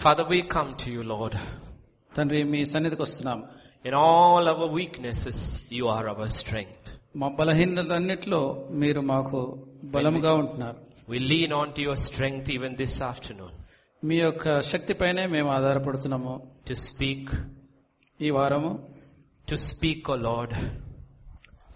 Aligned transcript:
Father, 0.00 0.24
we 0.24 0.42
come 0.44 0.74
to 0.76 0.90
you, 0.90 1.02
Lord. 1.12 1.34
తండ్రి 2.12 2.40
మీ 2.52 2.60
సన్నిధికి 2.72 3.02
వస్తున్నాం 3.04 3.38
In 3.84 3.94
all 4.02 4.44
our 4.52 4.66
weaknesses, 4.76 5.38
you 5.76 5.84
are 5.94 6.04
our 6.12 6.28
strength. 6.38 6.84
మా 7.20 7.28
బలహీనతలన్నిట్లో 7.40 8.40
మీరు 8.82 9.00
మాకు 9.12 9.40
బలముగా 9.96 10.32
ఉంటున్నారు 10.42 10.78
We 11.12 11.18
lean 11.30 11.50
on 11.60 11.68
to 11.76 11.80
your 11.88 11.96
strength 12.06 12.48
even 12.56 12.72
this 12.82 12.94
afternoon 13.10 13.52
మీ 14.02 14.16
యొక్క 14.24 14.46
శక్తిపైనే 14.70 15.24
మేము 15.34 15.50
ఆధారపడుతున్నాము 15.58 16.34
to 16.68 16.76
speak, 16.88 17.24
ఈ 18.26 18.30
వారము 18.38 18.72
to 19.48 19.56
speak, 19.70 20.02
O 20.14 20.18
Lord, 20.28 20.52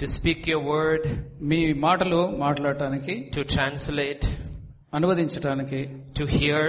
to 0.00 0.06
speak 0.16 0.40
your 0.52 0.62
word, 0.74 1.04
మీ 1.50 1.58
మాటలు 1.86 2.20
మాట్లాడటానికి 2.44 3.14
to 3.36 3.42
translate, 3.56 4.26
అనువదించటానికి 4.96 5.80
to 6.18 6.26
hear, 6.38 6.62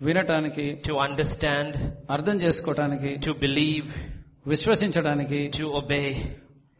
వినటానికి 0.00 0.64
to 0.86 0.94
understand, 1.06 1.72
అర్థం 2.14 2.36
చేసుకోవటానికి 2.44 3.10
to 3.26 3.32
believe, 3.44 3.86
విశ్వసించడానికి 4.52 5.38
to 5.58 5.66
obey, 5.80 6.08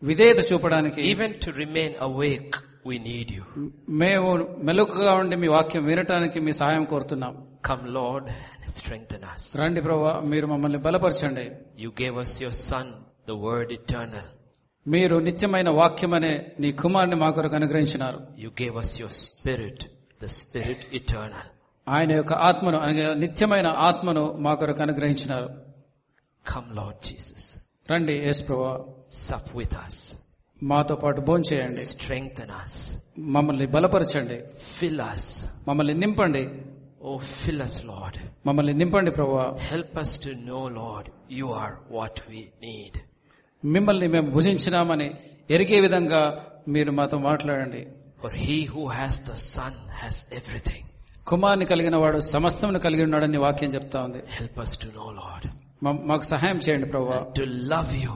విధేయత 0.03 0.41
చూపడానికి 0.51 1.03
even 1.13 1.33
to 1.45 1.53
remain 1.65 1.93
awake. 2.09 2.55
We 2.91 2.97
need 3.09 3.29
you. 3.37 3.45
మేము 4.03 4.29
మెలకుగా 4.69 5.13
ఉండి 5.23 5.37
మీ 5.43 5.49
వాక్యం 5.57 5.85
వినటానికి 5.91 6.41
మీ 6.47 6.55
సహాయం 6.63 6.85
కోరుతున్నాం 6.93 7.35
Come, 7.69 7.85
Lord, 7.99 8.25
and 8.65 8.73
strengthen 8.81 9.23
us. 9.33 9.45
రండి 9.61 9.81
ప్రభా 9.87 10.13
మీరు 10.33 10.47
మమ్మల్ని 10.53 10.81
బలపరచండి 10.87 11.47
You 11.85 11.91
gave 12.03 12.17
us 12.25 12.33
your 12.45 12.55
Son, 12.69 12.87
the 13.31 13.39
Word 13.47 13.69
eternal. 13.81 14.27
మీరు 14.87 15.17
నిత్యమైన 15.29 15.69
వాక్యం 15.81 16.13
అనే 16.19 16.33
నీ 16.63 16.69
కుమారుని 16.83 17.17
మా 17.25 17.31
కొరకు 17.39 17.57
అనుగ్రహించినారు 17.61 18.21
You 18.45 18.51
gave 18.63 18.77
us 18.85 18.93
your 19.03 19.13
Spirit, 19.27 19.79
the 20.25 20.31
Spirit 20.41 20.83
eternal. 21.01 21.47
ఆయన 21.89 22.13
యొక్క 22.13 22.33
ఆత్మను 22.33 22.79
అనగా 22.79 23.15
నిత్యమైన 23.15 23.67
ఆత్మను 23.67 24.33
మా 24.33 24.55
కొరకు 24.55 24.83
అనుగ్రహించినారు. 24.83 25.63
కమ్ 26.49 26.77
లార్డ్ 26.77 27.05
జీసస్ 27.05 27.57
రండి 27.91 28.13
యేసు 28.13 28.43
ప్రభువా 28.43 28.81
సఫ్ 29.09 29.57
విత్ 29.57 29.73
us. 29.73 30.15
మాతో 30.63 30.97
పాటు 30.97 31.21
భోంచేయండి 31.21 31.85
స్ట్రెంగ్త్ 31.85 32.41
us. 32.41 32.97
మమ్మల్ని 33.19 33.67
బలపరచండి. 33.67 34.43
Fill 34.63 35.01
us. 35.01 35.47
మమ్మల్ని 35.69 35.95
నింపండి. 35.95 36.49
ఓ 37.03 37.17
ఫిల్ 37.17 37.63
us 37.63 37.87
లార్డ్ 37.87 38.19
మమ్మల్ని 38.47 38.73
నింపండి 38.73 39.11
ప్రభువా 39.11 39.55
help 39.57 39.97
us 39.97 40.25
to 40.25 40.29
know 40.29 40.69
Lord 40.69 41.33
you 41.33 41.47
are 41.47 41.73
what 41.91 42.21
we 42.31 42.49
need 42.63 43.01
మిమ్మల్ని 43.67 44.07
మేము 44.07 44.31
భుజించినామని 44.31 45.15
ఎరిగే 45.51 45.81
విధంగా 45.81 46.47
మీరు 46.69 46.91
మాతో 46.91 47.19
మాట్లాడండి. 47.19 47.87
For 48.23 48.35
he 48.35 48.67
who 48.67 48.87
has 48.87 49.29
the 49.29 49.33
son 49.33 49.91
has 49.91 50.27
everything 50.33 50.89
కుమారుని 51.27 51.67
కలిగిన 51.71 51.97
వాడు 51.97 52.19
సమస్తమును 52.33 52.81
కలిగి 52.81 53.03
ఉన్నాడని 53.03 53.39
వాక్యం 53.45 53.71
చెప్తా 53.77 53.99
ఉంది 54.07 54.21
us 54.65 54.73
to 54.83 54.89
know, 54.97 55.09
Lord, 55.21 55.45
మా- 55.85 56.01
మాకు 56.11 56.27
సహాయం 56.33 56.61
చేయండి 56.67 56.89
ప్రభా 56.93 57.19
to 57.39 57.47
love 57.73 57.93
you. 58.05 58.15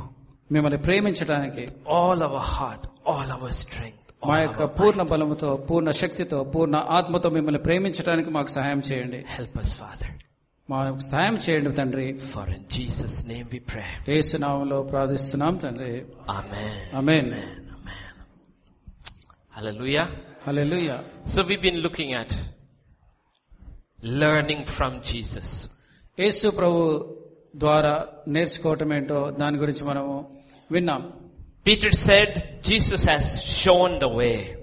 మిమ్మల్ని 0.51 0.81
ప్రేమించడానికి 0.87 1.65
All 1.97 2.21
our 2.29 2.43
heart, 2.55 2.83
all 3.13 3.29
our 3.37 3.51
strength, 3.63 3.97
మా 4.29 4.37
యొక్క 4.41 4.63
పూర్ణ 4.79 5.03
బలముతో 5.13 5.51
పూర్ణ 5.69 5.91
శక్తితో 6.01 6.39
పూర్ణ 6.55 6.77
ఆత్మతో 6.97 7.29
మిమ్మల్ని 7.37 7.61
ప్రేమించడానికి 7.67 8.31
మాకు 8.37 8.53
సహాయం 8.57 8.83
చేయండి 8.89 9.21
Help 9.37 9.55
us, 9.63 9.73
Father. 9.83 10.11
మాకు 10.69 11.05
సహాయం 11.11 11.37
చేయండి 11.45 11.71
తండ్రి 11.79 12.07
For 12.29 12.47
in 12.57 12.63
Jesus' 12.77 13.17
name 13.31 13.47
we 13.55 13.61
pray. 13.73 13.89
ఏసునామంలో 14.17 14.79
ప్రార్థిస్తున్నాం 14.93 15.57
తండ్రి 15.65 15.93
Amen. 16.37 16.69
Amen 17.01 17.31
Amen. 17.33 18.07
Hallelujah. 19.53 20.07
Hallelujah 20.47 20.97
So 21.27 21.41
we've 21.49 21.63
been 21.63 21.81
looking 21.81 22.11
at 22.15 22.31
learning 24.05 24.65
from 24.65 25.03
Jesus 25.03 25.71
యేసు 26.21 26.49
ప్రభు 26.49 27.05
ద్వారా 27.57 28.05
నేర్చుకోవటం 28.29 28.93
ఏంటో 28.93 29.31
దాని 29.31 29.59
గురించి 29.59 29.85
మనము 29.85 30.31
విన్నాం. 30.71 31.13
Peter 31.67 31.95
said 31.95 32.63
Jesus 32.63 33.09
has 33.09 33.63
shown 33.63 34.01
the 34.01 34.05
వే 34.05 34.57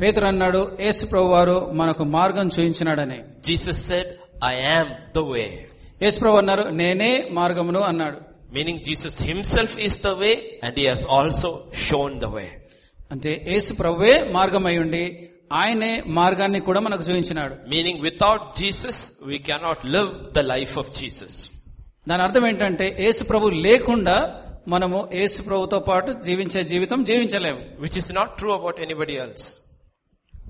పేతర్ 0.00 0.24
అన్నాడు 0.24 0.76
యేసు 0.80 1.06
ప్రభు 1.06 1.24
వారు 1.24 1.70
మనకు 1.72 2.04
మార్గం 2.04 2.46
చూపించినాడని 2.46 3.24
Jesus 3.44 3.86
said 3.88 4.06
I 4.44 4.60
am 4.60 5.12
the 5.14 5.18
way 5.18 5.68
యేసు 6.02 6.20
ప్రభు 6.20 6.36
అన్నారు 6.36 6.62
నేనే 6.68 7.28
మార్గమును 7.30 7.80
అన్నాడు. 7.80 8.16
Meaning 8.52 8.78
Jesus 8.78 9.22
himself 9.22 9.78
is 9.78 10.02
the 10.02 10.06
way 10.06 10.60
and 10.64 10.78
he 10.78 10.86
has 10.86 11.06
also 11.10 11.64
shown 11.74 12.20
the 12.20 12.24
way 12.24 12.66
అంటే 13.10 13.44
యేసు 13.48 13.74
ప్రభువే 13.74 14.28
మార్గం 14.32 14.66
అయ్యుండి 14.66 15.28
ఆయనే 15.52 16.02
మార్గాన్ని 16.06 16.60
కూడా 16.60 16.80
మనకు 16.80 17.02
చూపించినాడు. 17.02 17.56
Meaning 17.68 18.00
without 18.00 18.56
Jesus 18.56 19.12
we 19.22 19.38
cannot 19.38 19.86
live 19.86 20.32
the 20.32 20.38
life 20.38 20.78
of 20.78 21.00
Jesus 21.00 21.50
దాని 22.08 22.22
అర్థం 22.22 22.46
ఏంటంటే 22.46 22.96
యేసు 23.00 23.24
ప్రభు 23.24 23.48
లేకుండా 23.48 24.44
మనము 24.68 25.10
యేసు 25.14 25.42
ప్రభుతో 25.42 25.78
పాటు 25.78 26.12
జీవించే 26.12 26.64
జీవితం 26.64 27.04
జీవించలేము. 27.04 27.60
Which 27.78 27.98
is 27.98 28.14
not 28.14 28.36
true 28.36 28.52
about 28.52 28.80
anybody 28.80 29.12
else 29.12 29.56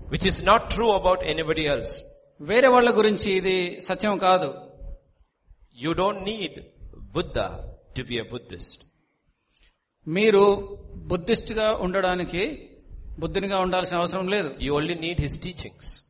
which 0.09 0.27
is 0.27 0.47
not 0.47 0.71
true 0.71 0.91
about 0.91 1.25
anybody 1.25 1.63
else 1.63 2.03
వేరే 2.41 2.69
వాళ్ళ 2.69 2.97
గురించి 2.99 3.33
ఇది 3.33 3.81
సత్యం 3.81 4.19
కాదు. 4.19 4.55
You 5.79 5.93
don't 5.93 6.23
need 6.23 6.61
Buddha 6.99 7.39
to 7.97 8.03
be 8.03 8.17
a 8.17 8.23
Buddhist 8.23 8.83
మీరు 10.09 10.79
బుద్ధిస్ట్గా 10.97 11.73
ఉండడానికి 11.73 12.68
బుద్ధునిగా 13.19 13.59
ఉండాల్సిన 13.61 13.97
అవసరం 13.97 14.29
లేదు. 14.29 14.51
You 14.63 14.75
only 14.75 14.95
need 14.95 15.21
his 15.21 15.39
teachings 15.39 16.03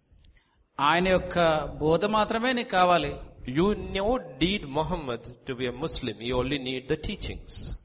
ఆయన 0.80 1.08
యొక్క 1.08 1.64
బోధ 1.78 2.04
మాత్రమే 2.04 2.52
నీకు 2.52 2.68
కావాలి. 2.68 3.14
You 3.48 3.72
no 3.74 4.16
deed 4.16 4.66
Muhammad 4.66 5.46
to 5.48 5.52
be 5.52 5.70
Muslim 5.70 6.14
you 6.22 6.36
only 6.36 6.58
need 6.58 6.86
the 6.86 6.92
teachings 6.92 7.78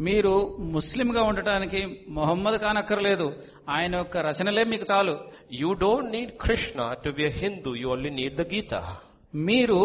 మీరు 0.00 0.56
ముస్లిం 0.58 1.16
గా 1.16 1.22
ఉండటానికి 1.22 2.06
మొహమ్మద్ 2.08 2.58
కానక్కర్లేదు. 2.60 3.34
ఆయన 3.68 3.94
యొక్క 3.96 4.16
రచనలే 4.16 4.64
మీకు 4.64 4.86
చాలు. 4.92 5.18
You 5.52 5.72
don't 5.72 6.12
need 6.12 6.32
Krishna 6.40 6.94
to 7.04 7.10
be 7.10 7.24
Hindu 7.24 7.74
you 7.74 7.88
only 7.88 8.10
need 8.10 8.36
the 8.36 8.54
Gita 8.54 8.96
మీరు 9.34 9.80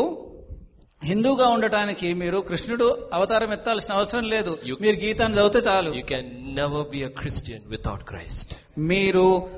హిందూగా 1.06 1.48
ఉండటానికి 1.48 2.14
మీరు 2.14 2.38
కృష్ణుడు 2.38 3.10
అవతారం 3.14 3.54
ఎత్తాల్సిన 3.54 3.94
అవసరం 3.94 4.24
లేదు. 4.24 4.58
మీరు 4.82 4.98
గీతాన్ని 5.06 5.38
చదివితే 5.38 5.70
చాలు. 5.70 5.96
You 5.96 6.02
can 6.02 6.56
never 6.56 6.88
be 6.90 7.04
a 7.04 7.08
Christian 7.08 7.64
without 7.66 8.04
Christ 8.04 8.54
మీరు 8.78 9.50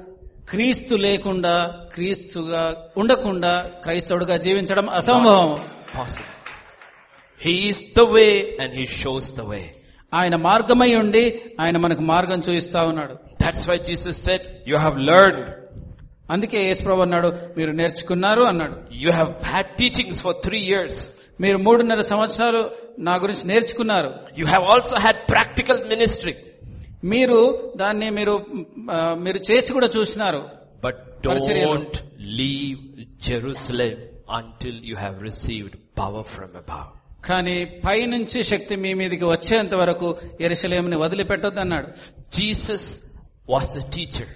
క్రీస్తు 0.49 0.95
లేకుండా 0.95 1.75
క్రీస్తుగా 1.93 2.63
ఉండకుండా 2.97 3.71
క్రైస్తవుడుగా 3.83 4.37
జీవించడం 4.37 4.89
అసంభవం. 4.89 5.57
Possible 5.95 6.33
he's 7.41 7.83
the 7.97 7.99
way 7.99 8.57
and 8.61 8.75
he 8.75 8.85
shows 8.85 9.35
the 9.35 9.41
way 9.41 9.75
ఆయన 10.13 10.35
మార్గమై 10.35 10.95
ఉండి 10.95 11.41
ఆయన 11.59 11.77
మనకు 11.77 12.01
మార్గం 12.01 12.39
చూపిస్తా 12.39 12.83
ఉన్నాడు. 12.83 13.13
That's 13.45 13.69
why 13.69 13.77
Jesus 13.77 14.23
said 14.23 14.47
you 14.67 14.77
have 14.77 14.99
learn 14.99 15.43
అందుకే 16.31 16.63
యేసు 16.67 16.83
ప్రభు 16.83 17.01
అన్నాడు 17.01 17.33
మీరు 17.57 17.71
నేర్చుకున్నారు 17.71 18.41
అన్నాడు. 18.41 18.75
You 18.93 19.11
have 19.11 19.31
had 19.45 19.65
teachings 19.65 20.21
for 20.21 20.35
three 20.43 20.59
years 20.59 21.16
మీరు 21.41 21.57
మూడున్నర 21.57 22.01
సంవత్సరాలు 22.01 22.69
నా 22.99 23.15
గురించి 23.15 23.47
నేర్చుకున్నారు. 23.47 24.13
You 24.37 24.45
have 24.45 24.63
also 24.63 24.97
had 24.97 25.29
practical 25.29 25.87
ministry 25.87 26.35
మీరు 27.03 27.73
దాన్ని 27.75 28.09
మీరు 28.09 28.45
మీరు 29.15 29.51
చేసి 29.51 29.73
కూడా 29.73 29.89
చూసినారు. 29.97 30.49
But 30.83 31.21
don't 31.23 31.97
leave 32.21 32.79
Jerusalem 33.21 33.97
until 34.29 34.85
you 34.85 34.95
have 34.95 35.23
received 35.23 35.75
power 35.99 36.25
from 36.25 36.55
above 36.57 37.25
కానీ 37.25 37.65
పై 37.65 38.05
నుంచి 38.05 38.43
శక్తి 38.43 38.75
మీ 38.75 38.93
మీదకి 38.93 39.23
వచ్చేంత 39.23 39.73
వరకు 39.73 40.17
ఎరసలేమని 40.41 40.97
వదిలిపెట్టొద్దు 40.97 41.59
అన్నాడు. 41.59 41.87
జీసస్ 42.33 43.03
వాస్ 43.49 43.77
ద 43.77 43.81
టీచర్ 43.95 44.27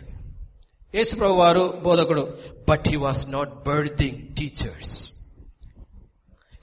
యేసు 0.95 1.15
ప్రభు 1.15 1.33
వారు 1.33 1.79
బోధకుడు. 1.83 2.37
But 2.69 2.87
he 2.87 2.95
was 2.95 3.29
not 3.29 3.49
birding 3.67 4.35
teachers 4.35 5.10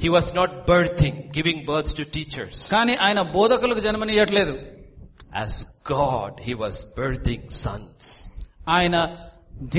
He 0.03 0.09
was 0.17 0.27
not 0.37 0.49
birthing, 0.71 1.15
giving 1.37 1.59
birth 1.69 1.89
to 1.99 2.03
teachers. 2.17 2.55
కానీ 2.73 2.93
ఆయన 3.07 3.21
బోధకులకు 3.37 3.81
జన్మనియట్లేదు 3.87 4.53
As 5.43 5.53
God, 5.95 6.31
he 6.47 6.53
was 6.63 6.75
birthing 6.99 7.43
sons. 7.63 8.01
ఆయన 8.77 8.95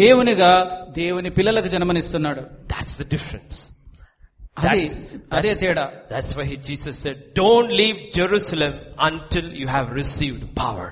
దేవునిగా 0.01 0.53
దేవుని 1.01 1.31
పిల్లలకు 1.39 1.69
జన్మనిస్తున్నాడు 1.75 2.43
That's 2.73 2.95
the 3.03 3.09
difference. 3.15 3.57
అది 4.65 4.83
That's- 4.87 5.37
అదే 5.39 5.53
తేడా 5.63 5.85
That's 6.13 6.33
why 6.39 6.45
he, 6.51 6.57
Jesus 6.71 6.97
said, 7.05 7.17
don't 7.43 7.71
leave 7.81 7.99
Jerusalem 8.19 8.75
until 9.09 9.47
you 9.61 9.69
have 9.77 9.89
received 10.03 10.43
power. 10.65 10.89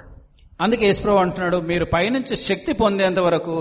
అందుకే 0.63 0.85
యేసుప్రభు 0.89 1.21
అంటున్నాడు 1.25 1.59
మీరు 1.71 1.85
పైనుంచి 1.97 2.35
శక్తి 2.49 2.73
పొందేంత 2.83 3.21
వరకు 3.29 3.55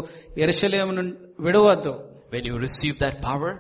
ఎరుసలేమును 0.46 1.04
విడవద్దు 1.46 1.94
When 2.34 2.44
you 2.50 2.58
receive 2.68 2.96
that 3.06 3.16
power, 3.30 3.52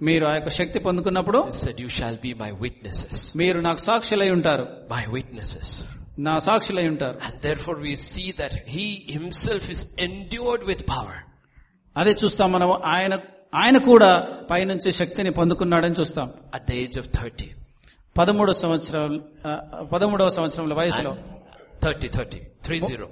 మీరు 0.00 0.24
ఆ 0.26 0.34
యొక్క 0.34 0.48
శక్తి 0.58 0.78
పొందుకున్నప్పుడు 0.78 1.38
he 1.48 1.56
said, 1.62 1.76
you 1.84 1.90
shall 1.98 2.16
be 2.26 2.32
my 2.42 2.50
witnesses. 2.64 3.14
మీరు 3.36 3.58
నాకు 3.60 3.80
సాక్షులై 3.80 4.28
ఉంటారు 4.30 4.64
My 4.90 5.04
witnesses. 5.16 5.68
నా 6.18 6.34
సాక్షులై 6.48 6.84
ఉంటారు 6.88 7.16
And 7.26 7.34
therefore 7.48 7.76
we 7.88 7.94
see 8.10 8.28
that 8.40 8.54
he 8.74 8.86
himself 9.16 9.64
is 9.76 9.82
endured 10.06 10.62
with 10.70 10.82
power. 10.94 11.16
అదే 11.96 12.12
చూస్తాం 12.22 12.48
మనం 12.52 12.70
ఆయన 12.94 13.14
ఆయన 13.54 13.78
కూడా 13.90 14.10
పైనుంచి 14.50 14.90
శక్తిని 14.92 15.30
పొందుకున్నాడని 15.30 15.96
చూస్తాం 16.00 16.26
at 16.56 16.64
the 16.70 16.76
age 16.82 16.96
of 17.02 17.06
30. 17.18 17.48
పదమూడో 18.16 18.52
సంవత్సరం 18.62 19.10
ఆ, 19.46 19.50
పదమూడవ 19.92 20.28
సంవత్సరంలో 20.38 20.74
వయసులో 20.74 21.12
30, 21.82 22.08
30, 22.18 22.40
30. 22.68 23.08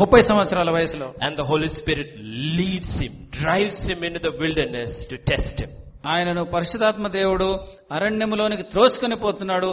ముప్పై 0.00 0.20
సంవత్సరాల 0.20 0.70
వయసులో 0.70 1.06
And 1.26 1.34
the 1.36 1.44
Holy 1.44 1.70
Spirit 1.78 2.10
leads 2.58 2.92
him, 3.02 3.12
drives 3.42 3.78
him 3.90 4.00
into 4.08 4.20
the 4.28 4.32
wilderness 4.42 4.92
to 5.12 5.16
test 5.32 5.54
him. 5.62 5.70
ఆయనను 6.06 6.42
పరిశుధాత్మ 6.54 7.08
దేవుడు 7.16 7.48
అరణ్యములోనికి 7.96 8.62
త్రోసుకొని 8.62 9.16
పోతున్నాడు 9.16 9.68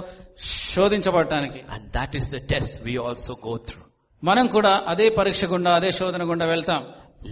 శోధించబడటానికి 0.73 1.59
And 1.75 1.83
that 1.91 2.11
is 2.15 2.27
the 2.29 2.41
test 2.53 2.73
we 2.83 2.95
also 2.97 3.35
go 3.47 3.57
through. 3.67 3.85
మనం 4.23 4.47
కూడా 4.47 4.73
అదే 4.93 5.09
పరీక్ష 5.19 5.45
గుండా 5.45 5.73
అదే 5.75 5.91
శోధన 5.91 6.23
గుండా 6.23 6.45
వెళ్తాం 6.45 6.81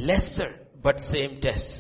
Lesser, 0.09 0.49
but 0.83 0.97
same 1.13 1.33
test. 1.45 1.71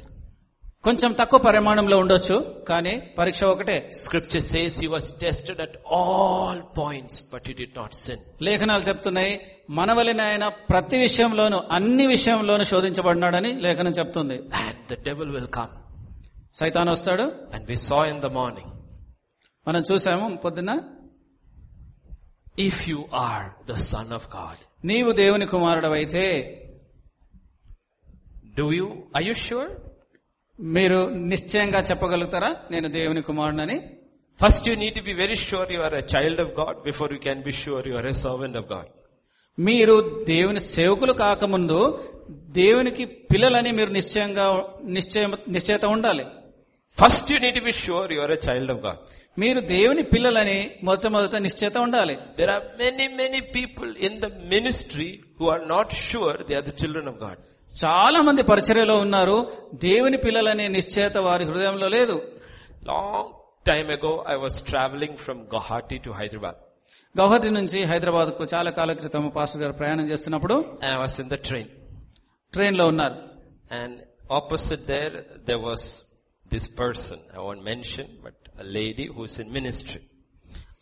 కొంచెం 0.87 1.11
తక్కువ 1.19 1.39
పరిమాణంలో 1.39 1.97
ఉండొచ్చు 1.97 2.35
కానీ 2.67 2.91
పరీక్ష 3.17 3.43
ఒకటే. 3.43 3.77
Script 3.93 4.39
says 4.39 4.83
you 4.83 4.89
was 4.91 5.07
tested 5.19 5.61
at 5.61 5.77
all 5.93 6.61
points 6.77 7.19
but 7.33 7.47
it 7.49 7.77
not 7.77 7.95
sin 8.03 8.21
లేఖనాలు 8.41 8.83
చెప్తున్నాయి 8.83 9.33
మనవలిన 9.69 10.21
ఆయన 10.21 10.47
ప్రతి 10.47 10.97
విషయంలోనూ 10.97 11.57
అన్ని 11.71 12.05
విషయంలోను 12.07 12.63
శోధించబడినాడని 12.63 13.51
లేఖనం 13.65 13.91
చెప్తుంది. 13.91 14.37
అట్ 14.53 14.81
ద 14.91 14.97
డెబుల్ 15.03 15.29
విల్ 15.29 15.49
సైతాన్ 16.55 16.89
వస్తాడు. 16.89 17.25
And 17.53 17.65
we 17.69 17.77
saw 17.77 17.99
in 18.05 18.21
the 18.21 18.25
morning 18.25 18.71
మనం 19.67 19.83
చూసాము 19.91 20.35
పొద్దున్న. 20.35 20.73
If 22.59 22.89
you 22.89 23.05
are 23.13 23.45
the 23.71 23.75
son 23.89 24.13
of 24.13 24.29
God 24.35 24.87
నీవు 24.87 25.11
దేవుని 25.11 25.45
కుమారుడు 25.45 25.87
అయితే 25.87 26.23
do 28.57 28.67
you 28.73 28.87
I 29.17 29.23
you 29.23 29.33
sure 29.33 29.69
మీరు 30.59 31.09
నిశ్చయంగా 31.09 31.79
చెప్పగలుగుతారా? 31.79 32.55
నేను 32.71 32.87
దేవుని 32.87 33.21
కుమారుని 33.21 33.81
first 34.43 34.69
you 34.69 34.75
need 34.75 34.95
to 34.95 35.01
be 35.01 35.13
very 35.13 35.35
sure 35.35 35.71
you 35.71 35.81
are 35.81 35.93
a 35.93 36.01
child 36.15 36.41
of 36.41 36.59
God 36.59 36.83
before 36.83 37.13
you 37.13 37.19
can 37.19 37.43
be 37.43 37.51
sure 37.51 37.87
you 37.87 37.97
a 37.97 38.11
servant 38.11 38.57
of 38.57 38.71
God 38.71 38.87
మీరు 39.59 40.25
దేవుని 40.27 40.59
సేవకులు 40.59 41.13
కాకముందు 41.13 42.09
దేవునికి 42.29 43.05
పిల్లలని 43.05 43.71
మీరు 43.71 43.91
నిశ్చయంగా 43.91 44.73
నిశ్చయ 44.83 45.27
నిశ్చయత 45.49 45.85
ఉండాలి. 45.85 46.25
First 46.99 47.31
you 47.31 47.39
need 47.39 47.55
to 47.55 47.63
be 47.63 47.71
sure 47.71 48.13
you 48.13 48.21
a 48.21 48.37
child 48.49 48.71
of 48.71 48.79
God 48.79 48.97
మీరు 49.39 49.59
దేవుని 49.59 50.03
పిల్లలని 50.03 50.71
మొదట 50.83 51.07
మొదట 51.07 51.35
నిశ్చయత 51.35 51.77
ఉండాలి. 51.77 52.17
There 52.37 52.49
are 52.49 52.63
many 52.79 53.07
many 53.07 53.39
people 53.39 53.95
in 53.97 54.19
the 54.19 54.25
ministry 54.25 55.19
who 55.39 55.47
are 55.47 55.67
not 55.67 55.93
sure 55.93 56.43
they 56.47 56.55
are 56.55 56.63
the 56.63 56.67
children 56.67 57.07
of 57.07 57.23
God 57.23 57.37
చాలా 57.85 58.21
మంది 58.21 58.43
పరిచర్యలో 58.43 58.97
ఉన్నారు. 58.97 59.51
దేవుని 59.73 60.17
పిల్లలనే 60.17 60.67
నిశ్చేత 60.67 61.17
వారి 61.17 61.43
హృదయంలో 61.43 61.87
లేదు. 61.87 62.31
Long 62.83 63.29
time 63.67 63.91
ago 63.91 64.25
I 64.29 64.35
was 64.35 64.61
travelling 64.61 65.17
from 65.17 65.41
Guwahati 65.41 65.97
to 65.97 66.09
Hyderabad 66.09 66.55
Guwahati 67.19 67.49
నుంచి 67.49 67.83
హైదరాబాద్కు 67.83 68.47
చాలా 68.55 68.71
కాల 68.71 68.93
క్రితం 68.93 69.29
పాస్టర్ 69.29 69.61
గారు 69.61 69.73
ప్రయాణం 69.73 70.09
చేస్తున్నప్పుడు 70.09 70.77
ఇన్ 71.19 71.29
ద 71.29 71.33
ట్రైన్ 71.33 71.67
ట్రైన్లో 72.53 72.87
ఉన్నారు. 72.87 73.15
And 73.71 74.01
opposite 74.31 74.81
there 74.81 75.45
they 75.47 75.53
was 75.53 76.01
this 76.53 76.79
person 76.79 77.39
I 77.39 77.41
want 77.43 77.63
mention 77.63 78.23
but 78.23 78.49
lady 78.61 79.09
who's 79.17 79.39
in 79.39 79.51
ministry 79.51 80.01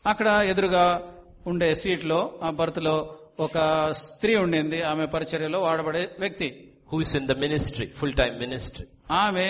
అక్కడ 0.07 0.27
ఎదురుగా 0.27 1.13
ఉండే 1.47 1.75
సీట్లో 1.75 2.39
ఆ 2.43 2.49
బర్త్లో 2.49 3.15
ఒక 3.39 3.91
స్త్రీ 3.91 4.35
ఉండింది. 4.35 4.81
ఆమె 4.81 5.05
పరిచర్యలో 5.05 5.59
వాడబడే 5.59 6.15
వ్యక్తి. 6.19 6.64
Who 6.90 6.98
is 7.04 7.12
in 7.18 7.24
the 7.30 7.36
ministry, 7.44 7.86
full-time 8.00 8.34
ministry. 8.44 8.86
ఆమె 9.24 9.46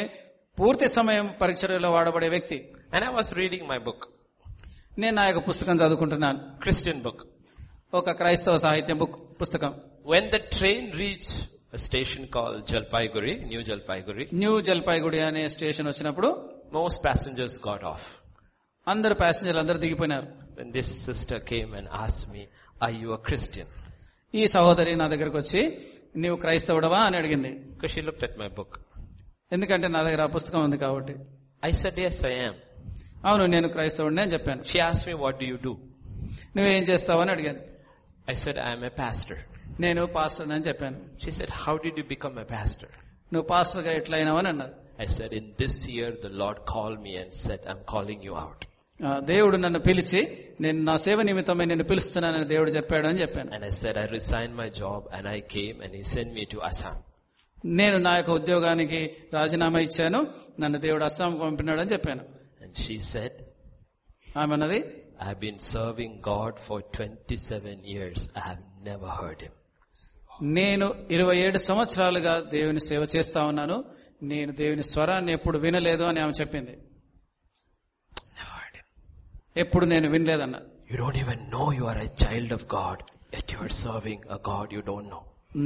పూర్తి 0.58 0.86
సమయం 0.98 1.26
పరిచర్యలో 1.42 1.90
వాడబడే 1.96 2.28
వ్యక్తి 2.36 2.58
And 2.94 3.02
I 3.08 3.12
was 3.18 3.28
reading 3.40 3.62
my 3.72 3.78
book, 3.88 4.00
నేను 5.00 5.14
నా 5.18 5.24
యొక్క 5.28 5.40
పుస్తకం 5.50 5.76
చదువుకుంటున్నాను 5.82 6.40
Christian 6.64 6.98
book. 7.06 7.18
ఒక 7.92 8.10
క్రైస్తవ 8.20 8.56
సాహిత్యం 8.66 8.98
బుక్ 9.02 9.16
పుస్తకం 9.42 9.72
When 10.12 10.24
the 10.34 10.42
train 10.56 10.82
reached 11.02 11.32
a 11.78 11.80
station 11.88 12.22
called 12.34 12.60
Jalpaiguri, 12.70 13.34
New 13.50 13.62
Jalpaiguri, 13.68 14.24
new 14.42 14.54
Jalpaiguri 14.68 15.20
అనే 15.28 15.42
స్టేషన్ 15.54 15.88
వచ్చినప్పుడు 15.90 16.28
most 16.78 16.98
passengers 17.08 17.54
got 17.68 17.82
off. 17.92 18.04
అందరు 18.86 19.14
ప్యాసింజర్లు 19.22 19.60
అందరు 19.64 19.78
దిగిపోయినారు 19.84 20.28
When 20.58 20.70
this 20.76 20.88
sister 21.08 21.38
came 21.52 21.70
and 21.78 21.86
asked 22.04 22.26
me, 22.34 22.42
are 22.84 22.94
you 23.02 23.10
a 23.18 23.20
Christian? 23.28 23.68
ఈ 24.34 24.42
సహోదరి 24.54 24.92
నా 25.02 25.06
దగ్గరకు 25.12 25.38
వచ్చి 25.42 25.62
నీవు 26.23 26.37
క్రైస్తవుడవా 26.43 26.99
అని 27.07 27.17
అడిగింది 27.21 27.51
Because 27.71 27.91
she 27.95 28.01
looked 28.07 28.23
at 28.27 28.33
my 28.41 28.49
book. 28.59 28.71
ఎందుకంటే 29.55 29.87
నా 29.95 30.01
దగ్గర 30.07 30.21
ఆ 30.27 30.31
పుస్తకం 30.35 30.61
ఉంది 30.67 30.77
కాబట్టి 30.85 31.15
I 31.69 31.73
said, 31.81 31.95
yes, 32.05 32.17
I 32.31 32.35
am. 32.47 32.55
అవును 33.27 33.43
నేను 33.55 33.67
క్రైస్తవుడిని 33.75 34.21
అని 34.25 34.31
చెప్పాను 34.35 34.63
She 34.71 34.79
asked 34.89 35.05
me, 35.09 35.15
what 35.23 35.35
do 35.41 35.47
you 35.51 35.59
do? 35.67 35.73
నువ్వేం 36.57 36.85
చేస్తావు 36.91 37.21
అని 37.25 37.31
అడిగాను 37.35 37.61
I 38.33 38.35
said, 38.43 38.57
I 38.67 38.71
am 38.77 38.83
a 38.91 38.93
pastor. 39.03 39.37
నేను 39.85 40.01
పాస్టర్ 40.17 40.51
అని 40.57 40.65
చెప్పాను 40.69 40.99
She 41.23 41.31
said, 41.37 41.49
how 41.63 41.75
did 41.85 41.95
you 42.01 42.05
become 42.15 42.37
a 42.45 42.47
pastor? 42.55 42.89
నువ్వు 43.33 43.47
పాస్టర్గా 43.53 43.91
ఎట్లా 44.01 44.17
అయినావు 44.19 44.39
అని 44.43 44.49
అన్నది 44.53 44.73
I 45.05 45.07
said, 45.17 45.31
in 45.39 45.45
this 45.61 45.75
year, 45.93 46.09
the 46.25 46.31
Lord 46.41 46.57
called 46.71 46.99
me 47.05 47.13
and 47.21 47.31
said, 47.45 47.61
I'm 47.71 47.81
calling 47.93 48.19
you 48.27 48.35
out. 48.43 48.61
ఆ, 48.65 48.74
దేవుడు 48.99 49.57
నన్ను 49.57 49.79
పిలిచి 49.79 50.19
నేను 50.61 50.79
నా 50.89 50.95
సేవ 51.05 51.21
నిమిత్తమై 51.21 51.65
నిన్ను 51.65 51.85
పిలుస్తున్నానని 51.89 52.47
దేవుడు 52.53 52.71
చెప్పాడు 52.77 53.07
అని 53.07 53.19
చెప్పాను 53.23 53.49
And 53.55 53.65
I 53.65 53.73
said, 53.81 53.95
I 54.03 54.07
resigned 54.17 54.55
my 54.61 54.69
job 54.81 55.01
and 55.15 55.27
I 55.27 55.39
came 55.55 55.81
and 55.83 55.93
he 55.93 56.03
sent 56.13 56.29
me 56.37 56.45
to 56.53 56.59
Assam. 56.69 56.95
నేను 57.79 57.97
నా 57.97 58.13
యొక్క 58.17 58.31
ఉద్యోగానికి 58.39 58.99
రాజీనామా 59.33 59.79
ఇచ్చాను 59.87 60.19
నన్ను 60.59 60.79
దేవుడు 60.85 61.05
అస్సాం 61.09 61.33
పంపినాడు 61.43 61.81
అని 61.81 61.91
చెప్పాను 61.95 62.23
And 62.63 62.73
she 62.83 62.95
said, 63.13 63.33
ఆమె 64.37 64.53
అన్నది 64.53 64.79
I've 65.25 65.39
been 65.39 65.59
serving 65.73 66.13
God 66.31 66.53
for 66.59 66.77
27 66.81 67.83
years. 67.93 68.21
I 68.39 68.43
have 68.49 68.63
never 68.89 69.09
heard 69.19 69.39
him. 69.45 69.53
నేను 70.57 70.87
ఇరవై 71.15 71.37
ఏడు 71.45 71.57
సంవత్సరాలుగా 71.69 72.33
దేవుని 72.55 72.79
సేవ 72.89 73.03
చేస్తా 73.15 73.45
ఉన్నాను 73.51 73.77
నేను 74.23 74.51
దేవుని 74.53 74.83
స్వరాన్ని 74.93 75.31
ఎప్పుడు 75.31 75.57
వినలేదు 75.57 76.03
అని 76.03 76.19
ఆమె 76.19 76.33
చెప్పింది. 76.41 76.73
ఎప్పుడు 79.55 79.85
నేను 79.93 80.07
వినలేదన్న 80.15 80.57
You 80.89 80.97
don't 81.01 81.17
even 81.21 81.39
know 81.51 81.67
you 81.77 81.85
are 81.91 81.99
a 82.07 82.09
child 82.23 82.49
of 82.55 82.63
God, 82.73 82.97
yet 83.35 83.47
you 83.53 83.59
are 83.65 83.73
serving 83.85 84.19
a 84.35 84.39
God 84.49 84.67
you 84.75 84.81
don't 84.89 85.07
know. 85.13 85.21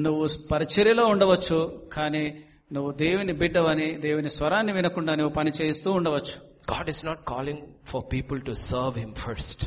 నువ్వు 0.06 0.26
పరిచర్యలో 0.52 1.04
ఉండవచ్చు 1.14 1.58
కానీ 1.96 2.24
నువ్వు 2.72 2.92
దేవుని 3.04 3.34
బిడ్డవని 3.42 3.88
దేవుని 4.06 4.32
స్వరాన్ని 4.38 4.74
వినకుండా 4.78 5.16
నువ్వు 5.22 5.34
పని 5.40 5.52
చేస్తూ 5.60 5.92
ఉండవచ్చు 6.00 6.36
God 6.74 6.88
is 6.94 7.00
not 7.10 7.20
calling 7.32 7.60
for 7.92 8.02
people 8.16 8.40
to 8.50 8.54
serve 8.70 8.96
him 9.04 9.12
first. 9.26 9.60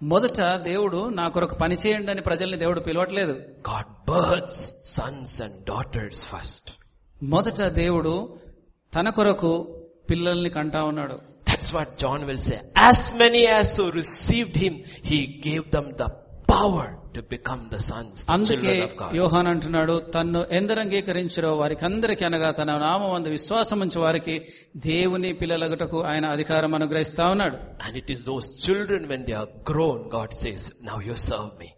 మొదట 0.00 0.40
దేవుడు 0.70 1.00
నా 1.20 1.28
కొరకు 1.28 1.54
పని 1.54 1.76
చేయండి 1.82 2.10
అని 2.14 2.22
ప్రజల్ని 2.28 2.58
దేవుడు 2.64 2.80
పిలవట్లేదు 2.80 3.34
God 3.70 3.88
births 4.10 4.58
sons 4.96 5.32
and 5.46 5.56
daughters 5.72 6.20
first. 6.32 6.64
మొదట 7.20 7.62
దేవుడు 7.82 8.14
తన 8.92 9.08
కొరకు 9.18 9.50
పిల్లల్ని 10.10 10.50
కంటా 10.50 10.80
ఉన్నాడు 10.84 11.16
That's 11.49 11.71
what 11.75 11.89
John 12.01 12.21
will 12.29 12.41
say. 12.49 12.59
As 12.89 12.99
many 13.21 13.41
as 13.59 13.69
who 13.77 13.85
received 14.01 14.55
him, 14.65 14.73
he 15.09 15.19
gave 15.47 15.65
them 15.75 15.87
the 16.01 16.07
power 16.53 16.85
to 17.15 17.21
become 17.33 17.61
the 17.73 17.79
sons, 17.87 18.15
the 18.25 18.31
అందుకే 18.35 18.55
children 18.73 18.81
of 18.87 18.93
God. 19.01 19.11
యోహాన్ 19.19 19.49
అంటున్నాడు 19.51 19.95
తన్ను 20.15 20.41
ఎందరు 20.57 20.79
అంగీకరించారో 20.83 21.51
వారికి 21.61 21.83
అందరికీ 21.89 22.23
అనగా 22.29 22.49
తన 22.59 22.71
నామం 22.85 23.11
అందు 23.17 23.29
విశ్వాసం 23.35 23.79
ఉంచి 23.85 23.99
వారికి 24.05 24.35
దేవుని 24.89 25.31
పిల్లలగుటకు 25.41 25.99
ఆయన 26.11 26.25
అధికారం 26.35 26.73
అనుగ్రహిస్తా 26.79 27.25
ఉన్నాడు 27.35 27.57
And 27.85 27.95
it 28.01 28.09
is 28.15 28.21
those 28.31 28.47
children 28.65 29.01
when 29.13 29.23
they 29.29 29.37
are 29.41 29.49
grown, 29.71 29.99
God 30.17 30.31
says, 30.43 30.63
now 30.89 30.99
you 31.09 31.17
serve 31.29 31.53
me. 31.63 31.69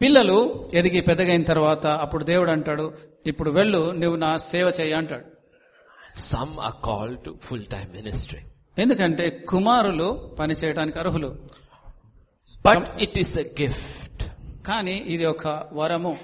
పిల్లలు 0.00 0.38
ఎదిగి 0.78 1.00
పెద్దగైన 1.08 1.44
తర్వాత 1.52 1.86
అప్పుడు 2.04 2.24
దేవుడు 2.32 2.50
అంటాడు 2.56 2.86
ఇప్పుడు 3.32 3.50
వెళ్ళు 3.58 3.80
నువ్వు 4.02 4.18
నా 4.26 4.32
సేవ 4.52 4.66
చేయ 4.80 4.94
అంటాడు 5.02 5.26
Some 6.32 6.52
are 6.66 6.76
called 6.86 7.16
to 7.26 7.30
full-time 7.46 7.88
ministry. 8.00 8.42
ఎందుకంటే 8.77 9.29
కుమారులు 9.29 10.35
పనిచేయడానికి 10.39 10.99
అర్హులు. 10.99 11.37
ఇట్ 12.99 13.19
ఈస్ 13.19 13.37
ఎ 13.37 13.43
గిఫ్ట్ 13.61 14.23
కానీ 14.67 14.97
ఇది 14.97 15.25
ఒక 15.25 15.69
వరము. 15.73 16.17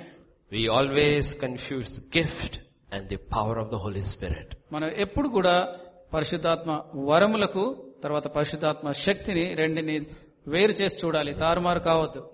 We 0.51 0.67
always 0.67 1.41
confuse 1.41 1.99
gift 2.17 2.59
and 2.93 3.07
the 3.07 3.15
power 3.15 3.59
of 3.59 3.69
the 3.71 3.75
Holy 3.75 4.01
Spirit 4.01 4.55
మనం 4.71 4.87
ఎప్పుడు 4.87 5.29
కూడా 5.29 5.75
పరిశుద్ధాత్మ 6.13 6.81
వరములకు 6.95 7.91
తర్వాత 8.03 8.27
పరిశుద్ధాత్మ 8.27 8.91
శక్తిని 8.91 9.53
రెండిని 9.53 10.05
వేరు 10.47 10.71
చేసి 10.71 10.97
చూడాలి. 11.05 11.33
తారుమారు 11.33 11.79
కావద్దు. 11.79 12.29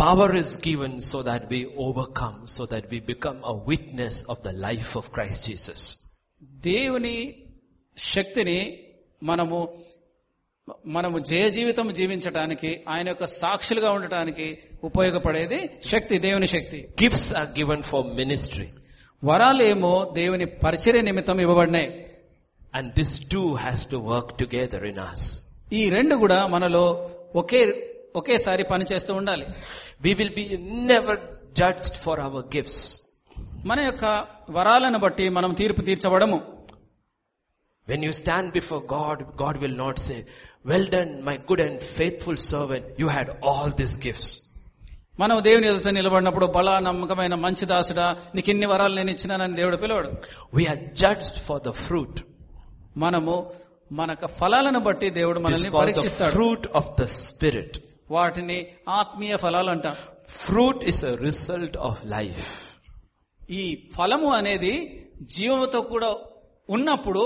Power 0.00 0.36
is 0.36 0.68
given 0.68 1.00
so 1.00 1.22
that 1.22 1.46
be 1.46 1.70
overcome 1.78 2.46
so 2.46 2.66
that 2.66 2.88
be 2.88 3.00
become 3.00 3.36
a 3.46 3.52
witness 3.68 4.24
of 4.30 4.40
the 4.40 4.48
life 4.48 4.96
of 4.96 5.10
Christ 5.10 5.46
Jesus 5.46 5.96
దేవుని 6.42 7.46
శక్తిని 7.98 8.87
మనము 9.22 9.58
మనము 10.88 11.18
జయ 11.28 11.44
జీవితం 11.48 11.86
జీవించటానికి 11.98 12.70
ఆయన 12.88 13.06
యొక్క 13.08 13.26
సాక్షులుగా 13.40 13.90
ఉండటానికి 13.92 14.46
ఉపయోగపడేది 14.84 15.60
శక్తి 15.92 16.18
దేవుని 16.18 16.46
శక్తి 16.46 16.78
Gifts 17.02 17.28
are 17.40 17.48
given 17.54 17.80
for 17.90 18.00
ministry. 18.20 18.66
వరాలేమో 19.22 19.92
దేవుని 20.12 20.46
పరిచర్య 20.64 21.02
నిమిత్తం 21.02 21.40
ఇవ్వబడినాయి 21.40 21.88
And 22.74 22.86
this 22.94 23.12
too 23.32 23.48
has 23.56 23.80
to 23.86 23.98
work 24.12 24.28
together 24.42 24.80
in 24.84 24.98
us. 25.10 25.22
ఈ 25.72 25.82
రెండు 25.90 26.14
కూడా 26.14 26.38
మనలో 26.46 26.84
ఒకే 27.34 27.62
ఒకేసారి 28.16 28.62
పనిచేస్తూ 28.64 29.14
ఉండాలి 29.14 29.46
We 30.04 30.12
will 30.14 30.32
be 30.36 30.44
never 30.92 31.14
judged 31.60 31.94
for 32.04 32.16
our 32.20 32.42
gifts. 32.54 32.80
మన 33.66 33.80
యొక్క 33.80 34.04
వరాలను 34.50 34.98
బట్టి 34.98 35.28
మనం 35.28 35.52
తీర్పు 35.54 35.82
తీర్చబడము 35.82 36.38
When 37.87 38.01
you 38.01 38.13
stand 38.13 38.53
before 38.53 38.81
God, 38.89 39.17
God 39.37 39.55
will 39.63 39.75
not 39.75 39.99
say, 39.99 40.19
well 40.65 40.85
done, 40.87 41.09
my 41.23 41.35
good 41.49 41.59
and 41.59 41.81
faithful 41.97 42.37
servant, 42.51 42.85
you 42.97 43.09
had 43.09 43.27
all 43.41 43.69
these 43.81 43.95
gifts. 44.05 44.27
మనం 45.19 45.37
దేవుని 45.47 45.67
ఎదుట 45.71 45.89
నిలబడినప్పుడు 45.97 46.45
బలా 46.55 46.75
నమ్మకమైన 46.85 47.35
మంచి 47.43 47.65
దాసుడా 47.71 48.05
నీకు 48.35 48.49
ఇన్ని 48.53 48.67
వరాలు 48.71 48.95
నేను 48.99 49.11
ఇచ్చినానని 49.15 49.55
దేవుడు 49.59 49.77
పిలవడు 49.83 50.09
We 50.53 50.63
are 50.71 50.79
judged 51.03 51.35
for 51.47 51.57
the 51.67 51.73
fruit. 51.85 52.15
మనము 52.95 53.35
మన 53.91 54.09
యొక్క 54.15 54.27
ఫలాలను 54.39 54.79
బట్టి 54.87 55.07
దేవుడు 55.19 55.39
It 55.39 55.43
is 55.43 55.45
మనల్ని 55.47 55.69
called 55.69 55.81
the 55.81 55.91
పరీక్షిస్తాడు 55.91 56.33
fruit 56.37 56.63
of 56.79 56.85
the 57.01 57.07
Spirit. 57.19 57.71
వాటిని 58.09 58.57
ఆత్మీయ 58.99 59.35
ఫలాలు 59.43 59.71
అంటాం 59.75 59.97
Fruit 60.41 60.79
is 60.91 60.99
a 61.11 61.15
result 61.27 61.75
of 61.89 61.95
life. 62.17 62.47
ఈ 63.59 63.63
ఫలము 63.97 64.29
అనేది 64.39 64.73
జీవముతో 65.35 65.81
కూడా 65.93 66.09
ఉన్నప్పుడు 66.69 67.23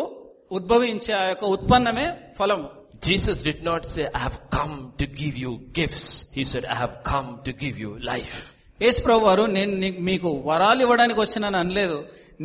ఉద్భవించే 0.59 1.13
ఆ 1.21 1.25
యొక్క 1.33 1.45
ఉత్పన్నమే 1.57 2.07
ఫలము 2.41 2.69
Jesus 3.11 3.39
did 3.47 3.61
not 3.69 3.83
say, 3.93 4.05
I 4.17 4.21
have 4.25 4.37
come 4.57 4.75
to 5.01 5.07
give 5.21 5.37
you 5.45 5.53
gifts. 5.79 6.05
He 6.37 6.43
said, 6.51 6.65
I 6.75 6.77
have 6.83 6.93
come 7.11 7.29
to 7.47 7.53
give 7.63 7.77
you 7.85 7.91
life. 8.11 8.37
Yesu 8.81 9.01
ప్రభు 9.07 9.25
వారు 9.29 9.45
నేను 9.57 9.73
మీకు 10.09 10.29
వరాలు 10.49 10.81
ఇవ్వడానికి 10.87 11.21
వచ్చినాను 11.21 11.59
అనలేదు 11.63 11.97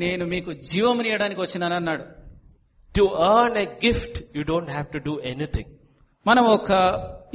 నేను 0.04 0.24
మీకు 0.34 0.52
జీవమునియడానికి 0.72 1.42
వచ్చినాను 1.46 1.76
అన్నాడు 1.80 2.06
To 2.96 3.04
earn 3.32 3.56
a 3.58 3.68
gift, 3.84 4.14
you 4.38 4.44
don't 4.52 4.70
have 4.70 4.88
to 4.96 5.00
do 5.10 5.14
anything. 5.34 5.68
మనం 6.26 6.46
ఒక 6.56 6.72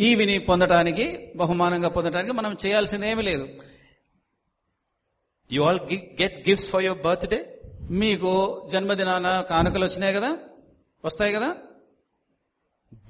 ఈవిని 0.09 0.37
పొందడానికి 0.49 1.07
బహుమానంగా 1.41 1.91
పొందడానికి 1.97 2.35
మనం 2.41 2.53
చేయాల్సింది 2.65 3.07
ఏమీ 3.13 3.25
లేదు 3.31 3.47
all 5.51 5.79
gi- 5.91 6.05
get 6.17 6.45
gifts 6.45 6.67
for 6.73 6.81
your 6.83 6.97
birthday? 7.07 7.43
మీకు 8.03 8.31
జన్మదినాన 8.73 9.29
కానుకలు 9.51 9.85
వచ్చినాయి 9.87 10.15
కదా 10.19 10.31
వస్తాయి 11.05 11.33
కదా? 11.33 11.57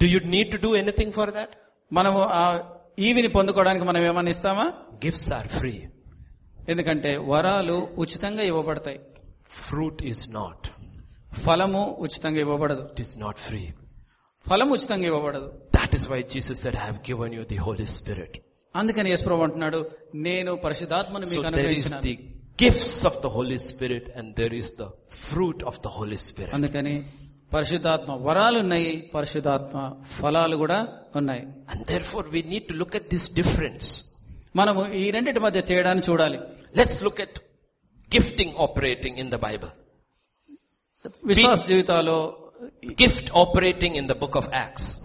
Do 0.01 0.07
you'd 0.07 0.27
need 0.27 0.51
to 0.51 0.57
do 0.57 0.77
anything 0.77 1.13
for 1.13 1.33
that 1.35 1.55
మనము 1.93 2.21
ఆ 2.21 2.75
ఈవిని 2.99 3.29
పొందుకోవడానికి 3.29 3.85
మనం 3.85 4.07
ఏమన్నా 4.07 4.31
ఇస్తామా? 4.31 4.73
గిఫ్ట్స్ 4.95 5.33
ఆర్ 5.33 5.49
ఫ్రీ 5.49 5.83
ఎందుకంటే 6.69 7.17
వరాలు 7.17 7.89
ఉచితంగా 7.99 8.43
ఇవ్వబడతాయి. 8.43 9.01
ఫ్రూట్ 9.51 10.03
ఈస్ 10.03 10.29
నాట్ 10.31 10.69
ఫలము 11.39 11.97
ఉచితంగా 11.99 12.41
ఇవ్వబడదు. 12.41 12.89
ఇట్ 12.93 13.01
ఈస్ 13.01 13.19
నాట్ 13.19 13.39
ఫ్రీ 13.39 13.73
ఫలం 14.49 14.71
ఉచితంగా 14.71 15.07
ఇవ్వబడదు. 15.07 15.49
That 15.77 15.95
is 15.95 16.09
why 16.09 16.23
Jesus 16.23 16.63
said 16.63 16.77
have 16.77 16.97
given 17.11 17.35
you 17.35 17.45
the 17.45 17.57
Holy 17.57 17.87
Spirit 17.87 18.39
అందుకని 18.77 19.11
యేసు 19.11 19.29
అంటున్నాడు 19.29 19.91
నేను 20.15 20.57
పరిశుద్ధాత్మను 20.57 21.27
the 22.01 22.15
gifts 22.63 23.07
of 23.07 23.23
the 23.23 23.27
Holy 23.27 23.59
Spirit 23.59 24.17
and 24.17 24.37
there 24.37 24.55
is 24.55 24.79
the 24.79 24.83
fruit 25.13 25.65
of 25.65 25.81
the 25.81 25.87
Holy 25.87 26.17
Spirit 26.17 26.55
అందుకని 26.55 27.05
పరిశుద్ధాత్మ 27.55 28.13
వరాలు 28.13 28.59
ఉన్నాయి 28.59 29.11
పరిశుద్ధాత్మ 29.15 29.95
ఫలాలు 30.21 30.57
కూడా 30.57 30.89
ఉన్నాయి. 31.17 31.43
We 32.31 32.43
need 32.43 32.73
look 32.73 32.97
at 32.97 33.09
this 33.11 33.35
difference 33.35 34.05
మనము 34.57 34.93
ఈ 34.93 35.11
రెండింటి 35.11 35.41
మధ్య 35.41 35.61
తేడాన్ని 35.61 36.05
చూడాలి. 36.11 36.39
Let's 36.77 37.03
look 37.03 37.21
at 37.21 37.39
gifting 38.15 38.53
operating 38.59 39.19
in 39.19 39.31
the 39.31 39.35
Bible 39.35 39.71
విశ్వాస 41.25 41.67
జీవితాలు 41.67 42.35
gift 42.87 43.31
operating 43.37 43.97
in 43.97 44.09
the 44.09 44.13
book 44.13 44.37
of 44.37 44.49
Acts 44.55 45.01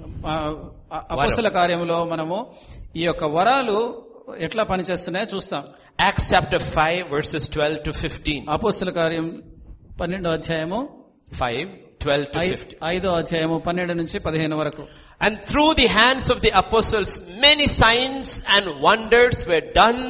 అవసల 1.12 1.48
కార్యంలో 1.48 2.06
మనము 2.06 2.54
ఈ 2.96 3.06
యొక్క 3.06 3.24
వరాలు 3.24 4.04
ఎట్లా 4.38 4.64
పనిచేస్తున్నాయో 4.64 5.36
చూస్తాం. 5.36 5.64
Acts 6.02 6.34
chapter 6.34 6.62
five 6.62 7.12
verses 7.12 7.50
twelve 7.50 7.84
to 7.84 7.92
fifteen 7.92 8.46
అపోస్తుల 8.50 8.90
కార్యం 8.90 9.44
పన్నెండో 10.02 10.30
అధ్యాయము 10.30 11.06
five 11.34 11.87
12 12.05 12.27
to 12.33 12.39
ఐ- 12.39 12.49
15. 12.49 12.79
ఐదో 12.85 13.13
అధ్యాయము 13.13 13.59
పన్నెండు 13.59 13.93
నుంచి 13.93 14.19
పదిహేను 14.19 14.57
వరకు 14.57 14.85
And 15.21 15.39
through 15.51 15.75
the 15.75 15.87
hands 15.99 16.27
of 16.31 16.39
the 16.43 16.51
apostles, 16.63 17.11
many 17.39 17.67
signs 17.83 18.29
and 18.49 18.81
wonders 18.81 19.47
were 19.47 19.61
done 19.75 20.01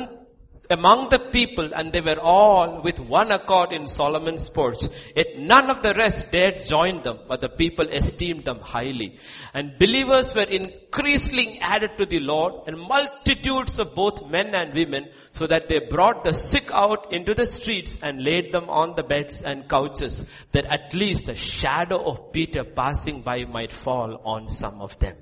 among 0.69 1.09
the 1.09 1.19
people 1.19 1.73
and 1.73 1.91
they 1.91 2.01
were 2.01 2.19
all 2.19 2.81
with 2.81 2.99
one 2.99 3.31
accord 3.31 3.71
in 3.71 3.87
Solomon's 3.87 4.49
porch. 4.49 4.83
Yet 5.15 5.39
none 5.39 5.69
of 5.69 5.83
the 5.83 5.93
rest 5.93 6.31
dared 6.31 6.65
join 6.65 7.01
them, 7.01 7.19
but 7.27 7.41
the 7.41 7.49
people 7.49 7.87
esteemed 7.87 8.45
them 8.45 8.59
highly. 8.59 9.17
And 9.53 9.77
believers 9.77 10.33
were 10.35 10.41
increasingly 10.41 11.59
added 11.61 11.97
to 11.97 12.05
the 12.05 12.19
Lord 12.19 12.67
and 12.67 12.79
multitudes 12.79 13.79
of 13.79 13.95
both 13.95 14.29
men 14.29 14.53
and 14.53 14.73
women 14.73 15.09
so 15.31 15.47
that 15.47 15.67
they 15.69 15.79
brought 15.79 16.23
the 16.23 16.33
sick 16.33 16.69
out 16.73 17.13
into 17.13 17.33
the 17.33 17.45
streets 17.45 17.97
and 18.01 18.23
laid 18.23 18.51
them 18.51 18.69
on 18.69 18.95
the 18.95 19.03
beds 19.03 19.41
and 19.41 19.67
couches 19.67 20.29
that 20.51 20.65
at 20.65 20.93
least 20.93 21.27
the 21.27 21.35
shadow 21.35 22.03
of 22.03 22.31
Peter 22.31 22.63
passing 22.63 23.21
by 23.21 23.45
might 23.45 23.71
fall 23.71 24.21
on 24.23 24.49
some 24.49 24.81
of 24.81 24.97
them. 24.99 25.15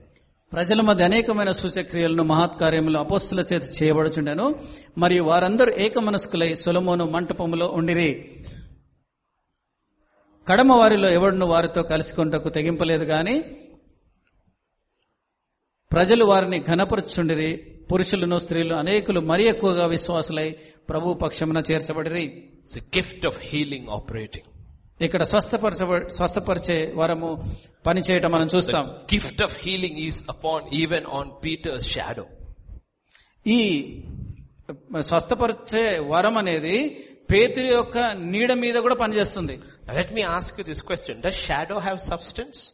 ప్రజల 0.51 0.81
మధ్య 0.81 1.03
అనేకమైన 1.03 1.51
సూచక్రియలను 1.51 2.23
మహత్కార్యములు 2.23 2.97
అపోస్తుల 2.97 3.39
చేత 3.39 3.83
చేయబడుచుండెను. 3.83 4.61
మరియు 4.97 5.23
వారందరూ 5.23 5.71
ఏకమనస్కులై 5.77 6.55
సొలమోను 6.55 7.05
మంటపములో 7.05 7.67
ఉండిరి. 7.67 8.43
కడమ 10.47 10.73
వారిలో 10.73 11.09
ఎవడును 11.09 11.45
వారితో 11.45 11.83
కలుసుకుంటకు 11.83 12.49
తెగింపలేదు 12.49 13.03
గాని 13.03 13.41
ప్రజలు 15.91 16.25
వారిని 16.25 16.59
ఘనపరుచుండిరి. 16.59 17.57
పురుషులను 17.91 18.39
స్త్రీలు 18.39 18.75
అనేకులు 18.75 19.19
మరి 19.19 19.43
ఎక్కువగా 19.43 19.85
విశ్వాసులై 19.85 20.55
ప్రభు 20.89 21.13
పక్షమున 21.13 21.63
చేర్చబడిరి. 21.71 22.49
Gift 22.77 23.25
of 23.25 23.39
healing 23.41 23.87
operating. 23.87 24.54
ఇక్కడ 25.01 25.23
స్వస్థపరచ 25.23 26.07
స్వస్థపరిచే 26.07 26.93
వరము 26.95 27.29
పనిచేయటం 27.85 28.31
మనం 28.31 28.47
చూస్తాం. 28.55 28.85
Gift 29.13 29.41
of 29.43 29.55
healing 29.63 29.97
is 29.97 30.25
upon 30.29 30.73
even 30.73 31.05
on 31.05 31.31
Peter 31.43 31.81
shadow 31.81 32.25
ఈ 33.47 33.59
స్వస్థపరిచే 34.99 35.99
వరం 35.99 36.37
అనేది 36.37 36.77
పేతురు 37.31 37.67
యొక్క 37.67 37.97
నీడ 38.15 38.53
మీద 38.53 38.75
కూడా 38.75 38.95
పనిచేస్తుంది. 38.95 39.59
Let 39.93 40.13
me 40.13 40.21
ask 40.21 40.63
this 40.63 40.83
question 40.83 41.21
does 41.21 41.45
shadow 41.45 41.77
have 41.77 41.99
substance 41.99 42.73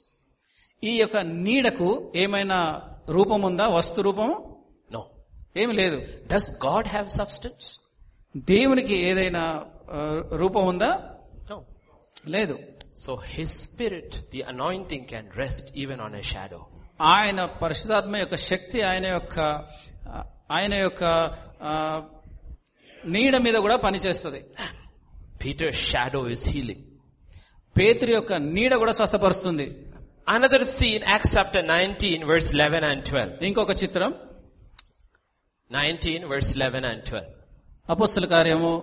ఈ 0.84 0.94
యొక్క 1.00 1.18
నీడకు 1.18 2.12
ఏమైనా 2.16 2.82
రూపం 3.10 3.42
ఉందా 3.42 3.68
వస్తు 3.68 4.01
రూపము? 4.01 4.36
నో 4.92 5.01
ఏమి 5.58 5.74
లేదు. 5.74 6.01
డస్ 6.34 6.51
గాడ్ 6.66 6.88
హ్యావ్ 6.88 7.10
సబ్స్టెన్స్ 7.10 7.80
దేవునికి 8.38 8.96
ఏదైనా 8.96 9.44
రూపం 10.36 10.68
ఉందా 10.68 11.11
లేదు. 12.25 12.56
So 13.06 13.12
his 13.16 13.56
spirit 13.63 14.16
the 14.32 14.42
anointing 14.54 15.06
can 15.06 15.30
rest 15.38 15.78
even 15.78 16.01
on 16.01 16.16
a 16.16 16.22
shadow 16.22 16.62
ఆయన 17.00 17.46
పరిశుధాత్మ 17.46 18.16
యొక్క 18.18 18.36
శక్తి 18.36 18.82
ఆయన 18.82 19.06
యొక్క 19.06 19.40
ఆయన 20.51 20.74
యొక్క 20.74 21.04
నీడ 23.06 23.38
మీద 23.38 23.56
కూడా 23.56 23.75
పనిచేస్తుంది. 23.75 24.42
పీటర్ 25.44 25.75
షాడో 25.75 26.30
ఇస్ 26.30 26.48
హీలింగ్ 26.50 26.84
పేతురి 27.78 28.13
యొక్క 28.13 28.34
నీడ 28.34 28.74
కూడా 28.75 28.92
స్వస్థపరుస్తుంది. 28.92 29.66
Another 30.28 30.63
scene 30.63 31.04
Acts 31.04 31.38
chapter 31.38 31.68
nineteen 31.68 32.24
verse 32.24 32.54
eleven 32.54 32.84
and 32.84 33.06
twelve 33.06 33.44
ఇంకొక 33.44 33.84
చిత్రం. 33.84 34.13
Nineteen 35.72 36.25
verse 36.25 36.58
eleven 36.58 36.86
and 36.86 37.04
twelve 37.04 37.32
అపోస్తుల 37.90 38.25
కార్యము 38.25 38.74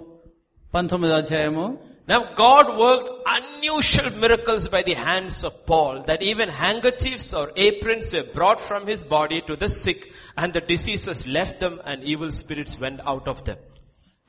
పంతొమ్మిది 0.75 1.15
అధ్యాయము. 1.15 1.88
Now 2.08 2.20
God 2.38 2.66
worked 2.78 3.10
unusual 3.34 4.10
miracles 4.20 4.64
by 4.68 4.82
the 4.84 4.96
hands 5.02 5.38
of 5.44 5.54
Paul 5.66 5.94
that 6.04 6.22
even 6.32 6.50
handkerchiefs 6.62 7.28
or 7.34 7.46
aprons 7.58 8.08
were 8.14 8.26
brought 8.34 8.62
from 8.62 8.82
his 8.86 9.02
body 9.14 9.40
to 9.50 9.56
the 9.56 9.70
sick 9.76 10.02
and 10.38 10.52
the 10.54 10.64
diseases 10.64 11.20
left 11.38 11.58
them 11.60 11.76
and 11.86 12.04
evil 12.06 12.32
spirits 12.34 12.76
went 12.80 13.00
out 13.06 13.28
of 13.28 13.40
them. 13.48 13.60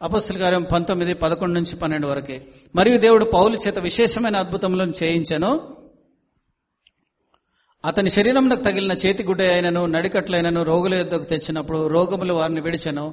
అపస్తుల 0.00 0.36
కార్యం 0.38 0.64
పంతొమ్మిది 0.72 1.12
పదకొండు 1.20 1.54
నుంచి 1.58 1.74
పన్నెండు 1.82 2.06
వరకే 2.10 2.36
మరియు 2.74 2.96
దేవుడు 3.04 3.26
పౌలు 3.34 3.56
చేత 3.64 3.78
విశేషమైన 3.86 4.36
అద్భుతములను 4.44 4.94
చేయించెను 5.00 5.50
అతని 7.84 8.10
శరీరమునకు 8.16 8.64
తగిలిన 8.66 8.94
చేతిగుడ్డ 9.02 9.40
అయినను 9.54 9.82
నడికట్లైనను 9.94 10.60
రోగుల 10.70 10.94
యొద్దకు 11.00 11.26
తెచ్చినప్పుడు 11.32 11.80
రోగములు 11.94 12.34
వారిని 12.38 12.60
విడిచెను 12.66 13.04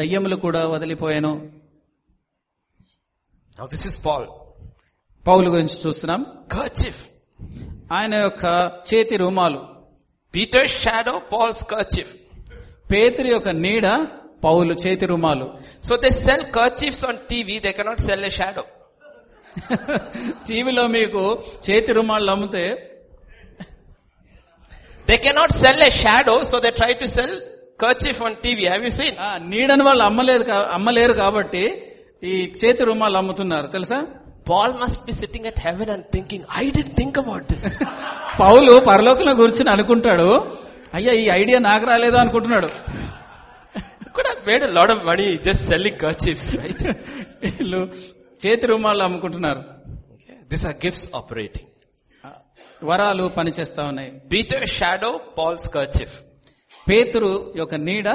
దయ్యములు 0.00 0.36
కూడా 0.44 0.60
వదిలిపోయాను 0.74 1.32
Now 3.55 3.67
this 3.67 3.85
is 3.89 3.95
Paul. 4.05 4.23
పౌలు 5.25 5.47
గురించి 5.53 5.75
చూస్తున్నాం 5.83 6.21
Kerchief. 6.55 6.97
ఆయన 7.97 8.15
యొక్క 8.25 8.45
చేతి 8.89 9.15
రుమాలు 9.23 9.59
Peter's 10.33 10.73
shadow, 10.83 11.15
Paul's 11.33 11.61
kerchief. 11.73 12.09
పేతురి 12.91 13.29
యొక్క 13.33 13.49
నీడ 13.65 13.85
పౌలు 14.45 14.73
చేతి 14.83 15.05
రుమాలు 15.11 15.45
So 15.87 15.93
they 16.03 16.11
sell 16.25 16.41
kerchiefs 16.57 17.01
on 17.09 17.15
TV, 17.31 17.49
they 17.65 17.73
cannot 17.77 17.99
sell 18.07 18.23
a 18.29 18.33
shadow. 18.39 18.65
టీవీలో 20.47 20.83
మీకు 20.97 21.23
చేతి 21.67 21.91
రుమాళ్ళు 21.99 22.31
అమ్మితే 22.35 22.65
They 25.07 25.17
cannot 25.25 25.51
sell 25.53 25.79
a 25.81 25.91
shadow, 26.03 26.37
so 26.43 26.55
they 26.59 26.71
try 26.73 26.91
to 27.01 27.07
sell 27.07 27.31
kerchief 27.77 28.19
on 28.27 28.33
TV. 28.45 28.59
Have 28.73 28.83
you 28.83 28.93
seen? 28.99 29.13
ఆ, 29.25 29.29
నీడని 29.51 29.83
వాళ్ళు 29.87 30.03
అమ్మలేదు 30.09 30.45
అమ్మలేరు 30.77 31.15
కాబట్టి 31.23 31.63
ఈ 32.33 32.35
చేతి 32.61 32.83
రుమాలు 32.91 33.17
అమ్ముతున్నారు 33.23 33.69
తెలుసా 33.77 33.99
Paul 34.49 34.71
must 34.81 34.99
be 35.07 35.13
sitting 35.19 35.45
at 35.51 35.57
heaven 35.67 35.87
and 35.93 36.03
thinking, 36.15 36.41
I 36.61 36.69
didn't 36.75 36.95
think 36.99 37.15
about 37.21 37.43
this. 37.51 37.63
పౌలు 38.41 38.73
పరలోకంలో 38.89 39.33
కూర్చుని 39.39 39.71
అనుకుంటాడు 39.75 40.27
అయ్యా 40.97 41.13
ఈ 41.21 41.23
ఐడియా 41.39 41.59
నాకు 41.69 41.85
రాలేదా 41.91 42.19
అనుకుంటున్నాడు 42.23 42.69
a 44.67 44.73
lot 44.77 44.89
of 44.89 45.03
money 45.03 45.39
just 45.47 45.61
selling 45.71 45.95
kerchiefs, 46.03 46.45
right? 46.59 46.81
వీళ్ళు 47.43 47.79
చేతి 48.39 48.65
రుమాలు 48.71 49.03
అమ్ముకుంటున్నారు. 49.07 49.61
These 50.51 50.65
are 50.69 50.75
gifts 50.85 51.03
operating. 51.19 51.67
వరాలు 52.81 53.25
పనిచేస్తా 53.37 53.81
ఉన్నాయి 53.91 54.11
Peter's 54.33 54.71
shadow, 54.79 55.13
Paul's 55.37 55.67
kerchief. 55.75 56.13
పేతురు 56.89 57.31
యొక్క 57.61 57.75
నీడ 57.87 58.07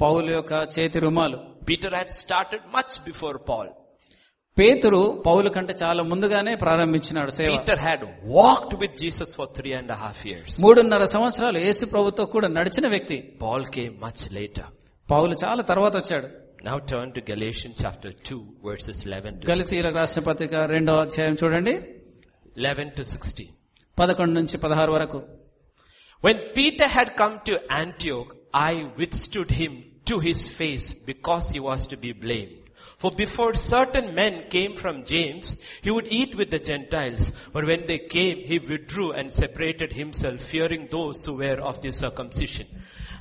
పౌలు 0.00 0.30
యొక్క 0.38 0.52
చేతి 0.74 0.98
రుమాలు 1.04 1.38
Peter 1.70 1.94
had 1.98 2.12
started 2.22 2.66
much 2.76 2.94
before 3.08 3.38
Paul 3.48 3.72
పేతురు 4.56 5.00
పౌలు 5.26 5.48
కంటే 5.54 5.74
చాలా 5.82 6.02
ముందుగానే 6.10 6.52
ప్రారంభించినాడు 6.54 7.32
సేవ. 7.38 7.54
Had 7.86 8.04
walked 8.38 8.74
with 8.82 8.96
Jesus 8.98 9.32
for 9.38 9.48
three 9.56 9.70
and 9.78 9.92
half 10.02 10.26
years 10.26 10.56
మూడున్నర 10.64 11.04
సంవత్సరాలు 11.14 11.58
యేసు 11.58 11.84
ప్రభుత్వం 11.86 12.26
కూడా 12.34 12.48
నడిచిన 12.58 12.86
వ్యక్తి. 12.88 13.16
పాల్ 13.42 13.66
కే 13.76 13.84
మచ్ 14.04 14.22
లేటర్ 14.36 14.70
పౌలు 15.08 15.34
చాలా 15.44 15.62
తర్వాత 15.70 15.94
వచ్చాడు. 15.96 16.28
Now 16.68 16.76
turn 16.90 17.12
to 17.16 17.20
Galatian 17.30 17.74
chapter 17.82 18.14
2 18.28 18.38
verses 18.68 19.00
11 19.08 19.48
గలతీయుల 19.50 19.88
రాష్ట్ర 19.98 20.20
పత్రిక 20.28 20.54
రెండో 20.74 20.92
అధ్యాయం 21.04 21.36
చూడండి. 21.42 21.74
11 22.66 22.92
టు 22.98 23.02
16 23.14 23.48
11 23.98 24.32
నుంచి 24.38 24.58
16 24.58 24.90
వరకు. 24.96 25.20
When 26.22 26.38
peter 26.56 26.88
had 26.96 27.08
come 27.20 27.34
to 27.48 27.54
antioch 27.82 28.30
i 28.70 28.74
withstood 29.00 29.50
him 29.60 29.72
to 30.06 30.18
his 30.18 30.56
face 30.56 30.94
because 31.04 31.50
he 31.50 31.60
was 31.60 31.86
to 31.88 31.96
be 31.96 32.12
blamed. 32.12 32.58
For 32.98 33.10
before 33.10 33.54
certain 33.54 34.14
men 34.14 34.48
came 34.48 34.76
from 34.76 35.04
James, 35.04 35.60
he 35.82 35.90
would 35.90 36.06
eat 36.08 36.34
with 36.34 36.50
the 36.50 36.58
Gentiles. 36.58 37.32
But 37.52 37.66
when 37.66 37.86
they 37.86 37.98
came, 37.98 38.38
he 38.38 38.58
withdrew 38.58 39.12
and 39.12 39.30
separated 39.30 39.92
himself, 39.92 40.40
fearing 40.40 40.88
those 40.90 41.24
who 41.24 41.34
were 41.34 41.60
of 41.60 41.82
the 41.82 41.92
circumcision. 41.92 42.66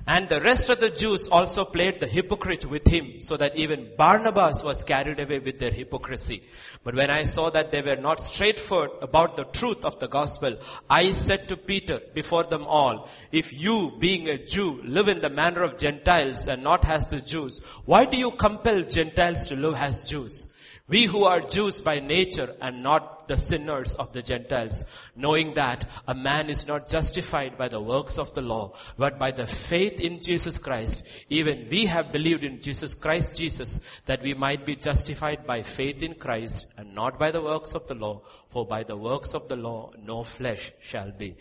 And 0.06 0.28
the 0.28 0.42
rest 0.42 0.68
of 0.70 0.82
the 0.82 0.90
Jews 0.90 1.30
also 1.30 1.64
played 1.64 2.02
the 2.02 2.08
hypocrite 2.08 2.66
with 2.66 2.86
him, 2.86 3.22
so 3.22 3.38
that 3.38 3.56
even 3.56 3.92
Barnabas 3.98 4.62
was 4.62 4.84
carried 4.84 5.20
away 5.22 5.40
with 5.40 5.60
their 5.60 5.72
hypocrisy. 5.72 6.44
But 6.84 6.96
when 6.96 7.10
I 7.10 7.24
saw 7.24 7.50
that 7.52 7.72
they 7.72 7.82
were 7.82 7.96
not 7.96 8.20
straightforward 8.20 8.92
about 9.02 9.38
the 9.38 9.46
truth 9.46 9.86
of 9.86 10.00
the 10.00 10.10
gospel, 10.10 10.58
I 10.90 11.14
said 11.14 11.48
to 11.48 11.56
Peter 11.56 12.02
before 12.14 12.44
them 12.44 12.66
all, 12.66 13.10
if 13.32 13.54
you, 13.54 13.94
being 13.98 14.28
a 14.28 14.38
Jew, 14.38 14.82
live 14.84 15.08
in 15.08 15.22
the 15.22 15.30
manner 15.30 15.64
of 15.64 15.78
Gentiles 15.78 16.48
and 16.48 16.64
not 16.64 16.86
as 16.90 17.06
the 17.06 17.22
Jews, 17.22 17.62
why 17.86 18.04
do 18.04 18.18
you 18.18 18.32
compel 18.32 18.82
Gentiles 18.82 19.46
to 19.48 19.56
live 19.56 19.76
as 19.76 20.02
Jews? 20.02 20.53
We 20.89 21.05
who 21.05 21.25
are 21.25 21.41
Jews 21.41 21.83
by 21.83 21.99
nature 21.99 22.55
and 22.63 22.83
not 22.83 23.29
the 23.29 23.37
sinners 23.37 23.95
of 23.97 24.13
the 24.15 24.23
Gentiles, 24.23 24.85
knowing 25.15 25.53
that 25.55 25.85
a 26.07 26.15
man 26.15 26.49
is 26.49 26.67
not 26.67 26.89
justified 26.89 27.59
by 27.59 27.69
the 27.69 27.81
works 27.81 28.17
of 28.19 28.33
the 28.35 28.41
law, 28.41 28.73
but 28.97 29.19
by 29.19 29.31
the 29.31 29.47
faith 29.47 30.01
in 30.01 30.23
Jesus 30.23 30.57
Christ. 30.57 31.27
Even 31.29 31.69
we 31.71 31.85
have 31.87 32.11
believed 32.11 32.43
in 32.43 32.63
Jesus 32.63 32.95
Christ 32.95 33.37
Jesus, 33.37 33.81
that 34.07 34.23
we 34.23 34.33
might 34.33 34.65
be 34.65 34.77
justified 34.77 35.47
by 35.47 35.61
faith 35.61 36.03
in 36.03 36.15
Christ 36.15 36.67
and 36.79 36.95
not 36.95 37.19
by 37.19 37.31
the 37.31 37.43
works 37.43 37.75
of 37.75 37.87
the 37.87 37.95
law, 37.95 38.23
for 38.49 38.67
by 38.67 38.83
the 38.83 38.97
works 38.97 39.35
of 39.35 39.47
the 39.49 39.57
law 39.57 39.93
no 40.03 40.25
flesh 40.25 40.73
shall 40.81 41.13
be 41.13 41.37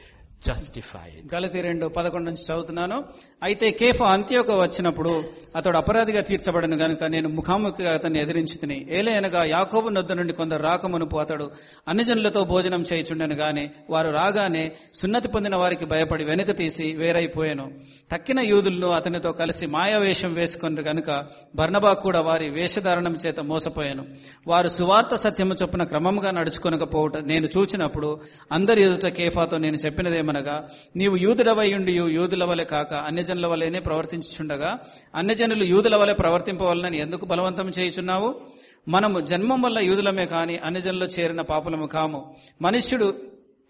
justified. 0.48 1.24
గలతి 1.34 1.60
రెండు 1.68 1.86
పదకొండు 1.88 2.28
నుంచి 2.30 2.44
చదువుతున్నాను 2.48 2.98
అయితే 3.43 3.71
కేఫా 3.71 4.09
అంత్యోక 4.09 4.51
వచ్చినప్పుడు 4.51 5.23
అతడు 5.57 5.77
అపరాధిగా 5.77 6.21
తీర్చబడను 6.21 6.77
గనుక 6.77 7.05
నేను 7.05 7.29
ముఖాముఖిగా 7.29 7.95
అతన్ని 7.95 8.21
ఎదిరించి 8.21 8.57
తిని 8.59 8.87
ఏలయనగా 8.91 9.45
యాకోబు 9.45 9.89
నొద్ద 9.89 10.13
నుండి 10.13 10.33
కొందరు 10.33 10.63
రాకమునుపు 10.63 11.17
అతడు 11.17 11.51
అన్యజనులతో 11.89 12.45
భోజనం 12.45 12.85
చేయుచుండెను 12.93 13.35
గాని 13.35 13.71
వారు 13.91 14.11
రాగానే 14.11 14.73
సున్నతి 14.95 15.29
పొందిన 15.29 15.57
వారికి 15.57 15.85
భయపడి 15.85 16.25
వెనుక 16.25 16.57
తీసి 16.57 16.93
వేరైపోయాను. 16.93 17.71
తక్కిన 18.13 18.41
యూదులను 18.41 18.89
అతనితో 18.89 19.33
కలిసి 19.33 19.67
మాయావేషం 19.67 20.35
వేసుకుని 20.35 20.81
గనుక 20.81 21.25
బర్నబా 21.55 21.93
కూడా 21.93 22.21
వారి 22.21 22.51
వేషధారణం 22.51 23.19
చేత 23.27 23.41
మోసపోయాను. 23.41 24.07
వారు 24.47 24.69
సువార్త 24.69 25.15
సత్యము 25.15 25.55
చొప్పున 25.63 25.85
క్రమముగా 25.85 26.31
నడుచుకొనకపోవట 26.31 27.17
నేను 27.17 27.49
చూచినప్పుడు 27.59 28.21
అందరి 28.53 28.83
ఎదుట 28.83 29.07
కేఫాతో 29.07 29.59
నేను 29.59 29.77
చెప్పినదేమనగా 29.77 30.69
నీవు 30.97 31.17
యూదుడవై 31.17 31.75
ఉండి 31.75 31.93
యూదుల 31.93 32.45
వలె 32.45 32.65
కాక 32.65 32.95
అన్యజనుల 33.33 33.53
వలెనే 33.53 33.79
ప్రవర్తించుచుండగా 33.79 34.79
అన్యజనులు 35.15 35.65
యూదుల 35.65 35.97
వలె 35.97 36.13
ప్రవర్తింపవలనని 36.13 36.99
ఎందుకు 36.99 37.25
బలవంతం 37.25 37.69
చేయుచున్నావు? 37.79 38.35
మనము 38.89 39.21
జన్మం 39.21 39.63
వల్ల 39.63 39.79
యూదులమే 39.79 40.27
కాని 40.27 40.59
అన్యజనులు 40.59 41.05
చేరిన 41.05 41.41
పాపులము 41.41 41.87
కాము. 41.87 42.37
మనుష్యుడు 42.63 43.15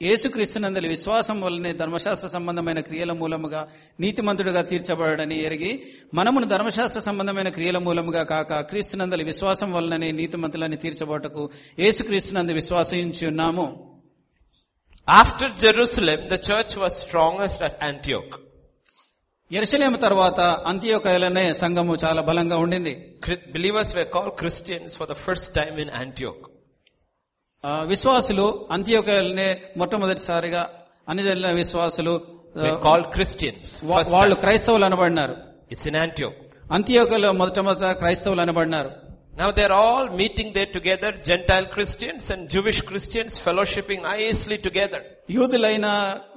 యేసుక్రీస్తునందలి 0.02 0.88
విశ్వాసం 0.88 1.40
వల్లనే 1.40 1.72
ధర్మశాస్త్ర 1.72 2.28
సంబంధమైన 2.28 2.80
క్రియల 2.80 3.12
మూలముగా 3.12 3.68
నీతిమంతుడుగా 4.00 4.62
తీర్చబడని 4.62 5.44
ఎరిగి 5.44 5.82
మనమును 6.14 6.46
ధర్మశాస్త్ర 6.46 7.00
సంబంధమైన 7.00 7.48
క్రియల 7.48 7.78
మూలముగా 7.78 8.22
కాక 8.22 8.60
క్రీస్తునందలి 8.60 9.24
విశ్వాసం 9.24 9.72
వల్లనే 9.72 10.10
నీతిమంతులని 10.10 10.76
తీర్చబోటకు 10.76 11.50
యేసుక్రీస్తునందు 11.78 12.52
విశ్వాసించి 12.52 13.28
ఉన్నాము. 13.28 13.92
After 15.10 15.52
Jerusalem 15.60 16.18
the 16.18 16.32
church 16.32 16.78
was 16.78 16.88
strongest 16.88 17.62
at 17.62 17.84
Antioch. 17.84 18.41
ఎరుసలేము 19.58 19.96
తర్వాత 20.04 20.40
అంత్యోకలనే 20.70 21.42
సంఘము 21.62 21.94
చాలా 22.02 22.20
బలంగా 22.28 22.56
ఉండింది. 22.64 22.92
Believers 23.54 23.92
were 23.96 24.04
call 24.14 24.30
Christians 24.40 24.92
for 24.98 25.08
the 25.10 25.16
first 25.24 25.48
time 25.58 25.72
in 25.84 25.92
Antioch 26.02 26.44
విశ్వాసులు 27.92 28.46
అంత్యోకలనే 28.76 29.48
మొట్టమొదటిసారిగా 29.80 30.62
అన్ని 31.08 31.22
జరిగిన 31.28 31.50
విశ్వాసులు 31.62 32.14
కాల్ 32.86 33.04
క్రిస్టియన్స్ 33.16 33.72
వాళ్ళు 34.14 34.34
క్రైస్తవులు 34.44 34.84
అనబడినారు. 34.88 35.36
ఇట్స్ 35.72 35.86
ఇన్ 35.90 36.00
ఆంటియోక్ 36.04 36.40
అంత్యోకలో 36.78 37.32
మొట్టమొదటి 37.42 37.98
క్రైస్తవులు 38.02 38.44
అనబడినారు. 38.46 38.92
Now 39.40 39.50
they 39.56 39.64
are 39.66 39.76
all 39.84 40.06
meeting 40.20 40.48
there 40.56 40.70
together, 40.74 41.10
Gentile 41.28 41.66
Christians 41.74 42.24
and 42.32 42.40
Jewish 42.54 42.78
Christians 42.88 43.32
fellowshipping 43.44 44.00
nicely 44.02 44.58
together. 44.66 45.00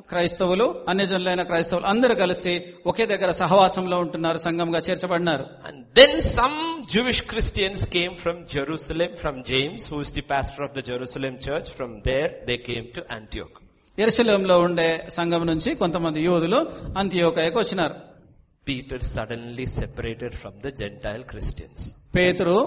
క్రైస్తవులు 0.09 0.65
అన్యజనులైన 0.89 1.43
క్రైస్తవులు 1.43 1.85
అందరూ 1.85 2.15
కలిసి 2.15 2.53
ఒకే 2.85 3.05
దగ్గర 3.05 3.31
సహవాసంలో 3.39 3.97
ఉంటున్నారు 4.05 4.39
సంఘంగా 4.45 4.81
చేర్చబడినారు 4.87 5.45
And 5.67 5.77
then 5.95 6.13
some 6.31 6.57
Jewish 6.87 7.21
Christians 7.31 7.81
came 7.87 8.15
from 8.15 8.37
Jerusalem, 8.47 9.11
from 9.15 9.37
James, 9.43 9.81
who 9.89 9.99
is 9.99 10.11
the 10.13 10.23
pastor 10.23 10.61
of 10.63 10.73
the 10.73 10.83
Jerusalem 10.83 11.35
church. 11.39 11.69
From 11.71 11.91
there, 12.01 12.29
they 12.49 12.57
came 12.69 12.87
to 12.97 13.03
Antioch. 13.17 13.55
ఎరుసలేంలో 13.97 14.55
ఉండే 14.63 14.87
సంఘం 15.17 15.43
నుంచి 15.45 15.69
కొంతమంది 15.81 16.21
యూదులు 16.27 16.59
అంత్యోకయకు 17.01 17.59
వచ్చినారు 17.61 17.95
Peter 18.67 18.99
suddenly 19.07 19.65
separated 19.79 20.33
from 20.33 20.53
the 20.59 20.71
Gentile 20.81 21.23
Christians. 21.31 21.79
పేతురు 22.15 22.57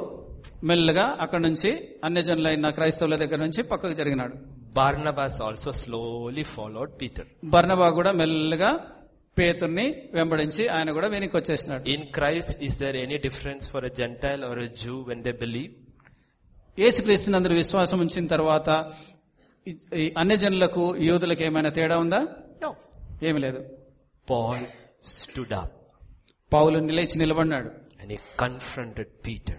మెల్లగా 0.68 1.04
అక్కడి 1.20 1.42
నుంచి 1.42 1.70
అన్యజనులైన 2.06 2.70
క్రైస్తవుల 2.76 3.16
దగ్గర 3.22 3.38
నుంచి 3.46 3.62
పక్కకు 3.70 3.96
జరిగినాడు 4.00 4.36
Barnabas 4.78 5.42
also 5.42 5.72
slowly 5.72 6.42
followed 6.42 7.00
Peter 7.00 7.26
బర్నబా 7.44 7.90
కూడా 7.90 8.12
మెల్లగా 8.12 8.78
పేతుర్ని 9.38 10.02
వెంబడించి 10.12 10.68
ఆయన 10.68 10.90
కూడా 10.90 11.08
వెనక్కి 11.08 11.36
వచ్చేసినాడు. 11.36 11.88
In 11.88 12.06
Christ 12.06 12.62
is 12.62 12.80
there 12.80 12.96
any 12.96 13.16
difference 13.18 13.70
for 13.70 13.84
a 13.84 13.88
Gentile 13.88 14.44
or 14.44 14.58
a 14.58 14.68
Jew 14.84 15.02
when 15.02 15.24
they 15.24 15.32
believe 15.32 15.72
యేసు 16.80 17.02
క్రీస్తుని 17.02 17.36
అందరు 17.36 17.54
విశ్వాసం 17.54 17.98
ఉంచిన 17.98 18.26
తర్వాత 18.26 18.70
అన్ని 20.18 20.36
జనులకు 20.36 20.96
యూదులకు 20.96 21.42
ఏమైనా 21.42 21.70
తేడా 21.70 21.98
ఉందా? 21.98 22.26
ఏమి 23.22 23.40
లేదు. 23.40 23.64
పాల్ 24.30 24.64
స్టూడా 25.04 25.70
పౌలు 26.52 26.78
నిలిచి 26.78 27.18
నిలబడినాడు. 27.18 27.70
అని 28.00 28.18
కన్ఫ్రంటెడ్ 28.40 29.26
పీటర్ 29.26 29.56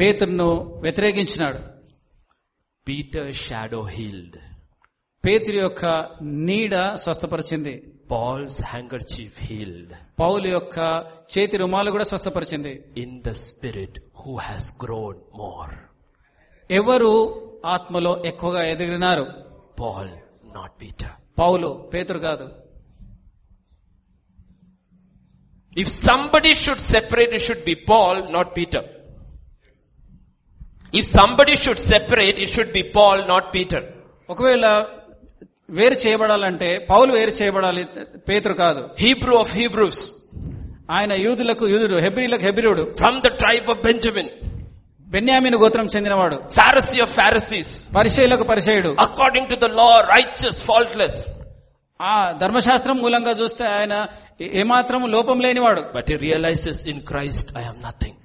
పేతుర్ను 0.00 0.48
వ్యతిరేకించినాడు. 0.82 1.79
పీటర్ 2.88 3.34
షాడో 3.34 3.80
హీల్డ్ 3.84 4.36
పేతురి 5.24 5.58
యొక్క 5.58 5.86
నీడ 6.22 6.74
స్వస్థపరిచింది. 6.94 7.92
Paul's 8.10 8.62
hanger 8.62 9.02
chief 9.12 9.40
healed 9.40 9.92
Paul 10.20 10.46
యొక్క 10.46 10.78
చేతి 11.32 11.56
రుమాలు 11.56 11.90
కూడా 11.90 12.04
స్వస్థపరిచింది. 12.04 12.72
In 12.96 13.22
the 13.22 13.30
spirit 13.30 13.98
who 14.20 14.36
has 14.36 14.70
grown 14.82 15.20
more 15.34 15.74
ఎవరు 16.70 17.12
ఆత్మలో 17.66 18.22
ఎక్కువగా 18.26 18.62
ఎదిగినారు? 18.64 19.26
పాల్ 19.80 20.10
నాట్ 20.56 20.74
పీటర్ 20.80 21.14
పౌలు 21.38 21.90
పేతురు 21.94 22.18
కాదు. 22.18 22.46
If 25.76 25.92
somebody 26.06 26.54
should 26.54 26.86
separate 26.92 27.42
should 27.42 27.64
be 27.64 27.74
Paul 27.74 28.32
not 28.32 28.56
Peter 28.56 28.88
if 30.94 31.08
somebody 31.10 31.56
should 31.56 31.82
separate 31.92 32.38
it 32.42 32.52
should 32.54 32.72
be 32.72 32.82
Paul 32.96 33.20
not 33.28 33.48
Peter 33.54 33.84
ఒకవేళ 34.30 34.66
వేరు 35.78 35.96
చేయబడాలంటే 36.04 36.68
పౌల్ 36.90 37.10
వేరు 37.12 37.30
చేయబడాలి 37.30 37.82
పేతురు 38.28 38.54
కాదు. 38.54 38.90
హీబ్రూ 38.98 39.34
ఆఫ్ 39.38 39.52
హీబ్రూస్ 39.54 40.00
ఆయన 40.90 41.12
యూదులకు 41.26 41.64
యూదుడు 41.66 41.96
హెబ్రిలకు 41.96 42.42
హెబ్రిడు 42.42 42.84
from 43.00 43.18
the 43.26 43.30
tribe 43.42 43.68
of 43.70 43.82
Benjamin 43.82 44.30
Benjamin 45.06 45.56
గోత్రం 45.62 45.86
చెందినవాడు. 45.86 46.36
ఫారసీ 46.58 46.98
ఆఫ్ 47.00 47.12
ఫారసీస్ 47.14 47.72
పరిశైలకు 47.96 48.44
పరిశైడు 48.44 48.90
according 49.06 49.48
to 49.48 49.54
the 49.54 49.70
law 49.80 49.90
righteous 50.14 50.60
faultless 50.64 51.20
ఆ 52.00 52.14
ధర్మశాస్త్రం 52.42 52.96
మూలంగా 52.96 53.30
చూస్తే 53.30 53.64
ఆయన 53.78 53.94
ఏమాత్రం 54.40 55.00
లోపం 55.10 55.40
లేనివాడు. 55.40 55.82
But 55.94 56.10
he 56.10 56.16
realises 56.16 56.82
in 56.86 57.00
Christ 57.00 57.50
I 57.58 57.62
am 57.62 57.82
nothing 57.82 58.19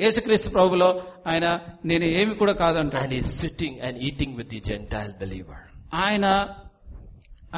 యేసుక్రీస్తు 0.00 0.48
ప్రభులో 0.50 0.86
ఆయన 1.26 1.46
నేను 1.90 2.04
ఏమి 2.20 2.34
కూడా 2.34 2.52
కాదంటాడు. 2.52 3.18
Sitting 3.22 3.80
and 3.86 3.98
eating 3.98 4.36
with 4.36 4.48
the 4.48 4.60
Gentile 4.68 5.12
believer 5.20 5.64
ఆయన 6.04 6.26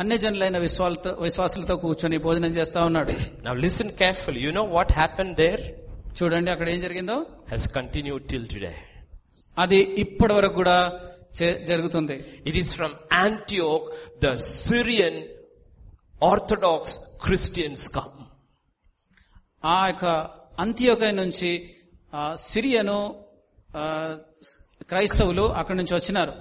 అన్ని 0.01 0.17
జనులైన 0.23 0.59
విశ్వాలతో 0.59 1.11
విశ్వాసులతో 1.27 1.75
కూర్చొని 1.85 2.17
భోజనం 2.27 2.53
చేస్తా 2.59 2.85
ఉన్నాడు. 2.85 3.13
Now 3.45 3.55
listen 3.65 3.93
careful 4.01 4.39
you 4.39 4.51
know 4.51 4.65
what 4.77 4.93
happen 4.93 5.33
there 5.35 5.63
చూడండి 6.19 6.51
అక్కడ 6.51 6.69
ఏం 6.75 6.81
జరిగిందో. 6.81 7.17
హెస్ 7.51 7.69
కంటిన్యూ 7.77 8.17
టిల్ 8.31 8.49
టుడే 8.49 8.75
అది 9.57 9.79
ఇప్పటి 10.05 10.35
వరకు 10.39 10.55
కూడా 10.55 10.79
జరుగుతుంది. 11.71 12.17
It 12.49 12.59
is 12.63 12.73
from 12.75 12.95
Antioch 13.25 13.87
the 14.25 14.35
Syrian 14.35 15.19
Orthodox 16.31 16.99
Christians 17.25 17.87
come 17.97 18.13
ఆ 19.65 19.79
యొక్క 19.87 20.07
అంత్యోకై 20.65 21.11
నుంచి 21.23 21.51
సిరియను 22.49 22.99
ఆ, 23.77 23.85
క్రైస్తవులు 24.89 25.43
అక్కడి 25.61 25.79
నుంచి 25.79 25.95
వచ్చినారు 25.95 26.35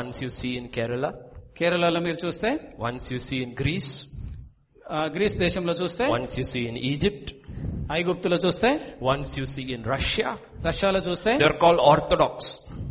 Once 0.00 0.16
you 0.24 0.30
see 0.38 0.52
in 0.60 0.66
Kerala, 0.76 1.10
కేరళలో 1.58 2.00
మీరు 2.00 2.18
చూస్తే 2.26 2.48
once 2.78 3.04
you 3.12 3.20
see 3.28 3.38
in 3.46 3.50
Greece, 3.62 3.92
ఆ, 4.90 5.06
గ్రీస్ 5.16 5.36
దేశంలో 5.36 5.72
చూస్తే 5.72 6.04
once 6.18 6.34
you 6.40 6.44
see 6.52 6.64
in 6.72 6.76
Egypt, 6.94 7.28
ఐగుప్తులో 7.92 8.36
చూస్తే 8.36 8.70
once 9.12 9.30
you 9.38 9.46
see 9.54 9.66
in 9.76 9.82
Russia, 9.94 10.28
రష్యాలో 10.68 11.00
చూస్తే 11.08 11.32
they're 11.42 11.60
called 11.64 11.80
Orthodox. 11.92 12.34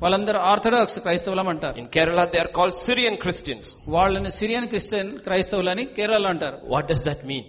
వాళ్ళందరూ 0.04 0.40
ఆర్థడాక్స్ 0.52 1.00
క్రైస్తవులం 1.00 1.48
అంటారు 1.54 1.76
In 1.82 1.88
Kerala, 1.98 2.26
they 2.34 2.42
are 2.46 2.52
called 2.58 2.76
Syrian 2.86 3.18
Christians. 3.24 3.66
వాళ్ళని 3.96 4.32
సిరియన్ 4.40 4.68
క్రిస్టియన్ 4.74 5.12
క్రైస్తవులని 5.28 5.86
కేరళలో 5.98 6.30
అంటారు 6.30 6.58
What 6.76 6.88
does 6.94 7.04
that 7.10 7.22
mean? 7.32 7.46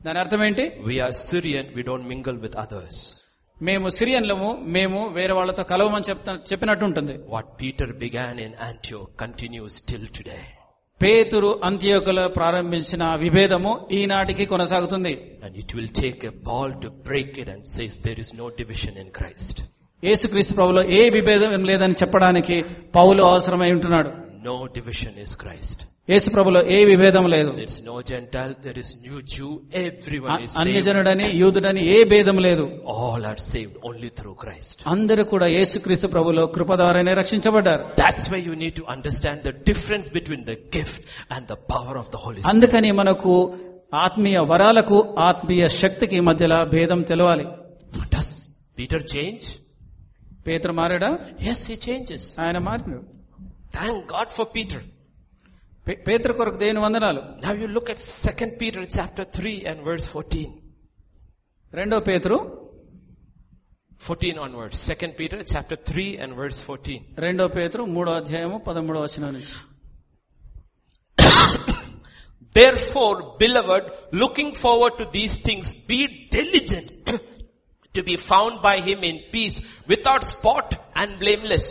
దాని 0.00 0.18
అర్థం 0.24 0.44
ఏంటి 0.48 0.66
We 0.90 0.98
are 1.06 1.12
Syrian, 1.28 1.66
we 1.78 1.84
don't 1.90 2.06
mingle 2.14 2.38
with 2.46 2.56
others. 2.64 2.96
మేము 3.62 3.88
సిరియన్లము 3.90 4.58
మేము 4.62 5.08
వేరే 5.08 5.32
వాళ్ళతో 5.32 5.62
కలవమని 5.62 6.04
చెప్తా 6.10 6.38
చెప్పినట్టు 6.52 6.84
ఉంటుంది 6.84 7.18
what 7.28 7.46
Peter 7.60 7.92
began 7.92 8.40
in 8.40 8.52
Antioch 8.68 9.08
continues 9.20 9.82
till 9.82 10.06
today 10.06 10.38
పేతురు 11.02 11.60
అంత్యోకుల 11.64 12.26
ప్రారంభించిన 12.26 13.14
విభేదము 13.14 13.88
ఈనాటికి 13.92 14.46
కొనసాగుతుంది. 14.46 15.40
And 15.44 15.56
it 15.56 15.76
will 15.76 15.88
take 15.88 16.24
a 16.24 16.28
break 16.86 17.50
and 17.50 17.64
says 17.64 17.98
there 17.98 18.20
is 18.20 18.36
no 18.36 18.48
division 18.48 18.98
in 18.98 19.10
Christ 19.10 19.60
యేసు 20.04 20.26
క్రీస్తు 20.26 20.80
ఏ 20.80 21.10
విభేదం 21.10 21.64
లేదని 21.64 21.92
చెప్పడానికి 21.92 22.64
పౌలు 22.94 23.22
అవసరమై 23.22 23.72
ఉంటున్నాడు. 23.72 24.08
నో 24.44 24.66
డివిషన్ 24.66 25.18
ఇస్ 25.18 25.36
క్రైస్ట్ 25.36 25.95
యేసు 26.08 26.28
ప్రభులో 26.34 26.60
ఏ 26.74 26.76
విభేదం 26.90 27.24
లేదు. 27.32 27.50
No 27.86 27.94
Gentile 28.10 28.52
there 28.64 28.78
is 28.82 28.92
no 29.06 29.16
Jew 29.34 29.48
everyone 30.24 30.44
అన్య 30.60 30.80
జనుడని 30.88 31.26
యూదుడని 31.40 31.82
ఏ 31.94 31.96
భేదం 32.12 32.36
లేదు. 32.46 32.64
All 32.96 33.26
are 33.30 33.42
save 33.52 33.72
only 33.88 34.10
through 34.18 34.32
Christ 34.42 34.82
అందరు 34.94 35.22
కూడా 35.32 35.46
యేసు 35.56 35.76
క్రీస్తు 35.86 36.08
ప్రభులో 36.14 36.44
కృప 36.56 36.70
ద్వారానే 36.82 37.14
రక్షించబడ్డారు 37.20 37.84
why 38.34 38.40
you 38.48 38.54
need 38.62 38.76
to 38.80 38.84
understand 38.94 39.42
the 39.48 39.52
difference 39.70 40.08
between 40.18 40.44
the 40.52 40.56
gift 40.76 41.04
and 41.36 41.46
the 41.52 41.56
power 41.72 41.98
of 42.02 42.10
the 42.14 42.22
Holy 42.24 42.42
అందుకని 42.54 42.92
మనకు 43.02 43.34
ఆత్మీయ 44.06 44.38
వరాలకు 44.52 44.96
ఆత్మీయ 45.28 45.64
శక్తికి 45.82 46.18
మధ్యలో 46.28 46.58
భేదం 46.74 47.00
తెలవాలి. 47.10 47.46
డస్ 48.14 48.32
పీటర్ 48.78 49.04
చేంజ్ 49.14 49.46
పీటర్ 50.46 50.74
మారడా? 50.80 51.10
ఎస్ 51.50 51.64
ఈ 51.74 51.76
చేంజెస్ 51.86 52.26
ఆయన 52.44 52.58
మారిన 52.68 52.96
thank 53.76 54.02
God 54.14 54.32
for 54.36 54.48
Peter 54.56 54.84
pay- 55.87 55.99
పేతురు 56.07 56.33
కొరకు 56.39 56.57
దేని 56.63 56.79
వందనాలు 56.85 57.21
Now 57.45 57.53
you 57.61 57.67
look 57.75 57.87
at 57.93 57.99
2 58.07 58.49
Peter 58.61 58.83
chapter 58.97 59.25
3 59.37 59.55
and 59.69 59.79
verse 59.89 60.07
14. 60.15 60.49
రెండో 61.73 61.99
పేతురు 62.09 62.37
14 64.07 64.37
onwards. 64.45 64.77
2 64.91 65.11
Peter 65.19 65.39
chapter 65.53 65.77
3 65.89 66.07
and 66.23 66.31
verse 66.41 66.59
14. 66.67 66.99
రెండో 67.25 67.47
పేతురు 67.57 67.83
మూడో 67.95 68.13
అధ్యాయము 68.21 68.57
పదమూడో 68.67 69.01
వచనం 69.05 69.33
నుంచి 69.37 69.57
Therefore, 72.53 73.15
beloved, 73.37 73.85
looking 74.11 74.53
forward 74.53 74.93
to 74.97 75.05
these 75.11 75.39
things, 75.39 75.67
be 75.85 75.99
diligent 76.29 76.89
to 77.93 78.03
be 78.03 78.15
found 78.17 78.61
by 78.61 78.79
him 78.79 79.03
in 79.03 79.17
peace, 79.31 79.57
without 79.87 80.23
spot 80.25 80.67
and 80.95 81.17
blameless. 81.19 81.65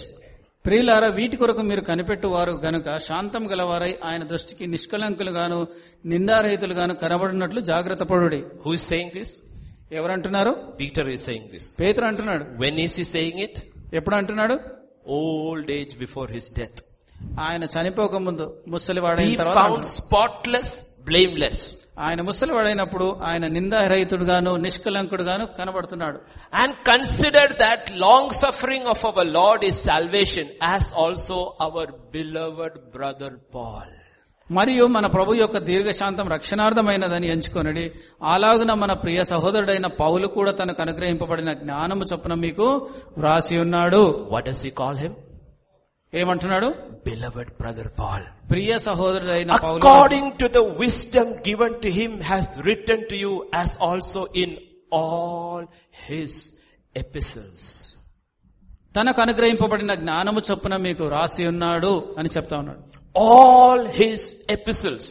ప్రియులారా 0.65 1.07
వీటి 1.07 1.37
కొరకు 1.37 1.61
మీరు 1.61 1.81
కనిపెట్టువారు 1.81 2.51
గనుక 2.63 2.97
శాంతం 3.07 3.43
గలవారై 3.51 3.91
ఆయన 4.03 4.23
దృష్టికి 4.23 4.67
నిష్కలంకులుగాను 4.67 5.59
నిందారహితులుగాను 6.05 6.93
కనబడినట్లు 6.95 7.61
జాగ్రత్త 7.61 8.03
పడుడి 8.03 8.39
saying 8.85 9.11
this? 9.13 9.31
ఎవరంటున్నారు 9.91 10.51
is 11.07 11.23
saying 11.29 11.45
this. 11.53 11.65
పేతురు 11.81 12.05
అంటున్నాడు 12.05 12.45
When 12.63 12.77
is 12.85 12.95
he 12.95 13.05
saying 13.13 13.37
it? 13.47 13.55
ఎప్పుడు 13.93 14.15
అంటున్నాడు 14.15 14.57
Old 15.17 15.69
age 15.69 15.93
before 15.99 16.27
his 16.27 16.47
death. 16.59 16.77
ఆయన 17.39 17.63
చనిపోక 17.75 18.15
ముందు 18.27 18.45
ముసలివాడైన 18.67 19.31
Be 19.33 19.37
తర్వాత 19.43 19.85
ఆయన 21.97 22.21
ముసలివాడైనప్పుడు 22.21 23.05
ఆయన 23.23 23.45
నిందారహితుడుగాను 23.47 24.51
నిష్కలంకుడుగాను 24.63 25.45
కనబడుతున్నాడు 25.57 26.17
And 26.53 26.71
consider 26.85 27.45
that 27.57 27.83
long 27.97 28.25
suffering 28.35 28.83
of 28.85 29.01
our 29.09 29.25
Lord 29.31 29.61
is 29.63 29.77
salvation 29.83 30.47
as 30.69 30.85
also 30.95 31.37
our 31.59 31.85
beloved 32.11 32.73
brother 32.97 33.31
Paul. 33.51 33.87
మరియు 34.49 34.83
మన 34.87 35.05
ప్రభు 35.07 35.33
యొక్క 35.35 35.57
దీర్ఘశాంతం 35.69 36.27
రక్షణార్థమైనదని 36.33 37.27
ఎంచుకొనడి 37.27 37.85
అలాగున 38.33 38.73
మన 38.81 38.93
ప్రియ 39.03 39.19
సహోదరుడైన 39.31 39.87
పౌలు 40.01 40.27
కూడా 40.35 40.51
తనకు 40.59 40.81
అనుగ్రహింపబడిన 40.81 41.53
జ్ఞానము 41.61 42.05
చొప్పున 42.11 42.33
మీకు 42.43 42.67
వ్రాసి 43.17 43.57
ఉన్నాడు 43.63 44.01
What 44.33 44.45
does 44.49 44.61
he 44.61 44.71
call 44.81 44.95
him? 44.95 45.13
ఏమంటున్నాడు 46.14 46.68
Beloved 47.08 47.48
brother 47.60 47.86
Paul. 48.00 48.22
ప్రియ 48.50 48.70
సహోదరుడైన 48.86 49.52
పౌలు 49.64 49.80
According 49.80 50.26
to 50.40 50.46
the 50.56 50.64
wisdom 50.82 51.26
given 51.48 51.72
to 51.84 51.90
him 51.98 52.12
has 52.30 52.46
written 52.66 53.00
to 53.10 53.16
you 53.24 53.32
as 53.62 53.70
also 53.88 54.22
in 54.42 54.50
all 55.00 55.60
his 56.06 56.32
epistles. 56.96 57.62
తనకు 58.94 59.20
అనుగ్రహింపబడిన 59.24 59.92
జ్ఞానము 60.02 60.40
చొప్పున 60.48 60.76
మీకు 60.86 61.04
రాసి 61.16 61.42
ఉన్నాడు 61.52 61.92
అని 62.20 62.30
చెప్తా 62.36 62.56
ఉన్నాడు 62.62 62.80
All 63.28 63.80
his 64.00 64.22
epistles. 64.56 65.04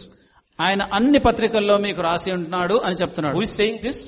ఆయన 0.59 0.81
అన్ని 0.97 1.19
పత్రికల్లో 1.27 1.75
మీకు 1.85 2.01
రాసి 2.09 2.29
ఉంటున్నాడు 2.37 2.75
అని 2.87 2.97
చెప్తున్నాడు 3.01 3.35
Who 3.39 3.45
is 3.49 3.53
saying 3.61 3.77
this? 3.87 3.99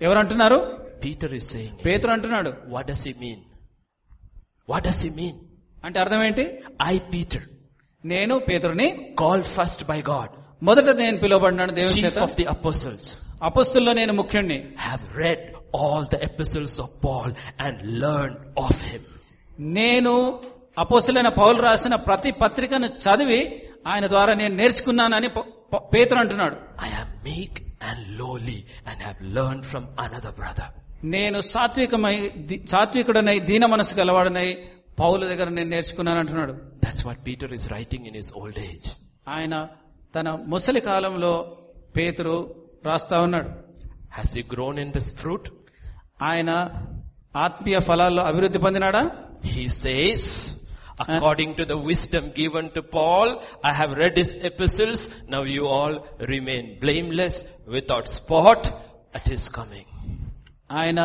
ఎవరంటున్నారు 0.00 0.58
Peter 1.04 1.30
is 1.38 1.46
saying 1.54 1.72
it. 1.76 1.82
పేతురు 1.86 2.12
అంటున్నాడు 2.16 2.52
What 2.74 2.84
does 2.90 3.02
he 3.08 3.14
mean? 3.24 3.40
What 4.68 4.82
does 4.88 5.00
he 5.06 5.10
mean? 5.22 5.36
అంటే 5.87 5.99
అర్థం 5.99 6.23
ఏంటి 6.23 6.43
ఐ 6.83 6.99
పీటర్ 6.99 7.45
నేను 8.05 8.39
పేదరుని 8.39 9.15
కాల్ 9.19 9.43
ఫస్ట్ 9.43 9.83
బై 9.83 10.01
గాడ్ 10.01 10.29
మొదట 10.63 10.89
నేను 10.95 11.17
పిలువబడినాను 11.17 11.73
దేవుడి 11.73 12.45
అపోస్టల్స్ 12.45 13.17
అపోస్తుల్లో 13.43 13.93
నేను 13.93 14.13
ముఖ్యుణ్ణి. 14.13 14.73
Have 14.79 15.17
read 15.17 15.43
all 15.75 16.05
the 16.05 16.15
episodes 16.23 16.81
of 16.81 17.05
Paul 17.05 17.33
and 17.59 18.03
learn 18.03 18.35
of 18.59 18.83
him 18.83 19.03
నేను 19.59 20.13
అపోస్టలైన 20.77 21.27
పౌలు 21.27 21.61
రాసిన 21.61 21.95
ప్రతి 21.95 22.31
పత్రికను 22.31 22.87
చదివి 22.87 23.61
ఆయన 23.87 24.07
ద్వారా 24.07 24.33
నేను 24.33 24.55
నేర్చుకున్నానని 24.55 25.27
పేతురు 25.93 26.19
అంటున్నాడు. 26.19 26.55
I 26.85 26.89
have 26.89 27.25
meek 27.25 27.57
and 27.83 28.17
lowly 28.17 28.63
and 28.87 29.01
have 29.01 29.35
learn 29.35 29.63
from 29.63 29.85
another 29.99 30.31
brother 30.31 30.73
నేను 31.03 31.41
సాత్వికమై 31.41 32.15
సాత్వికుడనై 32.67 33.39
దీన 33.39 33.65
మనసు 33.65 33.95
గలవాడనై 33.95 34.49
పౌలు 35.00 35.22
దగ్గర 35.30 35.48
నేను 35.58 35.70
నేర్చుకున్నాను 35.74 36.20
అంటున్నాడు 36.22 36.52
That's 36.84 37.02
what 37.08 37.18
Peter 37.28 37.48
is 37.58 37.64
writing 37.72 38.02
in 38.10 38.14
his 38.20 38.28
old 38.40 38.56
age. 38.68 38.86
ఆయన 39.34 39.54
తన 40.14 40.28
ముసలి 40.52 40.80
కాలంలో 40.90 41.32
పేతురు 41.98 42.34
రాస్తా 42.88 43.18
ఉన్నాడు 43.26 43.50
Has 44.18 44.30
he 44.38 44.42
grown 44.54 44.76
in 44.84 44.88
this 44.96 45.08
fruit? 45.20 45.44
ఆయన 46.30 46.50
ఆత్మీయ 47.44 47.78
ఫలాల్లో 47.88 48.22
అభివృద్ధి 48.30 48.58
పొందినాడా 48.66 49.02
He 49.54 49.64
says, 49.82 50.22
according 51.04 51.50
to 51.58 51.64
the 51.70 51.76
wisdom 51.90 52.24
given 52.40 52.66
to 52.76 52.80
Paul, 52.96 53.28
I 53.70 53.72
have 53.78 53.92
read 54.00 54.14
his 54.22 54.30
epistles, 54.50 55.00
now 55.32 55.42
you 55.54 55.64
all 55.76 55.94
remain 56.32 56.64
blameless, 56.84 57.36
without 57.76 58.06
spot 58.18 58.62
at 59.18 59.24
his 59.32 59.44
coming. 59.58 59.86
ఆయన 60.80 61.00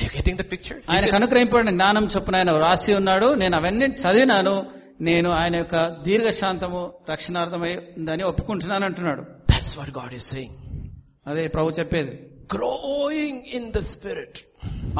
ఐ 0.00 0.04
గెటింగ్ 0.04 0.38
ద 0.38 0.52
పిక్చర్ 0.52 0.80
ఆయన 0.90 1.14
అనుగ్రహింపడిన 1.14 1.70
జ్ఞానం 1.70 2.06
చొప్పున 2.06 2.36
ఆయన 2.36 2.56
రాసి 2.56 2.94
ఉన్నాడు. 2.94 3.34
నేను 3.34 3.56
అవన్నీ 3.56 3.84
చదివినాను. 3.84 4.66
నేను 5.00 5.30
ఆయన 5.30 5.56
యొక్క 5.56 5.88
దీర్ఘశాంతము 6.02 6.92
రక్షణార్థమై 7.10 7.76
ఉందని 7.96 8.22
ఒప్పుకుంటున్నాను 8.22 8.84
అంటున్నాడు. 8.84 9.22
అదే 11.26 11.48
ప్రభు 11.48 11.70
చెప్పేది. 11.70 12.30
గ్రోయింగ్ 12.54 13.42
ఇన్ 13.42 13.72
ద 13.72 13.78
స్పిరిట్ 13.78 14.38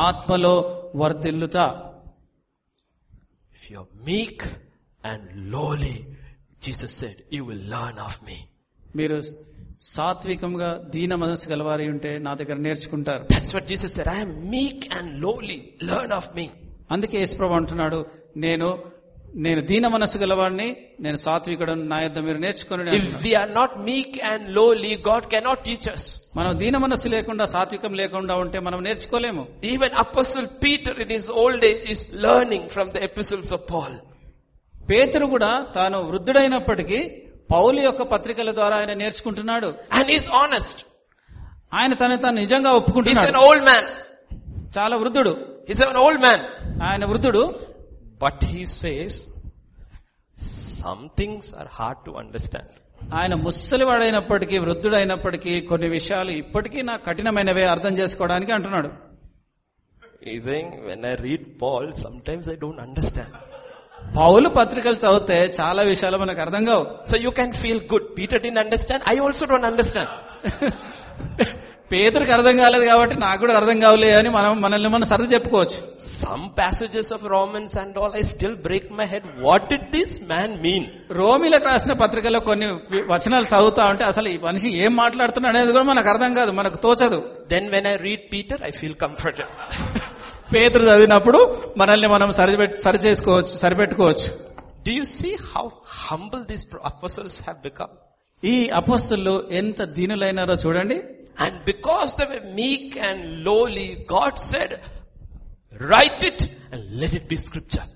ఆత్మలో 0.00 0.82
వర్ధిల్లుత. 0.96 1.56
If 3.52 3.72
you 3.72 3.86
meek 4.04 4.42
and 5.04 5.52
lowly 5.52 6.06
Jesus 6.62 6.98
said 6.98 7.34
you 7.34 7.44
will 7.44 7.70
learn 7.70 7.98
of 7.98 8.20
me 8.24 8.36
మీరు 8.96 9.22
సాత్వికంగా 9.84 10.82
దీన 10.90 11.14
మనసు 11.14 11.48
గలవారి 11.48 11.88
ఉంటే 11.88 12.18
నా 12.18 12.34
దగ్గర 12.34 12.54
నేర్చుకుంటారు. 12.54 13.24
That's 13.32 13.54
what 13.54 13.66
Jesus 13.66 14.00
I 14.00 14.24
meek 14.24 14.94
and 14.94 15.20
lowly 15.20 15.68
learn 15.84 16.12
of 16.12 16.28
me 16.36 16.48
అందుకే 16.90 17.18
యేసుప్రభు 17.18 17.52
అంటున్నాడు 17.52 18.06
నేను 18.36 18.82
నేను 19.34 19.62
దీన 19.62 19.88
మనసు 19.88 20.18
గలవాడిని 20.18 20.76
నేను 21.00 21.16
సాత్వికుడు 21.16 21.72
నా 21.72 22.00
యొక్క 22.00 22.18
మీరు 22.18 22.38
నేర్చుకుని 22.38 22.96
if 22.96 23.22
we 23.22 23.32
not 23.54 23.78
meek 23.78 24.24
and 24.24 24.50
lowly 24.50 25.02
God 25.08 25.26
can 25.26 25.44
not 25.44 25.64
teach 25.64 25.94
us. 25.94 26.16
మనం 26.36 26.58
దీన 26.58 26.76
మనసు 26.76 27.08
లేకుండా 27.08 27.44
సాత్వికం 27.44 27.94
లేకుండా 27.94 28.34
ఉంటే 28.34 28.60
మనం 28.60 28.84
నేర్చుకోలేము. 28.84 29.46
Even 29.64 29.90
apostle 29.98 30.46
Peter 30.46 31.00
in 31.00 31.10
his 31.10 31.30
old 31.30 31.64
age 31.64 31.92
is 31.92 32.08
learning 32.14 32.68
from 32.68 32.90
the 32.90 32.96
episodes 32.96 33.52
of 33.52 33.72
Paul 33.72 33.96
పేతురు 34.90 35.26
కూడా 35.26 35.66
తాను 35.74 36.02
వృద్ధుడైనప్పటికీ 36.02 37.21
పౌలు 37.52 37.80
యొక్క 37.80 38.02
పత్రికల 38.02 38.50
ద్వారా 38.54 38.76
ఆయన 38.76 38.92
నేర్చుకుంటున్నాడు. 38.92 39.74
అండ్ 39.92 40.10
ఈస్ 40.10 40.30
ఆనెస్ట్ 40.30 40.80
ఆయన 41.74 41.92
తన 41.94 42.14
తను 42.14 42.36
నిజంగా 42.36 42.72
ఒప్పుకుంటున్నాడు. 42.72 43.28
ఈస్ 43.28 43.36
ఓల్డ్ 43.36 43.64
మ్యాన్ 43.64 43.88
చాలా 44.78 44.96
వృద్ధుడు. 44.96 45.32
ఈస్ 45.70 45.82
ఎన్ 45.82 45.96
ఓల్డ్ 45.96 46.20
మ్యాన్ 46.20 46.44
ఆయన 46.82 47.04
వృద్ధుడు. 47.04 47.42
But 48.22 48.44
he 48.44 48.66
says 48.66 49.18
somethings 50.82 51.54
are 51.54 51.68
hard 51.72 52.00
to 52.06 52.10
understand 52.10 52.70
ఆయన 53.14 53.34
ముసలివాడైనప్పటికీ 53.34 54.58
వృద్ధుడైనప్పటికీ 54.58 55.60
కొన్ని 55.60 55.88
విషయాలు 55.88 56.30
ఇప్పటికీ 56.30 56.82
నా 56.82 56.96
కఠినమైనవే 56.96 57.64
అర్థం 57.66 57.98
చేసుకోవడానికి 57.98 58.52
అంటున్నాడు. 58.52 58.90
I 60.28 61.14
read 61.14 61.62
Paul 61.62 61.92
some 61.92 62.20
times 62.20 62.48
I 62.48 62.54
don't 62.54 62.80
understand 62.80 63.34
పౌలు 64.16 64.48
పత్రికలు 64.56 64.98
చదివితే 65.02 65.36
చాలా 65.60 65.82
విషయాలు 65.90 66.16
మనకు 66.22 66.40
అర్థం 66.44 66.62
కావు. 66.64 66.84
So 67.10 67.16
you 67.24 67.30
can 67.38 67.54
feel 67.62 67.82
good 67.92 68.08
Peter 68.18 68.42
didn't 68.46 68.60
understand 68.62 69.04
I 69.12 69.14
also 69.26 69.46
don't 69.50 69.68
understand 69.70 70.12
పేదరికి 71.92 72.32
అర్థం 72.34 72.54
కాలేదు 72.62 72.84
కాబట్టి 72.90 73.14
నాకు 73.22 73.38
కూడా 73.40 73.54
అర్థం 73.60 73.78
కావలే 73.80 74.10
అని 74.18 74.30
మనం 74.36 74.52
మనల్ని 74.60 74.90
మనం 74.92 75.06
సరి 75.10 75.26
చెప్పుకోవచ్చు. 75.32 75.78
Some 76.08 76.44
passages 76.58 77.10
of 77.16 77.24
Romans 77.32 77.74
and 77.82 77.96
all 77.98 78.14
I 78.20 78.22
still 78.30 78.56
break 78.66 78.88
my 79.00 79.06
head 79.14 79.26
what 79.46 79.72
it 79.76 79.84
this 79.96 80.14
man 80.32 80.54
mean 80.62 80.86
రోమిలకు 81.18 81.66
రాసిన 81.70 81.94
పత్రికలో 82.02 82.40
కొన్ని 82.48 82.68
వచనాలు 83.12 83.48
చదువుతా 83.52 83.84
ఉంటే 83.86 84.06
అసలు 84.12 84.28
ఈ 84.28 84.38
మనిషి 84.48 84.70
ఏం 84.84 84.94
మాట్లాడుతున్నా 85.02 85.50
అనేది 85.54 85.72
కూడా 85.76 85.86
మనకు 85.92 86.10
అర్థం 86.14 86.34
కాదు 86.40 86.50
మనకు 86.60 86.80
తోచదు. 86.86 87.20
Then 87.50 87.68
when 87.76 87.86
I 87.86 87.96
read 88.06 88.26
Peter 88.32 88.62
I 88.64 88.72
feel 88.80 88.98
comfortable 89.04 89.52
పేదలు 90.52 90.84
చదివినప్పుడు 90.84 91.40
మనల్ని 91.76 92.06
మనం 92.06 92.32
సరిపెట్టు 92.32 92.76
సరి 92.76 92.98
చేసుకోవచ్చు 92.98 93.54
సరిపెట్టుకోవచ్చు 93.56 94.28
do 94.84 94.92
you 94.92 95.04
see 95.12 95.30
how 95.52 95.64
humble 96.02 96.44
this 96.44 96.66
apostles 96.84 97.42
have 97.42 97.58
become 97.62 97.92
ఈ 98.42 98.68
అపోసల్లో 98.70 99.34
ఎంత 99.50 99.82
దీనులైనారో 99.96 100.54
చూడండి. 100.54 100.96
And 101.40 101.58
because 101.64 102.16
they 102.16 102.24
meek 102.54 102.98
and 102.98 103.24
lowly 103.44 103.88
God 104.12 104.38
said 104.42 104.74
write 105.90 106.24
it 106.24 106.42
and 106.72 106.86
let 107.00 107.14
it 107.14 107.28
be 107.28 107.36
scripture 107.36 107.88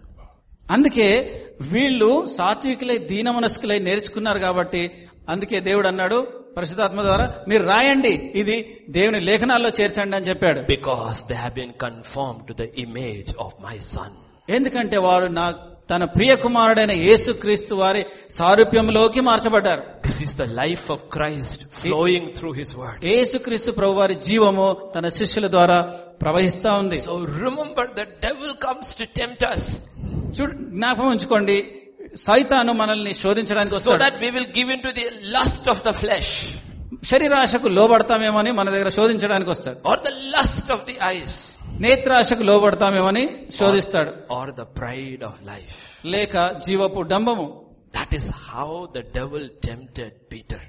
అందుకే 0.71 1.09
వీళ్ళు 1.73 2.27
సాత్వికులై 2.37 2.99
దీనమనస్కులై 3.11 3.79
నేర్చుకున్నారు 3.79 4.39
కాబట్టి 4.39 4.83
అందుకే 5.29 5.61
దేవుడు 5.61 5.89
అన్నాడు 5.89 6.19
పరిశుద్ధాత్మ 6.57 7.03
ద్వారా 7.03 7.35
మీరు 7.49 7.65
రాయండి. 7.65 8.33
ఇది 8.35 8.83
దేవుని 8.91 9.21
లేఖనాల్లో 9.21 9.71
చేర్చండి 9.81 10.17
అని 10.17 10.25
చెప్పాడు. 10.25 10.61
Because 10.61 11.25
they 11.29 11.35
been 11.35 11.73
conform 11.83 12.49
to 12.49 12.53
the 12.53 12.67
image 12.79 13.35
of 13.41 13.55
my 13.65 13.79
son 13.79 14.53
ఎందుకంటే 14.53 14.97
వారు 14.97 15.27
నా 15.27 15.55
తన 15.91 16.05
ప్రియ 16.05 16.37
కుమారుడైన 16.37 16.91
యేసు 16.91 17.33
క్రీస్తు 17.33 17.75
వారి 17.75 18.07
సారూప్యంలోకి 18.31 19.21
మార్చబడ్డారు. 19.21 19.83
This 20.07 20.23
is 20.23 20.37
the 20.37 20.43
life 20.43 20.91
of 20.91 21.01
Christ 21.13 21.71
flowing 21.73 22.33
through 22.37 22.53
his 22.53 22.77
word 22.77 23.05
యేసు 23.05 23.39
క్రీస్తు 23.39 23.71
ప్రభు 23.71 23.93
వారి 23.93 24.15
జీవము 24.15 24.77
తన 24.95 25.09
శిష్యుల 25.09 25.51
ద్వారా 25.51 25.81
ప్రవహిస్తా 26.23 26.75
ఉంది. 26.75 27.01
So 27.01 27.25
remember 27.25 27.91
the 27.91 28.01
devil 28.01 28.55
comes 28.63 28.97
to 28.97 29.05
tempt 29.17 29.45
జ్ఞాపం 30.53 31.09
ఉంచుకోండి. 31.09 31.69
సైతాను 32.17 32.73
మనల్ని 32.73 33.15
శోధించడానికి 33.15 33.81
so 33.81 33.97
that 33.97 34.17
we 34.17 34.31
will 34.31 34.47
give 34.47 34.71
in 34.71 34.83
to 34.83 34.89
the 34.89 35.07
lust 35.23 35.69
of 35.69 35.85
the 35.85 35.91
flesh 35.91 36.47
శరీరాశకు 37.05 37.69
లోబడతామేమని 37.69 38.53
మన 38.53 38.71
దగ్గర 38.71 38.89
శోధించడానికి 38.89 39.51
వస్తాడు. 39.51 39.89
Or 39.89 40.01
the 40.01 40.07
lust 40.09 40.73
of 40.73 40.85
the 40.87 40.99
eyes 41.03 41.57
నేత్రాశకు 41.71 42.43
అని 43.07 43.47
శోధిస్తాడు. 43.59 44.35
Or 44.35 44.51
the 44.51 44.61
pride 44.61 45.25
of 45.25 45.43
life 45.43 46.07
లేక 46.07 46.61
జీవపు 46.67 47.01
డంబము. 47.01 47.67
That 47.97 48.15
is 48.15 48.31
how 48.33 48.87
the 48.97 48.99
devil 48.99 49.51
tempted 49.51 50.13
Peter 50.33 50.67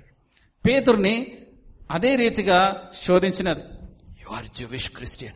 పేతుర్ని 0.67 1.37
అదే 1.91 2.15
రీతిగా 2.15 2.91
శోధించినది. 3.03 3.61
యు 4.21 4.35
ఆర్ 4.35 4.45
జూవిష్ 4.57 4.89
క్రిస్టియన్ 4.89 5.35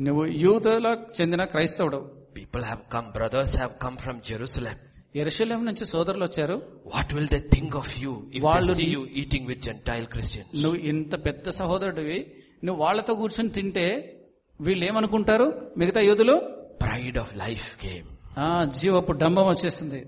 నువ్వు 0.00 0.26
యూదులకు 0.26 1.20
చెందిన 1.20 1.44
క్రైస్తవుడు. 1.44 2.10
People 2.36 2.62
have 2.62 2.92
come 2.92 3.12
brothers 3.12 3.56
have 3.56 3.70
come 3.82 3.96
from 3.96 4.20
Jerusalem 4.28 4.78
Jerusalem 5.22 5.60
నుంచి 5.68 5.84
సోదరులు 5.86 6.24
వచ్చారు. 6.24 6.56
What 6.94 7.14
will 7.14 7.28
they 7.28 7.38
think 7.54 7.74
of 7.76 7.92
you 8.02 8.12
వాళ్ళు 8.40 8.72
you 8.94 9.06
eating 9.22 9.46
with 9.46 9.62
gentile 9.62 10.06
Christian 10.06 10.62
నువ్వు 10.62 10.78
ఇంత 10.92 11.14
పెద్ద 11.26 11.48
సహోదరుడివి. 11.60 12.18
నువ్వు 12.64 12.84
వాళ్ళతో 12.84 13.14
కూర్చొని 13.14 13.48
తింటే 13.48 13.86
వీళ్ళు 14.60 14.84
ఏమనుకుంటారు 14.84 15.46
మిగతా 15.76 16.00
యోధులు? 16.00 16.36
ప్రైడ్ 16.82 17.18
ఆఫ్ 17.18 17.32
లైఫ్ 17.36 17.86
గేమ్ 17.86 18.08
ఆ 18.38 18.48
జీవపు 18.78 19.12
డంబం 19.12 19.46
వచ్చేసింది. 19.48 20.00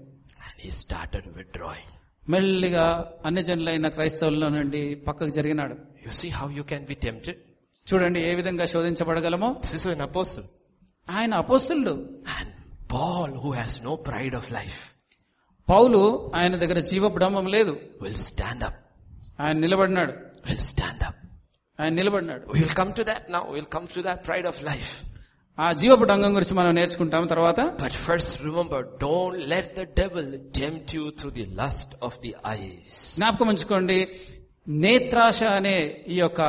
స్టార్టెడ్ 0.71 1.29
విత్డ్రాయింగ్ 1.37 1.92
మెల్లిగా 2.31 2.87
అన్ని 3.27 3.42
జనులు 3.42 3.71
అయిన 3.71 3.88
క్రైస్తవుల్లో 3.88 4.49
నుండి 4.49 4.81
పక్కకు 5.07 5.29
జరిగినాడు. 5.29 5.77
You 6.07 6.12
see 6.21 6.29
how 6.29 6.47
you 6.51 6.62
can 6.62 6.87
be 6.87 6.94
tempted 6.94 7.38
చూడండి 7.87 8.21
ఏ 8.21 8.33
విధంగా 8.35 8.64
శోధించబడగలమో. 8.64 9.49
దిస్ 9.61 9.75
ఇస్ 9.75 9.87
ఆయన 11.09 11.35
అపోస్టల్డు 11.42 11.94
and 12.37 12.53
Paul 12.92 13.35
who 13.42 13.51
has 13.59 13.77
no 13.85 13.92
pride 14.09 14.35
of 14.35 14.49
life 14.53 14.79
పౌలు 15.68 16.33
ఆయన 16.35 16.57
దగ్గర 16.57 16.78
జీవ 16.78 17.02
జీవబ్రహ్మం 17.02 17.46
లేదు. 17.46 17.76
విల్ 18.02 18.14
స్టాండ్ 18.14 18.64
అప్ 18.64 18.74
ఆయన 19.40 19.59
నిలబడినాడు. 19.59 20.12
విల్ 20.46 20.59
స్టాండ్ 20.59 21.02
అప్ 21.02 21.16
ఆయన 21.81 21.92
నిలబడినాడు. 21.92 22.42
Will 22.54 22.68
come 22.68 22.94
to 22.94 23.02
that 23.02 23.33
now 23.33 23.40
will 23.50 23.66
come 23.66 23.87
to 23.96 24.00
that 24.00 24.26
pride 24.26 24.46
of 24.46 24.64
life 24.64 25.02
ఆ 25.59 25.72
జీవపు 25.72 26.04
రంగం 26.04 26.37
గురించి 26.37 26.54
మనం 26.54 26.74
నేర్చుకుంటాం 26.74 27.26
తర్వాత. 27.26 27.61
But 27.61 27.92
first 27.92 28.42
remember 28.42 28.87
don't 28.87 29.48
let 29.48 29.76
the 29.76 29.81
devil 29.81 30.38
tempt 30.61 30.92
to 30.92 31.12
through 31.18 31.31
the 31.31 31.46
lust 31.46 32.04
of 32.04 32.18
the 32.18 32.35
eyes 32.46 33.16
జ్ఞాపకం 33.16 33.48
ఉంచుకోండి. 33.48 34.09
నేత్రాశ 34.68 35.44
అనే 35.44 36.04
ఈ 36.09 36.16
యొక్క 36.16 36.40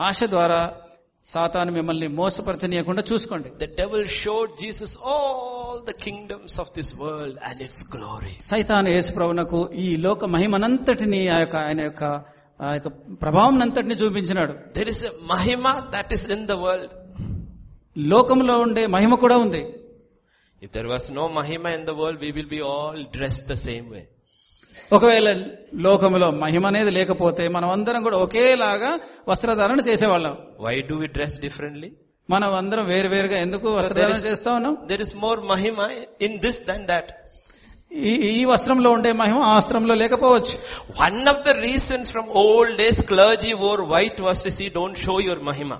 ఆశ 0.00 0.24
ద్వారా 0.24 0.76
సాతాను 1.24 1.72
మిమ్మల్ని 1.72 2.08
మోసపరచనీయకుండా 2.08 3.02
చూసుకోండి. 3.12 3.66
ద 3.66 3.76
డెవిల్ 3.76 4.08
షోడ్ 4.08 4.50
జీసస్ 4.60 4.98
ఓ 5.02 5.34
all 5.74 5.82
the 5.84 5.94
kingdoms 5.94 6.58
of 6.58 6.72
this 6.74 6.90
world 6.96 7.36
and 7.48 7.56
its 7.66 7.80
glory. 7.94 8.32
సైతాను 8.50 8.88
యేసుప్రభునకు 8.96 9.60
ఈ 9.84 9.88
లోక 10.06 10.24
మహిమనంతటిని 10.34 11.20
ఆ 11.36 11.38
యొక్క 11.42 11.56
ఆయన 11.66 11.80
యొక్క 11.88 12.02
ఆ 12.60 12.74
యొక్క 12.76 12.88
ప్రభావం 13.22 13.62
అంతటిని 13.66 13.96
చూపించినాడు 14.02 14.54
There 14.78 14.90
is 14.94 15.00
a 15.10 15.14
mahima 15.32 15.72
that 15.94 16.10
is 16.16 16.24
in 16.36 16.42
the 16.52 16.58
world. 16.64 16.90
లోకంలో 17.96 18.54
ఉండే 18.66 18.84
మహిమ 18.96 19.14
కూడా 19.24 19.38
ఉంది 19.46 19.62
If 20.60 20.70
there 20.76 20.88
was 20.94 21.04
no 21.18 21.24
mahima 21.38 21.70
in 21.78 21.82
the 21.88 21.94
world, 22.00 22.18
we 22.24 22.30
will 22.36 22.50
be 22.52 22.60
all 22.72 22.98
dressed 23.16 23.44
the 23.52 23.58
same 23.68 23.86
way. 23.94 24.04
ఒకవేళ 24.96 25.28
లోకంలో 25.86 26.28
మహిమ 26.44 26.64
అనేది 26.70 26.90
లేకపోతే 26.98 27.44
మనం 27.56 27.68
అందరం 27.76 28.00
కూడా 28.06 28.18
ఒకేలాగా 28.26 28.90
వస్త్రధారణ 29.30 29.80
చేసేవాళ్ళం 29.88 30.34
Why 30.64 30.76
do 30.90 30.96
we 31.02 31.08
dress 31.16 31.34
differently? 31.46 31.90
మనం 32.32 32.50
అందరం 32.58 32.84
వేరు 32.92 33.08
వేరుగా 33.14 33.38
ఎందుకు 33.46 33.68
వస్త్రధారణ 33.76 34.18
చేస్తా 34.26 34.50
ఉన్నాం? 34.58 34.74
దెర్ 34.90 35.02
ఇస్ 35.06 35.14
మోర్ 35.24 35.40
మహిమ 35.52 35.88
ఇన్ 36.26 36.36
దిస్ 36.44 36.60
దెన్ 36.68 36.84
దాట్ 36.92 37.10
ఈ 38.32 38.44
వస్త్రంలో 38.52 38.90
ఉండే 38.96 39.10
మహిమ 39.22 39.38
ఆ 39.48 39.50
వస్త్రంలో 39.58 39.94
లేకపోవచ్చు. 40.02 40.54
One 41.02 41.20
of 41.32 41.42
the 41.48 41.52
reasons 41.66 42.08
from 42.14 42.30
old 42.44 42.72
days 42.82 43.00
clergy 43.10 43.52
wore 43.68 43.82
white 43.92 44.20
was 44.28 44.48
see 44.58 44.66
don't 44.78 44.98
show 45.06 45.14
your 45.26 45.42
Mahima. 45.50 45.72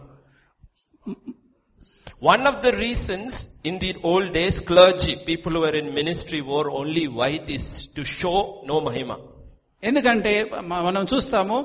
One 2.29 2.45
of 2.51 2.61
the 2.67 2.71
reasons 2.85 3.39
in 3.71 3.79
the 3.85 3.91
old 4.13 4.33
days 4.39 4.61
clergy 4.71 5.15
people 5.29 5.57
were 5.65 5.77
in 5.83 5.91
ministry 6.01 6.41
wore 6.59 6.69
only 6.81 7.07
white 7.21 7.51
is 7.59 7.71
to 7.97 8.05
show 8.19 8.35
no 8.71 8.79
మహిమ. 8.89 9.11
ఎందుకంటే 9.83 10.35
మనం 10.89 11.03
చూస్తాము 11.15 11.57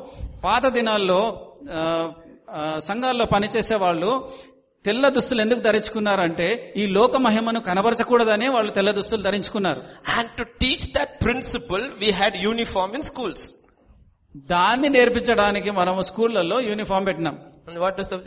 పాత 0.48 0.65
దినాల్లో 0.78 1.22
సంఘాల్లో 2.89 3.26
పనిచేసే 3.34 3.76
వాళ్ళు 3.84 4.12
తెల్ల 4.86 5.10
దుస్తులు 5.10 5.42
ఎందుకు 5.42 5.60
ధరించుకున్నారంటే 5.60 6.46
ఈ 6.76 6.86
లోక 6.88 7.15
మహిమను 7.15 7.60
కనబరచకూడదనే 7.62 8.48
వాళ్ళు 8.48 8.72
తెల్ల 8.72 8.92
దుస్తులు 8.92 9.22
ధరించుకున్నారు 9.22 9.82
And 10.18 10.28
to 10.38 10.46
teach 10.63 10.84
that 10.94 11.12
principle, 11.20 11.84
we 12.04 12.10
had 12.12 12.34
uniform 12.52 12.92
in 12.96 13.04
schools. 13.04 13.42
దాన్ని 14.50 14.89
నేర్పించడానికి 14.89 15.72
మనము 15.72 16.02
స్కూళ్ళలో 16.02 16.60
యూనిఫామ్ 16.62 17.08
పెట్టినాం 17.08 17.38
does 17.98 18.10
the 18.10 18.20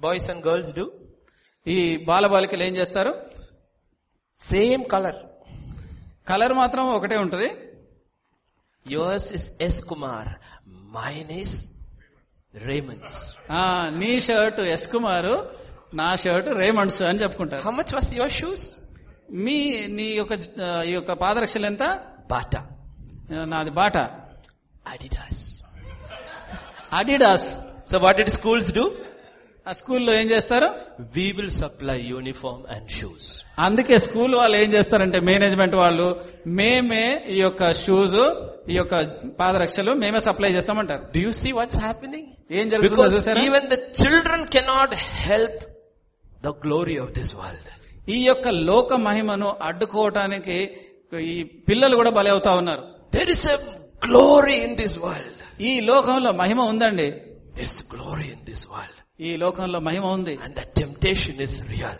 boys 0.00 0.24
and 0.28 0.40
girls 0.42 0.68
do? 0.72 0.86
ఈ 1.66 1.78
బాలబాలికలు 2.04 2.62
ఏం 2.62 2.76
చేస్తారు 2.76 3.12
Same 4.38 4.84
color. 4.94 5.14
కలర్ 6.28 6.52
మాత్రం 6.52 6.84
ఒకటే 6.88 7.16
ఉంటది 7.16 7.48
is 8.86 9.44
S. 9.60 9.76
Kumar. 9.90 10.24
Mine 10.96 11.30
is 11.42 11.52
Raymond's. 12.54 13.16
ఆ 13.50 13.62
నీ 14.00 14.12
షర్ట్ 14.20 14.60
ఎస్ 14.74 14.88
కుమార్ 14.92 15.30
నా 15.92 16.16
షర్ట్ 16.16 16.48
రేమండ్స్ 16.62 17.02
అని 17.02 17.18
చెప్పుకుంటా 17.18 17.56
how 17.56 17.70
much 17.70 17.94
was 17.94 18.10
your 18.14 18.32
shoes 18.32 18.64
మీ 19.46 19.58
నీ 19.88 20.08
యొక్క 20.20 20.32
ఈ 20.86 20.92
యొక్క 20.92 21.12
పాదరక్షలు 21.12 21.66
ఎంత? 21.66 21.84
బాటా 22.30 22.60
నాది 23.52 23.70
Bata. 23.70 24.04
Adidas 24.86 25.42
Adidas 26.92 27.48
so 27.90 27.98
what 27.98 28.20
it 28.20 28.30
schools 28.30 28.72
do 28.74 28.84
ఆ 29.66 29.72
స్కూల్లో 29.72 30.12
ఏం 30.14 30.26
చేస్తారు? 30.30 30.68
We 31.14 31.32
will 31.32 31.50
supply 31.50 31.96
uniform 32.00 32.62
and 32.74 32.90
shoes 32.90 33.28
అందుకే 33.58 33.98
స్కూల్ 33.98 34.34
వాళ్ళు 34.34 34.56
ఏం 34.56 34.70
చేస్తారంటే 34.72 35.20
మేనేజ్మెంట్ 35.20 35.74
వాళ్ళు 35.74 36.06
మేమే 36.46 37.06
ఈ 37.28 37.38
యొక్క 37.40 37.72
షూస్ 37.72 38.18
ఈ 38.70 38.76
యొక్క 38.76 38.94
పాదరక్షలు 39.40 39.92
మేమే 39.92 40.20
supply 40.20 40.50
చేస్తామంటారు. 40.52 41.02
Do 41.14 41.20
you 41.20 41.32
see 41.32 41.52
what's 41.52 41.78
happening 41.78 42.28
ఏం 42.50 42.68
జరుగుతుంది 42.70 43.44
even 43.46 43.66
the 43.66 43.78
children 44.02 44.46
cannot 44.46 44.94
help 45.28 45.64
the 46.44 46.48
glory 46.48 46.98
of 46.98 47.12
this 47.12 47.36
world 47.36 48.10
ఈ 48.10 48.24
యొక్క 48.24 48.48
లోక 48.48 48.92
మహిమను 48.92 49.56
అడ్డుకోవటానికి 49.62 50.70
ఈ 51.20 51.42
పిల్లలు 51.42 51.96
కూడా 51.96 52.10
బలవుతా 52.10 52.56
ఉన్నారు. 52.56 52.82
There 53.14 53.30
is 53.30 53.48
a 53.48 53.56
glory 54.06 54.54
in 54.54 54.76
this 54.76 54.98
world 54.98 55.62
ఈ 55.62 55.80
లోకంలో 55.80 56.32
మహిమ 56.32 56.60
ఉందండి. 56.60 57.08
This 57.54 57.94
glory 57.94 58.24
in 58.24 58.44
this 58.44 58.68
world 58.68 59.22
ఈ 59.22 59.36
లోకంలో 59.36 59.80
మహిమ 59.80 60.04
ఉంది. 60.06 60.38
And 60.44 60.56
the 60.56 60.60
temptation 60.60 61.40
is 61.40 61.68
real 61.68 61.98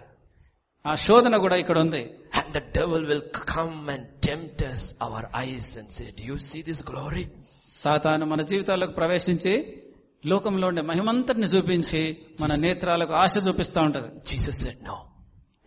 ఆ 0.87 0.95
శోధన 0.95 1.37
కూడా 1.37 1.57
ఇక్కడ 1.57 1.79
ఉంది. 1.79 2.11
And 2.35 2.51
the 2.57 2.59
devil 2.59 3.07
will 3.07 3.23
come 3.55 3.91
and 3.91 4.09
tempt 4.27 4.63
our 5.03 5.25
eyes 5.37 5.79
and 5.79 5.91
say 5.91 6.15
you 6.21 6.37
see 6.37 6.63
this 6.63 6.85
glory 6.91 7.27
సాతాను 7.71 8.27
మన 8.27 8.43
జీవితాల్లోకి 8.43 8.93
ప్రవేశించి 8.93 9.83
లోకంలో 10.27 10.69
ఉండే 10.69 10.83
మహిమంతటిని 10.83 11.47
చూపించి 11.47 12.17
మన 12.41 12.55
నేత్రాలకు 12.55 13.13
ఆశ 13.13 13.35
చూపిస్తా 13.49 13.83
ఉంటది. 13.83 14.09
జీసస్ 14.27 14.67
నో 14.85 14.97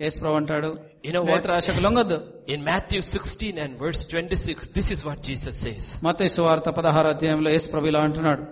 ఏస్ 0.01 0.21
ప్రభు 0.21 0.33
అంటాడు 0.33 0.77
ఇన్ 1.05 1.25
నేత్ర 1.25 1.51
ఆశకు 1.51 1.79
లొంగొద్దు. 1.79 2.21
In 2.49 2.65
Matthew 2.65 3.01
sixteen 3.01 3.59
and 3.59 3.81
verse 3.81 4.05
twenty 4.05 4.35
six 4.35 4.69
this 4.69 4.91
is 4.91 5.05
what 5.05 5.19
Jesus 5.19 5.61
says 5.61 6.05
మత 6.05 6.25
సువార్త 6.25 6.69
పదహార 6.69 7.07
అధ్యాయంలో 7.07 7.51
ఏస్ 7.51 7.75
అంటున్నాడు. 7.75 8.43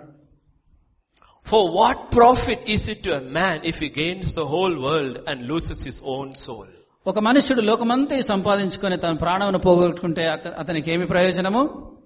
For 1.46 1.70
what 1.74 2.16
profit 2.16 2.70
is 2.70 2.90
it 2.90 3.02
to 3.02 3.10
man 3.10 3.60
if 3.64 3.82
you 3.82 3.90
gains 3.98 4.36
the 4.36 4.40
whole 4.40 4.76
world 4.76 5.28
and 5.28 5.48
loses 5.48 5.84
his 5.84 6.02
own 6.04 6.32
soul 6.32 6.68
ఒక 7.06 7.18
మనుషుడు 7.18 7.60
లోకమంతా 7.60 8.20
సంపాదించుకుని 8.20 8.96
తన 8.96 9.12
ప్రాణమును 9.12 9.58
పోగొట్టుకుంటే 9.58 10.28
అతనికి 10.58 10.92
ఏమి 10.92 11.06
ప్రయోజనము? 11.06 11.97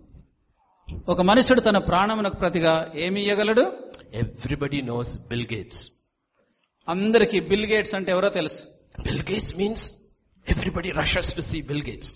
ఒక 1.12 1.20
మనుష్యుడు 1.28 1.62
తన 1.66 1.78
ప్రాణమునకు 1.90 2.38
ప్రతిగా 2.44 2.74
ఏమి 3.06 3.20
ఇయ్యగలడు 3.24 3.64
Everybody 4.22 4.78
knows 4.86 5.10
Bill 5.30 5.44
Gates. 5.52 5.76
అందరికి 6.88 7.38
బిల్ 7.50 7.66
గేట్స్ 7.70 7.94
అంటే 7.98 8.10
ఎవరో 8.14 8.28
తెలుసు 8.36 8.60
Bill 9.06 9.20
Gates 9.30 9.50
means 9.60 9.82
everybody 10.46 10.90
rushes 10.98 11.28
to 11.36 11.42
see 11.48 11.60
Bill 11.70 11.82
Gates. 11.88 12.08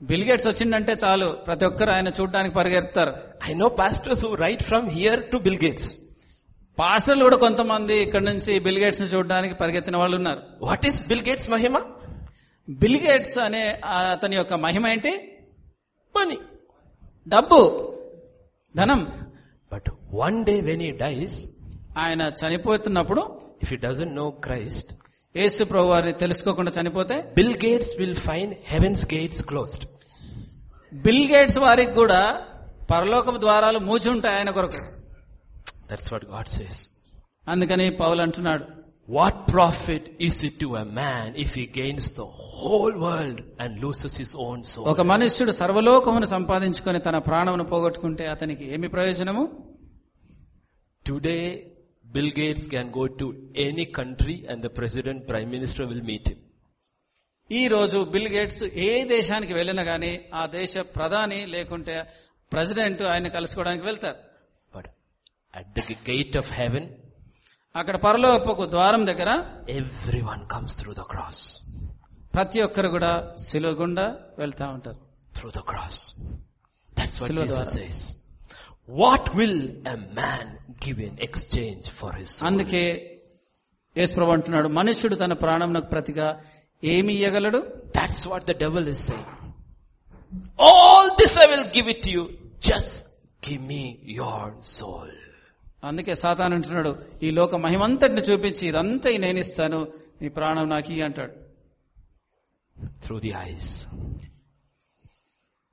Bill 0.00 0.24
Gates 0.28 0.48
వచ్చిందంటే 0.50 0.92
చాలు 1.04 1.28
ప్రతి 1.46 1.64
ఒక్కరు 1.68 1.92
ఆయన 1.94 2.08
చూడడానికి 2.18 2.54
పరిగెడతారు 2.58 3.12
I 3.48 3.54
know 3.60 3.70
pastors 3.80 4.20
who 4.24 4.32
write 4.42 4.62
from 4.70 4.84
here 4.96 5.18
to 5.32 5.38
Bill 5.46 5.58
Gates. 5.64 5.86
పాస్టర్లు 6.78 7.24
కూడా 7.26 7.38
కొంతమంది 7.44 7.94
ఇక్కడ 8.06 8.22
నుంచి 8.30 8.52
బిల్ 8.66 8.80
గేట్స్ని 8.82 9.08
చూడడానికి 9.14 9.54
పరిగెత్తిన 9.62 9.96
వాళ్ళు 10.02 10.18
ఉన్నారు 10.20 10.42
What 10.68 10.82
is 10.90 10.98
Bill 11.08 11.22
Gates 11.28 11.46
Mahima? 11.54 11.82
Bill 12.68 13.00
Gates 13.04 13.36
అనే 13.46 13.62
అతని 14.12 14.36
యొక్క 14.38 14.54
మహిమ 14.66 14.86
ఏంటి 14.94 15.12
Money. 16.14 16.38
డబ్బు 17.26 17.60
ధనం. 18.76 19.30
But 19.72 19.90
one 20.14 20.44
day 20.44 20.60
when 20.60 20.82
he 20.82 20.90
dies 20.90 21.46
ఆయన 21.98 22.20
చనిపోతున్నప్పుడు 22.20 23.40
if 23.62 23.72
you 23.72 23.78
doesn't 23.78 24.16
know 24.16 24.30
Christ 24.30 24.92
యేసు 25.36 25.64
ప్రభు 25.64 25.86
వారిని 25.86 26.12
తెలుసుకోకుండా 26.12 26.72
చనిపోతే 26.80 27.32
Bill 27.36 27.54
Gates 27.64 27.90
will 27.98 28.16
find 28.16 28.54
heaven's 28.64 29.14
gates 29.14 29.44
closed 29.44 29.84
Bill 30.94 31.32
Gates 31.32 31.58
వారికి 31.58 31.92
కూడా 31.92 32.42
పరలోకం 32.90 33.40
ద్వారాలు 33.40 33.78
మూచి 33.78 34.10
ఉంటాయి 34.10 34.36
ఆయన 34.36 34.50
కొరకు. 34.50 34.80
దట్స్ 35.90 36.12
వాట్ 36.12 36.24
గాడ్ 36.24 36.48
సేస్ 36.48 36.88
అందుకని 37.48 37.90
పౌల్ 37.90 38.20
అంటున్నాడు 38.20 38.64
What 39.07 39.35
profit 39.47 40.03
is 40.27 40.35
it 40.47 40.53
to 40.61 40.67
a 40.81 40.85
man 40.99 41.25
if 41.35 41.51
he 41.59 41.65
gains 41.79 42.05
the 42.13 42.27
whole 42.43 42.93
world 42.99 43.39
and 43.61 43.71
loses 43.85 44.13
his 44.21 44.31
own 44.45 44.59
soul? 44.71 44.85
ఒక 44.93 45.01
మనుష్యుడు 45.11 45.53
సర్వలోకమును 45.61 46.27
సంపాదించుకొని 46.35 46.99
తన 47.07 47.17
ప్రాణమును 47.27 47.65
పోగొట్టుకుంటే 47.73 48.25
అతనికి 48.33 48.65
ఏమి 48.75 48.89
ప్రయోజనము 48.95 49.43
Today, 51.05 51.43
Bill 52.05 52.29
Gates 52.31 52.65
can 52.67 52.91
go 52.91 53.07
to 53.21 53.25
any 53.57 53.85
country 53.99 54.45
and 54.47 54.61
the 54.61 54.69
president, 54.69 55.27
prime 55.27 55.49
minister 55.51 55.85
will 55.91 56.03
meet 56.11 56.25
him. 56.31 56.39
ఈ 57.49 57.63
రోజు 57.73 57.97
బిల్ 58.13 58.29
గేట్స్ 58.35 58.61
ఏ 58.85 58.91
దేశానికి 59.09 59.53
వెళ్ళినా 59.57 59.83
గానీ 59.89 60.11
ఆ 60.33 60.43
దేశ 60.55 60.73
ప్రధాని 60.97 61.39
లేకుంటే 61.55 61.95
ప్రెసిడెంట్ 62.51 63.01
ఆయన 63.13 63.27
కలుసుకోవడానికి 63.35 63.85
వెళ్తారు 63.89 64.19
But 64.73 64.85
at 65.53 65.67
the 65.79 65.95
gate 66.11 66.35
of 66.41 66.47
heaven, 66.59 66.83
అక్కడ 67.78 67.96
పరలోపకు 68.04 68.64
ద్వారం 68.74 69.02
దగ్గర 69.08 69.30
everyone 70.28 70.44
comes 70.52 70.76
through 70.78 70.92
the 70.92 71.04
cross 71.10 71.42
ప్రతి 72.34 72.58
ఒక్కరు 72.62 72.88
కూడా 72.88 73.12
సిలువ 73.46 73.72
గుండా 73.72 74.06
వెళ్తా 74.38 74.64
ఉంటారు. 74.74 75.00
Through 75.36 75.48
the 75.50 75.60
cross 75.70 76.00
what 78.94 79.28
will 79.36 79.60
a 79.88 79.96
man 80.18 80.50
give 80.84 81.00
in 81.06 81.18
exchange 81.26 81.88
for 81.98 82.16
his 82.16 82.34
అందుకే 82.42 82.82
యేసు 83.96 84.12
ప్రభు 84.14 84.32
అంటున్నాడు 84.32 84.68
మనుషుడు 84.78 85.16
తన 85.16 85.34
ప్రాణం 85.42 85.72
ప్రతిగా 85.92 86.28
ఏమి 86.82 87.12
ఇవ్వగలడు 87.18 87.60
that's 87.96 88.24
what 88.30 88.46
the 88.50 88.54
devil 88.64 88.88
is 88.88 89.04
say 89.08 89.18
all 90.68 91.10
this 91.20 91.36
I 91.44 91.48
will 91.52 91.68
give 91.76 91.88
it 91.96 92.08
you 92.14 92.22
just 92.70 92.96
give 93.42 93.62
me 93.68 93.82
your 94.20 94.52
soul 94.72 95.14
అందుకే 95.82 96.14
సాతాను 96.14 96.54
అంటున్నాడు 96.54 96.92
ఈ 97.22 97.30
లోక 97.30 97.54
మహిమంతటిని 97.54 98.20
చూపించి 98.20 98.68
ఇదంతా 98.68 99.10
నేను 99.18 99.38
ఇస్తాను 99.38 99.80
నీ 100.22 100.28
ప్రాణం 100.28 100.68
నాకు 100.68 101.02
అంటాడు 101.02 101.34
Through 103.02 103.20
the 103.20 103.32
eyes. 103.34 103.68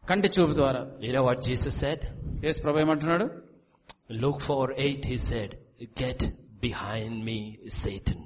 కంటి 0.04 0.28
చూపు 0.28 0.54
ద్వారా 0.54 0.82
know 1.08 1.24
what 1.24 1.40
Jesus 1.48 1.76
said? 1.84 2.00
యేసు 2.44 2.60
ప్రభు 2.62 2.80
ఏమంటున్నాడు 2.80 3.26
Luke 4.22 4.42
4 4.42 4.74
8, 4.78 5.06
he 5.06 5.18
said, 5.18 5.52
Get 5.96 6.20
behind 6.62 7.16
me, 7.26 7.40
Satan. 7.82 8.20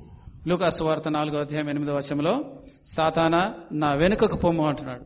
లూకా 0.48 0.70
సువార్త 0.70 1.08
నాలుగో 1.08 1.40
అధ్యాయం 1.40 1.70
ఎనిమిదో 1.70 1.96
వచనంలో 1.96 2.34
సాతానా 2.86 3.42
నా 3.72 3.94
వెనుకకు 3.94 4.36
పొమ్ము 4.36 4.66
అంటున్నాడు 4.68 5.06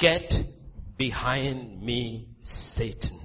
Get 0.00 0.30
behind 0.98 1.62
me, 1.88 2.00
Satan. 2.74 3.19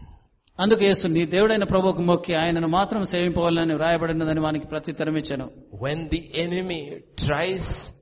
అందుకు 0.59 0.83
యేసు 0.83 1.07
నీ 1.07 1.25
దేవుడైన 1.25 1.63
ప్రభుకు 1.63 2.01
మొక్కి 2.01 2.33
ఆయనను 2.33 2.67
మాత్రం 2.67 3.05
సేవింపవాలని 3.05 3.75
వ్రాయబడినదని 3.75 4.39
వానికి 4.39 4.67
ప్రత్యుత్తరం 4.67 5.17
ఇచ్చాను. 5.17 5.51
When 5.81 6.09
the 6.09 6.33
enemy 6.35 6.99
tries 7.25 7.93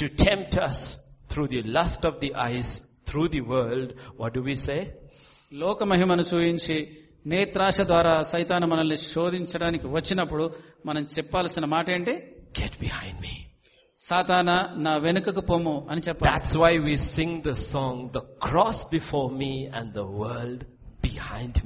to 0.00 0.06
tempt 0.06 0.58
us 0.58 0.96
through 1.30 1.46
the 1.46 1.62
lust 1.62 2.06
of 2.06 2.18
the 2.18 2.32
eyes 2.42 2.82
through 3.06 3.28
the 3.28 3.40
world 3.40 3.92
what 4.20 4.34
do 4.34 4.40
we 4.40 4.56
say 4.56 4.94
లోక 5.52 5.82
మహిమను 5.82 6.24
చూయించి 6.34 6.98
నేత్రాశ 7.26 7.80
ద్వారా 7.80 8.22
సైతాన్ 8.22 8.64
మనల్ని 8.64 8.96
శోధించడానికి 8.96 9.86
వచ్చినప్పుడు 9.86 10.54
మనం 10.86 11.02
చెప్పాల్సిన 11.02 11.64
మాట 11.64 11.90
ఏంటి? 11.90 12.10
గెట్ 12.60 12.80
బిహైండ్ 12.80 13.20
మీ 13.20 13.34
సాతానా 13.98 14.68
నా 14.76 14.96
వెనుకకు 14.96 15.40
పోము 15.40 15.86
అని 15.90 16.00
చెప్పాలి. 16.08 16.38
That's 16.38 16.56
why 16.56 16.78
we 16.78 16.96
sing 16.96 17.42
the 17.42 17.52
song 17.52 18.10
the 18.10 18.18
cross 18.18 18.86
before 18.92 19.34
me 19.34 19.66
and 19.66 19.92
the 19.92 19.98
world 19.98 20.64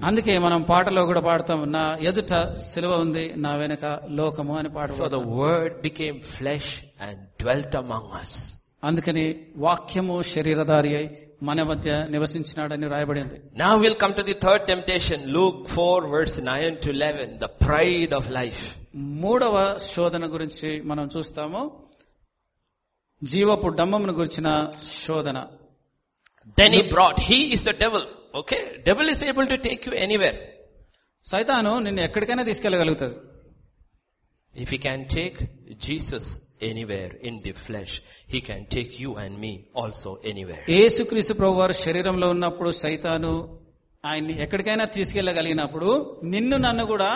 అందుకే 0.05 0.39
మనం 0.39 0.63
పాటలో 0.63 1.07
కూడా 1.07 1.21
పాడతాం 1.21 1.73
నా 1.73 1.99
ఎదుట 2.01 2.57
సిలువ 2.57 2.97
ఉంది 2.97 3.33
నా 3.37 3.55
వెనక 3.55 4.01
లోకము 4.09 4.59
అని 4.59 4.69
పాట 4.69 4.89
so 4.89 5.09
the 5.09 5.15
word 5.15 5.81
became 5.81 6.21
flesh 6.21 6.85
and 7.01 7.45
dwelt 7.45 7.77
among 7.77 8.03
పాడతాం 8.13 8.59
అందుకని 8.85 9.47
వాక్యము 9.57 10.23
శరీరధారి 10.23 10.97
అయి 10.97 11.29
మన 11.43 11.63
మధ్య 11.63 12.05
నివసించినాడని 12.11 12.89
రాయబడింది. 12.89 13.41
Now 13.55 13.75
will 13.75 13.95
come 13.95 14.15
to 14.15 14.21
the 14.21 14.35
third 14.43 14.67
temptation 14.67 15.33
Luke 15.33 15.69
four 15.69 16.05
verse 16.05 16.41
nine 16.41 16.77
to 16.77 16.91
eleven 16.91 17.39
the 17.39 17.45
pride 17.45 18.15
of 18.15 18.31
life 18.31 18.77
మూడవ 18.95 19.79
శోధన 19.79 20.33
గురించి 20.33 20.83
మనం 20.83 21.09
చూస్తాము. 21.17 21.89
జీవపు 23.25 23.69
డమ్మమును 23.69 24.13
గురించిన 24.13 24.71
శోధన. 25.07 25.47
Then 26.59 26.75
he 26.75 26.83
brought 26.83 27.21
he 27.21 27.37
is 27.37 27.65
the 27.65 27.71
devil 27.81 28.03
Okay? 28.41 28.81
Devil 28.85 29.09
is 29.09 29.23
able 29.23 29.47
to 29.47 29.59
take 29.69 29.83
you 29.87 29.93
anywhere. 30.07 30.37
సైతాను 31.33 31.73
నిన్ను 31.87 32.03
ఎక్కడికైనా 32.09 32.45
తీసుకెళ్ళగలుగుతుంది 32.51 33.17
If 34.55 34.69
he 34.75 34.79
can 34.87 35.01
take 35.19 35.37
Jesus 35.87 36.25
anywhere 36.71 37.11
in 37.29 37.35
the 37.45 37.53
flesh, 37.67 37.93
he 38.33 38.41
can 38.49 38.67
take 38.75 39.01
you 39.03 39.11
and 39.23 39.33
me 39.45 39.53
also 39.83 40.11
anywhere. 40.33 40.63
యేసుక్రీస్తు 40.79 41.35
ప్రభు 41.41 41.59
వారు 41.63 41.77
శరీరంలో 41.85 42.29
ఉన్నప్పుడు 42.35 42.71
సైతాను 42.85 43.33
ఆయన్ని 44.11 44.35
ఎక్కడికైనా 44.45 44.87
తీసుకెళ్ళగలిగినప్పుడు 44.97 45.91
నిన్ను 46.35 46.57
నన్ను 46.67 46.85
కూడా 46.93 47.11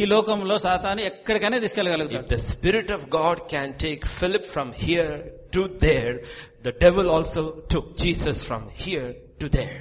ఈ 0.00 0.02
లోకంలో 0.12 0.56
సాతాను 0.66 1.02
ఎక్కడికైనా 1.10 1.58
తీసుకెళ్ళగలుగుతాడు 1.64 2.24
If 2.24 2.32
the 2.36 2.42
Spirit 2.52 2.88
of 2.96 3.02
God 3.18 3.36
can 3.54 3.68
take 3.86 4.02
Philip 4.18 4.44
from 4.54 4.68
here 4.86 5.12
to 5.54 5.62
there, 5.86 6.14
the 6.66 6.74
devil 6.84 7.06
also 7.16 7.42
took 7.74 7.86
Jesus 8.04 8.38
from 8.48 8.64
here 8.84 9.08
to 9.40 9.48
there. 9.58 9.80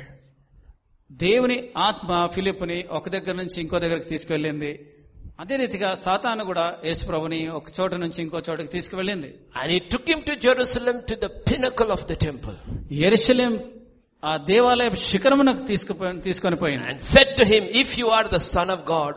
దేవుని 1.10 1.58
ఆత్మ 1.88 2.12
ఫిలిప్ని 2.36 2.78
ఒక 2.98 3.10
దగ్గర 3.10 3.36
నుంచి 3.42 3.58
ఇంకో 3.64 3.80
దగ్గరికి 3.84 4.10
తీసుకువెళ్ళింది 4.14 4.72
అదే 5.42 5.56
రీతిగా 5.62 5.90
సాతాను 6.04 6.44
కూడా 6.50 6.66
యేసు 6.88 7.04
ప్రభుని 7.10 7.40
ఒక 7.58 7.72
చోట 7.78 7.94
నుంచి 8.04 8.20
ఇంకో 8.26 8.40
చోటకి 8.48 8.72
తీసుకువెళ్ళింది 8.76 9.30
And 9.60 9.70
he 9.74 9.80
took 9.94 10.06
him 10.12 10.22
to 10.30 10.36
Jerusalem 10.48 10.98
to 11.10 11.16
the 11.24 11.30
pinnacle 11.50 11.92
of 11.98 12.04
the 12.12 12.18
temple 12.28 12.56
Jerusalem 13.08 13.54
ఆ 14.24 14.34
దేవాలయ 14.52 14.90
శిఖరమునకు 15.10 15.64
తీసుకుపో 15.72 16.12
తీసుకొని 16.28 16.58
పోయింది 16.64 16.88
and 16.92 17.00
said 17.14 17.32
to 17.40 17.46
him, 17.46 17.64
if 17.84 17.90
you 18.00 18.08
are 18.18 18.28
the 18.28 18.44
son 18.54 18.70
of 18.76 18.80
God, 18.88 19.14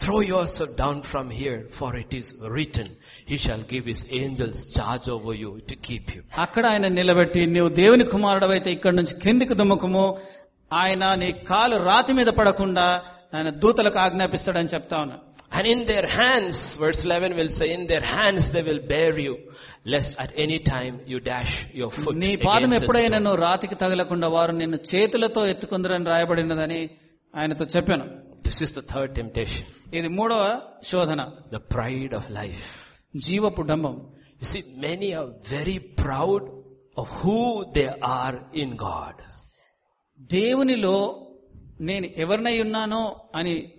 throw 0.00 0.20
yourself 0.32 0.70
down 0.76 0.96
from 1.02 1.26
here, 1.40 1.58
for 1.78 1.90
it 2.02 2.12
is 2.20 2.28
written, 2.54 2.86
he 3.30 3.36
shall 3.36 3.62
give 3.72 3.84
his 3.92 4.02
angels 4.20 4.58
charge 4.76 5.06
over 5.08 5.32
you 5.42 5.52
to 5.70 5.76
keep 5.88 6.06
you. 6.14 6.22
అక్కడ 6.44 6.64
ఆయన 6.72 6.86
నిలబెట్టి 6.98 7.40
నీవు 7.54 7.70
దేవుని 7.80 8.06
కుమారుడవైతే 8.14 8.70
ఇక్కడ 8.76 8.94
నుంచి 9.00 9.14
క్రిందికి 9.22 9.54
దుమ్మకము 9.54 10.04
ఆయన 10.71 11.03
నీ 11.21 11.29
కాలు 11.51 11.77
రాతి 11.89 12.13
మీద 12.19 12.29
పడకుండా 12.39 12.87
ఆయన 13.35 13.49
దూతలకు 13.63 13.99
ఆజ్ఞాపిస్తాడని 14.07 14.73
చెప్తా 14.75 14.97
ఉన్నా 15.05 15.17
And 15.51 15.65
in 15.73 15.85
their 15.89 16.05
hands, 16.19 16.75
verse 16.75 17.01
11 17.05 17.35
will 17.37 17.51
say, 17.57 17.67
in 17.73 17.83
their 17.91 18.05
hands 18.15 18.43
they 18.51 18.63
will 18.69 18.79
bear 18.91 19.11
you, 19.25 19.33
lest 19.85 20.11
at 20.23 20.31
any 20.45 20.57
time 20.71 20.93
you 21.11 21.17
dash 21.29 21.53
your 21.81 21.89
foot 21.99 22.15
నీ 22.23 22.31
పాదం 22.45 22.65
against 22.67 22.77
a 22.77 22.81
ఎప్పుడైనా 22.81 23.17
stone. 23.17 23.25
నువ్వు 23.25 23.39
రాతికి 23.45 23.75
తగలకుండా 23.83 24.27
వారు 24.35 24.53
నిన్ను 24.61 24.79
చేతులతో 24.91 25.41
ఎత్తుకుందరని 25.51 26.07
రాయబడినదని 26.13 26.81
ఆయనతో 27.33 27.67
చెప్పాను 27.75 28.07
This 28.47 28.57
is 28.65 28.71
the 28.79 28.85
third 28.93 29.11
temptation, 29.19 29.63
ఇది 29.99 30.09
మూడవ 30.17 30.41
శోధన 30.91 31.21
the 31.55 31.61
pride 31.75 32.13
of 32.19 32.25
life. 32.41 32.65
జీవపు 33.27 33.63
డంబం 33.71 33.95
You 34.41 34.47
see, 34.53 34.63
many 34.87 35.09
are 35.19 35.29
very 35.55 35.77
proud 36.03 36.43
of 37.01 37.07
who 37.21 37.39
they 37.77 37.89
are 38.21 38.35
in 38.63 38.71
God. 38.87 39.15
దేవునిలో 40.32 41.26
నేను 41.80 42.06
ఎవరినై 42.06 42.60
ఉన్నానో 42.60 43.20
అని 43.34 43.72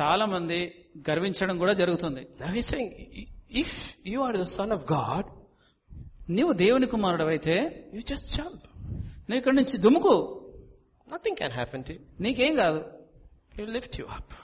చాలా 0.00 0.26
మంది 0.26 0.84
గర్వించడం 1.10 1.58
కూడా 1.58 1.72
జరుగుతుంది. 1.72 2.26
If 3.52 3.96
you 4.06 4.20
are 4.20 4.36
the 4.36 4.42
son 4.42 4.72
of 4.72 4.92
God 4.92 5.26
నీవు 6.30 6.52
దేవుని 6.52 6.86
కుమారుడు 6.86 7.24
అయితే 7.24 7.86
యూ 7.94 8.00
జస్ట్ 8.00 8.28
జంప్ 8.34 8.64
నీ 9.30 9.36
ఇక్కడ 9.36 9.52
నుంచి 9.52 9.78
దుముకు 9.78 10.14
నథింగ్ 11.12 11.36
క్యాన్ 11.36 11.52
హ్యాపెన్ 11.52 11.84
టు 11.84 11.92
నీకేం 12.20 12.56
కాదు. 12.56 12.84
లిఫ్ట్ 13.60 14.00
యూ 14.00 14.06
అప్ 14.06 14.34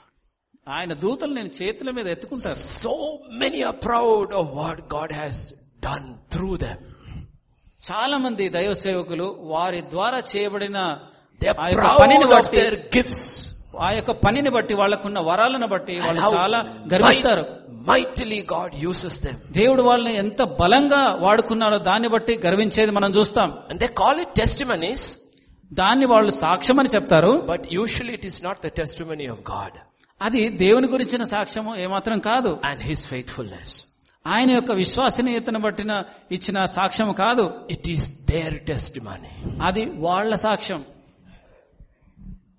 ఆయన 0.67 0.93
దూతలు 0.93 1.33
నేను 1.33 1.51
చేతుల 1.61 1.91
మీద 1.91 2.07
ఎత్తుకుంటారు. 2.07 2.59
So 2.59 3.19
many 3.31 3.61
are 3.61 3.75
proud 3.75 4.33
of 4.33 4.49
what 4.51 4.81
God 4.93 5.13
has 5.13 5.53
done 5.79 6.31
through 6.31 6.57
them 6.57 6.83
చాలా 7.91 8.17
మంది 8.17 8.49
దైవ 8.49 8.73
సేవకులు 8.73 9.23
వారి 9.23 9.81
ద్వారా 9.81 10.21
చేయబడిన 10.35 10.99
పనిని 12.01 12.25
బట్టి 12.33 12.61
gifts. 12.95 13.23
ఆ 13.85 13.89
యొక్క 13.91 14.11
పనిని 14.23 14.51
బట్టి 14.55 14.73
వాళ్ళకున్న 14.73 15.19
వరాలను 15.27 15.67
బట్టి 15.73 15.95
వాళ్ళు 16.05 16.21
చాలా 16.35 16.59
గర్విస్తారు 16.93 17.43
mightily 17.89 18.39
God 18.47 18.71
uses 18.89 19.15
them. 19.25 19.35
దేవుడు 19.57 19.83
వాళ్ళని 19.89 20.13
ఎంత 20.23 20.41
బలంగా 20.61 21.01
వాడుకున్నారో 21.25 21.77
దాన్ని 21.89 22.09
బట్టి 22.15 22.33
గర్వించేది 22.45 22.91
మనం 22.97 23.11
చూస్తాం 23.17 23.49
And 23.69 23.77
they 23.83 23.91
call 24.01 24.17
it 24.25 24.31
testimonies, 24.41 25.03
దాన్ని 25.71 26.05
వాళ్ళు 26.13 26.31
సాక్ష్యమని 26.43 26.89
చెప్తారు 26.95 27.31
but 27.51 27.63
usually 27.81 28.13
it 28.19 28.25
is 28.31 28.37
not 28.47 28.57
the 28.61 28.71
testimony 28.81 29.27
of 29.35 29.39
God 29.53 29.73
అది 30.21 30.41
దేవుని 30.63 30.87
గురించిన 30.87 31.23
సాక్ష్యము 31.33 31.71
ఏమాత్రం 31.77 32.19
కాదు 32.29 32.51
and 32.69 32.79
His 32.89 33.01
faithfulness. 33.11 33.69
ఆయన 34.25 34.49
యొక్క 34.51 34.71
విశ్వసనీయతను 34.81 35.59
బట్టిన 35.59 35.91
ఇచ్చిన 36.31 36.57
సాక్ష్యము 36.77 37.13
కాదు 37.23 37.45
It 37.75 37.85
is 37.95 38.03
their 38.31 38.53
testimony. 38.71 39.31
అది 39.61 39.83
వాళ్ళ 40.07 40.31
సాక్ష్యం 40.47 40.81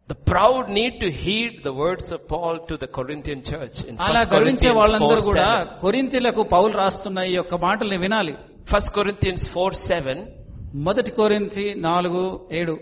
The 0.09 0.17
proud 0.31 0.65
need 0.77 0.95
to 1.03 1.09
heed 1.21 1.53
the 1.67 1.73
words 1.73 2.07
of 2.15 2.19
Paul 2.31 2.55
to 2.69 2.75
the 2.83 2.89
Corinthian 2.97 3.39
church 3.51 3.77
in 3.89 3.93
1 3.97 4.07
అలా 4.07 4.21
గర్వించే 4.33 4.33
Corinthians 4.35 4.77
వాళ్ళందరూ 4.81 5.21
4, 5.21 5.29
కూడా 5.29 5.45
7. 5.53 5.79
కొరింతీలకు 5.83 6.41
పౌలు 6.55 6.73
రాస్తున్న 6.81 7.19
ఈ 7.29 7.33
యొక్క 7.39 7.55
మాటల్ని 7.65 7.97
వినాలి 8.03 8.33
1 8.73 8.91
Corinthians 8.97 9.43
4, 9.55 9.71
7. 9.87 10.15
మొదటి 10.87 11.11
కొరింతి 11.19 11.65
నాలుగు 11.87 12.21
ఏడు 12.59 12.75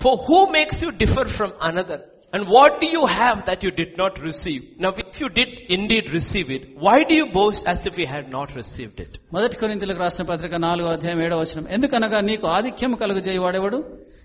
For 0.00 0.14
who 0.26 0.38
makes 0.56 0.78
you 0.84 0.90
differ 1.02 1.24
from 1.38 1.52
another? 1.70 1.98
And 2.32 2.42
what 2.54 2.80
do 2.82 2.86
you 2.96 3.04
have 3.18 3.36
that 3.48 3.60
you 3.62 3.70
did 3.80 3.92
not 4.00 4.14
receive? 4.28 4.62
Now 4.84 4.90
if 5.02 5.20
you 5.22 5.28
did 5.38 5.50
indeed 5.76 6.06
receive 6.18 6.48
it, 6.56 6.62
why 6.84 6.96
do 7.10 7.14
you 7.14 7.26
boast 7.36 7.62
as 7.72 7.80
if 7.88 7.98
you 8.00 8.06
had 8.14 8.26
not 8.36 8.48
received 8.60 8.98
it? 9.04 9.12
మొదటి 9.36 9.56
కొరింతలకు 9.62 10.00
రాసిన 10.04 10.24
పత్రిక 10.30 10.54
నాలుగో 10.66 10.88
అధ్యాయం 10.96 11.20
ఏడవ 11.26 11.38
వచనం 11.44 11.66
ఎందుకనగా 11.76 12.20
నీకు 12.30 12.46
ఆధిక్యం 12.58 12.94
కలుగజేయవాడేవాడు 13.02 13.80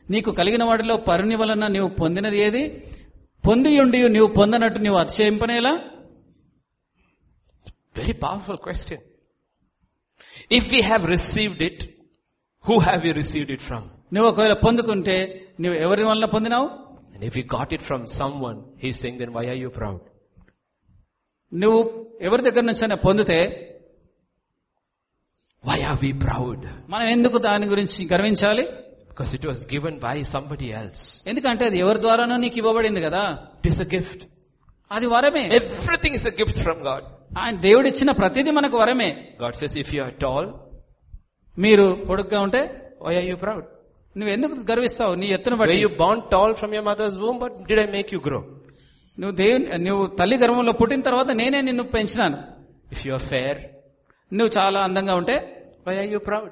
నీకు 0.09 0.31
కలిగిన 0.31 0.65
వాటిలో 0.65 0.97
పరుని 0.97 1.35
వలన 1.35 1.67
నీవు 1.67 1.89
పొందినది 1.89 2.39
ఏది? 2.39 2.63
పొందియుండి 3.47 4.09
నీవు 4.09 4.27
పొందనట్టు 4.27 4.79
నువ్వు 4.79 4.99
అతిశయింపనేలా? 5.01 5.73
Very 7.97 8.13
powerful 8.13 8.57
question 8.57 9.03
if 10.53 10.75
you 10.75 10.83
have 10.83 11.07
received 11.07 11.63
it 11.63 11.83
who 12.65 12.79
have 12.79 13.07
you 13.07 13.13
received 13.13 13.51
it 13.51 13.63
from 13.63 13.87
నువ్వు 14.15 14.31
ఒకవేళ 14.31 14.53
పొందుకుంటే 14.53 15.17
నువ్వు 15.61 15.79
ఎవరి 15.81 16.05
వలన 16.05 16.25
పొందినావు? 16.25 16.67
If 17.23 17.39
you 17.39 17.45
got 17.45 17.75
it 17.75 17.83
from 17.83 18.07
someone 18.43 18.59
he 18.83 18.93
sing 18.93 19.19
then 19.19 19.31
why 19.31 19.49
are 19.49 19.59
you 19.59 19.69
proud 19.69 20.01
నువ్వు 21.53 21.81
ఎవరి 22.21 22.43
దగ్గర 22.43 22.61
నుంచైనా 22.61 22.95
పొందితే 22.95 23.39
వై 25.65 25.83
ఆర్ 25.83 25.99
వి 26.05 26.13
ప్రౌడ్ 26.13 26.65
మనం 26.89 27.09
ఎందుకు 27.09 27.39
దాని 27.39 27.67
గురించి 27.67 28.07
గర్వించాలి? 28.07 28.65
Because 29.15 29.35
it 29.35 29.45
was 29.45 29.61
given 29.73 29.95
by 30.07 30.17
somebody 30.35 30.69
else. 30.81 31.01
ఎందుకంటే 31.31 31.65
అది 31.71 31.79
ఎవరి 31.85 32.01
ద్వారానో 32.05 32.37
నీకు 32.45 32.59
ఇవ్వబడింది 32.63 33.01
కదా 33.07 33.25
It 33.61 33.67
is 33.73 33.79
a 33.87 33.89
gift. 33.95 34.21
అది 34.91 35.07
వరమే 35.15 35.45
Everything 35.61 36.15
is 36.21 36.25
a 36.33 36.35
gift 36.41 36.59
from 36.67 36.79
God. 36.89 37.03
ఆయన 37.43 37.57
దేవుడిచ్చిన 37.67 38.11
ప్రతిదీ 38.21 38.51
మనకు 38.59 38.77
వరమే 38.83 39.11
God 39.43 39.55
says 39.61 39.75
if 39.83 39.91
you 39.97 40.03
are 40.07 40.15
tall, 40.25 40.47
మీరు 41.65 41.87
పొడుగ్గా 42.09 42.41
ఉంటే 42.47 42.63
why 43.05 43.15
are 43.21 43.27
you 43.31 43.39
proud? 43.45 43.63
నువ్వు 44.17 44.33
ఎందుకు 44.37 44.55
గర్విస్తావు 44.71 45.13
నీ 45.21 45.29
ఎత్తును 45.37 45.57
బట్టి 45.61 45.77
you 45.85 45.91
born 46.03 46.19
tall 46.33 46.51
from 46.61 46.73
your 46.77 46.85
mother's 46.91 47.15
womb, 47.23 47.39
but 47.45 47.53
did 47.69 47.79
I 47.85 47.89
make 47.97 48.11
you 48.17 48.21
grow? 48.29 48.43
నువ్వు 49.21 49.35
దేవుని 49.43 49.79
నువ్వు 49.87 50.05
తల్లి 50.19 50.37
గర్భంలో 50.43 50.73
పుట్టిన 50.81 51.03
తర్వాత 51.09 51.31
నేనే 51.43 51.61
నిన్ను 51.69 51.85
పెంచినాను 51.95 52.39
If 52.95 53.01
you 53.07 53.13
are 53.19 53.25
fair, 53.33 53.55
నువ్వు 54.33 54.53
చాలా 54.59 54.81
అందంగా 54.89 55.15
ఉంటే 55.23 55.37
why 55.87 55.95
are 56.03 56.11
you 56.15 56.21
proud? 56.31 56.51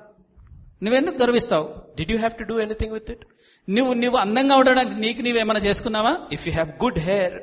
నువ్వెందుకు 0.83 1.23
గర్విస్తావు? 1.23 1.67
Did 1.97 2.11
you 2.13 2.17
have 2.17 2.35
to 2.39 2.45
do 2.45 2.61
anything 2.61 2.93
with 2.93 3.11
it 3.11 3.25
నువ్వు 3.69 3.93
నువ్వు 3.93 4.19
అందంగా 4.19 4.57
ఉండడానికి 4.57 4.95
నీకు 4.95 5.23
నీవు 5.23 5.39
ఏమైనా 5.39 5.61
చేసుకున్నావా? 5.61 6.13
If 6.33 6.49
you 6.49 6.53
have 6.53 6.71
good 6.85 6.99
hair 6.99 7.35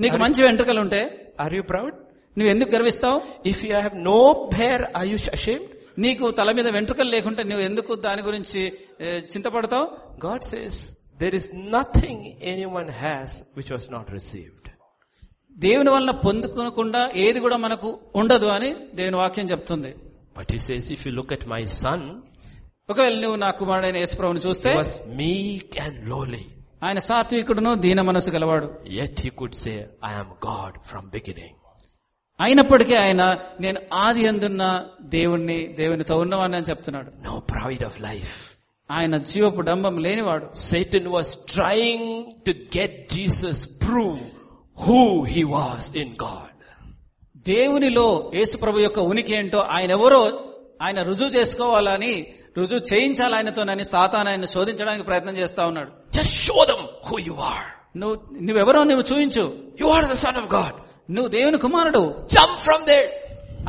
నీకు 0.00 0.16
మంచి 0.16 0.42
వెంట్రుకలు 0.42 0.80
ఉంటే? 0.80 1.32
ఆర్ 1.40 1.54
యూ 1.54 1.62
ప్రౌడ్ 1.62 1.94
నువ్వు 2.38 2.50
ఎందుకు 2.50 2.70
గర్విస్తావు? 2.74 3.22
If 3.46 3.64
you 3.64 3.72
have 3.74 3.96
no 3.96 4.50
hair 4.54 4.84
I 4.96 5.08
you 5.08 5.18
ashamed 5.32 5.64
నీకు 5.98 6.30
తల 6.30 6.52
మీద 6.52 6.68
వెంట్రుకలు 6.68 7.10
లేకుంటే 7.10 7.42
నువ్వు 7.42 7.64
ఎందుకు 7.64 7.94
దాని 7.94 8.22
గురించి 8.22 8.72
చింతపడతావు? 9.32 9.86
God 10.26 10.44
says 10.44 10.98
there 11.20 11.34
is 11.34 11.50
nothing 11.54 12.24
anyone 12.64 12.90
has 12.90 13.42
which 13.56 13.72
was 13.72 13.92
not 13.92 14.10
received 14.10 14.68
దేవుని 15.56 15.90
వలన 15.90 16.10
పొందుకోకుండా 16.10 17.10
ఏది 17.14 17.40
కూడా 17.40 17.56
మనకు 17.56 18.00
ఉండదు 18.14 18.46
అని 18.46 18.76
దేవుని 18.94 19.16
వాక్యం 19.16 19.46
చెప్తుంది. 19.46 19.94
But 20.38 20.52
if 20.94 21.06
you 21.06 21.12
look 21.12 21.32
at 21.32 21.48
my 21.48 21.64
son 21.64 22.22
ఒకవేళ 22.88 23.14
నువ్వు 23.20 23.36
నా 23.42 23.50
కుమారుడైన 23.58 23.98
యేసుప్రభుని 24.02 24.40
చూస్తే 24.46 24.70
meek 25.20 25.70
and 25.84 25.94
lowly. 26.12 26.42
ఆయన 26.82 26.98
సాత్వికుడును 27.08 27.70
దీన 27.84 28.00
మనసు 28.08 28.30
గలవాడు 28.34 28.66
he 29.20 29.30
could 29.38 29.54
say, 29.62 29.76
I 30.02 30.14
am 30.22 30.30
God 30.48 30.72
from 30.90 31.04
beginning. 31.16 31.54
అయినప్పటికీ 32.40 32.94
ఆయన 33.04 33.22
నేను 33.64 33.80
ఆది 34.04 34.22
అందున్న 34.30 34.64
దేవుణ్ణి 35.14 35.58
దేవునితో 35.80 36.14
ఉన్నవాడిని 36.24 36.56
అని 36.60 36.68
చెప్తున్నాడు 36.70 37.10
No 37.28 37.34
pride 37.54 37.84
of 37.88 37.94
life. 38.08 38.34
ఆయన 38.90 39.16
జీవపు 39.30 39.62
డంబం 39.70 39.96
లేనివాడు 40.06 40.46
Satan 40.70 41.04
was 41.16 41.28
trying 41.56 42.04
to 42.46 42.52
get 42.76 42.92
Jesus 43.16 43.58
prove 43.84 44.22
who 44.78 45.00
he 45.34 45.44
was 45.58 45.84
in 46.02 46.10
God. 46.26 46.50
దేవునిలో 47.46 48.06
యేసు 48.38 48.56
ప్రభు 48.64 48.84
యొక్క 48.86 49.00
ఉనికి 49.12 49.32
ఏంటో 49.38 49.60
ఆయన 49.76 49.90
ఎవరో 49.98 50.22
ఆయన 50.84 51.00
రుజువు 51.08 51.32
చేసుకోవాలని 51.38 52.14
రుజువు 52.56 52.82
చేయించాలి 52.90 53.34
ఆయనతోనని 53.38 53.84
సాతాన్ 53.84 54.28
ఆయన 54.28 54.46
శోధించడానికి 54.54 55.04
ప్రయత్నం 55.10 55.36
చేస్తా 55.36 55.62
ఉన్నాడు 55.66 55.90
show 56.44 56.60
them 56.70 56.82
who 57.08 57.16
you 57.28 57.36
are. 57.52 57.64
నువ్వు 57.96 58.16
నువ్వెవరో 58.48 58.80
నువ్వు 58.90 59.04
చూయించు 59.10 59.44
You 59.80 59.88
are 59.96 60.04
the 60.14 60.20
son 60.24 60.36
of 60.42 60.46
God. 60.48 60.72
నువ్వు 61.10 61.30
దేవుని 61.36 61.58
కుమారుడు 61.58 62.02
Jump 62.36 62.54
from 62.66 62.80
there. 62.90 63.06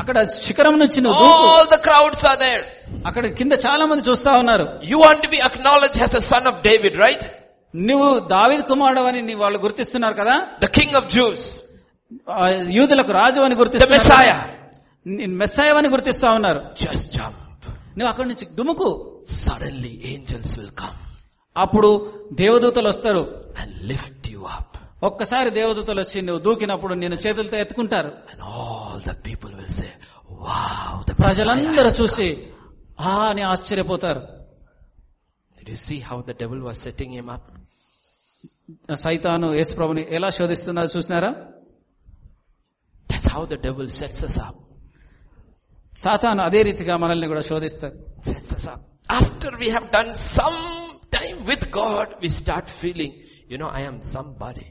అక్కడ 0.02 0.18
శిఖరం 0.46 0.76
నుంచి 0.84 1.00
నువ్వు. 1.06 1.26
All 1.50 1.66
the 1.76 1.82
crowds 1.88 2.22
are 2.32 2.38
there. 2.46 2.64
అక్కడ 3.10 3.26
కింద 3.40 3.54
చాలా 3.66 3.86
మంది 3.86 4.04
చూస్తా 4.10 4.32
ఉన్నారు 4.38 4.66
You 4.92 5.00
want 5.06 5.20
to 5.26 5.30
be 5.36 5.40
acknowledged 5.50 6.00
as 6.08 6.14
a 6.22 6.24
son 6.32 6.46
of 6.52 6.56
David, 6.70 6.96
right? 7.06 7.24
నువ్వు 7.74 8.10
దావిద్ 8.34 8.64
కుమారుడు 8.72 9.02
అని 9.12 9.22
నీ 9.22 9.34
వాళ్ళు 9.44 9.60
గుర్తిస్తున్నారు 9.60 10.16
కదా 10.22 10.36
The 10.66 10.72
king 10.80 10.92
of 11.00 11.06
Jews. 11.18 11.42
ఆ, 12.36 12.46
యూదులకు 12.78 13.12
రాజు 13.12 13.40
అని 13.40 13.56
గుర్తిస్తున్నారు 13.56 14.04
Messiah. 14.04 14.40
మెస్సాయ 15.42 15.72
అని 15.82 15.90
గుర్తిస్తా 15.90 16.30
ఉన్నారు 16.32 16.62
Just 16.86 17.08
jump. 17.18 17.36
నువ్వు 17.98 18.10
అక్కడి 18.10 18.28
నుంచి 18.28 18.46
దుముకు. 18.56 18.90
సడన్లీ 19.30 20.02
ఏంజల్స్ 20.06 20.60
వెల్కమ్ 20.60 20.96
అప్పుడు 21.58 21.90
దేవదూతలు 22.34 22.88
వస్తారు. 22.88 23.24
లిఫ్ట్ 23.82 24.30
యు 24.30 24.40
అప్ 24.40 24.76
ఒక్కసారి 25.04 25.50
దేవదూతలు 25.50 26.02
వచ్చి 26.02 26.22
నువ్వు 26.22 26.44
దూకినప్పుడు 26.44 26.94
నేను 26.94 27.16
చేతులతో 27.16 27.58
ఎత్తుకుంటారు. 27.58 28.08
And 28.08 28.42
all 28.42 29.02
the 29.10 29.26
people 29.26 29.54
will 29.56 29.70
say 29.70 29.90
wow 30.32 31.04
ప్రజలందరూ 31.20 31.90
చూసి 31.90 32.48
ఆ 33.00 33.14
అని 33.26 33.42
ఆశ్చర్యపోతారు. 33.42 34.22
You 35.70 35.76
see 35.76 36.00
how 36.00 36.22
the 36.22 36.32
devil 36.32 36.62
was 36.62 36.82
setting 36.82 37.14
him 37.14 37.30
సైతాను 38.96 39.54
యేసు 39.54 39.76
ప్రభుని 39.76 40.08
ఎలా 40.10 40.30
శోధిస్తున్నారు 40.30 40.90
చూసినారా? 40.98 41.32
That's 43.12 43.30
how 43.30 43.46
the 43.46 43.54
devil 43.54 43.90
sets 43.90 44.24
us 44.26 44.40
up 44.40 44.60
సాతాను 45.98 46.44
అదే 46.44 46.62
రీతిగా 46.62 46.98
మనల్ని 46.98 47.28
కూడా 47.28 47.42
శోధిస్తారు 47.42 47.98
after 49.12 49.56
we 49.56 49.72
done 49.72 50.14
some 50.14 51.00
time 51.20 51.48
with 51.48 51.78
God 51.78 52.10
we 52.22 52.30
start 52.30 52.70
feeling 52.70 53.14
you 53.52 53.58
know 53.58 53.72
I'm 53.76 54.02
somebody 54.36 54.66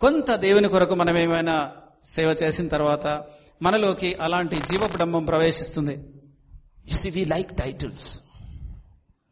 కొంత 0.00 0.34
దేవుని 0.34 0.68
కొరకు 0.68 0.94
మనం 0.94 1.18
ఏమైనా 1.18 1.72
సేవ 2.04 2.36
చేసిన 2.42 2.68
తర్వాత 2.68 3.24
మనలోకి 3.62 4.14
అలాంటి 4.14 4.56
జీవ 4.56 4.86
బ్రహ్మం 4.86 5.24
ప్రవేశిస్తుంది. 5.24 5.94
You 6.90 6.96
see 6.96 7.10
we 7.10 7.24
like 7.24 7.56
titles 7.56 8.20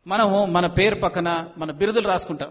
మనము 0.06 0.44
మన 0.44 0.66
పేరు 0.66 0.94
పక్కన 0.94 1.48
మన 1.59 1.70
బిరుదులు 1.70 2.09
రాసుకుంటాం. 2.09 2.50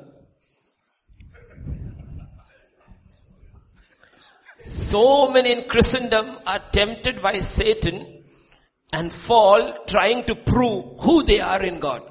So 4.70 5.28
many 5.34 5.50
in 5.50 5.62
Christ 5.62 6.30
are 6.48 6.62
tempted 6.74 7.22
by 7.22 7.42
Satan 7.42 8.00
and 8.96 9.12
fall 9.12 9.74
trying 9.88 10.24
to 10.24 10.34
prove 10.34 11.08
who 11.08 11.22
they 11.22 11.38
are 11.40 11.66
in 11.66 11.82
God 11.82 12.02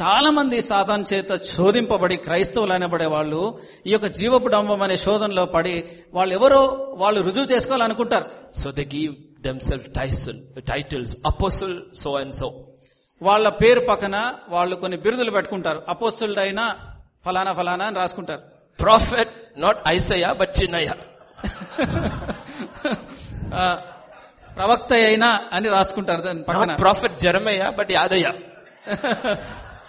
చాలా 0.00 0.30
మంది 0.30 0.62
సాధన 0.62 1.04
చేత 1.14 1.30
చోదింపబడి 1.30 2.16
క్రైస్తవులు 2.16 2.72
అనబడే 2.72 3.06
వాళ్ళు 3.06 3.60
ఈ 3.86 3.90
యొక్క 3.90 4.06
జీవపు 4.06 4.48
డంబం 4.48 4.82
అనే 4.82 4.96
శోధనలో 4.96 5.46
పడి 5.46 5.84
వాళ్ళు 6.14 6.34
ఎవరో 6.34 6.94
వాళ్ళు 6.98 7.20
రుజువు 7.20 7.44
చేసుకోవాలనుకుంటారు. 7.44 8.24
So 8.56 8.70
they 8.70 8.84
give 8.84 9.14
them 9.42 9.60
self 9.60 9.88
టైసల్ 9.88 10.40
titles 10.60 11.16
apostle 11.26 11.82
so 11.96 12.16
and 12.16 12.34
so 12.34 12.64
వాళ్ళ 13.22 13.48
పేరు 13.48 13.80
పక్కన 13.80 14.34
వాళ్ళు 14.48 14.76
కొన్ని 14.76 14.96
బిరుదులు 14.96 15.30
పెట్టుకుంటారు. 15.30 15.82
అపోస్తుల్డ్ 15.88 16.38
అయినా 16.38 16.76
ఫలానా 17.26 17.52
ఫలానా 17.52 17.84
అని 17.84 17.96
రాసుకుంటారు. 17.96 18.42
Prophet 18.80 19.60
not 19.60 19.76
Isaiah 19.86 20.32
but 20.32 20.62
Chinnayya 20.62 20.94
ప్రవక్త 24.56 24.92
అయినా 25.08 25.40
అని 25.52 25.68
రాసుకుంటారు 25.68 26.22
దాని 26.22 26.42
పక్కన 26.48 26.76
prophet 26.76 27.12
Jeremiah, 27.24 27.70
but 27.78 27.88
Yadaya. 27.98 28.32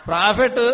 Prophet 0.08 0.62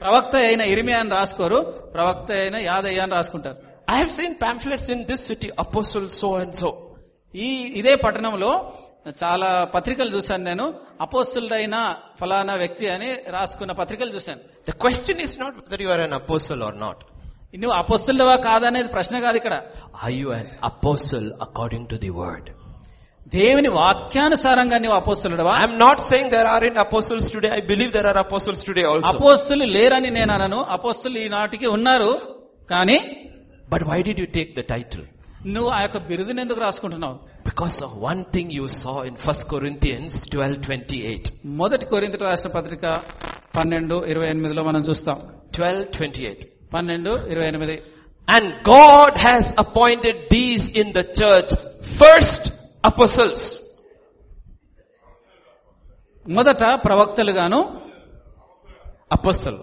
ప్రవక్త 0.00 0.34
అయిన 0.48 0.62
ఇరిమియా 0.72 0.98
అని 1.00 1.10
రాసుకోరు 1.10 1.58
ప్రవక్త 1.94 2.32
అయిన 2.32 2.56
యాదయ్య 2.70 3.00
అని 3.00 3.12
రాసుకుంటారు 3.18 3.56
I 3.88 3.96
have 3.96 4.10
seen 4.10 4.34
pamphlets 4.34 4.88
in 4.94 5.06
this 5.06 5.22
city, 5.30 5.50
apostle 5.64 6.08
so 6.20 6.28
and 6.42 6.54
so. 6.62 6.70
ఈ 7.34 7.48
ఇదే 7.80 7.94
పట్టణంలో 7.96 8.52
చాలా 9.22 9.68
పత్రికలు 9.74 10.10
చూశాను 10.16 10.44
నేను 10.44 10.74
అపోస్తులైన 11.00 11.96
ఫలానా 12.20 12.54
వ్యక్తి 12.54 12.88
అని 12.88 13.10
రాసుకున్న 13.36 13.72
పత్రికలు 13.72 14.12
చూశాను 14.16 14.40
The 14.66 14.76
question 14.84 15.16
is 15.26 15.32
not 15.42 15.52
whether 15.60 15.80
you 15.84 15.90
are 15.94 16.02
an 16.08 16.12
apostle 16.12 16.62
or 16.62 16.74
not. 16.84 16.98
నువ్వు 17.54 17.74
అపోస్తులవా 17.80 18.36
కాదనేది 18.46 18.88
ప్రశ్న 18.96 19.20
కాదు 19.26 19.36
ఇక్కడ 19.40 19.54
Are 20.06 20.14
you 20.20 20.28
an 20.40 20.48
apostle 20.70 21.26
according 21.46 21.84
to 21.92 21.96
the 22.04 22.10
word? 22.22 22.46
దేవుని 23.36 23.70
వాక్యానుసారంగా 23.78 24.76
నువ్వు 24.82 24.96
అపోస్తులుడవా 25.00 25.54
I'm 25.62 25.74
not 25.86 25.98
saying 26.08 26.26
there 26.36 26.48
aren't 26.54 26.78
apostles 26.86 27.24
today. 27.34 27.50
I 27.58 27.62
believe 27.70 27.90
there 27.96 28.08
are 28.12 28.18
apostles 28.26 28.60
today 28.68 28.84
also. 28.92 29.08
అపోస్తులు 29.12 29.64
లేరని 29.76 30.10
నేను 30.18 30.32
అనను 30.36 30.60
అపోస్తులు 30.76 31.18
ఈనాటికి 31.26 31.68
ఉన్నారు 31.76 32.10
కానీ 32.72 32.98
But 33.74 33.82
why 33.90 33.98
did 34.08 34.18
you 34.22 34.28
take 34.38 34.52
the 34.60 34.66
title? 34.74 35.04
నువ్వు 35.54 35.70
ఆ 35.76 35.80
యొక్క 35.84 35.98
బిరుదుని 36.10 36.40
ఎందుకు 36.44 36.60
రాసుకుంటున్నావు 36.66 37.16
Because 37.50 37.78
of 37.86 37.90
one 38.10 38.22
thing 38.34 38.46
you 38.58 38.66
saw 38.80 38.96
in 39.08 39.14
1 39.26 39.44
Corinthians 39.52 40.12
12:28. 40.36 41.32
మొదటి 41.62 41.86
కొరింత 41.92 42.22
రాష్ట్ర 42.28 42.50
పత్రిక 42.56 42.84
పన్నెండు 43.58 43.98
ఇరవై 44.12 44.28
ఎనిమిదిలో 44.34 44.64
మనం 44.70 44.82
చూస్తాం 44.88 45.18
12:28. 45.58 46.48
పన్నెండు 46.72 47.12
ఇరవై 47.32 47.48
ఎనిమిది 47.52 47.76
And 48.28 48.46
God 48.76 49.12
has 49.26 49.44
appointed 49.62 50.16
these 50.34 50.64
in 50.80 50.88
the 50.96 51.04
church 51.20 51.50
first 52.00 52.42
apostles. 52.90 53.40
మొదట 56.26 56.62
ప్రవక్తలుగాను 56.86 57.60
Apostle. 59.10 59.58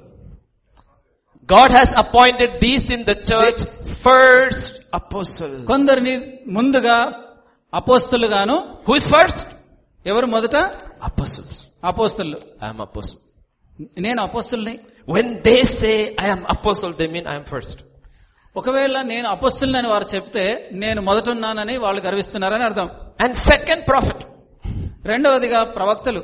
God 1.49 1.69
has 1.71 1.89
appointed 2.03 2.59
these 2.63 2.85
in 2.95 3.01
the 3.09 3.15
church 3.31 3.59
first 4.03 4.71
apostles. 4.99 5.65
కొందరిని 5.71 6.15
ముందుగా 6.47 6.97
అపోస్తులుగాను 7.73 8.55
Who 8.87 8.95
is 8.99 9.05
first? 9.15 9.45
ఎవరు 10.05 10.25
మొదట 10.35 10.55
Apostles. 11.09 11.53
అపోస్తులు 11.83 12.37
I 12.61 12.69
am 12.73 12.81
apostle. 12.87 13.19
నేను 14.05 14.19
అపోస్తుల్ని 14.21 14.75
When 15.13 15.41
they 15.47 15.63
say 15.79 15.95
I 16.25 16.27
am 16.35 16.41
apostle, 16.55 16.93
they 16.99 17.07
mean 17.15 17.25
I 17.33 17.35
am 17.39 17.45
first. 17.45 17.77
ఒకవేళ 18.55 19.01
నేను 19.01 19.27
అపోస్తుల్ని 19.27 19.89
వారు 19.93 20.05
చెప్తే 20.15 20.43
నేను 20.83 21.01
మొదట 21.01 21.29
ఉన్నానని 21.29 21.77
వాళ్ళు 21.85 22.01
గర్విస్తున్నారని 22.01 22.63
అర్థం 22.69 22.87
And 23.25 23.33
second 23.51 23.81
prophet. 23.91 24.21
రెండవదిగా 25.11 25.63
ప్రవక్తలు 25.77 26.23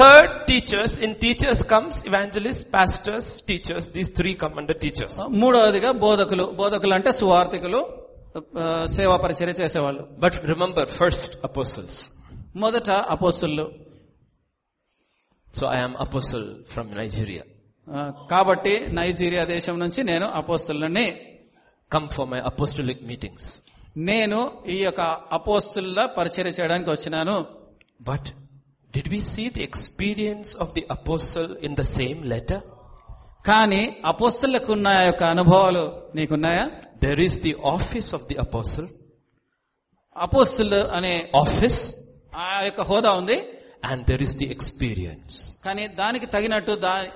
Third 0.00 0.30
teachers. 0.50 0.92
In 1.06 1.10
teachers 1.24 1.58
comes 1.72 1.94
evangelists, 2.10 2.64
pastors, 2.76 3.26
teachers. 3.50 3.84
These 3.96 4.10
three 4.18 4.34
come 4.42 4.54
under 4.60 4.74
teachers. 4.84 5.14
మూడవదిగా 5.42 5.92
బోధకులు 6.04 6.44
బోధకులు 6.60 6.94
అంటే 6.98 7.12
సువార్థికులు 7.20 7.80
ఆ, 8.60 8.86
సేవా 8.96 9.16
పరిచర్య 9.24 9.54
చేసేవాళ్ళు 9.60 10.02
But 10.24 10.34
remember, 10.52 10.84
first 11.00 11.32
apostles. 11.48 11.94
మొదట 12.56 12.88
అపోస్తులు 13.14 13.66
So 15.54 15.66
I 15.66 15.78
am 15.88 15.94
apostle 16.06 16.46
from 16.74 16.86
Nigeria. 17.00 17.44
ఆ, 17.44 17.51
కాబట్టి 18.30 18.86
నైజీరియా 18.92 19.44
దేశం 19.44 19.78
నుంచి 19.78 20.04
నేను 20.04 20.26
అపోస్తులని 20.26 21.20
come 21.92 22.08
for 22.08 22.28
my 22.28 22.40
apostolic 22.40 23.02
meetings 23.02 23.58
నేను 23.96 24.52
ఈ 24.68 24.84
యొక్క 24.84 25.00
అపోస్తుల 25.32 26.04
పరిచయం 26.04 26.46
చేయడానికి 26.46 26.90
వచ్చినాను. 26.90 27.46
But 28.02 28.26
did 28.92 29.08
we 29.08 29.20
see 29.20 29.50
the 29.50 29.62
experience 29.62 30.56
of 30.56 30.72
the 30.72 30.86
apostle 30.90 31.56
in 31.56 31.76
the 31.76 31.82
same 31.82 32.24
letter 32.24 32.60
కానీ 33.46 33.96
అపోస్తులకు 34.04 34.72
ఉన్న 34.72 34.88
యొక్క 34.88 35.22
అనుభవాలు 35.22 36.02
నీకున్నాయా? 36.14 36.70
There 37.02 37.20
is 37.20 37.40
the 37.40 37.54
office 37.66 38.14
of 38.14 38.22
the 38.22 38.36
apostle 38.36 38.88
అపోస్తులు 40.16 40.76
అనే 40.76 41.30
ఆఫీస్ 41.36 41.94
ఆ 42.34 42.60
యొక్క 42.62 42.80
హోదా 42.80 43.12
ఉంది. 43.12 43.42
And 43.84 44.06
there 44.06 44.22
is 44.22 44.36
the 44.36 44.44
experience 44.44 45.51
కానీ 45.64 45.82
దానికి 45.98 46.26
తగినట్టు 46.26 46.72
దా- 46.84 47.08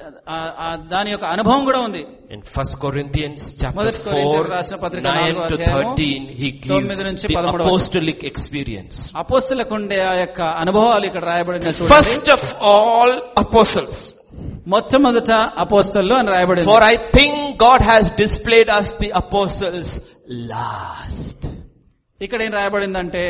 దాని 0.92 1.10
యొక్క 1.14 1.26
అనుభవం 1.34 1.62
కూడా 1.68 1.80
ఉంది 1.86 2.02
In 2.34 2.40
1 2.56 2.74
Corinthians 2.84 3.40
chapter 3.60 3.76
మొదటి 3.78 3.98
కొరింథీయులకు 4.04 4.36
4, 4.36 4.52
రాసిన 4.54 4.76
పత్రిక 4.84 5.04
9 5.06 5.16
నాలుగో 5.22 5.46
to 5.52 5.56
అధ్యాయము, 5.56 5.90
13, 5.90 6.22
he 6.40 6.48
gives 6.66 7.00
the 7.24 7.36
apostolic 7.54 8.20
experience. 8.30 8.96
అపోస్తులకు 9.22 9.74
ఉండే 9.78 9.98
ఆ 10.10 10.14
యొక్క 10.22 10.40
అనుభవాలు 10.62 11.06
ఇక్కడ 11.10 11.24
రాయబడిన 11.24 11.72
First 11.94 12.28
of 12.36 12.44
all, 12.74 13.12
apostles. 13.44 13.98
మొట్టమొదట 14.74 15.32
అపోస్తలు 15.64 16.14
అని 16.14 16.28
రాయబడింది 16.28 16.68
For 16.72 16.80
I 16.84 16.96
think 17.16 17.34
God 17.58 17.80
has 17.92 18.04
displayed 18.24 18.70
us 18.78 18.88
the 19.04 19.10
apostles 19.22 19.90
last. 20.54 21.38
ఇక్కడ 22.20 22.40
ఏం 22.42 22.52
రాయబడిందంటే 22.52 23.24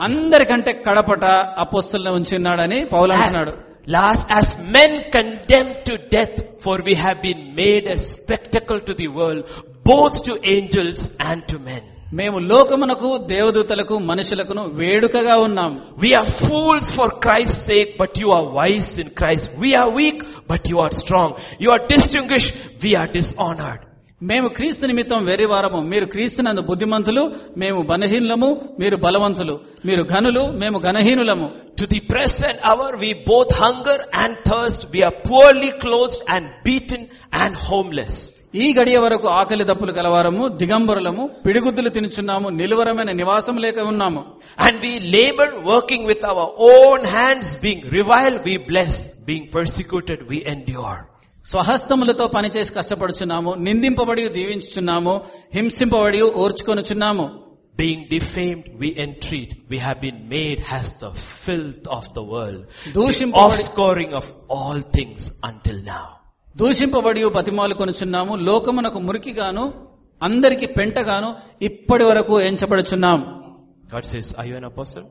అందరికంటే 0.00 0.72
కడపట 0.86 1.24
అపోస్తుల్ని 1.64 2.12
ఉంచున్నాడని 2.18 2.80
పౌలు 2.96 3.14
అంటున్నాడు 3.20 3.52
Last, 3.86 4.30
as 4.30 4.48
men 4.74 4.92
condemned 5.14 5.84
to 5.88 5.98
death, 6.14 6.36
for 6.62 6.80
we 6.86 6.94
have 6.94 7.20
been 7.20 7.54
made 7.54 7.84
a 7.86 7.98
spectacle 7.98 8.80
to 8.80 8.94
the 8.94 9.08
world, 9.08 9.40
both 9.84 10.22
to 10.28 10.34
angels 10.54 11.00
and 11.20 11.40
to 11.50 11.58
men. 11.58 11.82
మేము 12.12 12.38
లోకమునకు 12.50 13.10
దేవదూతలకు 13.32 13.94
మనుషులకును 14.10 14.64
వేడుకగా 14.80 15.34
ఉన్నాం 15.44 15.72
We 16.04 16.10
are 16.20 16.28
fools 16.40 16.88
for 16.96 17.08
Christ's 17.24 17.62
sake, 17.70 17.92
but 18.02 18.12
you 18.22 18.30
are 18.36 18.46
wise 18.58 18.92
in 19.02 19.10
Christ. 19.20 19.46
We 19.64 19.72
are 19.80 19.90
weak, 20.00 20.18
but 20.52 20.70
you 20.72 20.80
are 20.84 20.92
strong. 21.02 21.30
You 21.64 21.72
are 21.76 21.82
distinguished, 21.94 22.52
we 22.84 22.92
are 23.00 23.08
dishonored. 23.18 23.82
మేము 24.30 24.48
క్రీస్తు 24.56 24.84
నిమిత్తం 24.90 25.20
వెర్రివారము 25.28 25.78
మీరు 25.92 26.06
క్రీస్తునందు 26.12 26.62
బుద్ధిమంతులు 26.68 27.22
మేము 27.62 27.80
బలహీనులము 27.90 28.48
మీరు 28.82 28.96
బలవంతులు 29.04 29.54
మీరు 29.88 30.04
ఘనులు 30.14 30.44
మేము 30.62 30.78
ఘనహీనులము 30.88 31.48
To 31.76 31.86
the 31.86 32.00
present 32.02 32.58
hour, 32.62 32.90
we 32.96 33.08
both 33.30 33.50
hunger 33.62 33.96
and 34.22 34.32
thirst. 34.48 34.80
We 34.92 35.02
are 35.02 35.14
poorly 35.28 35.70
clothed 35.84 36.20
and 36.34 36.44
beaten 36.66 37.00
and 37.42 37.52
homeless. 37.68 38.14
ఈ 38.54 38.66
గడియ 38.76 38.98
వరకు 39.04 39.26
ఆకలి 39.38 39.64
దప్పులు 39.70 39.92
గలవారము 39.96 40.44
దిగంబరులము 40.60 41.24
పిడిగుద్దులు 41.46 41.90
తినుచున్నాము 41.96 42.48
నిలువరమైన 42.60 43.12
నివాసం 43.20 43.58
లేక 43.64 43.78
ఉన్నాము 43.92 44.22
And 44.58 44.76
we 44.84 44.92
labor 45.16 45.48
working 45.64 46.02
with 46.10 46.22
our 46.24 46.46
own 46.72 47.00
hands, 47.16 47.48
being 47.64 47.80
reviled, 47.90 48.38
we 48.50 48.56
bless, 48.70 48.94
being 49.30 49.46
persecuted, 49.56 50.20
we 50.32 50.38
endure. 50.54 50.98
స్వహస్తములతో 51.44 52.26
పనిచేసి 52.26 52.72
కష్టపడుచున్నాము 52.72 53.50
నిందింపబడి 53.66 54.28
దీవించుచున్నాము 54.28 55.14
హింసింపబడి 55.54 56.20
ఓర్చుకొనుచున్నాము 56.44 57.26
Being 57.76 58.06
defamed, 58.08 58.64
we 58.78 58.88
entreat. 58.96 59.50
We 59.68 59.78
have 59.78 60.00
been 60.00 60.28
made 60.28 60.62
as 60.70 60.98
the 60.98 61.10
filth 61.10 61.88
of 61.88 62.04
the 62.14 62.22
world. 62.24 62.60
The 62.92 63.32
offscoring 63.34 64.12
of 64.14 64.26
all 64.48 64.78
things 64.96 65.22
until 65.42 65.78
now. 65.94 66.04
దూషింపబడి 66.56 67.24
బతిమాలు 67.38 67.74
కొనుచున్నాము 67.74 68.34
లోకమునకు 68.48 68.98
మురికిగాను 68.98 69.64
అందరికి 70.22 70.66
పెంటగాను 70.66 71.30
ఇప్పటి 71.62 72.04
వరకు 72.04 72.40
ఎంచబడుచున్నాం 72.40 73.20
God 73.88 74.04
says, 74.04 74.34
are 74.34 74.46
you 74.46 74.56
an 74.56 74.64
apostle? 74.64 75.04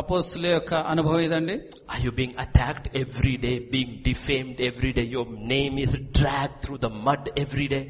అపోస్తుల 0.00 0.46
యొక్క 0.54 0.72
అనుభవం 0.92 1.20
ఇదండి 1.26 1.54
Are 1.92 2.00
you 2.06 2.12
being 2.20 2.34
attacked 2.44 2.86
every 3.02 3.34
day, 3.44 3.54
being 3.74 3.92
defamed 4.08 4.58
every 4.70 4.90
day? 4.98 5.06
Your 5.16 5.26
name 5.54 5.74
is 5.84 5.92
dragged 6.18 6.56
through 6.64 6.80
the 6.86 6.92
mud 7.06 7.22
every 7.44 7.66
day. 7.74 7.84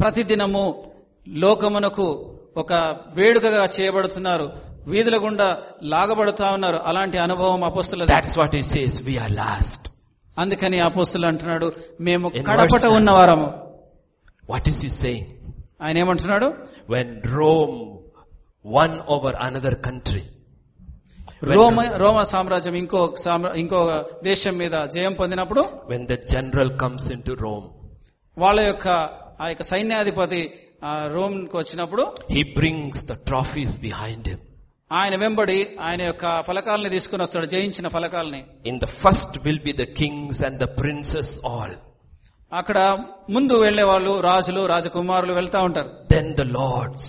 ప్రతిదినము 0.00 0.64
లోకమునకు 1.26 2.06
ఒక 2.62 2.72
వేడుకగా 3.18 3.62
చేయబడుతున్నారు 3.76 4.46
వీధుల 4.92 5.16
గుండా 5.24 5.48
లాగబడుతా 5.92 6.46
ఉన్నారు 6.56 6.78
అలాంటి 6.90 7.18
అనుభవం 7.26 7.62
అపోస్తుల 7.70 8.06
That's 8.14 8.34
what 8.40 8.52
he 8.58 8.64
says, 8.74 8.94
we 9.08 9.16
are 9.24 9.32
last. 9.44 9.80
అందుకని 10.36 10.78
అపోస్తులు 10.88 11.26
అంటున్నాడు 11.30 11.68
మేము 12.08 12.26
In 12.38 12.44
కడపట 12.50 12.74
verse- 12.76 12.94
ఉన్నవారము 12.98 13.48
What 14.52 14.66
is 14.72 14.78
he 14.86 14.90
saying? 15.02 15.26
ఆయన 15.84 15.96
ఏమంటున్నాడు 16.04 16.48
When 16.94 17.08
Rome 17.38 17.76
won 18.64 18.92
over 19.14 19.32
another 19.48 19.74
country, 19.88 20.22
When- 20.22 20.39
రోమ 21.42 21.80
రోమ 22.02 22.22
సామ్రాజ్యం 22.30 22.74
ఇంకో 22.80 23.00
ఇంకో 23.62 23.78
దేశం 24.22 24.54
మీద 24.62 24.74
జయం 24.94 25.14
పొందినప్పుడు 25.20 25.62
when 25.92 26.02
the 26.10 26.18
general 26.34 26.70
comes 26.82 27.04
into 27.14 27.34
Rome, 27.44 27.66
వాళ్ళ 28.36 28.60
యొక్క 28.68 28.86
ఆ 29.42 29.46
యొక్క 29.52 29.64
సైన్యాధిపతి 29.72 30.40
ఆ 30.84 30.92
రోమ్కి 31.16 31.56
వచ్చినప్పుడు 31.60 32.04
he 32.36 32.42
brings 32.58 32.96
the 33.10 33.16
trophies 33.30 33.72
behind 33.86 34.22
him. 34.30 34.40
ఆయన 34.90 35.14
వెంబడి 35.22 35.58
ఆయన 35.86 36.02
యొక్క 36.02 36.26
ఫలకాలని 36.46 36.90
తీసుకుని 36.96 37.22
వస్తాడు 37.26 37.48
జయించిన 37.54 37.88
ఫలకాలని 37.96 38.42
In 38.64 38.78
the 38.84 38.90
first 39.02 39.32
will 39.46 39.60
be 39.68 39.74
the 39.82 39.88
kings 40.00 40.38
and 40.48 40.56
the 40.64 40.70
princes 40.80 41.30
all. 41.52 41.72
అక్కడ 42.52 42.78
ముందు 43.30 43.54
వెళ్ళే 43.64 43.82
వాళ్ళు 43.90 44.12
రాజులు 44.28 44.62
రాజకుమారులు 44.66 45.34
వెళ్తా 45.40 45.58
ఉంటారు 45.68 45.90
Then 46.14 46.28
the 46.40 46.48
lords. 46.58 47.04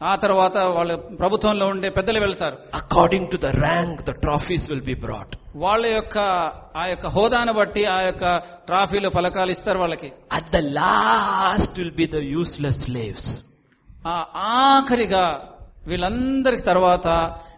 ఆ 0.00 0.12
తర్వాత 0.16 0.56
వాళ్ళ 0.76 0.92
ప్రభుత్వంలో 1.20 1.66
ఉండే 1.74 1.88
పెద్దలు 1.98 2.20
వెళ్తారు 2.24 2.56
According 2.80 3.24
to 3.32 3.38
the 3.44 3.52
rank, 3.66 3.94
the 4.10 4.14
trophies 4.24 4.64
will 4.72 4.84
be 4.90 4.96
brought. 5.04 5.30
వాళ్ళ 5.64 5.84
యొక్క 5.96 6.16
ఆ 6.80 6.84
యొక్క 6.92 7.06
హోదాను 7.16 7.52
బట్టి 7.58 7.82
ఆ 7.94 7.98
యొక్క 8.08 8.24
ట్రాఫీలు 8.68 9.08
ఫలకాలు 9.16 9.52
ఇస్తారు 9.56 9.80
వాళ్ళకి 9.84 10.08
At 10.38 10.46
the 10.56 10.62
last 10.80 11.72
will 11.80 11.94
be 12.00 12.06
the 12.16 12.22
useless 12.40 12.78
slaves. 12.86 13.24
ఆ 14.06 14.16
ఆఖరిగా 14.68 15.24
వీళ్ళందరికి 15.88 16.64
తర్వాత 16.70 17.06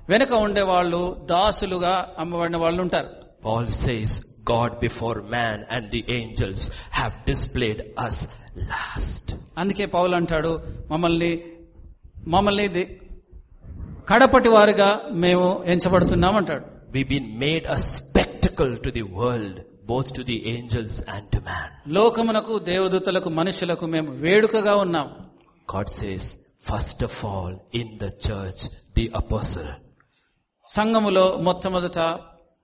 వెనక 0.09 0.33
ఉండే 0.47 0.63
వాళ్ళు 0.73 1.01
దాసులుగా 1.33 1.95
అమ్మబడిన 2.23 2.59
వాళ్ళు 2.65 2.81
ఉంటారు 2.87 3.11
Paul 3.47 3.67
says, 3.85 4.13
God 4.53 4.71
before 4.81 5.17
man 5.35 5.59
and 5.75 5.85
the 5.91 6.01
angels 6.19 6.61
have 6.99 7.15
displayed 7.31 7.81
us 8.07 8.17
last. 8.71 9.27
అందుకే 9.61 9.85
పౌలు 9.97 10.15
అంటాడు 10.21 10.53
మమ్మల్ని 10.93 11.31
మమ్మల్ని 12.27 12.99
కడపటి 14.09 14.49
వారిగా 14.49 15.03
మేము 15.13 15.65
ఎంచబడుతున్నామంటాడు. 15.65 16.65
We 16.91 17.05
been 17.05 17.39
made 17.39 17.67
a 17.67 17.77
spectacle 17.77 18.83
to 18.83 18.91
the 18.91 19.03
world 19.03 19.61
both 19.87 20.17
to 20.17 20.23
the 20.23 20.43
angels 20.47 21.11
and 21.11 21.29
to 21.29 21.39
man 21.39 21.95
లోకమునకు 21.95 22.59
దేవదూతలకు 22.59 23.29
మనుషులకు 23.29 23.87
మేము 23.87 24.13
వేడుకగా 24.13 24.77
ఉన్నాం. 24.77 25.09
God 25.77 25.89
says 25.89 26.37
first 26.65 27.05
of 27.05 27.25
all 27.25 27.57
in 27.75 27.99
the 27.99 28.05
church 28.05 28.65
the 28.97 29.13
apostle 29.17 29.73
సంఘములో 30.69 31.37
మొట్టమొదట 31.37 31.99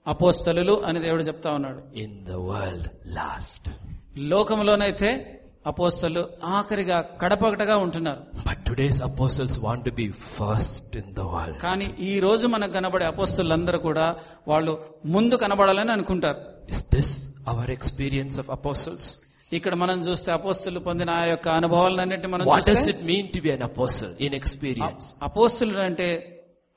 అపోస్తలు 0.07 0.83
అని 0.85 1.01
దేవుడు 1.01 1.23
చెప్తా 1.23 1.51
ఉన్నాడు. 1.53 1.99
ఇన్ 1.99 2.25
ద 2.25 2.31
వరల్డ్ 2.31 2.89
లాస్ట్ 3.07 3.69
లోకములోనైతే 4.17 5.39
అపోస్తలు 5.67 6.23
ఆఖరిగా 6.57 6.97
కడపకటగా 7.21 7.77
ఉంటున్నారు. 7.77 8.23
But 8.49 8.61
today's 8.69 9.01
apostles 9.03 9.59
want 9.59 9.89
be 9.95 10.07
first 10.31 10.97
in 10.97 11.11
the 11.15 11.25
world 11.33 11.59
కానీ 11.61 11.87
ఈ 12.03 12.21
రోజు 12.21 12.47
మనకు 12.47 12.73
కనబడే 12.73 13.07
అపోస్తులందరూ 13.07 13.79
కూడా 13.79 14.07
వాళ్ళు 14.49 14.73
ముందు 15.07 15.37
కనబడాలని 15.37 15.93
అనుకుంటారు. 15.93 16.41
Is 16.71 16.85
this 16.95 17.13
our 17.49 17.71
experience 17.71 18.39
of 18.39 18.51
apostles 18.51 19.09
ఇక్కడ 19.53 19.75
మనం 19.75 19.99
చూస్తే 20.01 20.31
అపోస్తులు 20.33 20.81
పొందిన 20.81 21.11
ఆ 21.13 21.25
యొక్క 21.25 21.49
అనుభవాలను 21.59 22.03
అన్నిటి 22.03 22.27
మనం 22.27 22.45
what 22.47 22.69
does 22.69 22.87
it 22.89 23.03
in 24.21 24.35
experience 24.35 25.07
అపోస్తులు 25.23 25.81
అంటే 25.81 26.09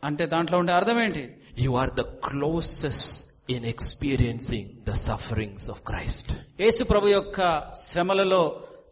అంటే 0.03 0.23
దాంట్లో 0.25 0.55
ఉండే 0.57 0.73
అర్థం 0.73 0.97
ఏంటి? 0.99 1.23
You 1.59 1.71
are 1.73 1.91
the 1.91 2.03
closest 2.27 3.21
in 3.49 3.65
experiencing 3.65 4.69
the 4.89 4.93
sufferings 5.05 5.67
of 5.69 5.81
Christ 5.81 6.31
యేసు 6.61 6.83
ప్రభు 6.83 7.07
యొక్క 7.09 7.39
శ్రమలలో 7.86 8.41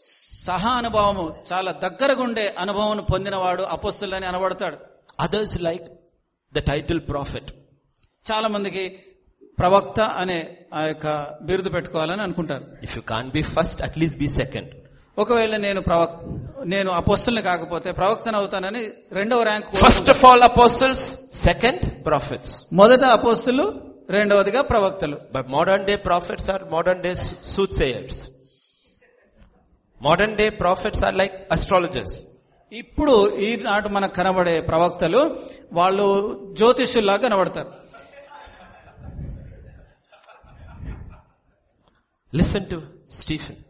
సహా 0.04 0.70
అనుభవము 0.70 1.36
చాలా 1.54 1.72
దగ్గరగుండే 1.72 2.56
అనుభవం 2.60 3.06
పొందినవాడు 3.12 3.64
అపస్సులని 3.64 4.26
అనబడతాడు. 4.26 4.78
Others 5.20 5.62
like 5.62 5.84
the 6.54 6.60
title 6.60 7.00
prophet 7.00 7.52
చాలా 8.32 8.48
మందికి 8.48 9.00
ప్రవక్త 9.60 10.00
అనే 10.02 10.58
ఆ 10.74 10.82
యొక్క 10.82 11.38
బిరుదు 11.42 11.70
పెట్టుకోవాలని 11.70 12.22
అనుకుంటారు. 12.22 12.66
If 12.84 12.98
you 12.98 13.02
can 13.02 13.32
be 13.32 13.42
first 13.42 13.82
at least 13.82 14.20
be 14.20 14.28
second 14.28 14.70
ఒకవేళ 15.18 15.56
నేను 15.58 15.82
ప్రవక్ 15.82 16.16
నేను 16.68 16.92
అపోస్తుల్ని 16.92 17.42
కాకపోతే 17.42 17.92
ప్రవక్తను 17.92 18.38
అవుతానని 18.38 18.92
రెండవ 19.12 19.44
rank 19.44 19.76
first 19.76 20.10
of 20.10 20.26
all 20.26 20.44
apostles 20.44 21.22
second 21.34 22.06
prophets 22.06 22.66
మొదట 22.74 23.04
అపోస్తులు 23.04 23.82
రెండవదిగా 24.10 24.62
ప్రవక్తలు. 24.62 25.18
But 25.34 25.48
modern 25.48 25.86
day 25.86 25.96
prophets 25.96 26.50
are 26.50 26.64
modern 26.72 27.04
day 27.04 27.16
soothsayers 27.74 28.30
modern 30.06 30.38
day 30.42 30.46
prophets 30.62 31.04
are 31.08 31.18
like 31.22 31.36
astrologers 31.56 32.18
ఇప్పుడు 32.72 33.16
ఈనాడు 33.48 33.88
మనకు 33.96 34.16
కనబడే 34.20 34.56
ప్రవక్తలు 34.70 35.22
వాళ్ళు 35.80 36.06
జ్యోతిషుల్లా 36.60 37.16
కనబడతారు. 37.26 37.72
లిసన్ 42.34 42.68
టు 42.72 42.80
స్టీఫెన్ 43.20 43.62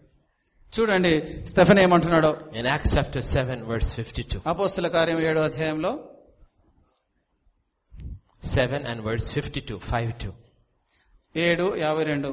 చూడండి 0.73 1.11
స్టెఫెన్ 1.51 1.79
ఏమంటున్నాడు? 1.79 2.29
In 2.59 2.67
Acts 2.73 2.93
chapter 2.97 3.25
seven 3.35 3.61
words 3.69 3.91
fifty 3.99 4.23
two 4.31 4.37
అపోస్తుల 4.51 4.87
కార్యం 4.95 5.19
ఏడు 5.29 5.41
అధ్యాయంలో? 5.49 5.91
Seven 8.55 8.85
and 8.91 9.01
words 9.07 9.29
fifty 9.35 9.61
two 9.69 9.75
five 9.91 10.11
two 10.23 10.31
ఏడు 11.35 11.65
యాభై 11.85 12.05
రెండు. 12.11 12.31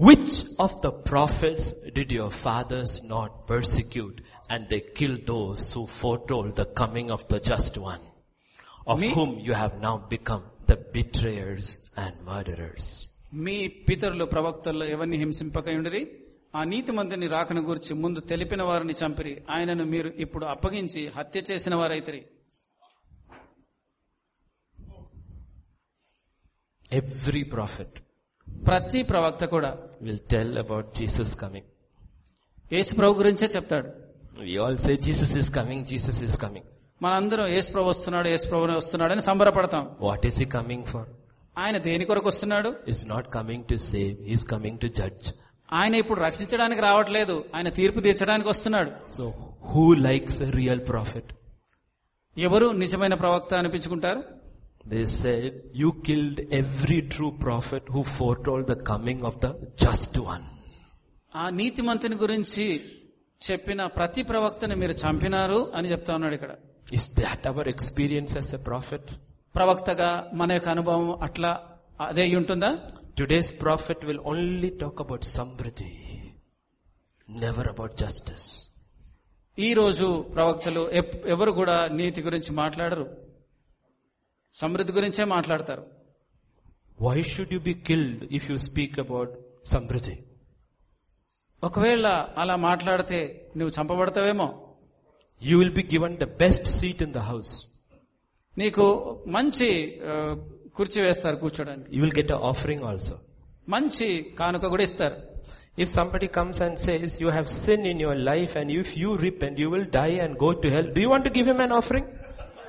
Which 0.00 0.36
of 0.58 0.72
the 0.82 0.90
prophets 1.10 1.64
did 1.96 2.10
your 2.10 2.30
fathers 2.44 2.92
not 3.04 3.46
persecute 3.46 4.16
and 4.50 4.68
they 4.70 4.80
killed 4.98 5.22
those 5.26 5.72
who 5.74 5.82
foretold 6.00 6.56
the 6.56 6.66
coming 6.80 7.08
of 7.10 7.22
the 7.28 7.38
just 7.50 7.74
one, 7.92 8.04
of 8.86 8.98
Me? 9.00 9.10
whom 9.16 9.30
you 9.48 9.54
have 9.54 9.74
now 9.80 9.96
become 10.16 10.42
the 10.70 10.76
betrayers 10.96 11.66
and 12.04 12.12
murderers? 12.30 12.86
మీ 13.44 13.56
పితరులు 13.86 14.26
ప్రవక్తల్లో 14.34 14.84
ఎవరిని 14.94 15.16
హింసింపకయుండిరి 15.22 16.02
ఆ 16.58 16.60
నీతి 16.72 16.92
మంత్రిని 16.98 17.28
రాకను 17.36 17.62
గురించి 17.70 17.94
ముందు 18.02 18.20
తెలిపిన 18.32 18.62
వారిని 18.68 18.94
చంపిరి 19.00 19.32
ఆయనను 19.54 19.84
మీరు 19.94 20.10
ఇప్పుడు 20.24 20.46
అప్పగించి 20.54 21.02
హత్య 21.18 21.42
చేసిన 21.50 21.74
వారైతిరి 21.82 22.22
Every 26.90 27.44
prophet 27.56 27.92
ప్రతి 28.67 29.03
ప్రవక్త 29.03 29.45
కూడా 29.45 29.77
will 30.01 30.19
tell 30.31 30.57
about 30.57 30.95
Jesus 30.95 31.35
coming 31.41 31.67
Yesu 32.73 32.95
ప్రభు 32.95 33.13
గురించే 33.13 33.47
చెప్తాడు. 33.55 33.89
We 34.41 34.57
all 34.57 34.77
say 34.77 34.95
Jesus 34.97 35.37
is 35.37 35.51
coming 35.55 35.85
Jesus 35.85 36.23
is 36.23 36.37
coming 36.41 36.67
మనందరం 37.01 37.47
యేసు 37.47 37.71
ప్రభు 37.71 37.89
వస్తున్నాడు 37.89 38.27
యేసు 38.27 38.47
ప్రభు 38.49 38.65
వస్తున్నాడు 38.77 39.11
అని 39.13 39.21
సంబరపడతాం. 39.21 39.83
వాట్ 40.01 40.25
ఈస్ 40.25 40.41
ఈ 40.41 40.45
కమింగ్ 40.45 40.85
ఫర్ 40.85 41.09
ఆయన 41.57 41.77
దేని 41.77 42.05
కొరకు 42.05 42.27
వస్తున్నాడు? 42.27 42.75
Is 42.87 43.07
not 43.07 43.29
coming 43.33 43.63
to 43.63 43.75
save 43.75 44.15
his 44.21 44.45
coming 44.47 44.79
to 44.79 44.87
judge 44.87 45.29
ఆయన 45.73 45.95
ఇప్పుడు 45.95 46.19
రక్షించడానికి 46.21 46.81
రావట్లేదు 46.81 47.45
ఆయన 47.55 47.69
తీర్పు 47.69 47.99
తీర్చడానికి 47.99 48.49
వస్తున్నాడు. 48.49 48.91
So 49.11 49.33
who 49.61 49.93
likes 49.93 50.41
real 50.41 50.87
prophet 50.87 51.31
ఎవరు 52.37 52.67
నిజమైన 52.83 53.13
ప్రవక్త 53.13 53.53
అనిపించుకుంటారు? 53.53 54.23
They 54.89 55.05
said, 55.13 55.51
you 55.73 55.89
killed 56.03 56.37
every 56.51 56.99
true 57.13 57.31
prophet 57.39 57.83
who 57.87 58.01
foretold 58.11 58.65
the 58.67 58.77
coming 58.83 59.19
of 59.23 59.35
the 59.43 59.51
just 59.83 60.13
one. 60.33 60.45
ఆ 61.31 61.45
నీతిమంతుని 61.59 62.17
గురించి 62.23 62.65
చెప్పిన 63.41 63.81
ప్రతి 63.97 64.21
ప్రవక్తని 64.29 64.75
మీరు 64.81 64.95
చంపినారు 65.03 65.59
అని 65.77 65.89
చెప్తా 65.93 66.13
ఉన్నాడు 66.19 66.35
ఇక్కడ 66.39 66.53
Is 66.91 67.05
that 67.19 67.41
our 67.49 67.65
experience 67.73 68.31
as 68.41 68.49
a 68.59 68.61
prophet? 68.69 69.03
ప్రవక్తగా 69.55 70.09
మన 70.39 70.49
యొక్క 70.57 70.69
అనుభవం 70.75 71.11
అట్లా 71.27 71.51
అదే 72.07 72.25
ఉంటుందా 72.41 72.71
Today's 73.17 73.51
prophet 73.63 73.99
will 74.07 74.19
only 74.31 74.69
talk 74.81 74.97
about 75.05 75.23
samriddhi, 75.35 75.93
never 77.27 77.65
about 77.73 77.93
justice. 78.03 78.45
ఈ 79.57 79.69
రోజు 79.79 80.05
ప్రవక్తలు 80.35 80.83
ఎవరు 81.33 81.51
కూడా 81.57 81.75
నీతి 81.99 82.19
గురించి 82.27 82.51
మాట్లాడరు 82.61 83.05
సమృద్ధి 84.61 84.93
గురించే 84.93 85.23
మాట్లాడతారు. 85.35 85.83
Why 87.01 87.17
should 87.33 87.53
you 87.55 87.59
be 87.67 87.73
killed 87.89 88.21
if 88.37 88.47
you 88.51 88.57
speak 88.69 88.97
about 88.99 89.31
సమృద్ధి 89.73 90.15
ఒకవేళ 91.63 92.07
అలా 92.41 92.55
మాట్లాడితే 92.55 93.19
నువ్వు 93.57 93.71
చంపబడతావేమో? 93.77 94.47
You 95.41 95.55
will 95.59 95.73
be 95.79 95.83
given 95.93 96.15
the 96.17 96.27
best 96.43 96.67
seat 96.79 97.01
in 97.05 97.13
the 97.13 97.23
house 97.31 97.51
నీకు 98.57 98.85
మంచి 99.27 99.69
కుర్చీ 100.77 100.99
వేస్తారు 101.05 101.37
కూర్చోడానికి. 101.43 101.89
You 101.95 101.99
will 102.03 102.17
get 102.19 102.31
offering 102.51 102.83
also 102.83 103.15
మంచి 103.75 104.07
కానుక 104.39 104.65
కూడా 104.73 104.83
ఇస్తారు. 104.89 105.17
If 105.83 105.91
somebody 105.97 106.27
comes 106.37 106.61
and 106.61 106.79
says 106.87 107.13
you 107.21 107.27
have 107.29 107.47
sin 107.63 107.85
in 107.91 108.01
your 108.01 108.21
life 108.31 108.53
and 108.57 108.71
if 108.71 108.91
you 108.97 109.09
rip 109.25 109.43
and 109.47 109.59
you 109.63 109.69
will 109.73 109.89
die 109.99 110.11
and 110.25 110.35
go 110.43 110.49
to 110.63 110.69
help 110.77 110.91
do 110.99 111.05
want 111.13 111.29
give 111.37 111.49
him 111.51 111.61
offering 111.81 112.09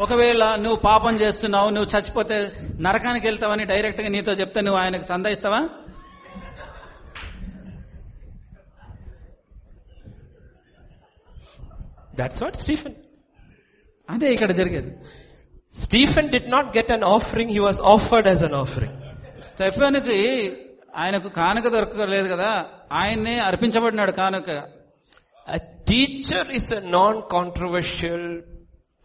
ఒకవేళ 0.00 0.42
నువ్వు 0.56 0.78
పాపం 0.88 1.14
చేస్తున్నావు 1.22 1.68
నువ్వు 1.70 1.88
చచ్చిపోతే 1.94 2.36
నరకానికి 2.80 3.26
వెళ్తావని 3.26 3.64
డైరెక్ట్గా 3.64 4.08
నీతో 4.08 4.32
చెప్తే 4.32 4.60
నువ్వు 4.60 4.80
ఆయనకు 4.82 5.06
చందా 5.12 5.30
ఇస్తావా 5.36 5.60
That's 12.18 12.38
what 12.44 12.56
Stephen. 12.64 12.94
అదే 14.08 14.28
ఇక్కడ 14.34 14.52
జరిగేది 14.52 14.90
Stephen 15.74 16.26
did 16.28 16.46
not 16.48 16.66
get 16.76 16.88
an 16.90 17.02
offering, 17.16 17.48
he 17.48 17.60
was 17.60 17.78
offered 17.94 18.26
as 18.26 18.40
an 18.48 18.54
offering. 18.62 18.94
స్టెఫెన్కి 19.48 20.18
ఆయనకు 20.96 21.28
కానుక 21.38 21.66
దొరకలేదు 21.74 22.28
కదా 22.34 22.50
ఆయన్నే 22.92 23.36
అర్పించబడినాడు 23.48 24.14
కానుక 24.20 24.48
A 25.46 25.60
teacher 25.90 26.42
is 26.58 26.66
a 26.72 26.80
non-controversial 26.96 28.22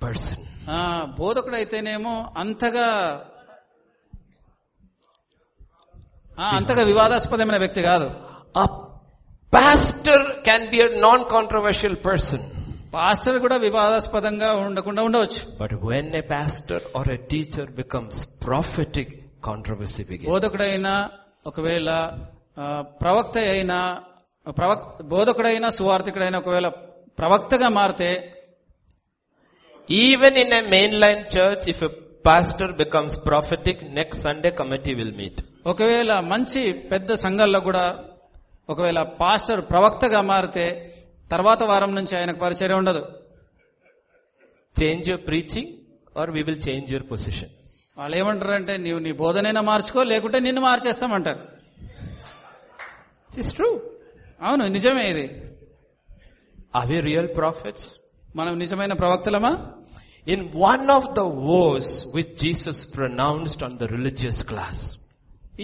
person. 0.02 0.40
ఆ 0.70 0.80
బోధకుడు 1.18 1.56
అయితేనేమో 1.56 2.34
అంతగా 2.38 2.88
ఆ, 6.38 6.46
అంతగా 6.58 6.84
వివాదాస్పదమైన 6.84 7.58
వ్యక్తి 7.58 7.82
కాదు 7.82 8.08
A 8.56 8.68
pastor 9.54 10.20
can 10.44 10.62
be 10.72 10.80
a 10.82 10.90
non-controversial 11.00 11.96
person. 12.08 12.42
Pastor 12.94 13.40
కూడా 13.40 13.58
వివాదాస్పదంగా 13.58 14.56
ఉండకుండా 14.56 15.04
ఉండవచ్చు 15.04 15.42
when 15.90 16.16
a 16.16 16.24
pastor 16.36 16.80
or 16.98 17.04
a 17.10 17.18
teacher 17.34 17.66
becomes 17.82 18.16
prophetic, 18.46 19.08
controversy 19.42 20.04
begins. 20.04 20.30
బోధకుడైనా 20.32 20.94
ఒకవేళ 21.46 21.90
ఆ, 22.58 22.66
ప్రవక్త 23.02 23.38
అయినా 23.38 23.80
ప్రవక్ 24.58 25.02
బోధకుడైనా 25.04 25.70
సువార్థికుడైనా 25.70 26.40
ఒకవేళ 26.40 26.68
ప్రవక్తగా 27.20 27.70
మారితే 27.70 28.10
Even 29.90 30.36
in 30.36 30.52
a 30.52 30.62
mainline 30.64 31.30
church, 31.30 31.68
if 31.68 31.82
a 31.82 31.90
pastor 32.24 32.74
becomes 32.74 33.18
prophetic, 33.18 33.84
next 33.92 34.20
Sunday 34.22 34.52
committee 34.52 34.96
will 34.96 35.12
meet. 35.22 35.38
ఒకవేళ 35.72 36.12
మంచి 36.32 36.62
పెద్ద 36.92 37.14
సంఘాల్లో 37.26 37.60
కూడా 37.68 37.84
ఒకవేళ 38.70 39.00
పాస్టర్ 39.22 39.62
ప్రవక్తగా 39.70 40.22
మారితే 40.32 40.66
తర్వాత 41.30 41.64
వారం 41.64 41.96
నుంచి 41.96 42.14
ఆయనకు 42.20 42.40
పరిచయం 42.46 42.78
ఉండదు 42.82 43.04
Change 44.80 45.06
your 45.12 45.20
preaching 45.30 45.68
or 46.16 46.26
we 46.36 46.42
will 46.48 46.60
change 46.68 46.88
your 46.96 47.04
position. 47.14 47.50
వాళ్ళు 47.98 48.16
ఏమంటారంటే 48.22 48.78
నీవు 48.86 49.00
నీ 49.00 49.12
బోధనైనా 49.12 49.62
మార్చుకో 49.72 50.04
లేకుంటే 50.04 50.40
నిన్ను 50.40 50.62
మార్చేస్తామంటారు 50.62 51.44
true. 53.60 53.76
అవును 54.42 54.68
నిజమే 54.78 55.06
ఇది 55.14 55.26
we 56.80 56.98
real 57.10 57.28
prophets? 57.42 57.84
మనం 58.36 58.54
నిజమైన 58.64 58.94
ప్రవక్తలమా 59.04 59.54
In 60.28 60.40
one 60.72 60.86
of 60.96 61.04
the 61.18 61.26
woes 61.48 61.88
which 62.14 62.30
Jesus 62.44 62.78
pronounced 62.96 63.60
on 63.66 63.74
the 63.82 63.88
religious 63.96 64.38
class, 64.52 64.78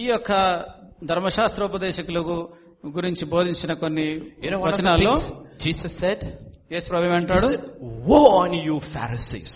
ఈ 0.02 0.04
యొక్క 0.10 0.30
ధర్మశాస్త్రోపదేశకులకు 1.10 2.36
గురించి 2.96 3.24
బోధించిన 3.34 3.72
కొన్ని 3.82 4.06
you 4.44 4.50
know 4.52 4.60
one 4.64 4.72
of 4.72 4.76
the 4.76 4.82
వచనాల్లో 4.82 5.14
things 5.16 5.64
Jesus 5.66 5.92
said? 6.02 6.20
Yesu 6.74 6.86
Prabhu 6.92 7.08
He 7.08 7.16
అంటాడు 7.18 7.48
said, 7.48 7.64
woe 8.10 8.22
on 8.42 8.52
you 8.66 8.76
Pharisees. 8.94 9.52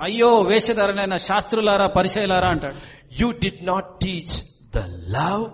అయ్యో 0.00 0.30
వేషధారులైన 0.50 1.16
శాస్త్రులారా 1.28 1.86
పరిచయలారా 1.98 2.48
అంటాడు 2.54 2.78
You 3.20 3.28
did 3.44 3.58
not 3.70 3.84
teach 4.06 4.32
the 4.76 4.84
love 5.18 5.44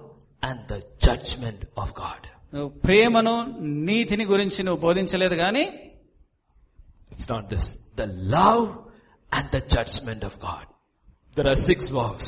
and 0.43 0.59
the 0.73 0.81
judgment 1.07 1.61
of 1.83 1.89
God. 2.03 2.23
నువ్వు 2.55 2.71
ప్రేమను 2.87 3.35
నీతిని 3.91 4.25
గురించి 4.33 4.61
నువ్వు 4.67 4.81
బోధించలేదు 4.87 5.37
గాని 5.43 5.65
It's 7.18 7.28
not 7.30 7.50
this. 7.50 7.68
The 8.02 8.08
love 8.38 8.68
and 9.32 9.46
the 9.56 9.62
judgment 9.76 10.24
of 10.24 10.40
God. 10.40 10.66
There 11.36 11.48
are 11.48 11.60
six 11.70 11.90
vows. 11.92 12.28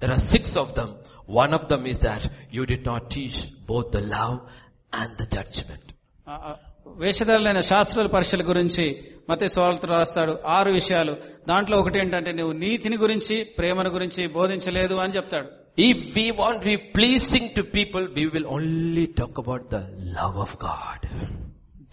There 0.00 0.10
are 0.10 0.18
six 0.34 0.56
of 0.56 0.74
them. 0.74 0.90
One 1.26 1.52
of 1.54 1.68
them 1.68 1.86
is 1.86 1.98
that 2.00 2.22
you 2.50 2.66
did 2.66 2.84
not 2.84 3.10
teach 3.10 3.36
both 3.66 3.92
the 3.92 4.00
love 4.16 4.36
and 4.92 5.10
the 5.20 5.26
judgment. 5.36 5.84
ఆ, 6.26 6.34
ఆ, 6.48 6.52
వేషధారులైన 7.02 7.60
శాస్త్రుల 7.70 8.06
పరీక్షల 8.14 8.42
గురించి 8.50 8.84
మతే 9.30 9.48
స్వార్థ 9.54 9.84
రాస్తాడు 9.92 10.32
ఆరు 10.56 10.70
విషయాలు 10.78 11.14
దాంట్లో 11.50 11.76
ఒకటి 11.82 11.98
ఏంటంటే 12.02 12.32
నువ్వు 12.38 12.52
నీతిని 12.64 12.96
గురించి 13.04 13.36
ప్రేమను 13.58 13.90
గురించి 13.96 14.24
బోధించలేదు 14.38 14.96
అని 15.04 15.14
చెప్తాడు 15.18 15.48
If 15.90 15.98
we 16.16 16.24
want 16.40 16.56
to 16.62 16.66
be 16.70 16.76
pleasing 16.96 17.44
to 17.56 17.62
people, 17.76 18.02
we 18.16 18.24
will 18.32 18.46
only 18.56 19.04
talk 19.20 19.34
about 19.42 19.62
the 19.74 19.80
love 20.18 20.36
of 20.46 20.50
God. 20.68 21.00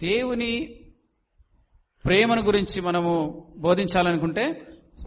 దేవుని 0.02 0.52
ప్రేమను 2.07 2.41
గురించి 2.41 2.79
మనము 2.87 3.13
బోధించాలనుకుంటే 3.67 4.45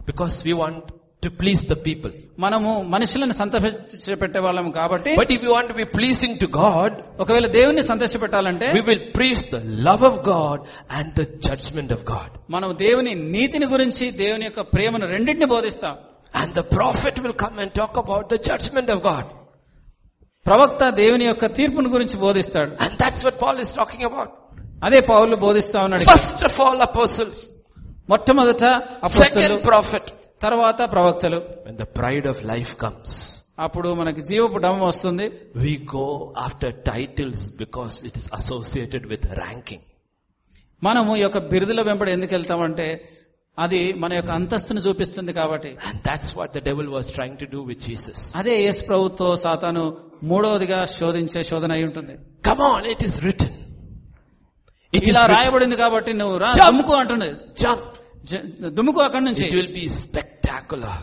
Because 0.09 0.35
we 0.47 0.53
want 0.61 0.77
to 1.23 1.29
please 1.41 1.61
the 1.71 1.77
people. 1.87 2.11
మనము 2.45 2.71
మనుషులను 2.93 3.33
సంతోషపెట్టే 3.39 4.39
వాళ్ళం 4.45 4.67
కాబట్టి 4.77 5.11
if 5.35 5.41
you 5.45 5.51
want 5.57 5.67
to 5.71 5.77
be 5.81 5.85
pleasing 5.97 6.33
to 6.43 6.47
God, 6.63 6.91
ఒకవేళ 7.23 7.47
దేవుని 7.57 7.83
సంతోషపెట్టాలంటే 7.91 8.67
we 8.77 8.83
will 8.89 9.03
preach 9.17 9.41
the 9.55 9.61
love 9.87 10.03
of 10.09 10.15
God 10.33 10.59
and 10.97 11.07
the 11.19 11.25
judgment 11.47 11.91
of 11.97 12.01
God. 12.13 12.29
మనం 12.55 12.69
దేవుని 12.85 13.13
నీతిని 13.35 13.65
గురించి 13.65 14.07
దేవుని 14.23 14.47
యొక్క 14.49 14.63
ప్రేమను 14.75 15.07
రెండింటిని 15.15 15.49
బోధిస్తాం 15.55 15.97
And 16.33 16.49
the 16.59 16.65
prophet 16.77 17.15
will 17.23 17.37
come 17.43 17.55
and 17.63 17.69
talk 17.81 17.93
about 18.03 18.25
the 18.33 18.39
judgment 18.49 18.89
of 18.95 19.01
God. 19.11 19.25
ప్రవక్త 20.45 20.83
దేవుని 21.01 21.25
యొక్క 21.25 21.45
తీర్పును 21.57 21.89
గురించి 21.95 22.17
బోధిస్తాడు 22.25 22.71
And 22.85 22.93
that's 23.01 23.23
what 23.25 23.35
Paul 23.43 23.57
is 23.65 23.71
talking 23.79 24.03
about. 24.09 24.29
అదే 24.83 24.99
పౌరులు 25.11 25.37
బోధిస్తా 25.45 25.83
ఉన్నాడు. 25.83 26.05
ఫస్ట్ 26.11 26.43
ఆఫ్ 26.49 26.59
ఆల్ 26.65 26.81
అపోసల్స్ 26.81 27.41
మొట్టమొదట 28.09 28.65
సెకండ్ 29.17 29.57
ప్రాఫిట్ 29.65 30.09
తర్వాత 30.41 30.81
ప్రవక్తలు. 30.91 31.39
The 31.81 31.85
pride 31.99 32.27
of 32.27 32.41
life 32.53 32.71
comes 32.83 33.15
అప్పుడు 33.65 33.89
మనకి 33.99 34.21
జీవపు 34.21 34.57
డమ్ 34.65 34.81
వస్తుంది. 34.81 35.25
We 35.63 35.71
go 35.95 36.07
after 36.45 36.75
titles 36.91 37.43
because 37.61 37.95
it 38.07 38.17
is 38.17 38.27
associated 38.39 39.07
with 39.13 39.27
ranking 39.41 39.85
మనము 40.81 41.11
ఈ 41.19 41.21
యొక్క 41.21 41.39
బిరుదుల 41.51 41.81
వెంబడి 41.89 42.11
ఎందుకు 42.17 42.33
వెళ్తామంటే 42.33 42.87
అది 43.57 43.79
మన 44.01 44.11
యొక్క 44.13 44.31
అంతస్తుని 44.39 44.81
చూపిస్తుంది 44.81 45.31
కాబట్టి. 45.39 45.71
And 45.87 45.99
that's 46.07 46.31
what 46.37 46.51
the 46.57 46.59
devil 46.67 46.89
was 46.95 47.09
trying 47.17 47.37
to 47.41 47.47
do 47.53 47.61
with 47.69 47.81
Jesus 47.87 48.23
అదే 48.41 48.55
ఎస్ 48.69 48.81
ప్రభుత్వ 48.89 49.35
సాతాను 49.45 49.83
మూడవదిగా 50.29 50.79
శోధించే 50.97 51.41
శోధన 51.49 51.71
అయి 51.77 51.85
ఉంటుంది. 51.89 52.15
Come 52.49 52.61
on 52.71 52.87
it 52.93 53.03
is 53.07 53.17
return 53.29 53.58
ఇలా 54.93 55.25
రాయబడింది 55.25 55.75
కాబట్టి 55.75 56.13
నువ్వు 56.13 56.37
రాముకు 56.37 56.93
అంటున్నది 56.93 57.35
దుముకు 58.69 58.99
అక్కడి 59.01 59.25
నుంచి. 59.25 59.45
విల్ 59.55 59.73
బి 59.73 59.89
స్పెక్టాకులర్ 59.89 60.99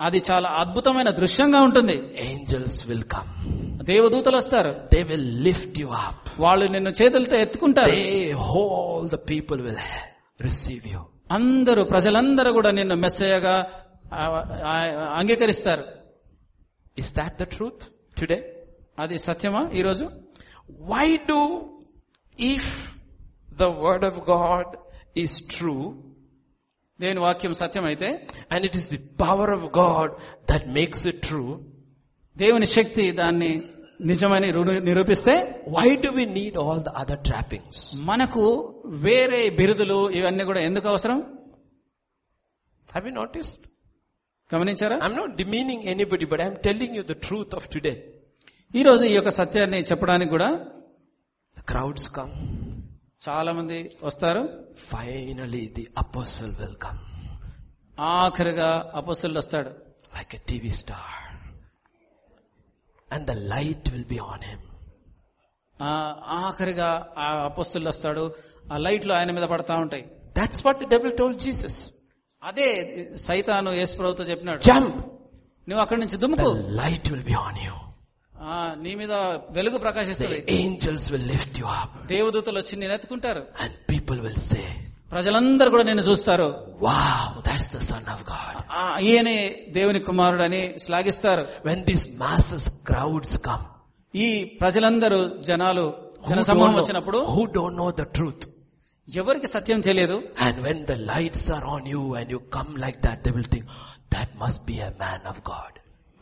అది 0.00 0.22
చాలా 0.30 0.48
అద్భుతమైన 0.48 1.10
దృశ్యంగా 1.10 1.60
ఉంటుంది. 1.60 1.96
ఏంజల్స్ 2.24 2.86
విల్ 2.88 3.02
కమ్ 3.02 3.30
దేవదూతలు 3.84 4.36
వస్తారు. 4.36 4.74
They 4.94 5.02
will 5.02 5.44
lift 5.44 5.80
you 5.80 5.86
up 5.86 6.40
వాళ్ళు 6.40 6.64
నిన్ను 6.66 6.90
చేతులతో 6.90 7.36
ఎత్తుకుంటారు. 7.36 7.90
They 7.90 8.32
whole 8.32 9.08
the 9.08 9.14
people 9.14 9.60
will 9.60 9.82
receive 10.42 10.86
you 10.92 11.00
అందరూ 11.32 11.84
ప్రజలందరూ 11.84 12.52
కూడా 12.52 12.70
నిన్ను 12.70 12.94
మెస్సయగా 12.94 13.56
అంగీకరిస్తారు. 15.16 15.84
Is 16.98 17.14
that 17.14 17.38
the 17.40 17.42
truth 17.42 17.82
today 18.20 18.66
అది 18.98 19.18
సత్యమా 19.18 19.70
ఈరోజు? 19.74 20.10
Why 20.92 21.16
do 21.28 21.40
if 22.40 22.97
the 23.58 23.68
word 23.82 24.04
of 24.04 24.20
God 24.30 24.72
is 25.16 25.36
true 25.54 25.74
దేని 27.00 27.20
వాక్యం 27.20 27.54
సత్యం 27.54 27.84
అయితే 27.84 28.08
and 28.50 28.64
it 28.68 28.76
is 28.76 28.88
the 28.90 29.00
power 29.20 29.52
of 29.56 29.66
God 29.78 30.12
that 30.50 30.66
makes 30.78 31.04
it 31.06 31.20
true 31.28 31.42
దేవుని 32.36 32.68
శక్తి 32.74 33.04
దాన్ని 33.20 33.50
నిజమని 34.10 34.48
నిరూపిస్తే 34.88 35.32
why 35.76 35.88
do 36.02 36.10
we 36.16 36.24
need 36.34 36.56
all 36.58 36.82
the 36.82 36.90
other 36.96 37.22
trappings 37.22 37.80
మనకు 38.10 38.44
వేరే 39.06 39.40
బిరుదులు 39.58 39.98
ఇవన్నీ 40.18 40.44
కూడా 40.44 40.60
ఎందుకు 40.60 40.86
అవసరం? 40.88 41.18
హ్యావ్ 42.88 43.06
యూ 43.08 43.14
నోటీస్ 43.14 43.50
గమనించారా? 44.50 44.96
I'm 45.04 45.16
not 45.16 45.34
demeaning 45.36 45.82
anybody 45.92 46.26
but 46.30 46.40
I'm 46.40 46.58
telling 46.66 46.94
you 46.96 47.02
the 47.04 47.16
truth 47.26 47.54
of 47.54 47.66
today 47.68 47.94
ఈ 48.74 48.82
రోజు 48.82 49.04
ఈ 49.04 49.14
యొక్క 49.14 49.30
సత్యాన్ని 49.36 49.78
చెప్పడానికి 49.82 50.30
కూడా 50.30 50.48
క్రౌడ్స్ 51.66 52.08
కమ్ 52.16 52.32
చాలా 53.22 53.52
మంది 53.52 53.76
వస్తారు 54.02 54.42
ఫైనలీ 54.78 55.62
ది 55.76 55.84
అపోసల్ 55.98 56.52
వెల్కమ్ 56.60 56.98
ఆఖరిగా 58.00 58.92
అపోసల్ 58.94 59.36
వస్తాడు. 59.36 59.70
Like 60.16 60.34
a 60.34 60.38
TV 60.48 60.70
star 60.70 61.16
and 63.12 63.26
the 63.26 63.30
light 63.30 63.90
will 63.90 64.04
be 64.04 64.18
on 64.18 64.42
him 64.42 64.64
ఆఖరిగా 66.42 66.90
ఆ 67.18 67.26
అపోసల్ 67.44 67.88
వస్తాడు. 67.88 68.24
ఆ 68.72 68.76
లైట్లు 68.76 69.12
ఆయన 69.12 69.30
మీద 69.30 69.42
పడతా 69.42 69.76
ఉంటాయి. 69.76 70.04
That's 70.38 70.66
what 70.66 70.84
W 70.94 71.16
told 71.16 71.36
Jesus 71.40 71.80
అదే 72.42 72.68
సైతాను 73.28 73.70
యశ్ 73.70 73.98
ప్రభుత్వం 73.98 74.26
చెప్పినాడు. 74.30 74.62
జంప్ 74.62 74.98
నువ్వు 75.68 75.82
అక్కడి 75.84 76.00
నుంచి 76.00 76.16
దుమ్ము 76.16 76.52
light 76.80 77.10
will 77.10 77.24
be 77.24 77.36
on 77.46 77.58
you 77.66 77.74
నీ 78.84 78.92
మీద 78.94 79.12
వెలుగు 79.56 79.78
ప్రకాశిస్తుంది 79.78 80.36
The 80.50 80.56
angels 80.64 81.04
will 81.12 81.26
lift 81.34 81.54
you 81.60 81.68
up. 81.80 81.90
దేవదూతలు 82.12 82.58
వచ్చి 82.62 82.74
నేను 82.82 82.92
ఎత్తుకుంటారు 82.92 83.42
And 83.62 83.72
people 83.94 84.18
will 84.26 84.38
say, 84.50 84.66
ప్రజలందరూ 85.14 85.68
కూడా 85.70 85.84
నిన్ను 85.90 86.04
చూస్తారు 86.08 86.48
wow, 86.86 87.22
that's 87.48 87.68
the 87.76 87.82
son 87.90 88.04
of 88.14 88.20
God. 88.34 88.54
ఆ, 88.80 88.82
ఈయనే 89.10 89.38
దేవుని 89.78 90.00
కుమారుడని 90.08 90.62
శ్లాఘిస్తారు 90.86 91.44
When 91.68 91.80
these 91.90 92.04
masses, 92.24 92.64
crowds 92.90 93.32
come, 93.48 93.64
ఈ 94.14 94.28
ప్రజలందరూ 94.62 95.20
జనాలు 95.50 95.86
who 96.22 96.28
జనసమూహం 96.32 96.70
don't, 96.72 96.80
వచ్చినప్పుడు 96.80 97.18
know, 97.18 97.34
who 97.36 97.44
don't 97.58 97.76
know 97.80 97.90
the 98.02 98.08
truth. 98.18 98.44
ఎవరికి 99.08 99.46
సత్యం 99.56 99.80
తెలియదు 99.88 100.16
And 100.46 100.56
when 100.66 100.78
the 100.92 100.98
lights 101.12 101.44
are 101.56 101.64
on 101.74 101.84
you 101.94 102.02
and 102.20 102.28
you 102.30 102.40
come 102.56 102.72
like 102.84 103.00
that, 103.06 103.18
they 103.24 103.34
will 103.38 103.50
think, 103.54 103.66
that 104.16 104.30
must 104.44 104.60
be 104.70 104.78
a 104.80 104.92
man 105.04 105.20
of 105.32 105.36
God. 105.52 105.72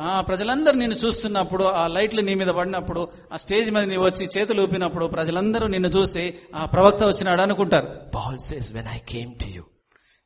ఆ 0.01 0.21
ప్రజలందరూ 0.21 0.75
నిన్ను 0.75 0.97
చూస్తున్నప్పుడు 0.97 1.65
ఆ 1.65 1.87
లైట్లు 1.87 2.21
నీ 2.21 2.35
మీద 2.35 2.49
పడినప్పుడు 2.49 3.09
ఆ 3.33 3.37
స్టేజ్ 3.37 3.71
మీద 3.71 3.83
నీవు 3.83 4.05
వచ్చి 4.05 4.29
చేతులు 4.39 4.63
ఊపినప్పుడు 4.63 5.07
ప్రజలందరూ 5.07 5.67
నిన్ను 5.67 5.89
చూసి 5.89 6.35
ఆ 6.55 6.65
ప్రవక్త 6.65 7.05
వచ్చినాడు 7.05 7.43
అనుకుంటారు. 7.43 7.87
Paul 7.87 8.39
says, 8.39 8.69
when 8.69 8.85
I 8.85 9.15
came 9.15 9.47
to 9.47 9.55
you, 9.55 9.63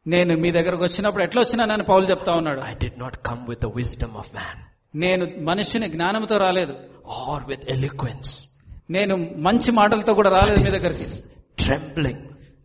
నేను 0.07 0.37
మీ 0.37 0.51
దగ్గరకు 0.51 0.83
వచ్చినప్పుడు 0.83 1.23
ఎట్లా 1.23 1.43
వచ్చినానని 1.43 1.83
పౌలు 1.83 2.07
చెప్తా 2.11 2.33
ఉన్నాడు. 2.33 2.61
I 2.61 2.75
did 2.85 2.93
not 2.99 3.13
come 3.13 3.49
with 3.49 3.61
the 3.61 3.71
wisdom 3.77 4.09
of 4.09 4.25
man 4.25 4.59
నేను 4.95 5.27
మనుష్యుని 5.41 5.89
జ్ఞానంతో 5.89 6.39
రాలేదు. 6.39 6.75
or 7.29 7.51
with 7.51 7.69
eloquence, 7.77 8.45
నేను 8.91 9.35
మంచి 9.37 9.71
మాటలతో 9.71 10.15
కూడా 10.15 10.31
రాలేదు 10.31 10.61
మీ 10.61 10.71
దగ్గరికి. 10.71 11.07
trembling, 11.63 12.17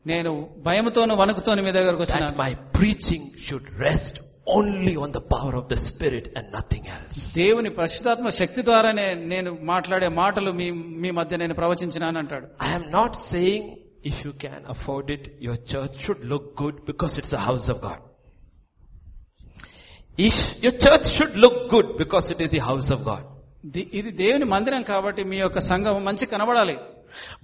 నేను 0.07 0.49
భయముతోను 0.57 1.15
వణుకుతోను 1.15 1.61
మీ 1.63 1.71
దగ్గరకు 1.71 2.03
వచ్చిన 2.03 2.27
that 2.27 2.39
my 2.39 2.55
preaching 2.79 3.21
should 3.49 3.85
rest 4.47 4.57
only 4.57 4.95
on 4.95 5.11
the 5.11 5.21
power 5.21 5.53
of 5.55 5.67
the 5.69 5.77
Spirit 5.77 6.25
and 6.35 6.45
nothing 6.51 6.83
else. 6.87 7.15
దేవుని 7.37 7.71
పరిశుధాత్మ 7.79 8.29
శక్తి 8.39 8.61
ద్వారానే 8.69 9.05
నేను 9.33 9.51
మాట్లాడే 9.71 10.09
మాటలు 10.21 10.51
మీ 10.59 10.67
మీ 11.03 11.11
మధ్య 11.19 11.37
నేను 11.43 11.55
ప్రవచించినాను 11.61 12.19
అంటాడు 12.23 12.45
I 12.67 12.73
am 12.79 12.85
not 12.99 13.11
saying 13.31 13.63
if 14.11 14.17
you 14.25 14.33
can 14.45 14.59
afford 14.73 15.07
it, 15.09 15.23
your 15.47 15.57
church 15.71 15.95
should 16.05 16.21
look 16.33 16.45
good 16.63 16.75
because 16.89 17.13
it's 17.21 17.33
a 17.33 17.43
house 17.49 17.67
of 17.73 17.77
God. 17.87 18.01
If 20.17 20.35
your 20.63 20.75
church 20.85 21.05
should 21.15 21.35
look 21.35 21.69
good 21.69 21.97
because 21.97 22.27
it 22.33 22.39
is 22.45 22.51
the 22.51 22.63
house 22.71 22.89
of 22.95 22.99
God. 23.11 23.23
The- 23.75 23.89
ఇది 23.99 24.11
దేవుని 24.23 24.45
మందిరం 24.53 24.81
కాబట్టి 24.91 25.21
మీ 25.31 25.37
యొక్క 25.45 25.59
సంఘం 25.71 25.97
మంచి 26.09 26.25
కనబడాలి 26.33 26.75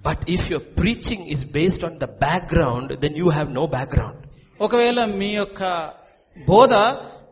But 0.07 0.19
if 0.35 0.41
your 0.51 0.61
preaching 0.79 1.21
is 1.35 1.41
based 1.57 1.81
on 1.87 1.93
the 2.03 2.09
background, 2.25 2.87
then 3.03 3.13
you 3.21 3.27
have 3.37 3.49
no 3.59 3.65
background. 3.77 4.17
ఒకవేళ 4.65 4.99
మీ 5.19 5.29
యొక్క 5.41 5.61
బోధ 6.37 6.73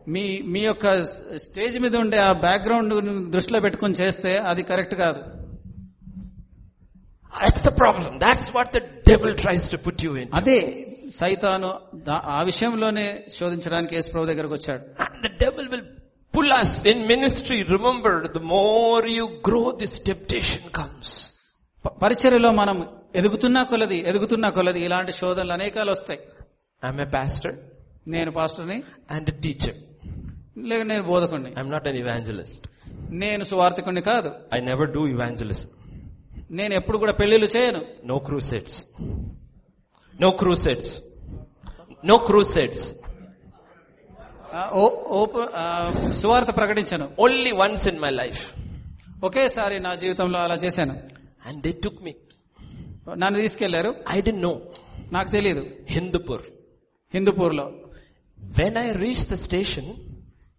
మీ 0.08 0.24
మీ 0.52 0.60
యొక్క 0.60 0.86
స్టేజ్ 1.36 1.78
మీద 1.78 1.96
ఉండే 1.96 2.18
ఆ 2.18 2.32
బ్యాక్గ్రౌండ్ 2.46 2.94
దృష్టిలో 3.30 3.60
పెట్టుకుని 3.60 3.94
చేస్తే 3.94 4.36
అది 4.52 4.62
కరెక్ట్ 4.62 4.94
కాదు 4.94 5.20
the 7.66 7.72
problem. 7.72 8.18
That's 8.18 8.46
what 8.54 8.72
the 8.72 8.80
devil 9.04 9.34
tries 9.34 9.68
to 9.68 9.78
put 9.78 10.02
you 10.02 10.12
in. 10.22 10.28
అదే 10.34 10.58
సైతాను 11.10 11.68
దా- 12.08 12.22
ఆ 12.36 12.42
విషయంలోనే 12.42 13.04
శోధించడానికి 13.38 13.92
యేసు 13.96 14.10
ప్రభు 14.12 14.26
దగ్గరకు 14.26 14.54
వచ్చాడు 14.54 14.82
And 15.04 15.16
the 15.26 15.32
devil 15.44 15.64
will 15.72 15.84
pull 16.34 16.50
us 16.62 16.72
in 16.84 16.98
ministry. 17.06 17.58
Remember, 17.76 18.14
the 18.36 18.44
more 18.56 19.00
you 19.16 19.26
grow, 19.48 19.66
this 19.82 19.94
temptation 20.10 20.62
comes. 20.78 21.08
ప- 21.84 21.94
పరిచర్యలో 22.02 22.50
మనం 22.52 22.76
ఎదుగుతున్నా 23.14 23.62
కొలది 23.62 23.98
ఎదుగుతున్నా 24.10 24.50
కొలది 24.50 24.80
ఇలాంటి 24.80 25.12
శోధనలు 25.12 25.52
అనేకాలు 25.52 25.90
వస్తాయి 25.90 26.20
I'm 26.82 26.98
a 27.06 27.10
pastor 27.18 27.52
నేను 28.14 28.30
పాస్టర్ని? 28.30 28.78
అండ్ 29.10 29.30
టీచర్ 29.42 29.76
లేక 30.68 30.82
నేను 30.82 31.02
బోధకుని 31.02 31.50
ఐఎమ్ 31.58 31.70
నాట్ 31.70 31.88
అన్ 31.88 31.96
ఇవాంజలిస్ట్ 31.96 32.64
నేను 33.10 33.44
సువార్థకుని 33.44 34.02
కాదు. 34.02 34.30
ఐ 34.54 34.60
నెవర్ 34.60 34.90
డూ 34.90 35.02
ఇవాంజలిస్ 35.06 35.66
నేను 36.50 36.74
ఎప్పుడు 36.74 36.98
కూడా 36.98 37.12
పెళ్ళిళ్ళు 37.12 37.48
చేయను. 37.56 37.82
No 38.04 38.16
crusades 38.18 38.78
no 40.22 40.30
crusades 40.30 40.94
no 42.04 42.16
crusades 42.18 42.86
సువార్త 46.20 46.50
ప్రకటించను. 46.56 47.06
Only 47.20 47.52
once 47.52 47.88
in 47.88 48.00
my 48.00 48.10
life 48.10 48.42
ఒకేసారి 49.24 49.76
నా 49.80 49.92
జీవితంలో 49.94 50.38
అలా 50.38 50.54
చేశాను. 50.54 50.94
అండ్ 51.46 51.60
దే 51.62 51.72
టుక్ 51.84 52.02
మీ 52.02 52.12
నన్ను 53.16 53.38
తీసుకెళ్ళారు. 53.40 53.90
ఐ 54.10 54.20
డెంట్ 54.20 54.42
నో 54.42 54.52
నాకు 55.12 55.30
తెలియదు 55.30 55.62
Hindupur 55.88 56.42
హిందూపూర్లో 57.14 57.66
when 58.58 58.76
I 58.76 58.92
reach 58.92 59.24
the 59.32 59.34
station 59.34 59.90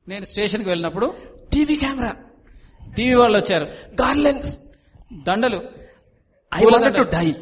నేను 0.07 0.25
స్టేషన్కి 0.25 0.69
వెళ్ళినప్పుడు 0.69 1.13
టీవీ 1.53 1.75
కెమెరా 1.75 2.15
టీవీ 2.97 3.13
వాళ్ళు 3.13 3.37
వచ్చారు. 3.37 3.67
గార్లెన్స్ 4.01 4.57
దండలు. 5.27 5.61
I 6.51 6.63
want 6.63 6.97
to 6.97 7.01
die 7.01 7.35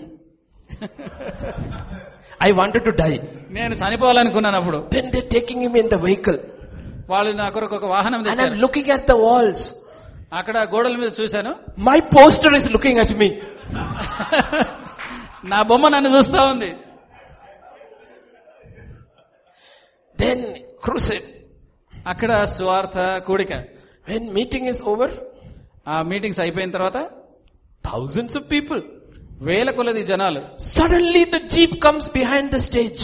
I 2.44 2.52
want 2.52 2.86
to 2.86 2.90
die 2.90 3.20
నేను 3.50 3.74
చనిపోవాలనుకున్నాను 3.76 4.58
అప్పుడు. 4.58 4.90
Then 4.94 5.12
they 5.12 5.20
taking 5.20 5.74
me 5.74 5.80
in 5.80 5.90
the 5.90 5.94
vehicle 5.94 6.40
వాళ్ళు 7.10 7.32
నా 7.38 7.50
కొరకు 7.50 7.76
ఒక 7.76 7.86
వాహనం 7.86 8.24
తెచ్చారు. 8.24 8.54
లుకింగ్ 8.54 8.92
అట్ 8.92 9.08
ద 9.08 9.12
వాల్స్ 9.12 9.76
అక్కడ 10.34 10.58
గోడల 10.58 10.96
మీద 10.96 11.12
చూశాను. 11.22 11.56
My 11.80 12.00
poster 12.00 12.54
is 12.54 12.72
looking 12.72 13.00
at 13.00 13.14
me 13.14 13.30
నా 15.44 15.62
బొమ్మ 15.62 15.88
నన్ను 15.88 16.10
చూస్తా 16.18 16.46
ఉంది. 16.46 16.76
Then 20.20 20.40
crusade. 20.86 21.28
అక్కడ 22.14 22.32
స్వార్థ 22.56 22.98
కూడిక 23.28 23.54
When 24.08 24.24
meeting 24.38 24.66
is 24.74 24.80
over, 24.92 25.10
ఆ 25.88 25.98
మీటింగ్స్ 26.12 26.42
అయిపోయిన 26.46 26.72
తర్వాత 26.78 27.00
thousands 27.84 28.34
of 28.40 28.44
people. 28.56 28.82
వేల 29.50 29.70
కొలది 29.78 30.04
జనాలు 30.12 30.42
Suddenly 30.76 31.24
the 31.36 31.42
jeep 31.54 31.74
comes 31.86 32.06
behind 32.20 32.48
the 32.56 32.62
stage. 32.70 33.02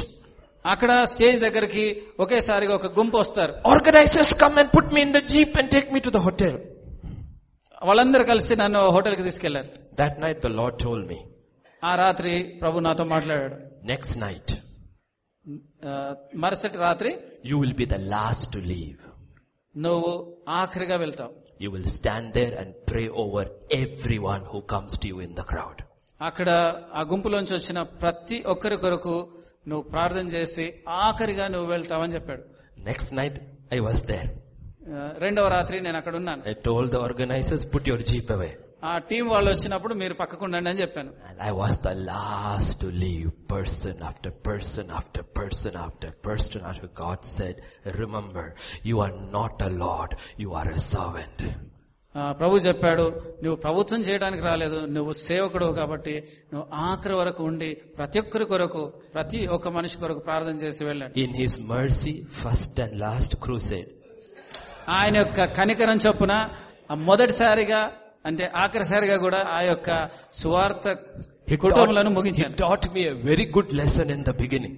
అక్కడ 0.66 0.92
స్టేజ్ 1.12 1.38
దగ్గరికి 1.44 1.84
ఒకేసారిగా 2.24 2.74
ఒక 2.80 2.88
గుంపు 2.98 3.18
వస్తారు 3.24 3.54
Organizers 3.74 4.32
come 4.44 4.56
and 4.62 4.70
put 4.78 4.88
me 4.96 5.02
in 5.08 5.12
the 5.18 5.24
jeep 5.34 5.52
and 5.62 5.68
take 5.76 5.90
me 5.96 6.02
to 6.08 6.12
the 6.18 6.24
hotel. 6.28 6.56
వాళ్ళందరూ 7.82 8.24
కలిసి 8.32 8.54
నన్ను 8.64 8.82
హోటల్కి 8.96 9.24
తీసుకెళ్ళారు 9.30 9.70
That 10.02 10.16
night 10.24 10.40
the 10.48 10.54
Lord 10.60 10.76
told 10.86 11.04
me, 11.12 11.20
ఆ 11.84 11.92
రాత్రి 12.04 12.32
ప్రభు 12.62 12.84
నాతో 12.88 13.04
మాట్లాడాడు 13.16 13.58
next 13.92 14.14
night 14.26 14.48
ఆ, 14.54 14.60
మరుసటి 16.36 16.78
రాత్రి 16.78 17.18
you 17.46 17.60
will 17.60 17.74
be 17.74 17.86
the 17.86 17.94
last 17.94 18.54
to 18.54 18.58
leave 18.58 19.02
నువ్వు 19.78 20.38
ఆఖరిగా 20.50 20.96
వెళ్తావు. 20.96 21.34
You 21.62 21.72
will 21.72 21.86
stand 21.86 22.34
there 22.34 22.56
and 22.56 22.76
pray 22.90 23.08
over 23.08 23.48
everyone 24.18 24.44
who 24.46 24.60
comes 24.60 25.00
to 25.00 25.08
you 25.08 25.22
in 25.22 25.36
the 25.36 25.42
crowd 25.42 25.82
అక్కడ 26.22 26.50
ఆ 26.94 27.02
గుంపులోంచి 27.02 27.54
వచ్చిన 27.54 27.82
ప్రతి 27.82 28.44
ఒక్కరి 28.48 28.78
కొరకు 28.78 29.16
నువ్వు 29.68 29.90
ప్రార్థన 29.90 30.28
చేసి 30.28 30.74
ఆఖరిగా 30.90 31.48
నువ్వు 31.48 31.70
వెళ్తావని 31.72 32.14
చెప్పాడు. 32.14 32.44
Next 32.80 33.14
night 33.14 33.40
I 33.74 33.80
was 33.80 34.06
there 34.06 34.30
రెండవ 35.18 35.48
రాత్రి 35.48 35.82
నేను 35.82 35.98
అక్కడ 35.98 36.16
ఉన్నాను. 36.16 36.44
I 36.50 36.54
told 36.54 36.90
the 36.90 36.96
organisers 36.96 37.76
put 37.76 37.88
your 37.88 38.04
jeep 38.04 38.32
away 38.32 38.58
ఆ 38.85 38.99
టీం 39.09 39.25
వాళ్ళు 39.29 39.49
వచ్చినప్పుడు 39.51 39.95
మీరు 39.95 40.15
పక్కకుండండి 40.15 40.69
అని 40.71 40.81
చెప్పాను 40.81 41.11
And 41.29 41.39
I 41.49 41.53
was 41.55 41.75
the 41.83 41.95
last 42.11 42.73
to 42.83 42.89
leave, 43.03 43.27
person 43.49 43.95
after 44.03 44.31
person 44.49 44.87
after 44.99 45.23
person 45.39 45.75
after 45.85 46.11
person 46.29 46.61
after 46.71 46.89
God 47.03 47.19
said, 47.37 47.57
remember, 48.03 48.45
you 48.83 48.99
are 49.01 49.15
not 49.33 49.57
a 49.63 49.73
Lord, 49.85 50.13
you 50.39 50.53
are 50.61 50.69
a 50.79 50.83
servant. 50.95 51.41
ఆ, 52.15 52.23
ప్రభు 52.33 52.61
చెప్పాడు 52.65 53.05
నువ్వు 53.43 53.57
ప్రభుత్వం 53.65 54.01
చేయడానికి 54.07 54.43
రాలేదు 54.43 54.79
నువ్వు 54.95 55.13
సేవకుడు 55.27 55.67
కాబట్టి 55.73 56.15
నువ్వు 56.53 56.65
ఆఖరి 56.87 57.15
వరకు 57.15 57.43
ఉండి 57.51 57.69
ప్రతి 57.99 58.19
ఒక్కరి 58.23 58.47
కొరకు 58.53 58.83
ప్రతి 59.15 59.41
ఒక్క 59.57 59.69
మనిషి 59.77 59.99
కొరకు 60.03 60.23
ప్రార్థన 60.29 60.57
చేసి 60.65 60.83
వెళ్ళండి 60.89 61.23
In 61.27 61.33
His 61.43 61.55
mercy, 61.75 62.15
first 62.43 62.75
and 62.85 62.95
last 63.05 63.35
crusade. 63.45 63.91
ఆయన 64.99 65.17
యొక్క 65.23 65.41
కనికరం 65.59 66.01
చొప్పున 66.07 66.35
ఆ 66.91 66.97
మొదటిసారిగా 67.09 67.81
అంటే 68.26 68.44
ఆఖరిసారిగా 68.56 69.18
కూడా 69.26 69.40
ఆ 69.54 69.60
యొక్క 69.62 69.90
సువార్త 70.34 70.94
కుటుంబాలను 71.64 72.12
ముగించాను. 72.18 72.56
Me 72.96 73.04
very 73.30 73.46
good 73.58 73.74
lesson 73.82 74.12
in 74.16 74.24
the 74.30 74.34
beginning 74.42 74.78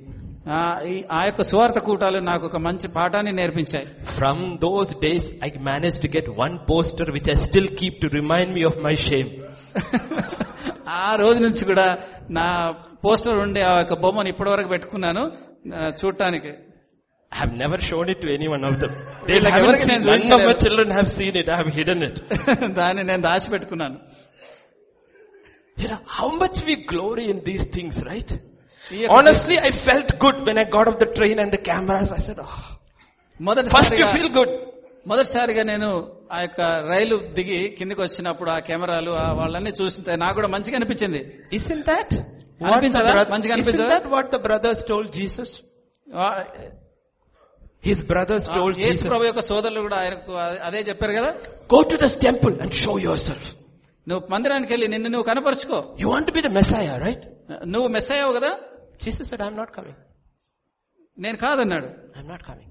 ఆ 1.12 1.22
యొక్క 1.28 1.42
స్వార్థ 1.52 1.78
కూటాలు 1.88 2.20
నాకు 2.30 2.44
ఒక 2.46 2.58
మంచి 2.68 2.88
పాఠాన్ని 2.88 3.32
నేర్పించాయి. 3.32 3.88
From 4.18 4.44
those 4.58 4.92
days 5.00 5.28
I 5.46 5.50
manage 5.70 5.98
to 6.02 6.08
get 6.18 6.30
one 6.44 6.56
poster 6.70 7.12
which 7.12 7.30
I 7.32 7.38
still 7.48 7.70
keep 7.80 7.98
to 8.02 8.08
remind 8.20 8.54
me 8.58 8.64
of 8.64 8.78
my 8.78 8.96
shame 9.08 9.30
ఆ 10.90 11.16
రోజు 11.16 11.40
నుంచి 11.40 11.64
కూడా 11.66 11.88
నా 12.30 12.46
పోస్టర్ 13.06 13.40
ఉండే 13.46 13.62
ఆ 13.62 13.74
యొక్క 13.78 13.96
బొమ్మను 14.04 14.30
ఇప్పటివరకు 14.30 14.68
పెట్టుకున్నాను 14.68 15.24
చూడటానికి. 16.00 16.52
I 17.33 17.37
have 17.43 17.53
never 17.63 17.79
shown 17.81 18.09
it 18.13 18.21
to 18.23 18.29
any 18.33 18.47
one 18.55 18.65
of 18.69 18.75
them. 18.81 18.91
They 19.27 19.35
వీళ్ళకి 19.35 19.53
haven't 19.55 19.67
ఎవరికి 19.67 19.85
seen, 19.91 19.93
నేను 19.93 20.07
none 20.11 20.21
of 20.21 20.29
my 20.31 20.33
చూపించలేదు. 20.33 20.63
children 20.65 20.89
have 20.99 21.09
seen 21.19 21.35
it. 21.41 21.47
I 21.55 21.57
have 21.61 21.71
hidden 21.79 22.01
it. 22.09 22.17
దాన్ని 22.81 23.03
నేను 23.11 23.23
దాచిపెట్టుకున్నాను 23.29 23.99
You 25.77 25.89
know, 25.91 26.01
how 26.19 26.29
much 26.43 26.57
we 26.69 26.75
glory 26.93 27.25
in 27.33 27.39
these 27.49 27.65
things, 27.77 27.95
right? 28.11 28.31
ఈ 28.97 28.99
యొక్క- 29.03 29.15
Honestly, 29.17 29.57
I 29.69 29.73
felt 29.87 30.11
good 30.25 30.37
when 30.49 30.59
I 30.63 30.67
got 30.77 30.87
off 30.91 30.99
the 31.05 31.11
train 31.19 31.37
and 31.45 31.51
the 31.57 31.63
cameras. 31.71 32.11
I 32.19 32.21
said, 32.27 32.39
oh, 32.47 32.51
first 32.51 33.41
you 33.41 33.47
మొదటిసారిగా 33.49 34.09
feel 34.17 34.29
good. 34.39 34.53
మొదటిసారిగా 35.13 35.63
నేను 35.73 35.89
ఆ 36.35 36.41
యొక్క 36.45 36.61
రైలు 36.93 37.17
దిగి 37.39 37.59
కిందికి 37.79 38.01
వచ్చినప్పుడు 38.07 38.51
ఆ 38.57 38.59
కెమెరాలు 38.69 39.13
ఆ 39.23 39.27
వాళ్ళన్నీ 39.41 39.73
చూస్తే 39.81 40.17
నాకు 40.25 40.37
కూడా 40.41 40.51
మంచిగా 40.57 40.77
అనిపించింది 40.81 41.23
Isn't 41.61 41.85
that 41.93 42.11
what 42.13 42.69
the, 42.69 42.75
అనిపించదా? 42.77 43.13
bro- 43.17 43.31
మంచిగా 43.35 43.55
isn't 43.55 43.69
అనిపించదా? 43.71 43.89
that 43.95 44.07
what 44.17 44.29
the 44.37 44.43
brothers 44.49 44.81
told 44.93 45.09
His 47.84 48.00
brothers 48.12 48.46
told 48.58 48.76
Yesu 48.84 48.98
Jesus, 48.98 49.10
ప్రభు 49.12 49.26
యొక్క 49.30 49.42
సోదరులు 49.50 49.82
కూడా 49.88 49.98
ఆయనకు 50.04 50.32
అదే 50.70 50.80
చెప్పారు 50.90 51.14
కదా 51.20 51.32
go 51.74 51.80
to 51.92 51.98
this 52.04 52.16
temple 52.28 52.56
and 52.64 52.72
show 52.84 52.96
yourself. 53.08 53.46
నువ్వు 54.08 54.24
మందిరానికి 54.34 54.72
వెళ్ళి 54.74 54.88
నిన్ను 54.94 55.10
నువ్వు 55.14 55.28
కనపరుచుకో 55.32 55.80
You 56.04 56.10
want 56.14 56.26
to 56.30 56.34
be 56.38 56.44
the 56.48 56.54
Messiah, 56.60 56.96
right? 57.08 57.24
నువ్వు 57.74 57.90
మెస్ 57.98 58.10
అయ్యావు 58.16 58.34
కదా 58.40 58.52
Jesus 59.06 59.26
said, 59.32 59.42
I'm 59.48 59.58
not 59.62 59.72
coming. 59.78 59.98
నేను 61.18 61.38
కాదన్నాడు 61.46 61.90
I'm 62.18 62.28
not 62.34 62.42
coming. 62.50 62.70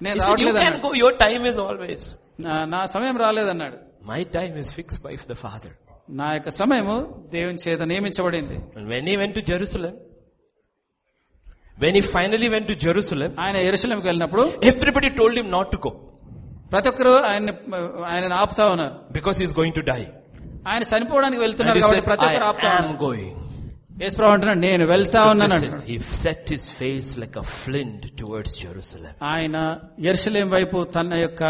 నేను 0.00 0.16
రావట్లేదు 0.22 0.58
can 0.58 0.66
అన్నాడు. 0.66 0.82
go, 0.86 0.92
your 1.02 1.12
time 1.24 1.44
is 1.52 1.58
always. 1.66 2.02
నా- 2.72 2.86
సమయం 2.94 3.16
రాలేదన్నాడు 3.24 3.78
My 4.12 4.20
time 4.36 4.54
is 4.62 4.68
fixed 4.78 5.00
by 5.06 5.14
the 5.32 5.38
Father. 5.44 5.72
నా 6.20 6.26
యొక్క 6.36 6.50
సమయము 6.60 6.96
దేవుని 7.36 7.60
చేత 7.64 7.82
నియమించబడింది 7.92 8.56
And 8.78 8.86
when 8.92 9.04
he 9.10 9.16
went 9.22 9.34
to 9.38 9.42
Jerusalem, 11.78 11.84
when 11.84 11.94
he 11.94 12.02
finally 12.02 12.48
went 12.48 12.66
to 12.68 12.76
Jerusalem, 12.86 13.30
ఆయన 13.44 13.56
ఎరుసలంకి 13.68 14.06
వెళ్ళినప్పుడు 14.10 14.44
everybody 14.70 15.10
told 15.20 15.34
him 15.40 15.48
not 15.56 15.68
to 15.74 15.78
go 15.86 15.92
ప్రతి 16.72 16.88
ఒక్కరు 16.92 17.12
ఆయన 17.30 17.50
ఆయన 18.12 18.32
ఆపుతా 18.42 18.64
ఉన్నారు 18.74 18.96
because 19.16 19.36
he's 19.42 19.54
going 19.60 19.74
to 19.78 19.84
die. 19.92 20.06
ఆయన 20.70 20.82
చనిపోవడానికి 20.92 21.38
And 21.40 21.44
వెళ్తున్నారు 21.46 21.78
he 21.78 21.82
కాబట్టి 21.84 22.00
said, 22.00 22.08
ప్రతి 22.10 22.24
ఒక్కరు 22.28 22.44
I 22.46 22.50
ఆపుతా 22.50 22.70
am 22.72 22.80
ఉన్నారు 22.82 22.98
going. 23.06 23.30
యేసుప్రభు 24.02 24.32
అంటున్నాడు 24.34 24.60
నేను 24.66 24.84
వెళ్తా 24.92 25.20
ఉన్నాను 25.32 25.54
Scripture 25.54 25.76
అంటున్నాడు. 25.76 25.86
says 25.86 26.12
He 26.12 26.22
set 26.24 26.42
his 26.54 26.64
face 26.80 27.08
like 27.22 27.36
a 27.42 27.46
flint 27.60 28.02
towards 28.20 28.52
Jerusalem. 28.64 29.14
ఆయన 29.32 29.56
ఎరుసలేం 30.10 30.48
వైపు 30.56 30.78
తన 30.96 31.14
యొక్క 31.26 31.42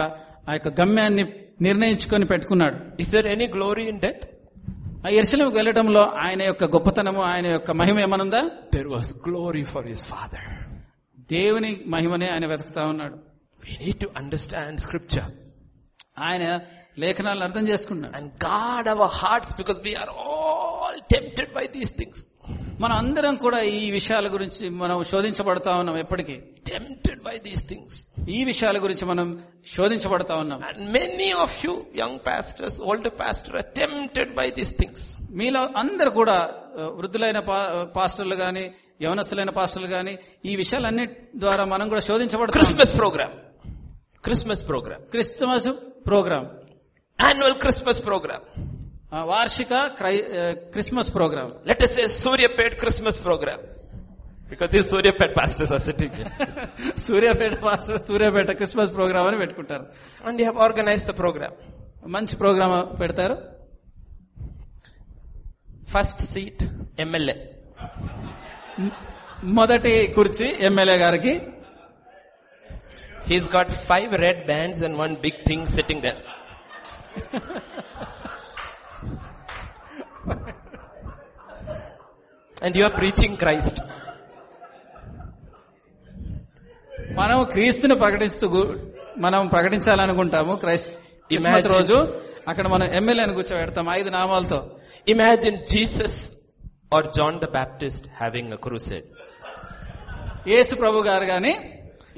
ఆ 0.49 0.53
యొక్క 0.57 0.68
గమ్యాన్ని 0.81 1.24
నిర్ణయించుకొని 1.68 2.26
పెట్టుకున్నాడు 2.33 2.76
Is 3.05 3.11
there 3.14 3.29
any 3.37 3.49
glory 3.57 3.87
in 3.93 3.99
death? 4.07 4.22
ఆ 5.07 5.09
ఎరుసలకు 5.09 5.49
వెళ్ళడంలో 5.49 6.03
ఆయన 6.05 6.42
యొక్క 6.42 6.64
గొప్పతనము 6.64 7.22
ఆయన 7.22 7.46
యొక్క 7.46 7.70
మహిమ 7.70 8.01
ఏమనుందా? 8.01 8.51
There 8.74 8.86
was 8.86 9.14
glory 9.28 9.64
for 9.64 9.86
his 9.86 10.07
father 10.07 10.49
దేవుని 11.32 11.84
మహిమనే 11.86 12.28
ఆయన 12.28 12.46
వెతుకుతా 12.46 12.86
ఉన్నాడు. 12.86 13.16
టు 14.01 14.11
అండర్స్టాండ్ 14.16 14.80
స్క్రిప్చర్ 14.80 15.30
ఆయన 16.18 16.61
లేఖనాలను 16.99 17.44
అర్థం 17.44 17.68
చేసుకున్నాడు. 17.68 18.16
And 18.16 18.44
God 18.44 18.88
our 18.88 19.11
hearts 19.11 19.57
because 19.57 19.78
we 19.84 19.94
are 19.94 20.09
all 20.09 21.01
tempted 21.11 21.53
by 21.53 21.66
these 21.66 21.99
things 21.99 22.26
మనం 22.80 22.94
అందరం 22.96 23.34
కూడా 23.36 23.59
ఈ 23.78 23.90
విషయాల 23.90 24.26
గురించి 24.32 24.64
మనం 24.82 25.05
శోధించబడతా 25.05 25.70
ఉన్నాం 25.76 25.96
ఎప్పటికీ. 25.96 26.34
టెంప్టెడ్ 26.70 27.22
బై 27.22 27.34
దీస్ 27.46 27.64
థింగ్స్ 27.68 27.96
ఈ 28.36 28.44
విషయాల 28.44 28.76
గురించి 28.84 29.05
మనం 29.05 29.26
శోధించబడతా 29.76 30.34
ఉన్నాం. 30.36 30.61
And 30.68 30.80
many 30.92 31.30
of 31.44 31.57
you 31.64 31.72
young 31.96 32.18
pastors 32.26 32.76
old 32.80 33.09
pastor 33.20 33.57
tempted 33.80 34.32
by 34.34 34.46
these 34.51 34.72
things 34.80 35.05
మీలో 35.30 35.62
అందరు 35.76 36.11
కూడా 36.11 36.36
వృద్ధులైన 37.01 37.40
పాస్టర్లు 37.99 38.34
గాని 38.34 38.64
యవనస్తులైన 39.03 39.51
పాస్టర్లు 39.51 39.88
గాని 39.88 40.14
ఈ 40.44 40.57
విషయాలన్ని 40.57 41.07
ద్వారా 41.36 41.64
మనం 41.64 41.88
కూడా 41.88 42.01
శోధించబడతాం 42.01 42.57
Christmas 42.61 42.94
programme 42.96 43.34
Christmas 44.24 44.64
programme 44.68 45.03
Christmas 45.11 45.68
programme 46.07 46.46
annual 47.18 47.55
Christmas 47.55 48.03
programme 48.05 48.44
వార్షిక 49.12 49.74
Christmas 50.74 51.11
programme 51.16 51.50
let 51.68 51.82
us 51.82 51.98
Suryapet 52.24 52.74
Christmas 52.82 53.20
programme 53.26 53.62
because 54.50 54.74
ఈ 54.78 54.82
Suryapet 54.90 55.32
pastors 55.38 55.72
are 55.72 55.82
sitting 55.86 56.18
Suryapet 57.06 57.54
Suryapet 58.09 58.50
Christmas 58.61 58.92
programme 58.96 59.26
అని 59.30 59.38
పెట్టుకుంటారు. 59.42 59.84
And 60.26 60.40
you 60.40 60.46
have 60.46 60.59
organise 60.66 61.04
the 61.11 61.14
programme 61.22 61.56
మంచి 62.16 62.36
programme 62.36 62.74
పెడతారు. 63.00 63.36
First 65.94 66.22
seat 66.32 66.64
MLA 67.04 67.36
మొదటి 69.59 69.94
కుర్చీ 70.16 70.48
MLA 70.68 70.96
గారికి. 71.04 71.34
He's 73.28 73.48
got 73.56 73.72
five 73.90 74.12
red 74.24 74.42
bands 74.46 74.82
and 74.88 74.96
one 74.98 75.14
big 75.16 75.40
thing 75.48 75.66
sitting 75.76 76.02
there 76.02 76.20
and 82.62 82.74
you 82.76 82.84
are 82.84 82.90
preaching 82.92 83.36
Christ. 83.36 83.76
మనం 87.18 87.38
క్రీస్తుని 87.52 87.94
ప్రకటిస్తూ 88.02 88.48
మనం 89.18 89.42
ప్రకటించాలనుకుంటాము 89.54 90.52
క్రైస్ట్ 90.64 90.92
క్రిస్మస్ 91.30 91.66
రోజు 91.74 91.96
అక్కడ 92.50 92.66
మనం 92.74 92.86
ఎమ్మెల్యేని 93.00 93.34
కూర్చోబెడతాం 93.38 93.88
ఐదు 94.00 94.11
నామాలతో 94.18 94.61
Imagine 95.06 95.56
Jesus 95.72 96.14
or 96.94 97.00
John 97.16 97.34
the 97.44 97.50
Baptist 97.56 98.02
having 98.20 98.46
a 98.56 98.61
crusade. 98.64 99.06
యేసు 100.52 100.74
ప్రభు 100.82 101.02
గారు 101.11 101.26
గాని 101.32 101.52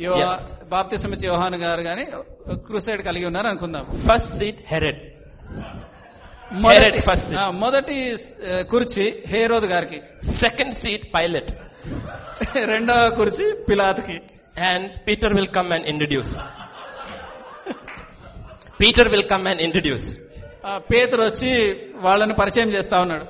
Yeah. 0.04 0.34
బాప్తిసం 0.74 1.12
ఇచ్చే 1.14 1.26
యోహాన్ 1.30 1.56
గారు 1.64 1.82
గాని 1.88 2.04
క్రూసైడ్ 2.66 3.02
కలిగి 3.08 3.26
ఉన్నారు 3.30 3.48
అనుకుందాం 3.52 3.86
First 4.08 4.30
seat, 4.40 4.58
Herod. 4.72 4.98
మొదటి 6.64 7.00
ఫస్ట్ 7.08 7.32
మొదటి 7.62 7.96
కుర్చీ 8.70 9.04
హేరోద్ 9.32 9.66
గారికి. 9.72 9.98
సెకండ్ 10.42 10.74
సీట్ 10.82 11.04
పైలట్ 11.14 11.50
రెండవ 12.72 13.02
కుర్చి 13.18 13.46
పిలాత్కి 13.68 14.16
and 14.70 14.86
Peter 15.06 15.34
will 15.38 15.52
come 15.56 15.70
and 15.76 15.86
introduce 15.92 16.34
Peter 18.80 19.10
will 19.14 19.28
come 19.32 19.46
and 19.52 19.62
introduce 19.66 20.08
పేతర్ 20.92 21.20
వచ్చి 21.20 21.50
వాళ్ళని 22.06 22.34
పరిచయం 22.40 22.70
చేస్తా 22.76 22.96
ఉన్నాడు. 23.00 23.26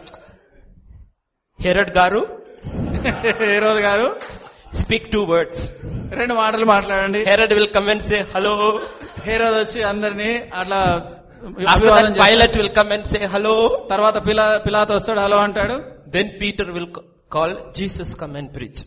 హెరడ్ 1.59 1.93
గారు 1.99 2.23
హెరోద్ 3.53 3.81
గారు 3.89 4.09
స్పీక్ 4.83 5.07
టూ 5.13 5.21
వర్డ్స్ 5.33 5.65
రెండు 6.19 6.35
మాటలు 6.35 6.67
మాట్లాడండి. 6.75 7.21
Herod 7.31 7.55
will 7.59 7.73
come 7.77 7.89
and 7.89 8.05
say 8.11 8.19
hello 8.35 8.55
Herod 9.25 9.59
వచ్చి 9.63 9.81
అందరినీ 9.93 10.31
అట్లా 10.61 10.81
After 11.43 11.69
అభివాదం 11.75 12.13
that, 12.13 12.17
చేస్తాడు. 12.17 12.31
Pilate 12.31 12.57
will 12.61 12.73
come 12.79 12.91
and 12.97 13.05
say 13.13 13.23
hello. 13.35 13.55
తర్వాత 13.93 14.17
పిలా 14.29 14.47
పిలాత్ 14.67 14.93
వస్తాడు 14.97 15.21
హలో 15.27 15.39
అంటాడు 15.47 15.77
Then 16.17 16.29
Peter 16.41 16.67
will 16.77 16.89
c- 16.97 17.05
call 17.35 17.51
Jesus 17.79 18.09
come 18.23 18.35
and 18.41 18.49
preach. 18.57 18.81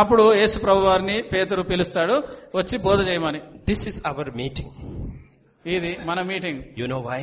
అప్పుడు 0.00 0.24
యేసు 0.40 0.58
ప్రభు 0.64 0.80
వారిని 0.90 1.16
పేతురు 1.32 1.62
పిలుస్తాడు 1.70 2.16
వచ్చి 2.58 2.76
బోధ 2.86 2.98
చేయమని 3.08 3.40
This 3.70 3.82
is 3.90 3.98
our 4.10 4.26
meeting. 4.40 4.70
ఇది 5.76 5.92
మన 6.08 6.18
మీటింగ్ 6.32 6.60
You 6.80 6.88
know 6.92 7.02
why? 7.10 7.22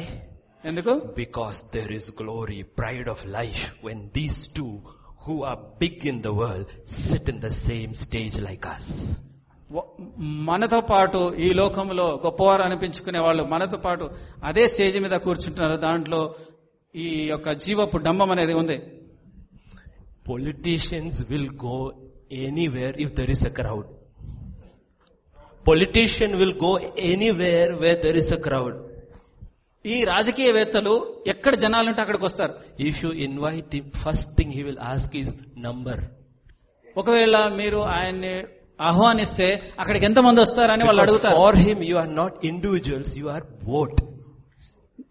ఎందుకు 0.70 0.93
Because 1.24 1.58
there 1.76 1.91
is 1.99 2.06
glory, 2.22 2.60
pride 2.82 3.10
of 3.14 3.20
life 3.39 3.62
when 3.88 3.99
these 4.18 4.39
two 4.58 4.74
who 5.26 5.36
are 5.49 5.60
big 5.84 5.97
in 6.12 6.18
the 6.28 6.34
world 6.41 6.68
sit 7.03 7.26
in 7.34 7.38
the 7.45 7.53
same 7.68 7.91
stage 8.06 8.36
like 8.47 8.66
us. 8.76 8.88
మనతో 10.20 10.82
పాటు 10.82 11.36
ఈ 11.36 11.53
లోకంలో 11.53 12.22
గొప్పవారు 12.26 12.61
అనిపించుకునే 12.61 13.20
వాళ్ళు 13.20 13.43
మనతో 13.43 13.78
పాటు 13.78 14.11
అదే 14.43 14.68
స్టేజ్ 14.68 14.99
మీద 14.99 15.11
కూర్చుంటున్నారు. 15.11 15.76
దాంట్లో 15.76 16.36
ఈ 16.95 17.28
యొక్క 17.30 17.51
జీవపు 17.51 17.97
డంబం 17.97 18.32
అనేది 18.32 18.53
ఉంది. 18.53 18.78
Politicians 20.30 21.32
will 21.32 21.49
go 21.49 21.93
anywhere 22.32 22.97
if 22.97 23.13
there 23.13 23.30
is 23.30 23.45
a 23.45 23.49
crowd 23.49 23.86
politician 25.68 26.36
will 26.36 26.53
go 26.53 26.80
anywhere 26.99 27.74
where 27.74 28.01
there 28.01 28.18
is 28.18 28.34
a 28.34 28.38
crowd 28.38 28.76
ఈ 29.86 30.03
రాజకీయవేత్తలు 30.03 31.24
ఎక్కడ 31.28 31.55
జనాలు 31.55 31.88
ఉంటే 31.88 32.01
అక్కడికి 32.01 32.26
వస్తారు. 32.26 32.53
If 32.80 33.05
you 33.05 33.11
invite 33.11 33.97
first 33.97 34.38
thing 34.38 34.53
he 34.53 34.63
will 34.63 34.78
ask 34.78 35.16
is 35.16 35.36
number 35.57 36.03
ఒకవేళ 36.97 37.47
మీరు 37.47 37.78
ఆయన్ని 37.78 38.43
ఆహ్వానిస్తే 38.80 39.47
అక్కడికి 39.80 40.05
ఎంత 40.05 40.19
మంది 40.19 40.41
వస్తారని 40.41 40.84
వాళ్ళు 40.84 41.01
అడుగుతారు. 41.01 41.36
For 41.36 41.55
him 41.55 41.84
you 41.84 41.95
are 41.97 42.15
not 42.15 42.45
individuals 42.45 43.17
you 43.17 43.28
are 43.28 43.43
vote 43.69 44.01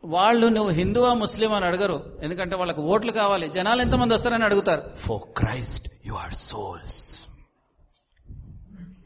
వాళ్ళు 0.04 0.46
నువ్వు 0.46 0.72
హిందువా 0.72 1.14
ముస్లిం 1.14 1.52
అని 1.52 1.64
అడగరు. 1.64 2.18
ఎందుకంటే 2.22 2.56
వాళ్ళకి 2.56 2.80
ఓట్లు 2.80 3.12
కావాలి. 3.12 3.48
జనాలు 3.48 3.80
ఎంత 3.82 3.94
మంది 3.94 4.14
వస్తారని 4.14 4.44
అడుగుతారు. 4.44 4.82
For 5.06 5.22
Christ 5.36 5.88
you 6.06 6.14
are 6.14 6.34
souls 6.34 7.00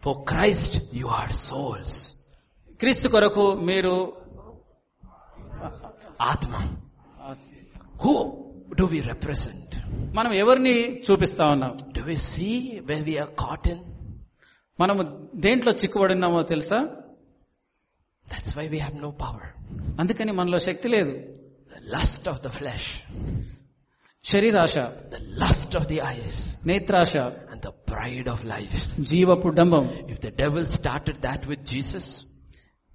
for 0.04 0.18
Christ 0.28 0.76
you 0.94 1.06
are 1.06 1.32
souls 1.32 2.12
క్రీస్తు 2.80 3.08
కొరకు 3.08 3.54
మీరు 3.70 4.12
ఆత్మ. 6.22 6.54
హూ 8.04 8.14
డు 8.78 8.84
వి 8.84 9.00
రిప్రజెంట్ 9.00 9.74
మనం 10.14 10.32
ఎవరిని 10.32 11.02
చూపిస్తా 11.10 11.46
ఉన్నాం? 11.50 11.78
Do 11.96 12.00
we 12.00 12.16
see 12.16 12.80
when 12.84 13.04
we 13.04 13.18
are 13.18 13.28
caught in 13.38 13.80
మనము 14.78 15.02
దేంట్లో 15.46 15.72
చిక్కుబడి 15.82 16.14
ఉన్నామో 16.18 16.42
తెలుసా 16.54 16.80
That's 18.26 18.50
why 18.56 18.68
we 18.68 18.78
have 18.78 18.96
no 19.00 19.10
power. 19.24 19.44
అందుకని 20.00 20.32
మనలో 20.32 20.58
శక్తి 20.58 20.88
లేదు 20.88 21.12
The 21.74 21.80
lust 21.94 22.24
of 22.32 22.36
the 22.42 22.50
flesh, 22.50 22.86
శరీరాశ 24.24 24.74
the 25.14 25.20
lust 25.42 25.74
of 25.74 25.84
the 25.88 25.98
eyes, 26.02 26.36
నేత్రాశ 26.66 27.12
and 27.50 27.60
the 27.62 27.72
pride 27.92 28.28
of 28.34 28.40
life. 28.54 28.78
జీవపు 29.10 29.48
డంబం 29.58 29.84
If 30.14 30.18
the 30.20 30.32
devil 30.42 30.64
started 30.78 31.18
that 31.22 31.42
with 31.46 31.62
Jesus, 31.74 32.06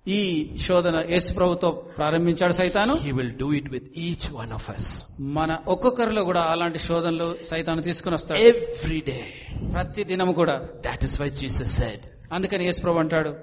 ఈ 0.08 0.58
శోధన 0.58 1.06
యేసు 1.10 1.34
ప్రభుతో 1.34 1.72
ప్రారంభించాడు 1.72 2.54
సైతాను. 2.54 2.95
He 2.95 3.12
will 3.12 3.32
do 3.32 3.54
it 3.54 3.70
with 3.70 3.97
each 3.97 4.34
one 4.34 4.51
of 4.51 4.70
us 4.70 5.06
మన 5.20 5.58
ఒక్కొక్కరిలో 5.68 6.24
కూడా 6.24 6.41
అలాంటి 6.41 6.80
శోధనలు 6.80 7.38
సైతాను 7.45 7.82
తీసుకుని 7.82 8.16
వస్తాడు. 8.16 8.39
ఎవ్రీ 8.39 9.04
డే 9.08 9.26
ప్రతి 9.74 10.04
దినం 10.04 10.34
కూడా. 10.34 10.68
That 10.86 11.04
is 11.04 11.22
why 11.22 11.30
Jesus 11.30 11.80
said 11.80 12.34
అందుకని 12.34 12.66
యేసు 12.66 12.82
ప్రభు 12.82 12.99
అంటాడు 12.99 13.36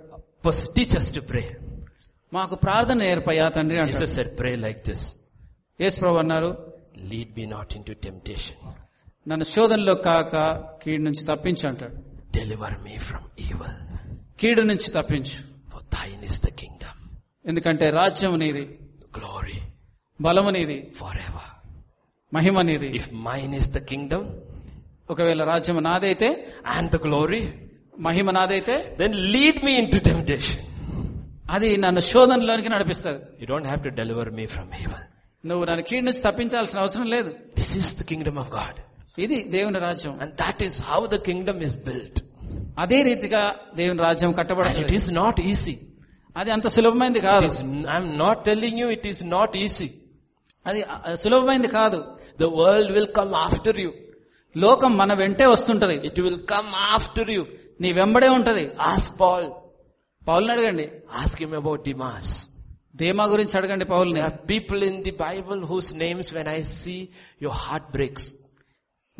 ఫస్ట్ 0.45 0.75
టీచ్ 0.77 0.97
అస్ 0.97 1.29
ప్రే 1.29 1.57
మాకు 2.33 2.55
ప్రార్థన 2.55 3.03
ఏర్పయ్యా 3.03 3.49
తండ్రి 3.49 3.85
Jesus 3.85 4.15
said 4.15 4.39
pray 4.39 4.57
like 4.57 4.89
this 4.89 5.17
Yesu 5.81 6.01
ప్రభు 6.01 6.17
అన్నారు 6.17 6.57
lead 7.11 7.35
be 7.35 7.47
not 7.47 7.75
in 7.75 7.85
temptation 7.85 8.73
నన్ను 9.31 9.45
శోధనలో 9.45 9.95
కాక 9.95 10.37
కీడు 10.83 11.03
నుంచి 11.03 11.25
తప్పించు 11.25 11.69
అంటాడు. 11.69 11.95
డెలివర్ 12.39 12.73
మీ 12.73 12.99
ఫ్రమ్ 12.99 13.41
ఈవల్ 13.41 13.99
కీడు 14.41 14.63
నుంచి 14.63 14.91
తప్పించు. 14.91 15.50
థైన్ 15.97 16.23
ఇస్ 16.31 16.41
ద 16.47 16.51
కింగ్డమ్ 16.61 17.01
ఎందుకంటే 17.51 17.87
రాజ్యం 18.01 18.33
అనేది 18.39 18.65
గ్లోరీ 19.19 19.59
బలం 20.21 20.47
అనేది 20.53 20.79
ఫర్ 21.01 21.21
ఎవర్ 21.27 21.51
మహిమ 22.33 22.57
అనేది 22.65 22.89
if 23.01 23.11
mine 23.29 23.55
is 23.61 23.71
the 23.77 23.81
kingdom 23.91 24.27
ఒకవేళ 25.13 25.45
రాజ్యం 25.53 25.79
నాదైతే 25.91 26.29
అండ్ 26.77 26.91
ద 26.95 26.99
గ్లోరీ 27.07 27.43
మహిమ 28.09 28.31
నాదైతే 28.39 28.75
then 29.01 29.15
lead 29.35 29.59
me 29.67 29.73
into 29.95 29.99
temptation 30.11 30.61
అది 31.55 31.69
నన్ను 31.85 32.03
శోధనలోనికి 32.11 32.71
నడిపిస్తుంది. 32.75 33.21
You 33.41 33.47
don't 33.53 33.69
have 33.71 33.81
to 33.87 33.91
deliver 34.01 34.29
me 34.39 34.45
from 34.53 34.71
heaven 34.81 35.07
నువ్వు 35.45 35.65
నన్ను 35.71 35.85
కీడ్ 35.89 36.05
నుంచి 36.09 36.23
తప్పించాల్సిన 36.27 36.79
అవసరం 36.85 37.07
లేదు. 37.15 37.31
This 37.59 37.73
is 37.81 37.91
the 38.01 38.05
kingdom 38.11 38.39
of 38.43 38.51
God 38.59 38.79
ఇది 39.25 39.39
దేవుని 39.55 39.81
రాజ్యం. 39.89 40.13
And 40.23 40.35
that 40.43 40.61
is 40.67 40.77
how 40.91 41.01
the 41.15 41.19
kingdom 41.29 41.61
is 41.69 41.77
built 41.89 42.21
అదే 42.79 43.03
రీతిగా 43.03 43.43
దేవుని 43.77 44.01
రాజ్యం 44.01 44.33
కట్టబడాలి 44.33 44.81
ఇట్ 44.81 44.93
ఈస్ 44.99 45.09
నాట్ 45.13 45.41
ఈజీ 45.41 45.77
అది 46.37 46.51
అంత 46.51 46.67
సులభమైంది 46.67 47.21
కాదు. 47.21 47.49
I'm 47.95 48.19
not 48.19 48.45
telling 48.45 48.79
you 48.79 48.89
it 48.97 49.07
is 49.07 49.23
not 49.25 49.57
easy 49.57 49.89
అది 50.67 50.85
సులభమైంది 51.17 51.69
కాదు. 51.69 52.05
The 52.41 52.45
world 52.45 52.93
will 52.93 53.13
come 53.17 53.33
after 53.47 53.81
you 53.81 53.91
లోకం 54.57 54.97
మన 54.97 55.13
వెంటే 55.13 55.47
వస్తుంటది. 55.47 55.97
It 56.07 56.21
will 56.21 56.41
come 56.53 56.71
after 56.95 57.31
you 57.31 57.43
నీ 57.81 57.93
వెంబడే 57.93 58.29
ఉంటది. 58.29 58.65
ఆస్ 58.81 59.09
పాల్ 59.21 59.49
పౌల్ని 60.29 60.53
అడగండి. 60.53 60.87
ఆస్ 61.21 61.37
కిమ్ 61.37 61.55
అబౌట్ 61.55 61.83
డిమాస్ 61.85 62.33
దేమా 62.97 63.25
గురించి 63.25 63.55
అడగండి 63.57 63.85
పౌల్ని. 63.85 64.23
People 64.51 64.81
in 64.85 65.03
the 65.03 65.11
Bible 65.11 65.61
whose 65.65 65.91
names 65.95 66.35
when 66.35 66.49
I 66.49 66.63
see 66.63 66.97
your 67.43 67.57
heart 67.57 67.91
breaks 67.93 68.27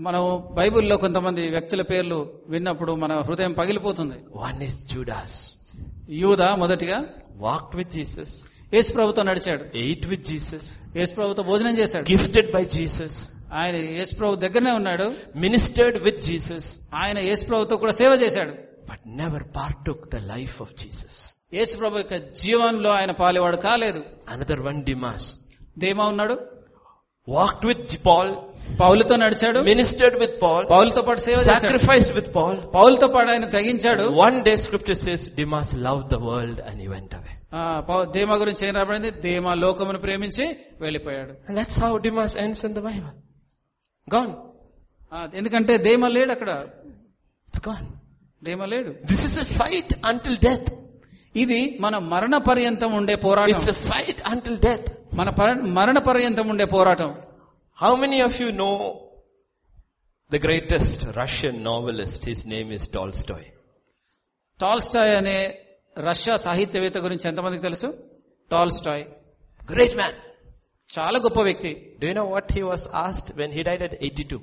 మనం 0.01 0.23
బైబిల్లో 0.59 0.97
కొంతమంది 0.97 1.43
వ్యక్తుల 1.55 1.83
పేర్లు 1.91 2.19
విన్నప్పుడు 2.53 2.93
మన 3.03 3.13
హృదయం 3.29 3.53
పగిలిపోతుంది 3.61 4.17
One 4.43 4.61
is 4.69 4.77
Judas. 4.93 5.33
యూదా 6.23 6.49
మొదటిగా 6.63 6.99
Walked 7.41 7.75
with 7.79 7.91
Jesus. 7.99 8.31
యేసు 8.75 8.91
ప్రభుతో 8.97 9.23
నడిచాడు 9.31 9.65
Ate 9.83 10.07
with 10.13 10.23
Jesus. 10.31 10.65
యేసు 10.99 11.13
ప్రభుతో 11.19 11.43
భోజనం 11.51 11.77
చేశాడు 11.81 12.07
Gifted 12.13 12.49
by 12.57 12.63
Jesus. 12.77 13.15
ఆయన 13.61 13.77
యేసు 13.99 14.15
ప్రభు 14.21 14.41
దగ్గరనే 14.45 14.73
ఉన్నాడు 14.81 15.07
Ministered 15.45 15.97
with 16.07 16.19
Jesus. 16.29 16.65
ఆయన 17.03 17.19
యేసు 17.29 17.45
ప్రభుతో 17.51 17.77
కూడా 17.85 17.95
సేవ 18.01 18.13
చేశాడు 18.25 18.55
But 18.91 19.01
never 19.23 19.41
partook 19.59 20.01
the 20.11 20.23
life 20.35 20.57
of 20.65 20.71
Jesus. 20.83 21.17
యేసు 21.59 21.75
ప్రభు 21.81 22.01
యొక్క 22.03 22.17
జీవనంలో 22.43 22.91
ఆయన 22.99 23.13
పాలేవాడు 23.23 23.61
కాలేదు 23.69 24.01
Another 24.35 24.59
one 24.71 24.81
Demas. 24.89 25.25
దేమా 25.79 26.07
ఉన్నాడు 26.13 26.37
వాక్డ్ 27.37 27.67
విత్ 27.67 28.07
పాల్ 28.07 28.35
పౌలతో 28.81 29.17
నడిచాడు. 29.17 29.59
మినిస్టర్డ్ 29.59 30.17
విత్ 30.19 30.43
పాల్ 30.43 30.65
పౌలతో 30.71 31.03
పాటు 31.03 31.21
సేవ 31.21 31.37
సాక్రిఫైస్ 31.37 32.13
విత్ 32.13 32.35
పాల్ 32.35 32.59
పౌలతో 32.75 33.07
పాటు 33.07 33.31
ఆయన 33.31 33.45
తగ్గించాడు 33.45 34.03
one 34.03 34.45
day 34.45 34.57
script 34.57 34.95
says 34.95 35.35
Demas 35.35 35.75
love 35.75 36.03
the 36.09 36.15
world 36.15 36.61
అని 36.61 36.89
వెంట 36.89 37.15
దేమా 38.13 38.35
గురించి 38.35 38.67
ఏం 38.69 38.75
రాబడింది 38.75 39.11
దేమా 39.11 39.55
లోకమును 39.55 39.99
ప్రేమించి 39.99 40.57
వెళ్ళిపోయాడు. 40.81 41.33
That's 41.53 41.81
how 41.81 41.99
Demas 41.99 42.37
ends 42.37 42.65
in 42.65 42.75
the 42.75 42.79
ఎందుకంటే 45.35 45.77
దేమా 45.77 46.09
లేడు 46.09 46.31
అక్కడ. 46.31 46.51
ఇట్స్ 47.49 47.69
గాన్ 47.69 47.87
దేమా 48.45 48.67
లేడు. 48.67 48.91
This 49.07 49.25
is 49.25 49.39
a 49.39 49.45
fight 49.59 49.95
until 50.07 50.37
death 50.37 50.69
ఇది 51.37 51.79
మన 51.81 51.99
మరణ 51.99 52.37
పర్యంతం 52.37 52.93
ఉండే 52.93 53.15
పోరాటం. 53.15 53.51
ఇట్స్ 53.51 53.71
ఫైట్ 53.71 54.23
అంటిల్ 54.27 54.59
డెత్ 54.59 54.89
మన 55.15 55.31
పర- 55.31 55.63
మరణ 55.79 55.99
పర్యంతం 55.99 56.49
ఉండే 56.49 56.65
పోరాటం 56.65 57.11
How 57.79 57.93
many 58.03 58.19
of 58.27 58.33
you 58.43 58.49
know 58.61 58.75
the 60.31 60.39
greatest 60.39 60.99
Russian 61.17 61.55
novelist? 61.69 62.21
His 62.31 62.41
name 62.55 62.69
is 62.77 62.83
Tolstoy. 62.97 63.45
Tolstoy 64.61 65.17
అనే 65.17 65.37
రష్యా 65.99 66.37
సాహిత్యవేత్త 66.37 66.99
గురించి 66.99 67.27
ఎంతమందికి 67.29 67.63
తెలుసు 67.63 67.89
టాల్స్టాయ్ 68.51 69.05
Great 69.69 69.95
man. 70.01 70.13
చాలా 70.91 71.19
గొప్ప 71.19 71.41
వ్యక్తి 71.43 71.73
Do 72.01 72.07
you 72.11 72.15
know 72.19 72.29
what 72.35 72.47
he 72.57 72.63
was 72.73 72.83
asked 73.07 73.29
when 73.41 73.51
he 73.57 73.63
died 73.71 73.83
at 73.89 73.95
82? 74.09 74.41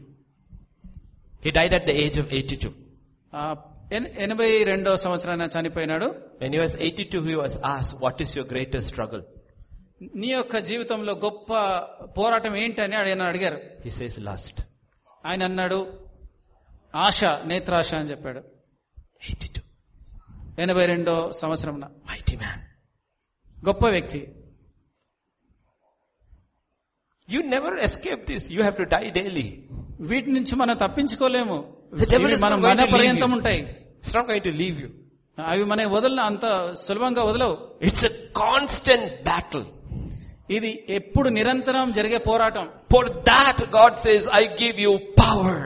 He 1.46 1.52
died 1.52 1.74
at 1.80 1.86
the 1.90 1.96
age 2.04 2.18
of 2.24 2.28
82. 2.40 2.72
ఆ, 3.34 3.42
ఎన్- 3.92 4.12
ఎనభై 4.18 4.64
రెండో 4.64 4.96
సంవత్సరాన 5.06 5.50
చనిపోయినాడు 5.56 6.08
When 6.42 6.52
he 6.56 6.62
was 6.66 6.74
82, 6.88 7.22
he 7.30 7.36
was 7.44 7.54
asked, 7.76 7.96
what 8.06 8.18
is 8.26 8.32
your 8.38 8.48
greatest 8.54 8.88
struggle? 8.94 9.24
నీ 10.02 10.28
యొక్క 10.28 10.58
జీవితంలో 10.58 11.14
గొప్ప 11.14 11.54
పోరాటం 12.18 12.56
ఏంటి 12.56 12.82
అని 12.82 12.96
ఆయన 12.96 13.22
అడిగారు. 13.22 13.60
లాస్ట్ 14.20 14.62
ఆయన 15.26 15.44
అన్నాడు 15.44 16.00
ఆశ 16.96 17.24
నేత్రాశ 17.24 17.96
అని 17.96 18.10
చెప్పాడు. 18.10 18.40
ఎయిటీ 19.00 19.48
టూ 19.48 19.62
ఎనభై 20.60 20.86
రెండో 20.86 21.32
సంవత్సరం 21.32 21.80
మ్యాన్ 21.80 22.60
గొప్ప 23.68 23.88
వ్యక్తి. 23.88 24.36
You 27.30 27.42
never 27.42 27.80
escape 27.80 28.32
this 28.32 28.52
you 28.52 28.58
have 28.58 28.78
to 28.78 28.84
die 28.84 29.10
daily 29.10 29.68
వీటి 30.00 30.32
నుంచి 30.32 30.56
మనం 30.56 30.78
తప్పించుకోలేము. 30.78 31.78
మన 32.40 32.86
పర్యంతం 32.94 33.32
ఉంటాయి. 33.32 33.86
Strong 34.04 34.32
I 34.32 34.40
to 34.40 34.50
leave 34.50 34.82
you 34.82 34.90
అవి 35.46 35.64
మన 35.64 35.86
వదలన 35.86 36.20
అంత 36.20 36.74
సులభంగా 36.74 37.24
వదలవు. 37.24 37.80
ఇట్స్ 37.82 38.06
కాన్స్టెంట్ 38.36 39.24
బ్యాటిల్ 39.24 39.66
ఇది 40.50 40.86
ఎప్పుడు 40.90 41.30
నిరంతరం 41.30 41.92
జరిగే 41.92 42.18
పోరాటం. 42.18 42.70
For 42.92 43.10
that 43.10 43.64
God 43.70 43.98
says 43.98 44.28
I 44.34 44.48
give 44.48 44.80
you 44.80 45.00
power 45.20 45.66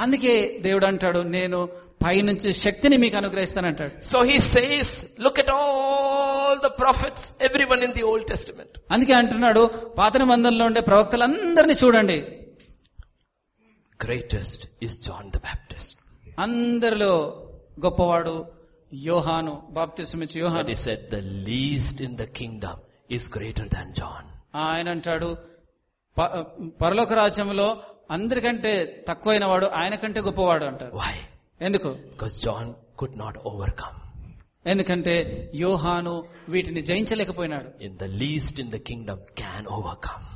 అందుకే 0.00 0.58
దేవుడు 0.62 0.86
అంటాడు 0.86 1.18
నేను 1.18 1.68
పైనుంచి 2.04 2.52
శక్తిని 2.52 2.96
మీకు 2.96 3.16
అనుగ్రహిస్తానంటాడు. 3.16 4.04
So 4.04 4.22
he 4.22 4.38
says 4.38 5.20
look 5.20 5.40
at 5.40 5.50
all 5.50 6.58
the 6.58 6.66
prophets 6.66 7.42
every 7.42 7.64
one 7.64 7.82
in 7.82 7.92
the 7.92 8.02
Old 8.02 8.26
Testament 8.26 8.78
అందుకే 8.92 9.12
అంటున్నాడు 9.12 9.66
పాత 9.98 10.22
మందంలో 10.22 10.64
ఉండే 10.64 10.80
ప్రవక్తలందరినీ 10.80 11.72
చూడండి. 11.72 12.18
Greatest 14.04 14.66
is 14.82 15.02
John 15.02 15.30
the 15.30 15.36
Baptist 15.36 15.96
అందరిలో 16.38 17.12
గొప్పవాడు 17.84 18.46
యోహాను 18.92 19.62
బాప్తిసం 19.70 20.22
ఇచ్చి 20.22 20.40
యోహాన్. 20.40 20.70
Is 20.70 20.88
at 20.88 21.10
the 21.10 21.14
least 21.48 22.02
in 22.02 22.16
the 22.16 22.22
kingdom 22.22 22.80
is 23.16 23.28
greater 23.36 23.68
than 23.76 23.92
John 24.00 24.28
ఆయన 24.68 24.88
అంటాడు 24.96 25.30
పరలోక 26.82 27.12
రాజ్యంలో 27.22 27.68
అందరికంటే 28.16 28.72
తక్కువైన 29.08 29.44
వాడు 29.44 29.66
ఆయన 29.80 29.94
కంటే 29.94 30.20
గొప్పవాడు 30.20 30.64
అంటారు 30.64 30.92
వై 31.02 31.14
ఎందుకు? 31.66 31.90
Because 32.12 32.34
John 32.46 32.70
could 32.98 33.16
not 33.18 33.38
overcome 33.82 33.98
ఎందుకంటే 34.66 35.14
యోహాను 35.54 36.14
వీటిని 36.48 36.80
జయించలేకపోయినాడు. 36.80 37.68
In 37.86 37.96
the 37.96 38.06
least 38.22 38.58
in 38.60 38.70
the 38.70 38.78
kingdom 38.88 39.22
can 39.40 39.66
over 39.66 39.86
overcome 39.86 40.26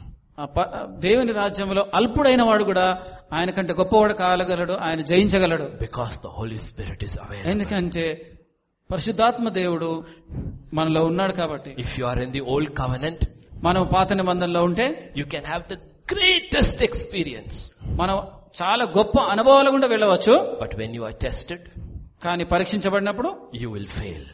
దేవుని 0.99 1.33
రాజ్యంలో 1.33 1.83
అల్పుడైన 1.95 2.43
వాడు 2.43 2.65
కూడా 2.65 2.87
ఆయన 3.33 3.51
కంటే 3.51 3.73
గొప్పవాడు 3.81 4.15
కాలగలడు 4.15 4.75
ఆయన 4.87 5.01
జయించగలడు. 5.11 5.67
Because 5.85 6.15
the 6.25 6.31
Holy 6.37 6.59
Spirit 6.69 7.05
is 7.09 7.19
aware 7.25 7.47
ఎందుకంటే 7.53 8.05
పరిశుద్ధాత్మ 8.93 9.49
దేవుడు 9.49 10.05
మనలో 10.75 11.05
ఉన్నాడు 11.05 11.33
కాబట్టి. 11.33 11.77
If 11.79 12.01
you 12.01 12.07
are 12.07 12.19
in 12.19 12.33
the 12.33 12.41
old 12.41 12.79
covenant 12.79 13.25
మనం 13.63 13.89
పాత 13.97 14.13
నిబంధనలో 14.13 14.65
ఉంటే 14.65 15.15
you 15.17 15.25
can 15.25 15.45
have 15.45 15.63
the 15.73 15.77
greatest 16.13 16.83
experience 16.83 17.71
మనం 17.87 18.17
చాలా 18.63 18.85
గొప్ప 18.85 19.19
అనుభవాలు 19.21 19.71
కూడా 19.71 19.87
వెళ్ళవచ్చు. 19.87 20.59
But 20.61 20.75
when 20.77 20.95
you 20.97 21.03
are 21.03 21.15
tested 21.15 21.69
కానీ 22.25 22.45
పరీక్షించబడినప్పుడు 22.45 23.37
యూ 23.55 23.71
విల్ 23.73 23.87
ఫెయిల్ 23.87 24.25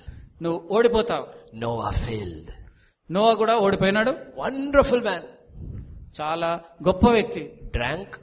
నువ్వు 0.43 0.77
ఓడిపోతావు. 0.77 1.27
నోవా 1.55 1.91
ఫెయిల్డ్ 1.91 2.51
నోవా 3.13 3.35
కూడా 3.35 3.59
ఓడిపోయినాడు. 3.59 4.15
వండర్ఫుల్ 4.39 5.03
మ్యాన్ 5.03 5.27
చాలా 6.21 6.61
గొప్ప 6.87 7.11
వ్యక్తి. 7.11 7.53
డ్రాంక్ 7.65 8.15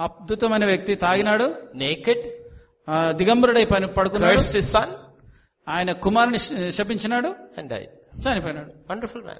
అద్భుతమైన 0.00 0.64
వ్యక్తి. 0.64 0.94
తాగినాడు. 0.94 1.54
నేకెడ్ 1.74 2.24
దిగంబరుడై 3.16 3.64
పని 3.64 3.86
పడుకున్నాడు. 3.86 4.40
సన్ 4.60 4.94
ఆయన 5.68 5.92
కుమారుని 5.92 6.72
శపించినాడు? 6.72 7.28
Died. 7.60 7.88
చనిపోయినాడు. 8.20 8.92
Wonderful 8.92 9.22
man. 9.22 9.38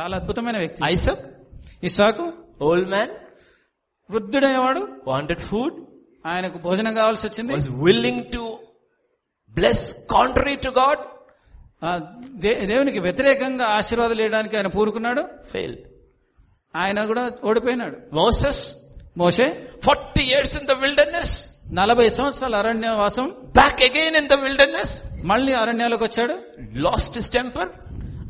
చాలా 0.00 0.16
అద్భుతమైన 0.16 0.58
వ్యక్తి. 0.58 0.82
Isaac, 0.82 1.16
ఇసాకు 1.82 2.32
old 2.64 2.84
man, 2.86 3.08
వృద్ధుడైన 4.10 4.58
వాడు 4.58 4.88
wanted 5.10 5.38
food, 5.38 5.84
ఆయనకు 6.26 6.58
భోజనం 6.58 6.94
కావాల్సి 6.94 7.26
వచ్చింది. 7.26 7.54
Bless 9.54 9.78
contrary 10.16 10.62
to 10.62 10.68
God, 10.68 10.96
ఆ, 11.84 12.14
దే- 12.34 12.66
దేవునికి 12.66 12.98
వ్యతిరేకంగా 12.98 13.64
ఆశీర్వాదాలు 13.64 14.22
ఇవ్వడానికి 14.22 14.56
ఆయన 14.56 14.66
పూరుకున్నాడు 14.66 15.20
failed. 15.20 15.78
ఆయన 16.76 17.04
కూడా 17.04 17.30
ఓడిపోయినాడు. 17.44 17.96
Moses, 17.96 18.54
Moshe? 19.16 19.72
40 19.86 20.22
years 20.22 20.52
in 20.56 20.62
the 20.62 20.76
wilderness, 20.80 21.28
నలభై 21.72 22.08
సంవత్సరాల 22.08 22.56
అరణ్యవాసం 22.56 23.32
back 23.44 23.82
again 23.82 24.16
in 24.16 24.28
the 24.28 24.32
wilderness 24.32 25.02
మళ్ళీ 25.24 25.52
అరణ్యాలకు 25.52 26.04
వచ్చాడు. 26.04 26.38
లాస్ట్ 26.72 27.32
టెంపర్ 27.32 27.68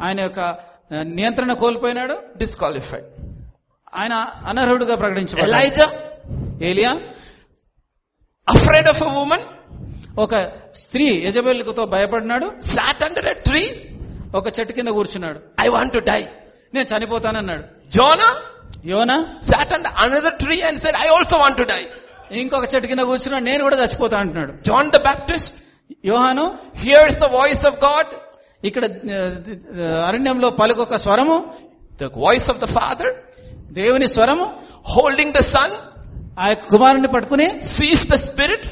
ఆయన 0.02 0.20
యొక్క 0.20 0.58
నియంత్రణ 1.02 1.52
కోల్పోయినాడు. 1.52 2.18
డిస్క్వాలిఫైడ్ 2.36 3.04
ఆయన 3.94 4.12
అనర్హుడుగా 4.46 4.94
ప్రకటించాడు 4.94 5.42
ఆఫ్ 8.88 9.02
ఉమెన్ 9.02 9.42
ఒక 10.18 10.52
స్త్రీ 10.74 11.22
యజబెల్కుతో 11.26 11.86
భయపడినాడు. 11.86 12.52
ఫ్లాట్ 12.66 13.04
అండర్ 13.04 13.36
ట్రీ 13.36 13.90
ఒక 14.34 14.60
చెట్టు 14.60 14.72
కింద 14.72 14.88
కూర్చున్నాడు. 14.88 15.40
ఐ 15.60 15.68
వాంట్ 15.68 15.92
టు 15.92 15.98
డై 15.98 16.26
నేను 16.74 16.96
చనిపోతానన్నాడు. 16.96 17.64
Jonah 17.90 18.36
Yona 18.86 19.26
sat 19.42 19.72
under 19.72 19.92
another 19.98 20.34
tree 20.34 20.60
and 20.60 20.80
said 20.80 20.96
I 20.96 21.08
also 21.08 21.36
want 21.36 21.58
to 21.58 21.62
die 21.62 21.86
ఇంకొక 22.32 22.74
చెట్టు 22.74 22.86
కింద 22.86 23.00
కూర్చున్నా 23.00 23.38
నేను 23.38 23.62
కూడా 23.62 23.76
చచ్చిపోతా 23.76 24.18
అంటున్నాడు. 24.18 24.52
జాన్ 24.68 24.90
ద 24.90 24.96
బాప్టిస్ట్ 24.96 25.54
యోహాను 26.04 26.44
here's 26.76 27.18
the 27.18 27.24
voice 27.24 27.66
of 27.66 27.78
God 27.84 28.10
ఇక్కడ 28.64 28.84
అరణ్యంలో 30.08 30.50
పలుకొక 30.50 30.96
స్వరము 30.96 31.36
the 32.00 32.04
voice 32.16 32.50
of 32.50 32.60
the 32.60 32.64
Father 32.64 33.12
దేవుని 33.70 34.06
స్వరము 34.06 34.46
హోల్డింగ్ 34.94 35.32
ద 35.32 35.38
సన్ 35.38 35.74
ఆ 36.38 36.48
యొక్క 36.48 36.66
కుమారుని 36.68 37.08
పట్టుకుని 37.08 37.60
సీస్ 37.60 38.10
ద 38.10 38.14
స్పిరిట్ 38.14 38.66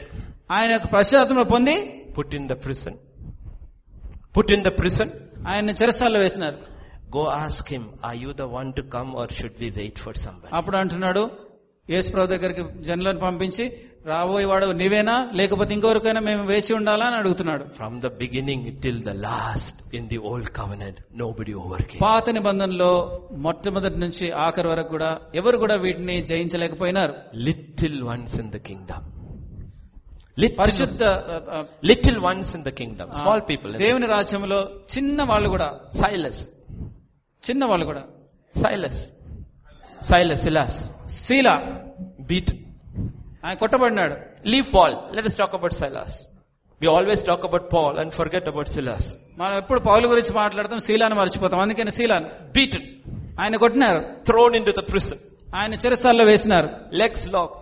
ఆయన 0.51 0.70
యొక్క 0.72 0.93
ప్రశాంతంలో 0.93 1.44
పొంది 1.44 1.76
put 2.18 2.35
in 2.35 2.48
the 2.48 2.52
prison 2.52 2.97
put 4.36 4.52
in 4.52 4.62
the 4.62 4.68
prison 4.68 5.10
ఆయన 5.48 5.70
చెరసాల్లో 5.70 6.20
వేసినారు. 6.20 6.56
Go 7.16 7.24
ask 7.24 7.72
him 7.72 7.86
uh 8.05 8.12
you 8.12 8.32
the 8.32 8.40
want 8.40 8.76
to 8.76 8.82
come 8.82 9.16
or 9.16 9.32
should 9.32 9.59
we 9.59 9.70
wait 9.70 9.98
for 9.98 10.18
some 10.18 10.39
అప్పుడు 10.52 10.76
అంటున్నాడు 10.76 11.31
యేసుప్రభు 11.89 12.27
దగ్గరికి 12.27 12.62
జనులను 12.81 13.20
పంపించి 13.20 13.65
రాబోయేవాడు 14.06 14.66
నీవేనా 14.81 15.15
లేకపోతే 15.32 15.74
ఇంకొకరికైనా 15.74 16.20
మేము 16.20 16.43
వేచి 16.44 16.73
ఉండాలా 16.74 17.05
అని 17.06 17.16
అడుగుతున్నాడు 17.16 17.65
From 17.78 17.94
the 18.01 18.11
beginning 18.23 18.62
till 18.85 18.98
the 19.09 19.15
last 19.27 19.74
in 19.98 20.05
the 20.09 20.19
old 20.31 20.48
covenant, 20.61 20.97
nobody 21.15 21.55
overcame. 21.62 22.01
పాత 22.01 22.31
నిబంధనలో 22.31 22.90
మొట్టమొదటి 23.47 23.98
నుంచి 23.98 24.27
ఆఖరి 24.47 24.69
వరకు 24.69 24.89
కూడా 24.89 25.11
ఎవరు 25.35 25.59
కూడా 25.59 25.77
వీటిని 25.77 26.16
జయించలేకపోయినారు 26.23 27.15
Little 27.48 27.98
ones 28.15 28.35
in 28.43 28.48
the 28.56 28.62
kingdom. 28.70 29.02
Little, 30.39 30.59
పరిశుద్ధ 30.59 31.02
ఆ, 31.02 31.36
ఆ, 31.56 31.59
little 31.82 32.19
ones 32.31 32.48
in 32.56 32.62
the 32.69 32.74
kingdom. 32.81 33.09
Small 33.23 33.40
people. 33.51 33.70
in 33.70 33.77
the- 33.77 33.82
దేవుని 33.85 34.06
రాజ్యంలో 34.06 34.61
చిన్న 34.97 35.23
వాళ్ళు 35.23 35.48
కూడా 35.48 35.69
Silas. 35.94 36.39
చిన్న 37.44 37.65
వాళ్ళు 37.65 37.86
కూడా 37.86 38.02
Silas. 38.55 38.98
సైలస్ 40.10 40.43
సిలాస్ 40.47 40.78
సీలా 41.18 41.55
బీట్ 42.28 42.52
ఆయన 43.44 43.56
కొట్టబడినాడు. 43.62 44.14
Leave 44.52 44.66
Paul 44.74 44.94
let 45.16 45.26
us 45.31 45.36
talk 45.40 45.55
about 45.55 45.74
Silas 45.82 46.16
we 46.81 46.86
always 46.97 47.22
talk 47.26 47.44
about 47.48 47.66
Paul 47.74 47.97
and 47.98 48.12
forget 48.18 48.48
about 48.52 48.70
Silas 48.76 49.09
మనం 49.39 49.55
ఎప్పుడు 49.56 49.81
పౌల్ 49.81 50.06
గురించి 50.12 50.32
మాట్లాడతాం 50.40 50.81
సీలాను 50.81 51.16
మర్చిపోతాం. 51.20 51.60
అందుకని 51.64 51.93
సీలాన్ 51.98 52.26
బీట్ 52.55 52.76
ఆయన 53.40 53.56
కొట్టినారు. 53.56 54.01
థ్రోన్ 54.26 54.56
ఇన్ 54.56 54.66
టు 54.66 54.81
ప్రిస్ 54.90 55.12
ఆయన 55.55 55.74
చిరసాల్లో 55.74 56.24
వేసినారు. 56.24 56.68
లెగ్స్ 57.01 57.26
లాక్ 57.35 57.56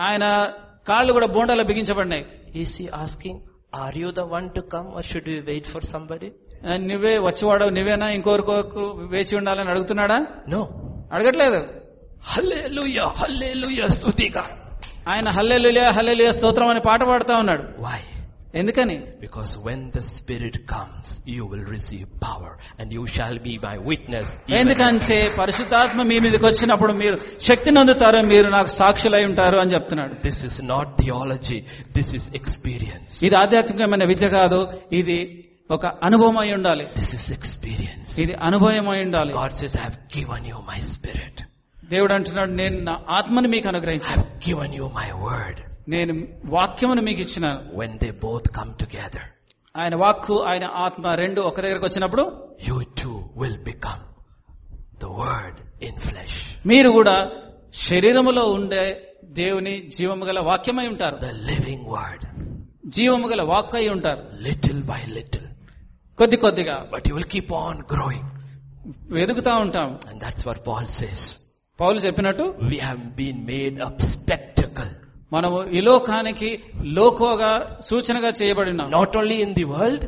ఆయన 0.00 0.24
కాళ్ళు 0.88 1.12
కూడా 1.12 1.28
బోండాలో 1.34 1.64
బిగించబడినాయి. 1.70 2.24
He's 2.62 2.84
asking 2.94 3.40
are 3.74 3.96
you 4.02 4.08
the 4.10 4.20
one 4.34 4.46
to 4.56 4.60
come 4.74 4.88
or 4.96 5.06
should 5.10 5.28
you 5.28 5.38
wait 5.50 5.68
for 5.74 5.86
somebody 5.92 6.30
నువ్వే 6.88 7.14
వచ్చేవాడు 7.28 7.66
నువ్వేనా 7.76 8.08
ఇంకొరకు 8.16 8.54
వేచి 9.12 9.34
ఉండాలని 9.36 9.70
అడుగుతున్నాడా? 9.70 10.18
నో 10.48 10.62
అడగట్లేదు. 11.12 11.60
హల్లే 12.24 12.68
లుయ్యా 12.68 13.04
హల్లే 13.16 13.54
లుయ్యా 13.54 13.88
స్తుతిగా. 13.88 14.44
ఆయన 15.08 15.28
హల్లెలు 15.28 15.68
లుయ్యా 15.68 15.90
హల్లే 15.90 16.14
లుయ్యా 16.14 16.32
స్తోత్రం 16.32 16.68
అని 16.68 16.80
పాట 16.80 17.02
పాడుతూ 17.02 17.34
ఉన్నాడు. 17.36 17.62
వై 17.82 18.00
ఎందుకని? 18.54 18.96
Because 19.20 19.58
when 19.66 19.90
the 19.90 20.00
spirit 20.00 20.58
comes 20.70 21.18
you 21.28 21.44
will 21.46 21.66
receive 21.66 22.08
power 22.24 22.80
and 22.80 22.94
you 22.94 23.06
shall 23.06 23.38
be 23.38 23.58
my 23.64 23.76
witness 23.76 24.36
ఎందుకంటే 24.48 25.34
పరిశుద్ధాత్మ 25.38 26.02
మీ 26.02 26.18
మీదకి 26.18 26.46
వచ్చినప్పుడు 26.46 26.92
మీరు 26.92 27.18
శక్తిని 27.40 27.80
అందుతారు 27.80 28.16
మీరు 28.16 28.48
నాకు 28.48 28.66
సాక్షులై 28.66 29.24
ఉంటారు 29.24 29.56
అని 29.56 29.72
చెప్తున్నాడు. 29.72 30.14
This 30.14 30.44
is 30.44 30.60
not 30.64 30.98
theology 30.98 31.62
this 31.92 32.14
is 32.14 32.34
experience 32.34 33.24
ఇది 33.24 33.34
ఆధ్యాత్మికమైన 33.34 34.04
విద్య 34.04 34.28
కాదు 34.28 34.68
ఇది 34.92 35.48
ఒక 35.72 35.86
అనుభవం 35.86 36.38
అయి 36.38 36.54
ఉండాలి. 36.54 36.88
దిస్ 36.98 37.14
ఇస్ 37.14 37.32
ఎక్స్పీరియన్స్ 37.32 38.20
ఇది 38.20 38.34
అనుభవం 38.34 38.88
అయి 38.88 39.04
ఉండాలి. 39.04 39.32
God 39.32 39.52
says 39.52 39.76
I 39.76 39.80
have 39.80 40.18
given 40.18 40.46
you 40.46 40.54
my 40.54 40.80
spirit 40.80 41.42
దేవుడు 41.90 42.12
అంటున్నాడు 42.12 42.50
నేను 42.50 42.80
నా 42.80 43.00
ఆత్మను 43.08 43.48
మీకు 43.48 43.68
అనుగ్రహించాను. 43.68 44.20
I 44.20 44.22
have 44.22 44.48
given 44.48 44.74
you 44.74 44.90
my 44.94 45.10
word 45.12 45.60
నేను 45.88 46.28
వాక్యమును 46.44 47.02
మీకు 47.02 47.20
ఇచ్చిన 47.20 47.58
when 47.74 47.98
they 47.98 48.10
both 48.10 48.48
come 48.48 48.74
together 48.74 49.28
ఆయన 49.76 49.94
వాక్కు 49.94 50.42
ఆయన 50.42 50.64
ఆత్మ 50.64 51.08
రెండు 51.08 51.40
ఒక 51.40 51.60
దగ్గరకు 51.60 51.84
వచ్చినప్పుడు 51.84 52.48
you 52.68 52.82
too 53.02 53.30
will 53.36 53.58
become 53.58 54.02
the 55.00 55.04
word 55.04 55.84
in 55.84 56.00
flesh 56.00 56.42
మీరు 56.66 56.90
కూడా 56.90 57.30
శరీరములో 57.74 58.44
ఉండే 58.44 59.14
దేవుని 59.24 59.90
జీవము 59.94 60.24
గల 60.24 60.40
వాక్యమై 60.40 60.86
ఉంటారు. 60.86 61.16
ద 61.16 61.24
లివింగ్ 61.24 61.86
వర్డ్ 61.86 62.24
జీవము 62.86 63.28
గల 63.28 63.42
వాక్ 63.42 63.74
అయి 63.74 63.88
ఉంటారు. 63.88 64.22
లిటిల్ 64.40 64.82
బై 64.82 65.02
లిటిల్ 65.08 65.46
కొద్ది 66.18 66.36
కొద్దిగా 66.44 66.76
But 66.92 67.02
you 67.08 67.14
will 67.18 67.30
keep 67.34 67.50
on 67.64 67.76
growing. 67.94 68.24
వెదుగుతా 69.18 69.52
ఉంటాం 69.64 69.90
And 70.10 70.16
that's 70.24 70.42
what 70.48 70.58
Paul 70.68 70.86
says. 71.00 71.22
పౌలు 71.78 71.98
చెప్పినట్టు 72.06 72.44
We 72.72 72.78
have 72.88 73.02
been 73.20 73.38
made 73.52 73.76
a 73.88 73.90
spectacle. 74.14 74.90
మనము 75.34 75.58
ఈ 75.76 75.80
లోకానికి 75.88 76.48
లోకోగా 76.98 77.52
సూచనగా 77.88 78.30
చేయబడినాం 78.40 78.88
Not 78.98 79.12
only 79.20 79.38
in 79.46 79.52
the 79.60 79.66
world, 79.74 80.02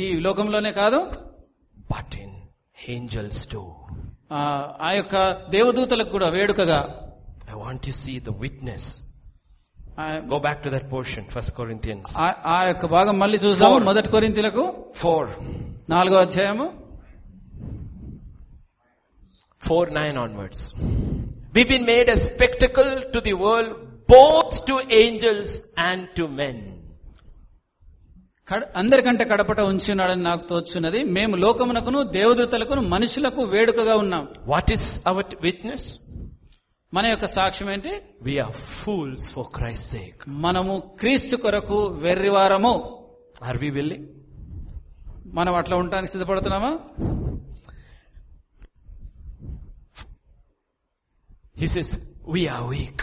ఈ 0.00 0.04
లోకంలోనే 0.26 0.72
కాదు 0.82 1.00
but 1.92 2.10
in 2.24 2.30
angels 2.96 3.38
too. 3.52 3.66
ఆ 4.38 4.40
ఆ 4.86 4.90
యొక్క 4.98 5.14
దేవదూతలకు 5.56 6.10
కూడా 6.16 6.28
వేడుకగా 6.38 6.80
I 7.52 7.56
want 7.64 7.80
to 7.88 7.92
see 8.02 8.16
the 8.28 8.34
witness. 8.44 8.82
Go 10.28 10.38
back 10.38 10.62
to 10.62 10.70
that 10.70 10.88
portion, 10.90 11.22
First 11.34 11.56
Corinthians 11.56 12.08
ఆ- 12.18 12.64
యొక్క 12.64 12.86
భాగం 12.86 13.18
మళ్ళీ 13.18 13.38
Four. 13.38 13.84
మొదటి 13.84 14.08
కొరింతలకు 14.08 14.64
4. 15.02 15.28
నాలుగో 15.88 16.16
అధ్యాయము 16.16 16.66
4 19.62 19.90
9 19.90 20.16
onwards. 20.16 20.60
We've 21.54 21.68
been 21.68 21.86
made 21.86 22.08
a 22.08 22.16
spectacle 22.16 23.02
to 23.12 23.20
the 23.20 23.32
world, 23.32 23.70
both 24.08 24.64
to 24.66 24.74
angels 25.04 25.50
and 25.90 26.08
to 26.16 26.28
men. 26.40 26.58
కడ- 28.48 28.68
అందరికంటే 28.76 29.24
కడపట 29.24 29.60
ఉంచి 29.60 29.90
ఉన్నాడని 29.90 30.22
నాకు 30.22 30.46
తోచున్నది 30.46 31.04
మేము 31.04 31.36
లోకమునకును 31.36 32.02
దేవదూతలకును 32.02 32.80
మనుషులకు 32.80 33.42
వేడుకగా 33.42 33.96
ఉన్నాం 33.96 34.28
What 34.46 34.68
is 34.76 34.84
our 35.10 35.22
t- 35.22 35.38
witness? 35.48 35.82
మన 36.94 37.06
యొక్క 37.06 37.26
సాక్ష్యం 37.26 37.70
ఏంటి? 37.70 38.00
We 38.22 38.38
are 38.38 38.52
fools 38.52 39.30
for 39.30 39.46
Christ 39.54 39.90
sake 39.90 40.22
మనము 40.28 40.96
క్రీస్తు 41.00 41.36
కొరకు 41.36 41.86
వెర్రివారము 41.86 42.72
ఆర్ 43.42 43.58
వి 43.58 43.70
వెళ్ళి 43.70 43.98
మనం 45.26 45.54
అట్లా 45.54 45.76
ఉండటానికి 45.76 46.12
సిద్ధపడుతున్నామా? 46.12 46.78
His 51.58 51.78
is 51.78 51.98
we 52.28 52.46
are 52.46 52.68
weak 52.70 53.02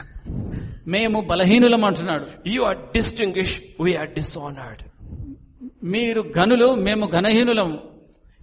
మేము 0.87 1.21
బలహీనులం 1.21 1.85
అంటున్నాడు. 1.85 2.25
You 2.47 2.61
are 2.61 2.77
distinguish 2.77 3.61
we 3.81 3.95
are 3.95 4.09
dishonored 4.09 4.83
మీరు 5.83 6.21
గనులు 6.37 6.75
మేము 6.75 7.05
ఘనహీనులం. 7.07 7.79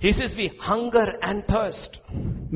His 0.02 0.22
is 0.22 0.36
we 0.36 0.50
hunger 0.62 1.12
and 1.24 1.44
thirst 1.50 1.96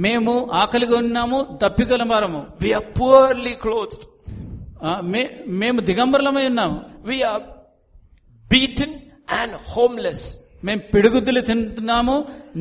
మేము 0.04 0.32
ఆకలిగా 0.62 0.96
ఉన్నాము 1.04 1.38
తప్పికల 1.62 2.02
మారము. 2.12 2.40
వి 2.62 2.70
ఆర్ 2.78 2.88
పువర్లీ 2.98 3.54
క్లోత్ 3.64 3.96
మేము 5.62 5.78
దిగంబరలమై 5.90 6.46
ఉన్నాము. 6.52 6.78
We 7.10 7.18
are 7.30 7.44
beaten 8.50 8.96
and 9.38 9.54
homeless 9.70 10.26
మేము 10.66 10.82
పిడుగుద్దులు 10.92 11.40
తింటున్నాము 11.48 12.14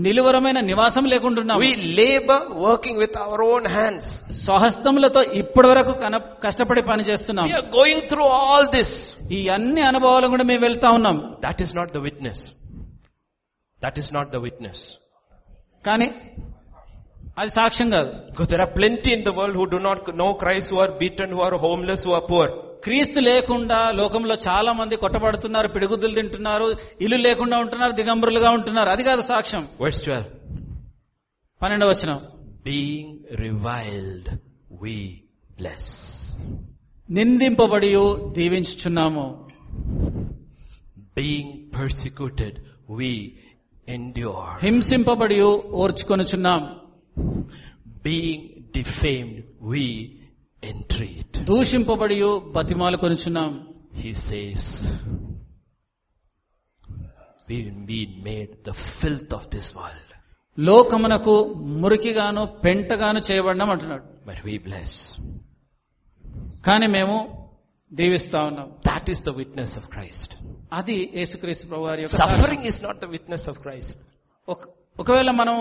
నిలువరమైన 0.06 0.60
నివాసం 0.70 1.06
లేకుండా 1.12 1.56
we 1.64 1.70
labour 2.00 2.48
working 2.66 3.00
with 3.04 3.18
our 3.26 3.44
own 3.54 3.68
hands 3.76 4.10
స్వహస్తములతో 4.46 5.22
ఇప్పటి 5.42 5.68
వరకు 5.72 5.94
కష్టపడి 6.46 6.82
పని 6.90 7.04
చేస్తున్నాం 7.10 7.48
గోయింగ్ 7.78 8.04
త్రూ 8.12 8.26
ఆల్ 8.42 8.68
దిస్ 8.78 8.96
ఈ 9.38 9.40
అన్ని 9.56 9.84
అనుభవాలు 9.92 10.30
కూడా 10.34 10.46
మేము 10.52 10.64
వెళ్తా 10.68 10.90
ఉన్నాం. 10.98 11.18
That 11.46 11.62
is 11.66 11.74
not 11.80 11.94
the 11.98 12.02
witness 12.08 12.44
that 13.80 14.00
is 14.04 14.12
not 14.18 14.32
the 14.36 14.42
witness 14.48 14.84
కానీ 15.88 16.10
అది 17.41 17.53
సాక్ష్యం 17.59 17.89
కాదు 17.97 18.11
Because 18.29 18.49
there 18.53 18.63
are 18.67 18.73
plenty 18.73 19.11
in 19.17 19.23
the 19.29 19.35
world 19.39 19.55
who 19.55 19.67
do 19.75 19.81
not 19.81 20.01
know 20.21 20.31
Christ, 20.43 20.67
who 20.73 20.79
are 20.85 20.93
beaten, 21.01 21.29
who 21.37 21.43
are 21.47 21.57
homeless, 21.67 22.03
who 22.07 22.15
are 22.19 22.27
poor. 22.33 22.49
క్రీస్తు 22.87 23.21
లేకుండా 23.21 23.79
లోకంలో 23.93 24.35
చాలా 24.47 24.73
మంది 24.73 24.95
కొట్టబడుతున్నారు 24.97 25.69
పిడుగుద్దులు 25.75 26.15
తింటున్నారు 26.19 26.67
ఇల్లు 27.05 27.19
లేకుండా 27.27 27.57
ఉంటున్నారు 27.65 27.93
దిగంబరులుగా 27.99 28.51
ఉంటున్నారు 28.59 28.91
అది 28.95 29.05
కాదు 29.09 29.23
సాక్ష్యం 29.33 29.65
Verse 29.83 30.01
12. 30.05 30.23
పన్నెండవ 31.61 31.91
వచనం 31.95 32.21
Being 32.71 33.11
reviled, 33.45 34.27
we 34.83 34.97
bless. 35.61 35.87
నిందింపబడి 37.09 37.91
దీవించుచున్నాము 38.39 39.27
Being 41.17 41.49
persecuted, 41.73 42.55
we 42.99 43.11
endure. 43.89 44.49
హింసింపబడి 44.67 45.39
ఓర్చుకొనుచున్నాం 45.83 46.63
Being 48.08 48.42
defamed, 48.78 49.38
we 49.72 49.84
entreat. 50.72 51.32
దూషింపబడి 51.52 52.18
బతిమాలు 52.58 52.98
కొనుచున్నాం 53.04 53.52
He 54.04 54.12
says, 54.28 54.62
we've 57.48 57.72
been 57.92 58.24
made 58.24 58.52
the 58.64 58.74
filth 58.74 59.32
of 59.38 59.44
this 59.56 59.68
world, 59.80 60.10
లోకమునకు 60.58 61.36
మురికిగాను 61.84 62.44
పెంటగాను 62.66 63.22
చేయబడినాం 63.30 63.70
అంటున్నాడు 63.76 64.06
but 64.28 64.40
we 64.48 64.56
bless. 64.68 64.92
కానీ 66.68 66.88
మేము 66.98 67.18
దీవిస్తా 67.92 68.40
ఉన్నాం 68.50 68.70
That 68.90 69.06
is 69.14 69.22
the 69.30 69.34
witness 69.42 69.74
of 69.82 69.86
Christ. 69.96 70.30
అది 70.80 70.98
యేసుక్రీస్తు 71.20 71.66
ప్రభు 71.72 71.86
వారి 71.90 72.02
యొక్క 72.06 72.16
సాక్ష్యం. 72.22 72.38
Suffering 72.38 72.64
is 72.72 72.78
not 72.88 72.96
the 73.04 73.10
ఒకవేళ 75.00 75.32
మనం 75.32 75.56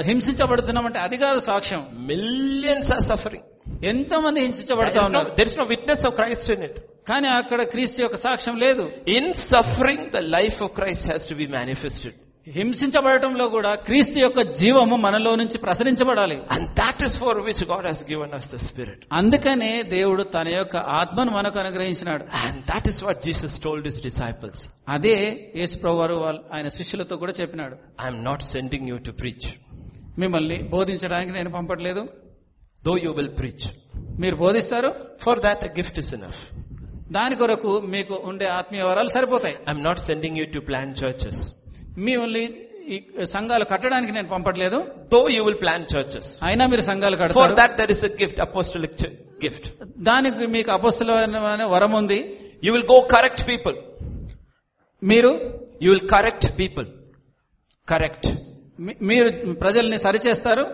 హింసించబడుతున్నాం 0.00 0.86
అంటే 0.86 0.98
అది 0.98 1.16
కాదు 1.16 1.40
సాక్ష్యం. 1.40 1.82
మిలియన్స్ 2.10 2.90
ఆర్ 2.92 3.02
సఫరింగ్ 3.02 3.44
ఎంతో 3.84 4.20
మంది 4.20 4.40
హింసించబడుతున్నారు 4.40 5.64
witness 5.68 6.06
of 6.06 6.14
Christ 6.14 6.50
in 6.50 6.62
it 6.62 6.78
కానీ 7.08 7.28
అక్కడ 7.28 7.62
క్రీస్తు 7.62 8.02
యొక్క 8.02 8.16
సాక్ష్యం 8.16 8.56
లేదు. 8.58 8.84
In 9.08 9.34
suffering 9.34 10.10
the 10.10 10.16
life 10.16 10.62
of 10.62 10.72
Christ 10.72 11.06
has 11.06 11.28
to 11.28 11.34
be 11.34 11.46
manifested 11.46 12.16
హింసించబడటంలో 12.46 13.48
కూడా 13.48 13.74
క్రీస్తు 13.74 14.18
యొక్క 14.18 14.40
జీవము 14.40 14.96
మనలో 14.96 15.36
నుంచి 15.36 15.58
ప్రసరించబడాలి. 15.58 16.40
And 16.50 16.68
that 16.68 17.02
is 17.02 17.18
for 17.18 17.38
which 17.38 17.64
God 17.64 17.86
has 17.86 18.10
given 18.10 18.32
us 18.32 18.52
the 18.52 18.56
spirit 18.56 19.06
అందుకనే 19.12 19.82
దేవుడు 19.82 20.22
తన 20.22 20.48
యొక్క 20.48 20.76
ఆత్మను 20.76 21.30
మనకు 21.30 21.58
అనుగ్రహించినాడు. 21.58 22.24
And 22.34 22.60
that 22.66 22.88
is 22.88 23.04
what 23.04 23.22
Jesus 23.24 23.60
told 23.60 23.86
his 23.86 24.02
disciples 24.02 24.68
అదే 24.88 25.16
యేసు 25.56 25.78
ప్రభువారు 25.78 26.14
వాళ్ళు 26.14 26.42
ఆయన 26.52 26.68
శిష్యులతో 26.68 27.16
కూడా 27.16 27.32
చెప్పినాడు. 27.40 27.76
I'm 28.02 28.24
not 28.24 28.42
sending 28.42 28.88
you 28.88 28.98
to 28.98 29.10
preach 29.10 29.48
మిమ్మల్ని 30.18 30.62
బోధించడానికి 30.62 31.32
నేను 31.32 31.50
పంపట్లేదు. 31.50 32.08
దో 32.84 32.98
యూ 32.98 33.12
విల్ 33.12 33.34
ప్రీచ్ 33.38 33.66
మీరు 34.20 34.36
బోధిస్తారు. 34.36 34.94
For 35.20 35.40
that 35.40 35.64
gift 35.64 35.98
is 35.98 36.14
enough 36.14 36.54
దాని 37.12 37.36
కొరకు 37.36 37.80
మీకు 37.80 38.20
ఉండే 38.24 38.46
ఆత్మీయ 38.46 38.82
వరాలు 38.82 39.08
సరిపోతాయి. 39.08 39.56
I'm 39.68 39.84
not 39.84 39.98
sending 39.98 40.36
you 40.36 40.44
to 40.54 40.58
plant 40.58 40.94
churches 41.04 41.42
me 41.98 42.16
only 42.16 42.44
ఈ 42.94 42.96
సంఘాలు 43.24 43.64
కట్టడానికి 43.64 44.12
నేను 44.12 44.28
పంపట్లేదు. 44.28 44.78
Though 45.12 45.28
you 45.28 45.44
will 45.44 45.60
plant 45.60 45.84
churches 45.94 46.30
అయినా 46.42 46.66
మీరు 46.66 46.80
సంఘాలు 46.80 47.16
కట్టారు 47.16 47.54
for 47.54 47.90
is 47.90 48.04
gift 48.04 48.40
apostolic 48.40 49.02
gift 49.44 49.66
దానికి 49.98 50.46
మీకు 50.46 50.70
అపోస్టలైన 50.72 51.64
వరం 51.74 51.92
ఉంది. 51.92 52.18
You 52.64 52.72
will 52.72 52.88
go 52.92 53.00
correct 53.00 53.48
people 53.48 53.76
మీరు? 55.02 55.32
You 55.82 55.90
will 55.92 56.08
correct 56.08 56.58
people 56.58 56.86
correct 57.88 58.28
మీరు 59.02 59.28
ప్రజల్ని 59.54 59.98
సరిచేస్తారు? 59.98 60.66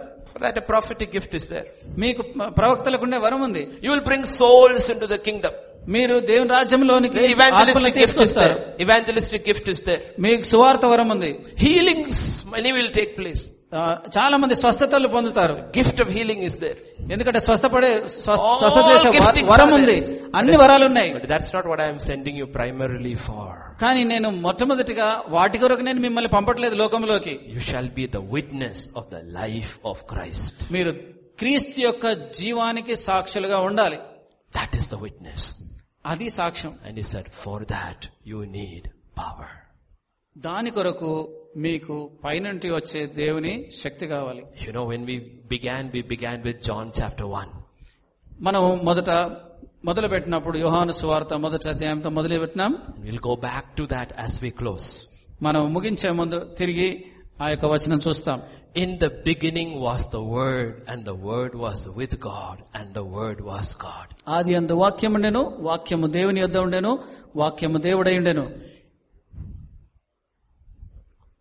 ప్రాఫిట్ 0.59 1.03
గిఫ్ట్ 1.15 1.35
ఇస్ 1.35 1.49
దేర్ 1.51 1.67
మీకు 1.99 2.23
ప్రవక్తలకుండే 2.59 3.17
వరం 3.17 3.43
ఉంది. 3.43 3.69
You 3.85 3.91
will 3.93 4.05
bring 4.05 4.27
souls 4.27 4.91
into 5.01 5.07
the 5.07 5.15
kingdom 5.15 5.57
మీరు 5.89 6.19
దేవుని 6.31 6.51
రాజ్యంలోనికి 6.51 7.15
The 7.19 7.25
ఆత్మలను 7.25 7.37
evangelistic 7.37 7.95
gift 7.95 8.01
is 8.01 8.03
తీసుకొస్తారు 8.03 8.55
there. 8.59 8.87
Evangelistic 8.87 9.45
gift 9.45 9.69
is 9.75 9.81
there. 9.89 10.03
మీకు 10.19 10.43
సువార్త 10.43 10.85
వరం 10.87 11.09
ఉంది 11.09 11.31
Healings, 11.67 12.21
many 12.57 12.73
will 12.79 12.93
take 13.01 13.15
place. 13.23 13.43
ఆ, 13.75 13.81
చాలా 14.17 14.37
మంది 14.37 14.55
స్వస్థతలు 14.55 15.09
పొందుతారు 15.09 15.57
Gift 15.79 15.99
of 16.05 16.09
healing 16.17 16.41
is 16.49 16.55
there. 16.65 16.79
ఎందుకంటే 17.13 17.41
స్వస్థపడే 17.41 17.91
స్వ- 18.09 18.37
All 18.39 18.59
స్వస్థ 18.63 18.79
చేసే 18.91 19.09
వ- 19.09 19.15
giftings 19.17 19.51
వరం 19.53 19.69
are 19.69 19.75
ఉంది 19.79 19.97
there. 20.01 20.31
అన్ని 20.39 20.57
వరాలు 20.57 20.85
ఉన్నాయి 20.85 21.11
But 21.15 21.27
that's 21.33 21.51
not 21.57 21.65
what 21.73 21.81
I 21.81 21.89
am 21.95 22.01
sending 22.09 22.37
you 22.37 22.47
primarily 22.59 23.15
for. 23.27 23.77
కానీ 23.81 24.05
నేను 24.05 24.31
మొట్టమొదటిగా 24.31 25.23
వాటి 25.29 25.59
కొరకు 25.59 25.81
నేను 25.81 26.01
మిమ్మల్ని 26.01 26.29
పంపట్లేదు 26.29 26.75
లోకంలోకి 26.75 27.35
You 27.57 27.61
shall 27.71 27.89
be 28.01 28.07
the 28.17 28.23
witness 28.37 28.79
of 28.95 29.05
the 29.15 29.23
life 29.41 29.79
of 29.85 29.97
Christ. 30.15 30.55
మీరు 30.73 30.93
క్రీస్తు 31.39 31.81
యొక్క 31.81 32.07
జీవానికి 32.41 32.97
సాక్షులుగా 32.97 33.59
ఉండాలి 33.59 33.99
That 34.53 34.73
is 34.81 34.87
the 34.95 34.99
witness. 34.99 35.43
అది 36.05 36.29
సాక్ష్యం 36.39 36.73
And 36.87 36.97
he 36.97 37.05
said, 37.13 37.27
for 37.43 37.59
that 37.67 38.01
you 38.31 38.41
need 38.59 38.83
power. 39.17 39.49
దాని 40.37 40.71
కొరకు 40.77 41.11
మీకు 41.65 41.95
పైనుంటి 42.25 42.69
వచ్చే 42.77 43.01
దేవుని 43.21 43.53
శక్తి 43.83 44.07
కావాలి 44.15 44.43
You 44.65 44.73
know, 44.77 44.85
when 44.93 45.03
we 45.11 45.17
began, 45.55 45.85
we 45.97 46.03
began 46.15 46.39
with 46.49 46.59
John 46.69 46.87
chapter 46.99 47.27
1. 47.39 47.49
మనం 48.47 48.63
మొదట 48.89 49.11
మొదలు 49.85 50.09
పెట్టినప్పుడు 50.13 50.57
యోహాను 50.65 50.93
సువార్త 51.01 51.35
మొదటి 51.45 51.69
అధ్యాయంతో 51.73 52.11
మొదలు 52.19 52.39
పెట్టినాం 52.45 52.73
We'll 53.07 53.25
go 53.31 53.35
back 53.49 53.65
to 53.79 53.85
that 53.95 54.09
as 54.27 54.35
we 54.45 54.51
close. 54.61 54.89
మనం 55.43 55.63
ముగించే 55.75 56.11
ముందు 56.21 56.39
తిరిగి 56.61 56.89
ఆ 57.43 57.49
యొక్క 57.51 57.67
వచనం 57.75 58.01
చూస్తాం 58.07 58.39
In 58.84 58.90
the 59.00 59.10
beginning 59.28 59.70
was 59.80 60.02
the 60.16 60.22
Word, 60.38 60.72
and 60.88 61.06
the 61.10 61.16
Word 61.16 61.54
was 61.56 61.88
with 62.00 62.14
God, 62.20 62.58
and 62.74 62.88
the 63.00 63.06
Word 63.18 63.40
was 63.52 63.68
God. 63.88 64.08
ఆది 64.38 64.54
అందు 64.60 64.76
వాక్యం 64.84 65.14
ఉండెను 65.18 65.42
వాక్యము 65.68 66.08
దేవుని 66.18 66.40
యొద్ద 66.44 66.58
ఉండెను 66.68 66.92
వాక్యము 67.44 67.80
దేవుడై 67.88 68.16
ఉండెను 68.22 68.46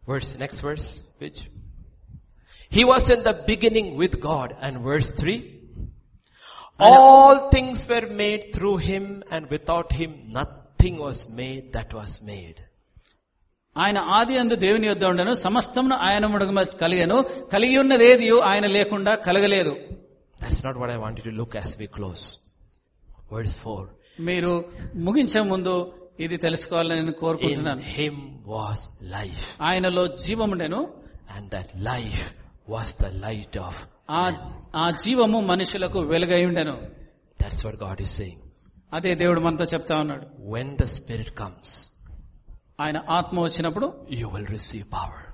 Verse, 0.07 0.31
next 0.39 0.61
verse, 0.61 0.89
which? 1.19 1.39
He 2.77 2.85
was 2.85 3.05
in 3.15 3.21
the 3.29 3.33
beginning 3.51 3.97
with 3.97 4.21
God, 4.21 4.49
and 4.61 4.83
verse 4.91 5.11
3. 5.13 5.37
All 6.79 7.51
things 7.51 7.89
were 7.89 8.07
made 8.25 8.53
through 8.55 8.79
him, 8.91 9.05
and 9.31 9.49
without 9.49 9.93
him 9.93 10.13
nothing 10.39 10.99
was 10.99 11.31
made 11.31 11.73
that 11.73 11.95
was 11.95 12.13
made. 12.23 12.59
ఆయన 13.82 13.98
ఆది 14.18 14.38
అందు 14.38 14.56
దేవుని 14.56 14.88
యొద్ద 14.88 15.04
ఉండెను 15.06 15.34
సమస్తమును 15.34 15.96
ఆయన 15.96 16.26
ముడుగు 16.26 16.66
కలిగాను 16.66 17.26
కలిగి 17.54 17.78
ఉన్నది 17.78 18.06
ఏది 18.12 18.28
ఆయన 18.52 18.66
లేకుండా 18.66 19.16
కలగలేదు 19.16 19.76
want 21.04 21.18
you 21.20 21.24
to 21.24 21.32
look 21.32 21.56
as 21.56 21.78
we 21.80 21.88
close. 21.88 22.38
Verse 23.32 23.56
4. 23.64 23.88
మీరు 24.20 24.52
ముగించే 24.96 25.42
ముందు 25.42 25.74
ఇది 26.20 26.38
తెలుసుకోవాలని 26.38 26.96
నేను 26.96 27.12
కోరుకుంటున్నాను 27.12 27.82
him 27.98 28.16
was 28.46 28.80
life, 29.02 29.58
ఆయనలో 29.62 30.08
జీవముండెను 30.08 30.88
and 31.36 31.46
that 31.52 31.70
life 31.92 32.24
was 32.68 32.90
the 33.04 33.12
light 33.26 33.56
of. 33.68 33.76
ఆ 34.10 34.24
ఆ 34.76 34.92
జీవము 34.92 35.40
మనుషులకు 35.42 36.00
వెలుగై 36.00 36.46
ఉండెను 36.46 36.76
That's 37.40 37.60
what 37.66 37.76
God 37.80 38.00
is 38.06 38.12
saying. 38.22 38.40
అదే 38.94 39.16
దేవుడు 39.16 39.42
మనతో 39.42 39.64
చెప్తా 39.64 40.00
ఉన్నాడు 40.00 40.26
When 40.56 40.70
the 40.82 40.88
Spirit 40.88 41.30
comes, 41.42 41.89
ఆయన 42.80 43.04
ఆత్మ 43.10 43.40
వచ్చినప్పుడు 43.40 43.88
యు 44.12 44.28
విల్ 44.28 44.48
రిసీవ్ 44.48 44.88
పవర్ 44.94 45.26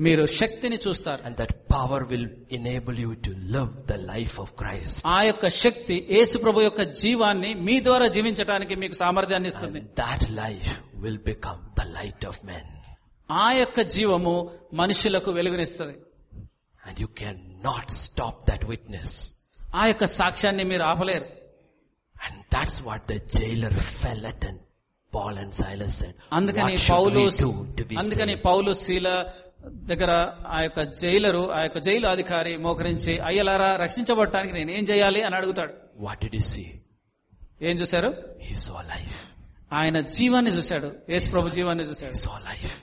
మీరు 0.00 0.26
శక్తిని 0.26 0.78
చూస్తారు. 0.88 1.22
And 1.24 1.36
that 1.36 1.54
power 1.74 2.04
will 2.04 2.28
enable 2.52 2.98
you 2.98 3.12
to 3.12 3.30
love 3.30 3.70
the 3.86 3.92
life 3.92 4.40
of 4.40 4.52
Christ 4.52 5.06
ఆ 5.06 5.22
యొక్క 5.22 5.48
శక్తి 5.48 6.08
యేసు 6.10 6.38
ప్రభు 6.38 6.60
యొక్క 6.60 6.82
జీవాన్ని 6.82 7.54
మీ 7.54 7.80
ద్వారా 7.80 8.06
జీవించడానికి 8.06 8.74
మీకు 8.74 8.94
సామర్థ్యాన్ని 8.94 9.48
ఇస్తుంది. 9.48 9.80
That 9.80 10.30
life 10.30 10.80
will 10.94 11.18
become 11.18 11.60
the 11.78 11.86
light 11.98 12.26
of 12.26 12.40
men 12.44 12.72
ఆ 13.30 13.52
యొక్క 13.52 13.80
జీవము 13.80 14.50
మనుషులకు 14.72 15.30
వెలుగునిస్తుంది. 15.30 15.96
And 16.86 17.00
you 17.00 17.06
can 17.06 17.40
not 17.64 17.90
stop 17.90 18.50
that 18.50 18.66
witness 18.66 19.30
ఆ 19.74 19.86
యొక్క 19.86 20.04
సాక్ష్యాన్ని 20.04 20.64
మీరు 20.64 20.82
ఆపలేరు. 20.82 21.26
And 22.16 22.38
that's 22.54 22.82
what 22.82 23.04
the 23.08 23.16
jailer 23.38 23.74
fell 23.74 24.26
attend 24.26 24.60
Paul 25.12 25.34
and 25.42 25.52
Silas 25.54 25.94
said. 26.00 26.14
అందుకని 26.38 26.74
పౌలు 26.92 27.20
అందుకని? 28.02 28.34
పౌలు 28.48 28.70
శీల 28.84 29.08
దగ్గర 29.90 30.12
ఆ 30.56 30.58
యొక్క 30.64 30.80
జైలరు 31.02 31.42
ఆ 31.56 31.60
యొక్క 31.62 31.78
జైలు 31.86 32.06
అధికారి 32.14 32.52
మోకరించి 32.66 33.14
అయ్యలారా 33.28 33.70
రక్షించబడటానికి 33.84 34.54
నేను 34.58 34.70
ఏం 34.78 34.84
చేయాలి 34.90 35.22
అని 35.28 35.36
అడుగుతాడు 35.40 35.72
What 36.06 36.18
did 36.24 36.34
he 36.38 36.44
see? 36.52 36.68
ఏం 37.68 37.74
చూశారు 37.82 38.10
He 38.48 38.56
saw 38.66 38.80
life. 38.94 39.18
ఆయన 39.72 39.98
జీవాన్ని 40.16 40.52
చూశాడు 40.58 40.88
యేసు 41.14 41.28
ప్రభు 41.34 41.54
జీవాన్ని 41.58 41.84
He 41.84 41.90
చూశాడు 41.92 42.18
saw 42.26 42.36
life. 42.50 42.74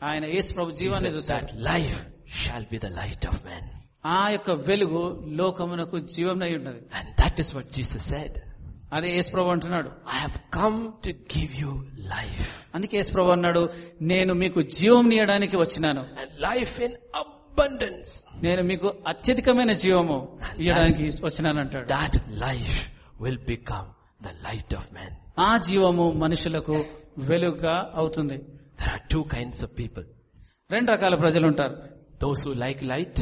ఆయన 0.00 0.24
యేసు 0.36 0.50
ప్రభు 0.58 0.76
జీవాన్ని 0.80 1.12
చూశాడు 1.16 1.46
that 1.46 1.62
life 1.70 1.98
shall 2.42 2.64
be 2.72 2.78
the 2.86 2.92
light 3.00 3.24
of 3.30 3.36
men. 3.50 3.64
ఆ 4.18 4.22
యొక్క 4.34 4.50
వెలుగు 4.68 5.02
లోకమునకు 5.40 5.96
జీవమై 6.14 6.52
ఉన్నది 6.60 6.80
And 6.98 7.08
that 7.22 7.36
is 7.44 7.50
what 7.56 7.66
Jesus 7.78 8.04
said. 8.14 8.32
అది 8.92 9.08
యేసు 9.16 9.30
ప్రభు 9.30 9.48
అంటున్నాడు. 9.48 9.90
I 10.14 10.18
have 10.18 10.36
come 10.54 10.92
to 11.04 11.10
give 11.36 11.52
you 11.60 11.72
life 11.98 12.48
అందుకే 12.74 12.96
యేసు 12.96 13.12
ప్రభు 13.12 13.30
అన్నాడు 13.30 13.70
నేను 14.02 14.34
మీకు 14.34 14.62
జీవం 14.62 15.12
ఇవ్వడానికి 15.12 15.56
వచ్చినాను. 15.56 16.06
లైఫ్ 16.38 16.80
ఇన్ 16.80 16.96
అబండెన్స్ 17.16 18.12
నేను 18.42 18.62
మీకు 18.62 18.94
అత్యధికమైన 19.06 19.72
జీవము 19.72 20.38
ఇవ్వడానికి 20.58 21.04
వచ్చినాను 21.24 21.60
అంటాడు. 21.60 21.86
That 21.86 22.18
life 22.28 22.88
will 23.22 23.42
become 23.46 23.88
the 24.24 24.26
light 24.26 24.74
of 24.74 24.92
man 24.92 25.14
ఆ 25.38 25.56
జీవము 25.56 26.12
మనుషులకు 26.12 26.84
వెలుగుగా 27.18 27.92
అవుతుంది. 27.94 28.38
There 28.80 28.88
are 28.88 29.04
two 29.10 29.22
kinds 29.22 29.64
of 29.64 29.78
people 29.78 30.04
రెండు 30.70 30.92
రకాల 30.92 31.14
ప్రజలు 31.14 31.46
ఉంటారు. 31.46 31.76
దోస్ 32.22 32.46
హూ 32.46 32.52
లైక్ 32.54 32.84
లైట్ 32.84 33.20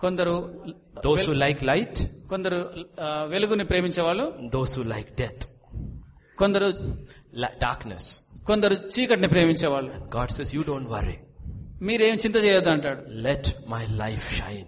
కొందరు 0.00 0.64
దోస్ 1.04 1.28
లైక్ 1.28 1.64
లైట్ 1.64 2.28
కొందరు 2.28 2.70
వెలుగుని 3.02 3.64
ప్రేమించే 3.64 4.02
వాళ్ళు 4.02 4.38
దోస్ 4.44 4.78
లైక్ 4.78 5.14
డెత్ 5.14 5.44
కొందరు 6.38 6.96
డార్క్నెస్ 7.62 8.20
కొందరు 8.46 8.74
చీకటిని 8.74 9.28
ప్రేమించే 9.28 9.68
వాళ్ళు 9.68 10.16
God 10.16 10.30
says 10.30 10.54
you 10.54 10.62
don't 10.62 10.88
worry 10.88 11.18
మీరేం 11.82 12.14
చింత 12.14 12.36
చేయొద్దు 12.36 12.70
అంటాడు. 12.70 13.00
లెట్ 13.08 13.48
మై 13.68 13.86
లైఫ్ 13.86 14.36
షైన్ 14.36 14.66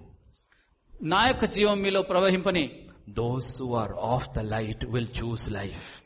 నా 1.02 1.26
యొక్క 1.26 1.44
జీవం 1.44 1.80
మీలో 1.80 2.02
ప్రవహింపని 2.02 2.70
those 3.08 3.62
are 3.62 3.92
of 3.92 4.28
the 4.36 4.38
light 4.38 4.86
will 4.86 5.06
choose 5.22 5.50
life 5.50 6.02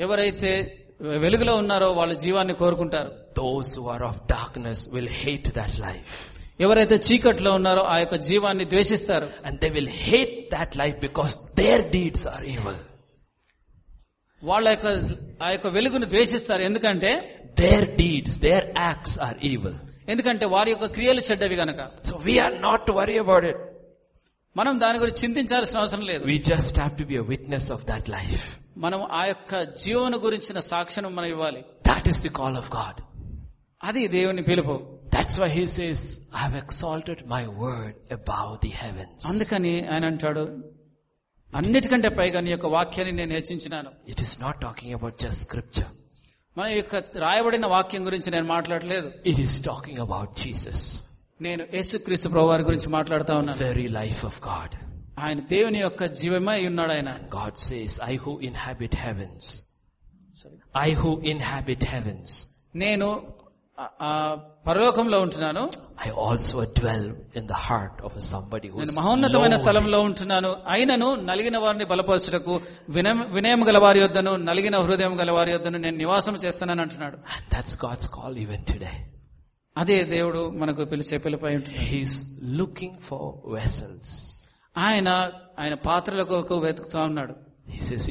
ఎవరైతే 0.00 0.80
వెలుగులో 1.00 1.56
ఉన్నారో 1.56 1.92
వాళ్ళ 1.92 2.12
జీవాన్ని 2.12 2.54
కోరుకుంటారు. 2.54 3.10
Those 3.10 3.78
are 3.78 4.02
of 4.02 4.20
darkness 4.30 4.88
will 4.88 5.08
hate 5.08 5.48
that 5.48 5.80
life 5.80 6.33
ఎవరైతే 6.60 6.94
చీకట్లో 6.94 7.52
ఉన్నారో 7.52 7.82
ఆ 7.82 7.98
యొక్క 7.98 8.14
జీవాన్ని 8.14 8.64
ద్వేషిస్తారు. 8.64 9.30
And 9.44 9.60
they 9.60 9.68
will 9.68 9.88
hate 9.88 10.50
that 10.52 10.76
life 10.76 10.98
because 10.98 11.38
their 11.56 11.90
deeds 11.90 12.28
are 12.28 12.44
evil 12.44 12.76
వాళ్ళ 14.42 14.68
యొక్క 14.68 14.86
ఆ 15.42 15.50
యొక్క 15.50 15.66
వెలుగును 15.66 16.06
ద్వేషిస్తారు. 16.06 16.62
ఎందుకంటే 16.62 17.40
their 17.60 17.96
deeds 17.96 18.38
their 18.38 18.64
acts 18.78 19.20
are 19.20 19.38
evil 19.44 19.74
ఎందుకంటే 20.08 20.46
వారి 20.46 20.70
యొక్క 20.70 20.86
క్రియలు 20.86 21.20
చెడ్డవి 21.20 21.56
గనక. 21.56 22.06
So 22.06 22.16
we 22.16 22.38
are 22.38 22.62
not 22.62 22.90
worry 22.90 23.18
about 23.18 23.44
it 23.44 23.62
మనం 24.56 24.80
దాని 24.80 24.98
గురించి 24.98 25.24
చింతించాల్సిన 25.24 25.78
అవసరం 25.78 26.00
లేదు. 26.00 26.24
We 26.24 26.38
just 26.38 26.78
have 26.80 26.98
to 26.98 27.04
be 27.04 27.16
a 27.16 27.22
witness 27.22 27.72
of 27.72 27.84
that 27.84 28.10
life 28.10 28.44
మనం 28.76 29.00
ఆ 29.12 29.24
యొక్క 29.24 29.62
జీవన 29.62 30.16
గురించిన 30.16 30.60
సాక్ష్యం 30.60 31.14
మనం 31.16 31.28
ఇవ్వాలి. 31.28 31.60
That 31.60 32.08
is 32.08 32.22
the 32.22 32.28
call 32.28 32.56
of 32.56 32.76
God 32.76 33.00
అది 33.82 34.08
దేవుని 34.08 34.42
పిలుపు. 34.42 34.98
That's 35.15 35.35
why 35.41 35.49
he 35.49 35.65
says, 35.77 35.99
I 36.33 36.39
have 36.45 36.55
exalted 36.63 37.19
my 37.35 37.43
word 37.63 37.93
above 38.17 38.51
the 38.65 38.71
heavens. 38.81 39.19
అందుకని 39.31 39.73
ఆయన 39.93 40.05
అంటాడు 40.11 40.43
అన్నిటికంటే 41.53 42.09
పైగా 42.19 42.39
నీ 42.45 42.51
యొక్క 42.55 42.65
వాక్యాన్ని 42.77 43.13
నేను 43.21 43.33
హెచ్చించినాను 43.33 43.91
It 44.13 44.19
is 44.25 44.33
not 44.43 44.55
talking 44.65 44.91
about 44.97 45.13
just 45.25 45.39
scripture. 45.47 45.89
మన 46.57 46.67
యొక్క 46.67 46.95
రాయబడిన 47.25 47.65
వాక్యం 47.75 48.05
గురించి 48.05 48.29
నేను 48.31 48.47
మాట్లాడలేదు 48.55 49.07
It 49.31 49.39
is 49.45 49.53
talking 49.69 49.97
about 50.07 50.29
Jesus, 50.43 50.81
నేను 51.41 51.63
యేసుక్రీస్తు 51.77 52.29
ప్రభు 52.29 52.47
వారి 52.47 52.63
గురించి 52.63 52.89
మాట్లాడుతా 52.89 53.37
ఉన్నాను 53.37 53.59
very 53.69 53.87
life 54.01 54.21
of 54.29 54.37
God. 54.51 54.71
ఆయన 55.19 55.39
దేవుని 55.53 55.79
యొక్క 55.79 56.03
జీవమై 56.21 56.67
ఉన్నాడు 56.67 56.91
ఆయన 56.97 57.11
God 57.39 57.53
says, 57.69 57.91
I 58.11 58.15
who 58.23 58.33
inhabit 58.49 58.93
heavens, 59.05 59.45
I 60.87 60.89
who 61.01 61.11
inhabit 61.33 61.83
heavens, 61.93 62.31
నేను 62.75 63.07
ఆ- 63.09 63.23
ఆ 63.23 63.32
పరలోకంలో 64.68 65.18
ఉంటున్నాను 65.24 65.62
also 66.26 66.58
dwell 66.78 67.04
in 67.38 67.44
the 67.52 67.58
heart 67.66 67.96
of 68.06 68.12
somebody 68.32 68.68
who 68.72 68.78
నేను 68.80 68.94
మహోన్నతమైన. 68.98 69.56
స్థలంలో 69.62 69.98
ఉంటున్నాను 70.08 70.50
అయినను 70.74 71.08
నలిగిన 71.28 71.56
వారిని 71.64 71.86
బలపరచుటకు 71.92 72.54
వినయం 73.36 73.62
గల 73.68 73.78
వారి 73.84 74.00
యొద్దను 74.02 74.32
నలిగిన 74.48 74.76
హృదయం 74.86 75.14
గల 75.20 75.30
వారి 75.38 75.52
యొద్దను 75.54 75.78
నేను 75.84 75.96
నివాసం 76.02 76.36
చేస్తానని 76.44 76.82
అంటున్నాడు 76.84 77.16
that's 77.54 77.74
God's 77.84 78.06
call 78.16 78.34
even 78.44 78.62
today. 78.72 78.96
అదే 79.76 79.98
దేవుడు 80.14 80.42
మనకు 80.60 80.82
పిలిచే 80.92 81.18
పిలుపై 81.24 81.52
He's 81.90 82.14
looking 82.60 82.94
for 83.08 83.22
vessels. 83.56 84.08
ఆయన 84.76 85.08
ఆయన 85.62 85.74
పాత్రల 85.88 86.22
కొరకు 86.30 86.54
వెతుకుతా 86.66 87.00
ఉన్నాడు 87.10 87.34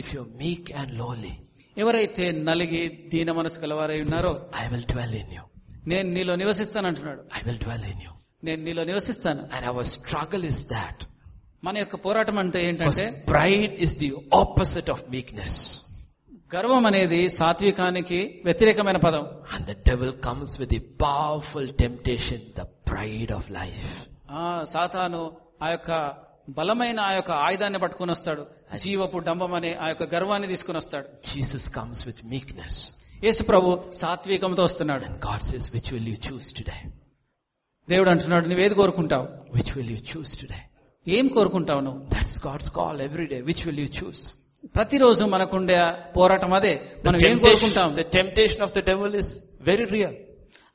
if 0.02 0.08
you're 0.14 0.30
meek 0.44 0.66
and 0.82 0.92
lowly, 1.02 1.34
ఎవరైతే 1.78 2.26
నలిగి 2.50 2.84
దీన 3.14 3.32
మనసు 3.40 3.60
గలవారై 3.66 4.00
ఉన్నారో 4.06 4.34
I 4.62 4.68
will 4.74 4.86
dwell 4.94 5.16
in 5.22 5.30
you. 5.38 5.44
నేను 5.88 6.10
నీలో 6.10 6.36
నివసిస్తాను 6.36 6.88
అంటున్నాడు 6.88 7.22
I 7.36 7.40
will 7.46 7.58
dwell 7.58 7.86
in 7.86 8.02
you 8.02 8.12
నేను 8.44 8.64
నీలో 8.64 8.84
నివసిస్తాను. 8.84 9.50
And 9.54 9.68
our 9.68 9.86
struggle 9.86 10.46
is 10.46 10.70
that 10.70 11.04
మన 11.64 11.78
యొక్క 11.78 11.96
పోరాటం 11.96 12.38
అంటే 12.40 12.68
ఏంటంటే 12.68 13.26
pride 13.30 13.74
is 13.74 13.98
the 13.98 14.16
opposite 14.36 14.90
of 14.90 15.04
weakness 15.10 15.80
గర్వం 16.56 16.86
అనేది 16.86 17.30
సాత్వికానికి 17.30 18.42
వ్యతిరేకమైన 18.46 18.98
పదం. 18.98 19.24
And 19.54 19.68
the 19.68 19.72
devil 19.72 20.14
comes 20.26 20.60
with 20.60 20.72
the 20.72 20.80
powerful 20.80 21.70
temptation 21.70 22.42
the 22.58 22.62
pride 22.62 23.32
of 23.32 23.52
life 23.52 24.08
ఆ 24.32 24.64
సాతాను 24.64 25.32
ఆ 25.62 25.70
యొక్క 25.70 26.14
బలమైన 26.50 27.00
ఆ 27.00 27.12
యొక్క 27.12 27.32
ఆయుధాన్ని 27.32 27.80
పట్టుకొని 27.80 28.12
వస్తాడు. 28.12 28.46
జీవపు 28.78 29.18
డంబం 29.18 29.54
అనే 29.54 29.74
ఆ 29.74 29.88
యొక్క 29.88 30.04
గర్వాన్ని 30.16 30.48
తీసుకొని 30.48 30.78
వస్తాడు. 30.78 31.08
జీసస్ 31.34 31.70
కమ్స్ 31.70 32.08
విత్ 32.08 32.26
మీక్నెస్ 32.26 32.80
యేసు 33.24 33.44
ప్రభు 33.44 33.84
సాత్వికంతో 33.94 34.64
వస్తున్నాడు. 34.64 35.06
God's 35.06 35.56
is 35.56 35.74
which 35.74 35.94
will 35.94 36.08
you 36.08 36.16
choose 36.32 36.54
today 36.54 36.92
దేవుడు 37.90 38.10
అంటున్నాడు 38.10 38.48
నువ్వు 38.48 38.74
కోరుకుంటావు? 38.74 39.28
Which 39.56 39.78
will 39.78 39.92
you 39.92 39.98
choose 39.98 40.38
today 40.38 40.60
ఏం 41.08 41.28
కోరుకుంటావు 41.28 41.80
నువ్వు? 41.80 42.06
That's 42.06 42.48
God's 42.48 42.72
call 42.72 43.02
every 43.02 43.26
day 43.26 43.42
which 43.42 43.68
will 43.68 43.80
you 43.80 43.86
choose 43.86 44.34
ప్రతిరోజు 44.76 45.26
మనకుండే 45.26 45.92
పోరాటం 46.18 46.54
అదే. 46.54 46.82
మనం 47.08 47.20
ఏం 47.26 47.38
కోరుకుంటాం? 47.38 47.96
The 47.96 48.00
temptation 48.00 48.62
of 48.62 48.74
the 48.74 48.86
devil 48.86 49.16
is 49.16 49.44
very 49.62 49.86
real 49.86 50.16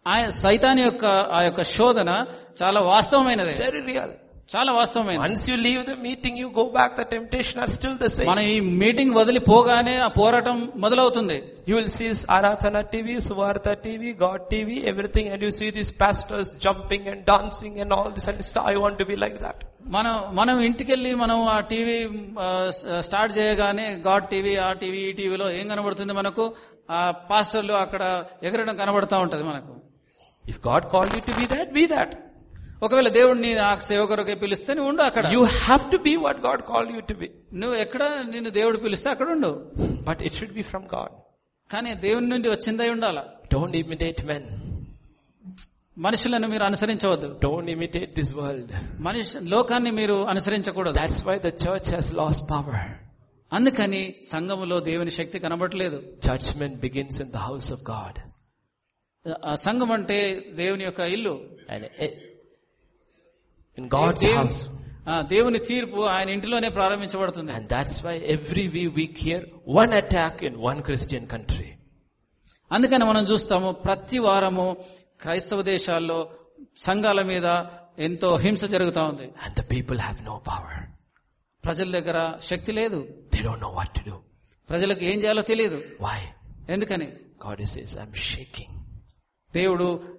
ఆయన 0.09 0.29
సైతాన్ 0.29 0.81
యొక్క 0.81 1.05
ఆ 1.05 1.43
యొక్క 1.43 1.63
శోధన 1.63 2.27
చాలా 2.63 2.81
వాస్తవమైనది. 2.81 3.53
వెరీ 3.53 3.81
రియల్ 3.81 4.11
చాలా 4.49 4.73
వాస్తవమైన 4.73 5.19
once 5.21 5.51
you 5.51 5.57
leave 5.57 5.81
the 5.87 5.95
meeting 6.03 6.39
you 6.39 6.49
go 6.49 6.65
back 6.69 6.97
the 6.97 7.03
temptation 7.03 7.69
still 7.69 7.97
the 7.99 8.07
మన 8.29 8.39
ఈ 8.39 8.61
మీటింగ్ 8.61 9.13
వదిలి 9.15 9.39
పోగానే 9.39 9.97
ఆ 9.97 10.09
పోరాటం 10.09 10.57
మొదలవుతుంది. 10.77 11.37
You 11.69 11.75
will 11.77 11.89
sees 11.89 12.27
Aradhana 12.31 12.81
TV 12.81 13.21
Suvartha 13.21 13.73
TV 13.83 14.13
God 14.15 14.43
TV 14.51 14.77
everything 14.85 15.29
and 15.29 15.45
you 15.45 15.51
see 15.51 15.71
this 15.71 16.01
pastors 16.01 16.57
jumping 16.59 17.09
and 17.09 17.25
dancing 17.25 17.79
and 17.79 17.93
all 17.93 18.13
this 18.13 18.29
and 18.29 18.43
I 18.65 18.75
want 18.75 18.99
to 18.99 19.05
be 19.05 19.17
like 19.17 19.43
that 19.43 19.61
మనం 19.91 20.35
మనం 20.35 20.61
ఇంటికి 20.61 21.15
మనం 21.15 21.49
ఆ 21.49 21.61
టీవీ 21.61 21.99
స్టార్ట్ 23.01 23.39
చేయగానే 23.39 23.97
గాడ్ 24.01 24.29
టీవీ 24.29 24.57
ఆ 24.57 24.73
TV 24.73 24.99
ఈ 24.99 25.13
టీవీలో 25.13 25.51
ఏం 25.51 25.69
కనబడుతుంది 25.69 26.13
మనకు? 26.13 26.47
ఆ 26.91 27.11
పాస్టర్లు 27.31 27.73
అక్కడ 27.73 28.03
ఎగరడం 28.43 28.77
కనబడతా 28.77 29.19
ఉంటది 29.19 29.43
మనకు. 29.43 29.73
If 30.49 30.67
God 30.69 30.87
call 30.91 31.11
you 31.15 31.21
to 31.21 31.41
be 31.41 31.47
that 31.47 31.73
be 31.73 31.87
that 31.87 32.15
ఒకవేళ 32.83 33.09
దేవుడిని 33.09 33.51
ఆ 33.69 33.71
సేవకరకు 33.87 34.35
పిలిస్తే 34.43 34.75
నువ్వు 34.75 34.89
ఉండు 34.91 35.03
అక్కడ. 35.03 35.27
You 35.35 35.41
have 35.65 35.85
to 35.93 35.97
be 35.97 36.13
what 36.25 36.41
God 36.47 36.63
call 36.63 36.89
you 36.95 37.01
to 37.01 37.15
be 37.15 37.29
నువ్వు 37.55 37.77
ఎక్కడ 37.85 38.03
నిన్ను 38.31 38.51
దేవుడు 38.51 38.79
పిలిస్తే 38.85 39.09
అక్కడ 39.11 39.29
ఉండు. 39.31 39.51
But 40.09 40.23
it 40.23 40.35
should 40.35 40.53
be 40.53 40.63
from 40.63 40.87
God 40.95 41.15
కానీ 41.71 41.95
దేవుని 42.07 42.29
నుండి 42.29 42.49
వచ్చిందై 42.49 42.89
ఉండాలా? 42.91 43.25
డోంట్ 43.55 43.77
ఇమిటేట్ 43.77 44.23
మెన్ 44.25 44.49
మనుషులను 45.99 46.49
మీరు 46.49 46.63
అనుసరించవద్దు. 46.63 47.29
డోంట్ 47.45 47.71
ఇమిటేట్ 47.71 48.11
దిస్ 48.15 48.35
వరల్డ్ 48.35 48.73
మనిషి 49.01 49.39
లోకాన్ని 49.55 49.91
మీరు 49.91 50.17
అనుసరించకూడదు. 50.35 50.95
That's 50.99 51.23
why 51.27 51.37
the 51.39 51.47
church 51.47 51.91
has 51.95 52.11
lost 52.15 52.43
power 52.51 52.89
అందుకని 53.53 54.03
సంఘములో 54.29 54.81
దేవుని 54.81 55.11
శక్తి 55.11 55.39
కనబడలేదు 55.39 55.99
men 56.57 56.77
begins 56.87 57.21
in 57.21 57.33
the 57.33 57.37
house 57.37 57.73
of 57.73 57.83
God 57.91 58.19
సంఘం 59.55 59.91
అంటే 59.93 60.19
దేవుని 60.55 60.85
యొక్క 60.85 61.01
ఇల్లు. 61.01 61.33
And 61.71 61.87
And 63.79 63.87
eh, 63.87 63.89
in 63.89 63.89
God's 63.99 64.23
దేవు- 64.25 64.37
house. 64.41 64.61
ఆ, 65.07 65.23
దేవుని 65.23 65.59
తీర్పు 65.59 66.01
ఆయన 66.07 66.29
ఇంటిలోనే 66.31 66.69
ప్రారంభించబడుతుంది 66.69 67.53
And 67.53 67.69
that's 67.69 67.97
why 68.05 68.15
every 68.37 68.65
we- 68.75 68.91
week 68.99 69.17
here, 69.27 69.43
one 69.83 69.93
attack 70.03 70.43
in 70.49 70.55
one 70.71 70.81
Christian 70.89 71.27
country. 71.35 71.69
అందుకని 72.73 73.05
మనం 73.05 73.25
చూస్తాము 73.25 73.73
ప్రతి 73.73 74.19
వారము 74.19 74.77
క్రైస్తవ 75.21 75.63
దేశాల్లో 75.63 76.19
సంఘాల 76.79 77.23
మీద 77.23 77.47
ఎంతో 77.99 78.37
హింస 78.37 78.65
జరుగుతా 78.65 79.05
ఉంది 79.05 79.27
And 79.45 79.53
the 79.61 79.67
people 79.75 79.99
have 80.07 80.19
no 80.31 80.37
power. 80.51 80.75
ప్రజల 81.65 81.91
దగ్గర 81.91 82.39
శక్తి 82.41 82.73
లేదు 82.73 82.99
They 83.35 83.43
don't 83.47 83.61
know 83.65 83.73
what 83.79 83.91
to 83.99 84.03
do. 84.11 84.17
ప్రజలకు 84.71 85.05
ఏం 85.05 85.19
చేయాలో 85.19 85.43
తెలియదు 85.43 85.81
Why? 86.01 86.21
ఎందుకని 86.69 87.09
God 87.47 87.61
says, 87.75 87.91
I'm 88.03 88.15
shaking 88.33 88.71
దేవుడు 89.55 89.89
ఆ, 90.05 90.18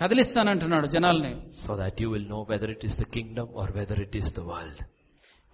కదిలిస్తాను 0.00 0.50
అంటున్నాడు 0.50 0.86
జనాల్ని. 0.86 1.50
So 1.50 1.76
that 1.76 2.02
you 2.02 2.10
will 2.12 2.28
know 2.28 2.46
whether 2.50 2.70
it 2.70 2.84
is 2.84 3.00
the 3.00 3.02
kingdom 3.02 3.48
or 3.62 3.72
whether 3.72 4.00
it 4.00 4.16
is 4.16 4.36
the 4.36 4.40
world 4.40 4.82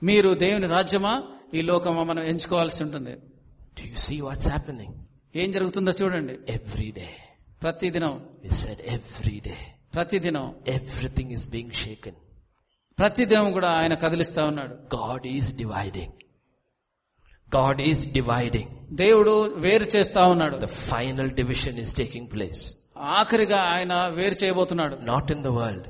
మీరు 0.02 0.34
దేవుని 0.34 0.66
రాజ్యమా? 0.66 1.22
ఈ 1.54 1.62
లోకమా 1.62 2.02
మనం 2.02 2.22
ఎంచుకోవాల్సి 2.22 2.82
ఉంటుంది. 2.82 3.16
వాట్స్ 4.20 4.48
హ్యాపెనింగ్ 4.48 4.94
ఏం 5.36 5.52
జరుగుతుందో 5.52 5.92
చూడండి. 6.02 6.38
ఎవ్రీ 6.48 6.90
డే 6.90 7.08
ప్రతి 7.62 7.90
దినం 7.90 8.26
వి 8.44 8.50
ఎవ్రీ 8.86 9.40
డే 9.44 9.56
ప్రతి 9.94 10.18
దినం 10.18 10.54
ఎవ్రీథింగ్ 10.68 11.30
ఇస్ 11.30 11.50
బీయింగ్ 11.50 11.72
షేకన్ 11.72 12.18
ప్రతి 12.98 13.24
దినం 13.24 13.52
కూడా 13.52 13.70
ఆయన 13.70 13.94
కదిలిస్తా 13.94 14.44
ఉన్నాడు. 14.46 14.74
God 14.96 15.26
is 15.26 15.56
dividing 15.56 16.12
God 17.56 17.80
is 17.80 18.12
dividing 18.12 18.96
దేవుడు 18.96 19.54
వేరు 19.54 19.84
చేస్తా 19.84 20.26
ఉన్నాడు. 20.26 20.56
The 20.56 20.64
final 20.64 21.30
division 21.30 21.78
is 21.78 21.94
taking 21.94 22.30
place 22.32 22.76
ఆఖరిగా 23.00 23.60
ఆయన 23.74 24.06
వేరు 24.06 24.44
చేయబోతున్నాడు. 24.44 24.96
నాట్ 25.02 25.32
ఇన్ 25.32 25.42
ద 25.44 25.46
వరల్డ్ 25.46 25.88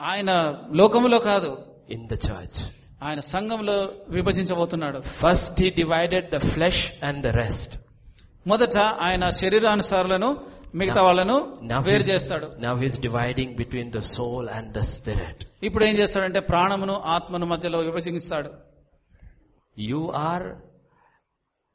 ఆయన 0.00 0.30
లోకంలో 0.72 1.18
కాదు. 1.18 1.58
ఇన్ 1.90 2.06
ద 2.08 2.12
చర్చ్ 2.12 2.60
ఆయన 3.02 3.20
సంఘంలో 3.20 3.92
విభజించబోతున్నాడు. 4.08 5.00
First 5.00 5.62
he 5.62 5.70
divided 5.70 6.30
the 6.30 6.38
flesh 6.38 6.92
and 7.04 7.26
the 7.26 7.26
rest 7.26 7.74
మొదట 8.46 8.78
ఆయన 8.78 9.28
శరీరానుసారులను 9.30 10.36
మిగతా 10.74 11.02
వాళ్ళను 11.02 11.36
వేరు 11.82 12.02
చేస్తాడు. 12.02 12.46
Now 12.60 12.82
he's 12.82 13.00
dividing 13.00 13.54
between 13.54 13.92
the 13.92 13.98
soul 13.98 14.48
and 14.48 14.72
the 14.72 14.80
spirit 14.80 15.44
ఇప్పుడు 15.62 15.84
ఏం 15.84 15.96
చేస్తాడంటే 15.96 16.40
ప్రాణమును 16.40 16.92
ఆత్మను 16.92 17.46
మధ్యలో 17.46 17.78
విభజిస్తాడు 17.78 18.50
you 19.78 20.10
are 20.14 20.46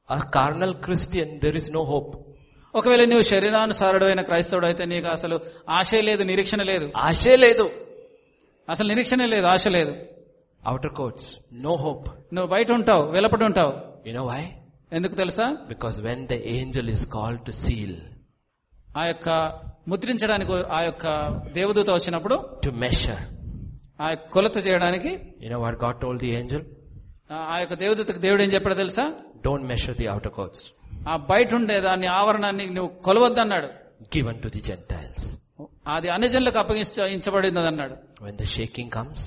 a 0.10 0.20
carnal 0.30 0.76
Christian 0.76 1.40
there 1.40 1.56
is 1.56 1.72
no 1.72 1.84
hope 1.84 2.16
ఒకవేళ 2.76 3.06
నువ్వు 3.06 3.22
శరీరానుసారుడు 3.22 4.06
అయిన 4.06 4.22
క్రైస్తవుడు 4.22 4.66
అయితే 4.66 4.86
నీకు 4.86 5.08
అసలు 5.08 5.42
ఆశ 5.70 5.96
లేదు 6.02 6.24
నిరీక్షణ 6.24 6.62
లేదు 6.62 6.92
ఆశే 6.96 7.36
లేదు. 7.36 7.72
అసలు 8.70 8.88
నిరీక్షణ 8.88 9.26
లేదు 9.26 9.48
ఆశ 9.48 9.68
లేదు 9.68 9.96
Outer 10.68 10.90
courts, 10.90 11.26
no 11.64 11.74
hope. 11.78 12.06
నువ్వు 12.34 12.48
బయట 12.48 12.72
ఉంటావు 12.72 13.04
వెలపడి 13.12 13.44
ఉంటావు 13.44 13.74
know 14.06 14.26
why? 14.32 14.44
ఎందుకు 14.94 15.16
తెలుసా 15.16 15.58
Because 15.70 16.02
when 16.02 16.28
the 16.28 16.40
angel 16.60 16.88
is 16.90 17.06
called 17.16 17.40
to 17.48 17.54
seal, 17.64 17.94
ఆ 18.98 19.06
యొక్క 19.06 19.30
ముద్రించడానికి 19.88 20.52
ఆ 20.52 20.82
యొక్క 20.82 21.06
దేవదూత 21.54 21.90
వచ్చినప్పుడు 21.90 22.36
to 22.68 22.72
measure, 22.72 23.22
ఆ 24.02 24.10
యొక్క 24.10 24.26
కొలత 24.32 24.68
చేయడానికి 24.68 25.10
know 25.50 25.60
what 25.60 25.78
God 25.80 25.96
told 26.06 26.20
the 26.20 26.32
angel? 26.42 26.62
ఆ- 27.32 27.60
యొక్క 27.60 27.74
దేవదూతకు 27.74 28.20
దేవుడు 28.20 28.42
ఏం 28.42 28.50
చెప్పాడో 28.50 28.76
తెలుసా 28.76 29.14
Don't 29.44 29.66
measure 29.72 29.96
the 30.02 30.08
outer 30.16 30.34
courts. 30.40 30.62
ఆ 31.08 31.16
బయట 31.30 31.56
ఉండే 31.56 31.80
దాన్ని 31.80 32.08
ఆవరణాన్ని 32.08 32.66
నువ్వు 32.68 32.92
కొలవద్దన్నాడు. 33.04 33.68
గివెన్ 34.16 34.42
టు 34.42 34.48
ది 34.48 34.62
జెంటైల్స్ 34.62 35.28
అది 35.88 36.10
అనజన్లకు 36.10 36.60
అప్పగించబడినది 36.60 37.68
అన్నాడు 37.68 37.96
వెన్ 38.22 38.38
ద 38.38 38.44
షేకింగ్ 38.44 38.92
కమ్స్ 38.92 39.24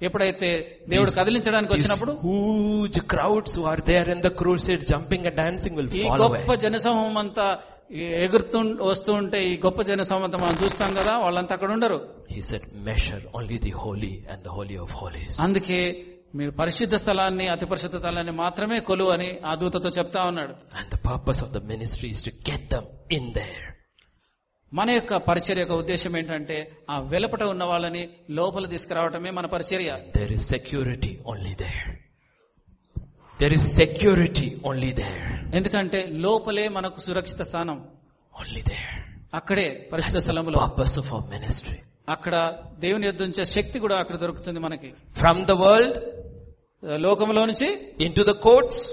ఎప్పుడైతే 0.00 0.48
దేవుడు 0.88 1.10
కదిలించడానికి 1.10 1.72
వచ్చినప్పుడు 1.72 2.12
whose 2.24 3.00
crowds 3.00 3.58
are 3.58 3.80
there 3.80 4.08
in 4.08 4.20
the 4.20 4.26
crusade 4.26 4.84
jumping 4.86 5.26
and 5.26 5.36
dancing 5.36 5.76
will 5.76 5.90
ఈ 5.96 6.04
గొప్ప 6.18 6.54
జనసమూహం 6.54 7.18
అంతా 7.18 7.46
ఎగురుతు 8.20 8.58
వస్తూ 8.82 9.12
ఉంటే 9.12 9.38
ఈ 9.44 9.60
గొప్ప 9.64 9.82
జనసమూహం 9.82 10.24
అంతా 10.24 10.38
మనం 10.38 10.56
చూస్తాం 10.64 10.94
కదా 10.94 11.18
వాళ్ళంతా 11.18 11.54
అక్కడ 11.54 11.70
ఉండరు. 11.72 11.98
He 12.30 12.42
set 12.42 12.66
measure 12.84 13.24
only 13.34 13.58
the 13.58 13.70
holy 13.72 14.24
and 14.32 14.42
the 14.44 14.48
holy 14.48 14.76
of 14.76 14.92
holy 14.92 15.24
అందుకే 15.40 15.78
మీరు 16.34 16.52
పరిశుద్ధ 16.60 16.94
స్థలాన్ని 17.02 17.44
అతి 17.52 17.66
పరిశుద్ధ 17.70 17.96
స్థలాన్ని 18.00 18.32
మాత్రమే 18.40 18.76
కొలువు 18.88 19.10
అని 19.16 19.28
ఆ 19.50 19.54
దూతతో 19.60 19.90
చెప్తా 19.98 20.20
ఉన్నాడు 20.30 20.54
And 20.78 20.88
the 20.94 21.00
purpose 21.10 21.40
of 21.44 21.50
the 21.56 21.62
ministry 21.72 22.08
is 22.16 22.22
to 22.28 22.32
get 22.48 22.62
them 22.72 22.84
in 23.18 23.24
there. 23.38 23.62
మన 24.72 24.90
యొక్క 24.90 25.14
పరిచర్య 25.28 25.62
యొక్క 25.62 25.74
ఉద్దేశం 25.82 26.12
ఏంటంటే 26.20 26.56
ఆ 26.90 26.96
వెలుపట 27.12 27.42
ఉన్న 27.52 27.64
వాళ్ళని 27.72 28.02
లోపల 28.38 28.64
తీసుకురావటమే 28.72 29.30
మన 29.38 29.46
పరిచర్య 29.54 29.90
There 30.16 30.32
is 30.36 30.42
security 30.54 31.12
only 31.32 31.54
there. 31.62 31.84
There 33.38 33.54
is 33.58 33.64
security 33.82 34.48
only 34.70 34.90
there. 35.02 35.22
ఎందుకంటే 35.58 36.00
లోపలే 36.26 36.66
మనకు 36.78 37.00
సురక్షిత 37.06 37.42
స్థానం 37.50 37.78
Only 38.34 38.62
there. 38.72 38.90
అక్కడే 39.40 39.68
పరిశుద్ధ 39.92 40.18
స్థలంలో 40.24 40.58
of 40.64 41.08
our 41.12 41.24
ministry. 41.36 41.78
అక్కడ 42.14 42.34
దేవుని 42.78 43.06
యొద్ద 43.08 43.22
ఉంచే 43.28 43.44
శక్తి 43.56 43.78
కూడా 43.84 43.96
అక్కడ 44.02 44.16
దొరుకుతుంది 44.22 44.60
మనకి 44.66 44.88
From 45.20 45.38
the 45.50 45.56
world 45.62 45.92
Uh, 46.84 46.98
లోకంలో 46.98 47.46
నుంచి 47.46 47.68
in 48.00 48.14
to 48.14 48.22
the 48.22 48.30
courts 48.30 48.92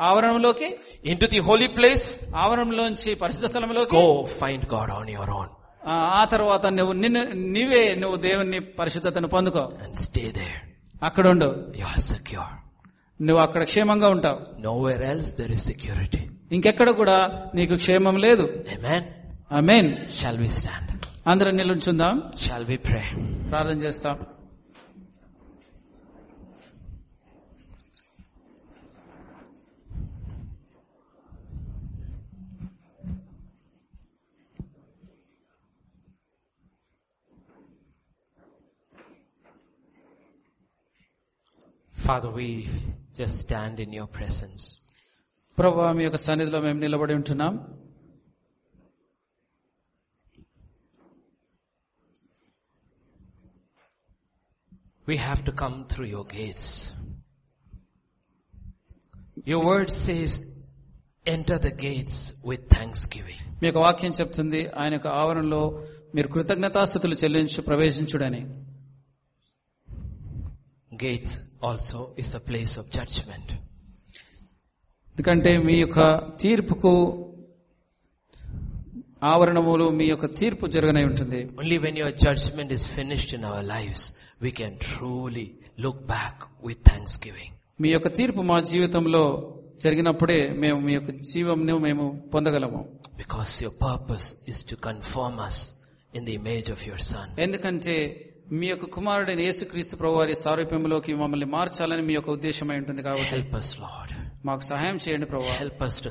ఆవరణంలోకి 0.00 0.76
in 1.04 1.20
to 1.20 1.26
the 1.26 1.38
holy 1.38 1.66
place 1.66 2.14
ఆవరణంలో 2.36 2.88
నుంచి 2.88 3.14
పరిశుద్ధ 3.14 3.46
స్థలంలోకి 3.46 3.96
ఓ 3.96 4.24
find 4.24 4.62
God 4.74 4.90
on 4.90 5.10
your 5.10 5.30
own 5.30 5.48
ఆ 5.88 6.24
తర్వాత 6.24 6.66
నువ్వు 6.66 6.92
నిన్ను 6.92 7.22
నీవే 7.22 7.94
నువ్వు 7.94 8.16
దేవుని 8.16 8.60
పరిశుద్ధతను 8.60 9.28
పొందుకో. 9.28 9.72
అండ్ 9.84 9.96
స్టే 9.96 10.32
దే 10.36 10.46
అక్కడ 11.02 11.28
ఉండు 11.28 11.64
యు 11.76 11.84
ఆర్ 11.84 11.98
సెక్యూర్ 11.98 12.52
నువ్వు 13.22 13.42
అక్కడ 13.42 13.64
క్షేమంగా 13.64 14.08
ఉంటావు. 14.08 14.60
Nowhere 14.82 15.02
else 15.02 15.36
there 15.36 15.52
is 15.52 15.64
security 15.64 16.30
ఇంకెక్కడ 16.52 16.90
కూడా 16.90 17.44
నీకు 17.54 17.74
క్షేమం 17.74 18.16
లేదు. 18.16 18.64
Amen 18.76 19.04
amen 19.54 19.96
shall 20.22 20.38
we 20.38 20.48
stand 20.48 20.90
అందరం 21.26 21.56
నిలుచుందాం. 21.56 22.22
షాల్ 22.38 22.64
వి 22.64 22.76
ప్రే 22.76 23.02
ప్రార్థన 23.50 23.78
చేస్తాం. 23.78 24.18
Father, 42.04 42.30
we 42.30 42.68
just 43.16 43.40
stand 43.40 43.80
in 43.80 43.92
your 43.92 44.08
presence. 44.18 44.62
ప్రభు 45.58 45.80
మీ 45.96 46.02
యొక్క 46.04 46.18
సన్నిధిలో 46.24 46.58
మేము 46.64 46.78
నిలబడి 46.84 47.14
ఉంటున్నాం 47.18 47.54
We 55.08 55.16
have 55.18 55.44
to 55.44 55.52
come 55.52 55.86
through 55.86 56.06
your 56.06 56.24
gates. 56.26 56.92
Your 59.44 59.64
word 59.64 59.90
says, 59.90 60.32
enter 61.26 61.58
the 61.58 61.72
gates 61.78 62.16
with 62.44 62.62
thanksgiving. 62.68 63.40
మీ 63.60 63.66
యొక్క 63.68 63.80
వాక్యం 63.86 64.12
చెప్తుంది 64.20 64.60
ఆయన 64.80 64.92
యొక్క 64.98 65.10
ఆవరణలో 65.22 65.60
మీరు 66.16 66.28
కృతజ్ఞతాస్థుతులు 66.34 67.16
చెల్లించు 67.22 67.62
ప్రవేశించుడని 67.70 68.42
Gates 70.92 71.30
also 71.64 72.14
is 72.18 72.36
the 72.36 72.40
place 72.48 72.78
of 72.78 72.88
judgment 72.96 73.52
ఎందుకంటే 75.08 75.58
మీ 75.58 75.74
యొక్క 75.80 76.00
తీర్పుకు 76.40 76.92
ఆవరణములు 79.22 79.84
మీ 79.88 80.04
యొక్క 80.04 80.26
తీర్పు 80.26 80.66
జరగనే 80.66 81.04
ఉంటుంది. 81.04 81.40
Only 81.58 81.78
when 81.78 81.98
your 81.98 82.14
judgment 82.14 82.72
is 82.72 82.86
finished 82.88 83.34
in 83.34 83.44
our 83.44 83.64
lives 83.64 84.06
we 84.42 84.50
can 84.50 84.78
truly 84.78 85.46
look 85.80 86.02
back 86.06 86.42
with 86.66 86.82
thanksgiving 87.26 87.54
మీ 87.80 87.90
యొక్క 87.90 88.08
తీర్పు 88.08 88.40
మా 88.42 88.60
జీవితంలో 88.60 89.24
జరిగినప్పుడే 89.80 90.50
మేము 90.62 90.80
మీ 90.80 90.92
యొక్క 90.94 91.10
జీవం 91.10 91.60
మేము 91.86 92.04
పొందగలము. 92.34 92.80
Because 93.16 93.62
your 93.62 93.78
purpose 93.82 94.36
is 94.48 94.60
to 94.68 94.74
confirm 94.74 95.40
us 95.40 95.60
in 96.14 96.24
the 96.24 96.32
image 96.32 96.70
of 96.70 96.88
your 96.88 97.02
son 97.02 97.40
ఎందుకంటే 97.40 97.96
మీ 98.44 98.66
యొక్క 98.68 98.84
కుమారుడైన 98.84 99.40
యేసుక్రీస్తు 99.40 99.96
ప్రభువారి 99.96 100.34
సారూప్యంలోకి 100.34 101.14
మమ్మల్ని 101.14 101.46
మార్చాలని 101.46 102.02
మీ 102.02 102.12
యొక్క 102.12 102.30
ఉద్దేశం 102.30 102.68
ఉంటుంది 102.68 103.02
కాబట్టి 103.02 103.30
హెల్ప్ 103.30 103.54
us 103.54 103.80
మాకు 104.44 104.60
సహాయం 104.60 104.96
చేయండి 104.96 105.26
ప్రభు. 105.26 105.42
హెల్ప్ 105.42 105.82
us 105.82 106.02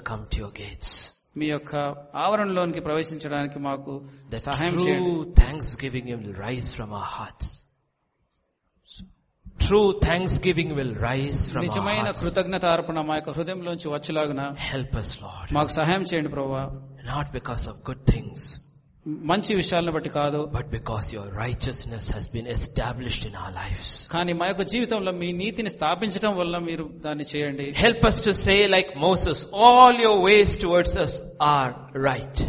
గేట్స్ 0.60 1.10
మీ 1.38 1.48
యొక్క 1.48 1.76
ఆవరణలోనికి 2.16 2.80
ప్రవేశించడానికి 2.80 3.60
మాకు 3.60 4.10
సహాయం 4.38 4.74
చేయండి. 4.80 5.34
Thanksgiving 5.84 6.10
will 6.10 6.36
rise 6.36 6.74
from 6.74 6.92
our 6.92 7.04
hearts 7.04 7.64
true 9.66 10.00
thanksgiving 10.48 10.72
will 10.72 10.96
rise 10.96 11.56
నిజమైన 11.58 12.12
కృతజ్ఞత 12.12 12.66
అర్పణ 12.66 13.02
మా 13.02 13.16
యొక్క 13.16 13.30
హృదయంలోంచి 13.30 13.88
వచ్చేలాగున 13.90 14.56
హెల్ప్ 14.58 14.96
us 14.96 15.20
మాకు 15.52 15.68
సహాయం 15.68 16.04
చేయండి 16.04 16.30
ప్రభు. 16.30 16.54
Not 17.06 17.32
because 17.32 17.70
of 17.70 17.90
good 17.90 18.06
things 18.12 18.73
మంచి 19.30 19.52
విషయాలను 19.56 19.92
బట్టి 19.92 20.10
కాదు. 20.10 20.40
But 20.56 20.68
because 20.76 21.08
your 21.16 21.32
righteousness 21.44 22.08
has 22.16 22.30
been 22.36 22.48
established 22.48 23.26
in 23.30 23.36
our 23.44 23.54
lives 23.54 24.08
కానీ 24.14 24.34
మా 24.34 24.46
యొక్క 24.48 24.62
జీవితంలో 24.74 25.12
మీ 25.22 25.30
నీతిని 25.32 25.70
స్థాపించడం 25.70 26.38
వల్ల 26.38 26.58
మీరు 26.58 26.86
దాన్ని 27.06 27.26
చేయండి. 27.34 27.66
Help 27.84 28.06
us 28.10 28.20
to 28.26 28.32
say 28.46 28.56
like 28.68 28.98
Moses 28.98 29.42
all 29.68 30.02
your 30.06 30.22
ways 30.30 30.56
towards 30.62 30.98
us 30.98 31.18
are 31.42 31.74
right 32.08 32.44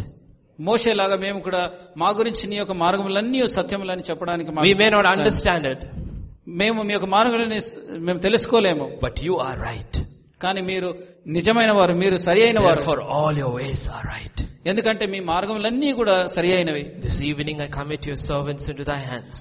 మోసేలాగా 0.59 1.15
మేము 1.15 1.39
కూడా 1.39 1.61
మా 1.97 2.09
గురించి 2.09 2.43
నీ 2.47 2.55
యొక్క 2.55 2.71
మార్గములన్నీ 2.71 3.47
సత్యములని 3.47 4.03
చెప్పడానికి 4.09 4.51
మా 4.51 4.61
మే 4.83 4.89
నాట్ 4.89 5.05
అండర్స్టాండ్ 5.05 5.83
మేము 6.61 6.79
మీ 6.83 6.93
యొక్క 6.93 7.07
మార్గాలని 7.17 7.59
మేము 8.07 8.19
తెలుసుకోలేము. 8.19 8.85
బట్ 9.03 9.19
యు 9.23 9.33
ఆర్ 9.47 9.59
రైట్ 9.59 9.97
కానీ 10.41 10.61
మీరు 10.61 10.89
నిజమైన 11.37 11.71
వారు 11.71 11.93
మీరు 12.03 12.17
సరి 12.27 12.41
అయిన 12.47 12.59
వారు 12.65 12.79
Therefore 12.81 13.01
all 13.17 13.35
your 13.43 13.51
ways 13.59 13.83
are 13.97 14.05
right. 14.15 14.37
ఎందుకంటే 14.71 15.05
మీ 15.13 15.19
మార్గములన్నీ 15.31 15.91
కూడా 15.99 16.15
సరి 16.35 16.51
అయినవి 16.57 16.83
This 17.05 17.19
evening 17.29 17.59
I 17.61 17.69
commit 17.79 18.03
your 18.11 18.19
servants 18.29 18.65
into 18.71 18.85
thy 18.91 19.01
hands. 19.11 19.37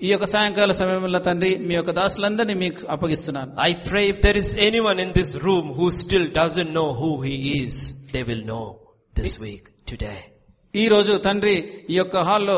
ఈ 0.00 0.08
యొక్క 0.12 0.26
సాయంకాల 0.32 0.72
సమయంలో 0.80 1.20
తండ్రి 1.28 1.52
మీ 1.68 1.74
యొక్క 1.74 1.92
దాసులందరినీ 2.00 2.54
మీకు 2.64 2.82
అప్పగిస్తున్నాను 2.94 3.50
I 3.68 3.72
pray 3.88 4.04
if 4.12 4.18
there 4.26 4.38
is 4.42 4.50
anyone 4.68 4.98
in 5.04 5.10
this 5.12 5.30
room 5.46 5.66
who 5.78 5.86
still 6.02 6.26
doesn't 6.40 6.72
know 6.78 6.88
who 7.00 7.10
he 7.22 7.36
is, 7.64 7.76
they 8.14 8.22
will 8.30 8.44
know 8.52 8.64
this 9.14 9.32
week, 9.46 9.64
today. 9.92 10.20
ఈ 10.74 10.88
రోజు 10.88 11.12
తండ్రి 11.26 11.54
ఈ 11.90 11.96
యొక్క 11.98 12.16
హాల్లో 12.28 12.56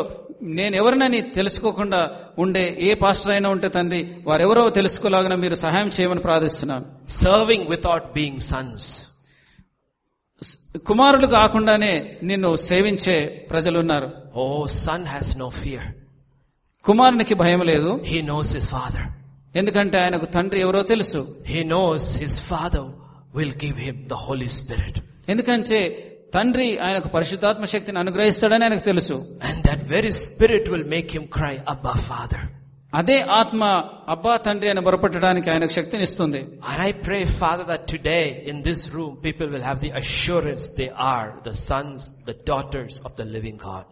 నేను 0.59 0.75
ఎవరినని 0.77 1.21
తెలుసుకోకుండా 1.37 2.01
ఉండే 2.45 2.65
ఏ 2.81 2.95
పాస్టర్ 2.95 3.33
అయినా 3.35 3.49
ఉంటే 3.49 3.69
తండ్రి 3.69 4.01
వారెవరో 4.29 4.63
తెలుసుకోలాగిన 4.79 5.35
మీరు 5.35 5.57
సహాయం 5.65 5.89
చేయమని 5.97 6.23
ప్రార్థిస్తున్నాను 6.27 6.87
Serving 7.21 7.63
without 7.73 8.05
being 8.19 8.37
sons. 8.53 8.83
కుమారులు 10.89 11.27
కాకుండానే 11.37 11.93
నిన్ను 12.23 12.51
సేవించే 12.69 13.17
ప్రజలు 13.51 13.79
ఉన్నారు 13.79 14.09
Oh, 14.35 14.61
son 14.85 15.03
has 15.15 15.29
no 15.43 15.49
fear. 15.63 15.83
కుమారునికి 16.85 17.35
భయం 17.35 17.63
లేదు 17.63 17.91
He 18.13 18.21
knows 18.23 18.51
his 18.59 18.69
father. 18.77 19.05
ఎందుకంటే 19.55 19.97
ఆయనకు 20.03 20.27
తండ్రి 20.37 20.61
ఎవరో 20.61 20.83
తెలుసు 20.93 21.21
He 21.53 21.63
knows 21.65 22.05
his 22.15 22.35
father 22.51 22.85
will 23.35 23.53
give 23.65 23.77
him 23.87 23.97
the 24.13 24.21
Holy 24.27 24.51
Spirit. 24.61 24.97
ఎందుకంటే 25.29 25.81
తండ్రి 26.37 26.69
ఆయనకు 26.87 27.09
పరిశుద్ధాత్మ 27.09 27.65
శక్తిని 27.75 27.99
అనుగ్రహిస్తాడని 27.99 28.65
ఆయనకు 28.67 28.85
తెలుసు 28.93 29.17
And 29.49 29.59
that 29.69 29.81
very 29.95 30.13
spirit 30.25 30.65
will 30.73 30.87
make 30.97 31.11
him 31.17 31.27
cry, 31.39 31.55
Abba, 31.75 31.95
Father. 32.11 32.43
అదే 32.93 33.17
ఆత్మ 33.41 33.63
అబ్బా 34.15 34.33
తండ్రి 34.47 34.69
అని 34.73 34.81
మొరపెట్టడానికి 34.87 35.49
ఆయనకు 35.53 35.75
శక్తిని 35.79 36.05
ఇస్తుంది 36.09 36.41
And 36.71 36.81
I 36.89 36.93
pray, 37.07 37.21
Father, 37.41 37.65
that 37.73 37.83
today 37.95 38.25
in 38.53 38.57
this 38.69 38.81
room, 38.95 39.13
people 39.27 39.49
will 39.55 39.67
have 39.71 39.81
the 39.87 39.93
assurance 40.01 40.65
they 40.81 40.91
are 41.15 41.29
the 41.49 41.55
sons, 41.69 42.01
the 42.31 42.37
daughters 42.51 42.97
of 43.09 43.13
the 43.21 43.27
living 43.37 43.59
God. 43.69 43.85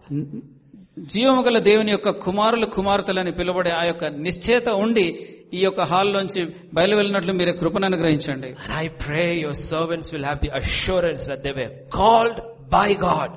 జీవము 1.12 1.42
గల 1.42 1.58
దేవుని 1.58 1.90
యొక్క 1.90 2.10
కుమారులు 2.24 2.66
కుమార్తెలని 2.66 3.32
పిలువబడే 3.32 3.70
ఆ 3.70 3.82
యొక్క 3.84 4.04
నిశ్చేత 4.26 4.68
ఉండి 4.82 5.06
ఈ 5.54 5.60
యొక్క 5.60 5.80
హాల్లోంచి 5.80 6.42
బయలు 6.72 6.96
వెళ్ళినట్లు 6.96 7.32
మీరు 7.32 7.52
కృపను 7.52 7.86
అనుగ్రహించండి 7.86 8.50
I 8.82 8.88
pray 9.06 9.28
your 9.40 9.54
servants 9.70 10.08
will 10.12 10.26
have 10.30 10.40
the 10.40 10.52
assurance 10.60 11.24
that 11.26 11.42
they 11.42 11.54
were 11.60 11.70
called 11.98 12.38
by 12.70 12.88
God 13.06 13.30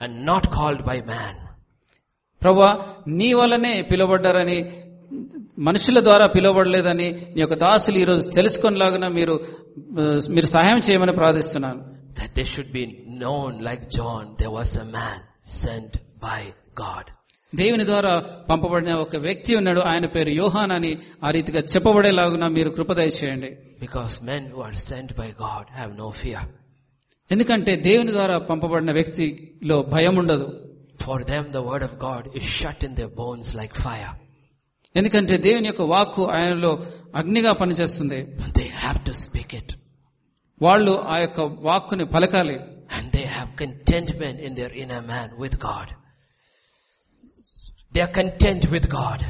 and 0.00 0.12
not 0.26 0.44
called 0.50 0.82
by 0.84 0.98
man. 1.06 1.34
ప్రభా 2.42 2.70
నీ 3.18 3.34
వల్లనే 3.34 3.82
పిలువబడ్డారని 3.82 4.58
మనుషుల 5.58 6.00
ద్వారా 6.00 6.26
పిలువబడలేదని 6.26 7.08
నీ 7.34 7.40
యొక్క 7.40 7.54
దాసులు 7.54 7.98
ఈ 7.98 8.04
రోజు 8.04 8.30
తెలుసుకునేలాగా 8.30 9.08
మీరు 9.08 9.34
మీరు 10.28 10.46
సహాయం 10.46 10.80
చేయమని 10.88 11.12
ప్రార్థిస్తున్నాను 11.12 11.82
That 12.16 12.32
they 12.34 12.44
should 12.44 12.70
be 12.72 12.82
known 13.22 13.60
like 13.60 13.84
John 13.90 14.28
they 14.42 14.46
was 14.46 14.80
a 14.80 14.84
man 14.84 15.22
sent 15.64 15.96
by 16.22 16.40
God 16.80 17.10
దేవుని 17.56 17.84
ద్వారా 17.84 18.12
పంపబడిన 18.50 18.92
ఒక 18.94 19.16
వ్యక్తి 19.16 19.54
ఉన్నాడు 19.54 19.80
ఆయన 19.80 20.06
పేరు 20.06 20.28
యోహాన్ 20.28 20.72
అని 20.72 20.92
ఆ 21.24 21.30
రీతిగా 21.30 21.60
చెప్పబడేలాగా 21.60 22.48
మీరు 22.48 22.70
కృపదయ 22.70 23.10
చేయండి 23.20 23.50
because 23.80 24.24
men 24.24 24.52
are 24.52 24.74
sent 24.74 25.12
by 25.18 25.28
God 25.42 25.68
have 25.74 25.96
no 25.96 26.10
fear 26.10 26.48
ఎందుకంటే 27.30 27.76
దేవుని 27.76 28.10
ద్వారా 28.10 28.38
పంపబడిన 28.38 28.92
వ్యక్తిలో 28.92 29.82
భయం 29.82 30.16
ఉండదు. 30.16 30.46
For 31.00 31.24
them 31.24 31.46
the 31.52 31.56
word 31.56 31.84
of 31.84 31.94
God 31.94 32.26
is 32.36 32.48
shut 32.58 32.84
in 32.84 32.94
their 32.94 33.06
bones 33.06 33.54
like 33.54 33.74
fire 33.74 34.12
ఎందుకంటే 34.96 35.36
దేవుని 35.36 35.66
యొక్క 35.66 35.82
వాక్ 35.82 36.20
ఆయనలో 36.20 36.72
అగ్నిగా 37.14 37.52
పనిచేస్తుంది. 37.52 38.18
They 38.58 38.64
have 38.74 38.98
to 39.06 39.12
speak 39.12 39.54
it 39.54 39.72
వాళ్ళు 40.62 41.02
ఆ 41.08 41.18
యొక్క 41.18 41.40
వాక్కుని 41.40 42.04
పలకాలి. 42.06 42.60
Contentment 43.62 44.38
in 44.46 44.54
their 44.60 44.72
inner 44.82 45.02
man 45.12 45.28
with 45.42 45.54
God. 45.68 45.88
They 47.94 48.02
are 48.06 48.12
content 48.20 48.62
with 48.74 48.86
God. 49.00 49.20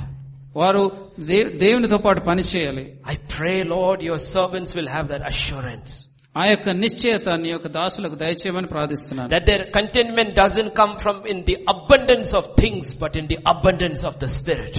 వారు 0.56 0.82
దే- 1.28 1.50
దేవునితో 1.64 1.98
పాటు 1.98 2.20
పని 2.20 2.42
చేయాలి 2.52 2.84
I 3.12 3.16
pray, 3.36 3.58
Lord, 3.76 3.98
your 4.08 4.18
servants 4.34 4.70
will 4.78 4.90
have 4.96 5.06
that 5.12 5.22
assurance. 5.32 5.92
ఆ 6.36 6.44
యొక్క 6.44 6.68
నిశ్చయత 6.82 7.28
నీ 7.42 7.48
యొక్క 7.48 7.68
దాసులకు 7.78 8.14
దయచేయమని 8.14 8.66
ప్రార్థిస్తున్నాను 8.66 9.30
That 9.30 9.46
their 9.50 9.62
contentment 9.78 10.30
doesn't 10.42 10.70
come 10.80 10.92
from 11.04 11.16
in 11.32 11.38
the 11.48 11.56
abundance 11.74 12.30
of 12.38 12.44
things, 12.62 12.86
but 13.02 13.14
in 13.20 13.26
the 13.32 13.38
abundance 13.54 14.02
of 14.10 14.14
the 14.22 14.30
Spirit. 14.38 14.76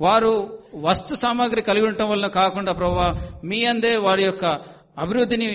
వారు 0.00 0.32
వస్తు 0.88 1.14
సామాగ్రి 1.14 1.62
కలిగి 1.62 1.86
ఉండటం 1.86 2.08
వలన 2.10 2.26
కాకుండా 2.26 2.72
ప్రభా 2.72 3.08
మీ 3.44 3.64
అందే 3.64 3.96
వారి 3.96 4.24
యొక్క 4.24 4.44
అభివృద్ధిని 4.98 5.48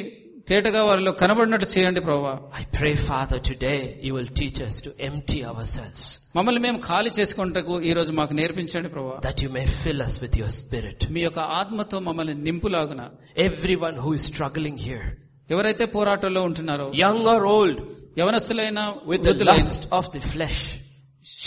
తేటగా 0.49 0.83
వారిలో 0.83 1.11
కనబడినట్టు 1.11 1.79
చేయండి 1.79 1.99
ప్రభావ 1.99 2.37
I 2.61 2.63
pray 2.79 2.95
father 2.95 3.41
today 3.47 3.99
you 4.03 4.13
will 4.15 4.27
teach 4.27 4.69
us 4.69 4.83
to 4.83 4.89
empty 4.99 5.41
our 5.41 5.65
selves 5.65 6.17
మమ్మల్ని 6.35 6.61
మేము 6.61 6.81
ఖాళీ 6.87 7.09
చేసుకుంటకు 7.19 7.81
ఈ 7.81 7.93
రోజు 7.93 8.11
మాకు 8.11 8.33
నేర్పించండి 8.33 8.89
ప్రభావ 8.89 9.19
that 9.25 9.43
you 9.43 9.49
may 9.49 9.65
fill 9.65 10.01
us 10.01 10.23
with 10.23 10.37
your 10.37 10.51
spirit 10.51 11.11
మీ 11.11 11.21
యొక్క 11.21 11.39
ఆత్మతో 11.39 11.99
మమ్మల్ని 11.99 12.33
నింపులాగున. 12.33 13.09
ఎవ్రీవన్ 13.37 13.99
హూ 13.99 14.17
స్ట్రగ్లింగ్ 14.17 14.77
హియర్ 14.77 15.07
ఎవరైతే 15.51 15.85
పోరాటంలో 15.85 16.43
ఉంటున్నారో 16.43 16.91
యంగ్ 16.95 17.27
ఆర్ 17.27 17.43
ఓల్డ్ 17.43 17.81
యవనస్తులైనా 18.19 18.93
విత్ 19.07 19.27
ఆఫ్ 19.93 20.09
ది 20.13 20.19
ఫ్లెష్ 20.19 20.76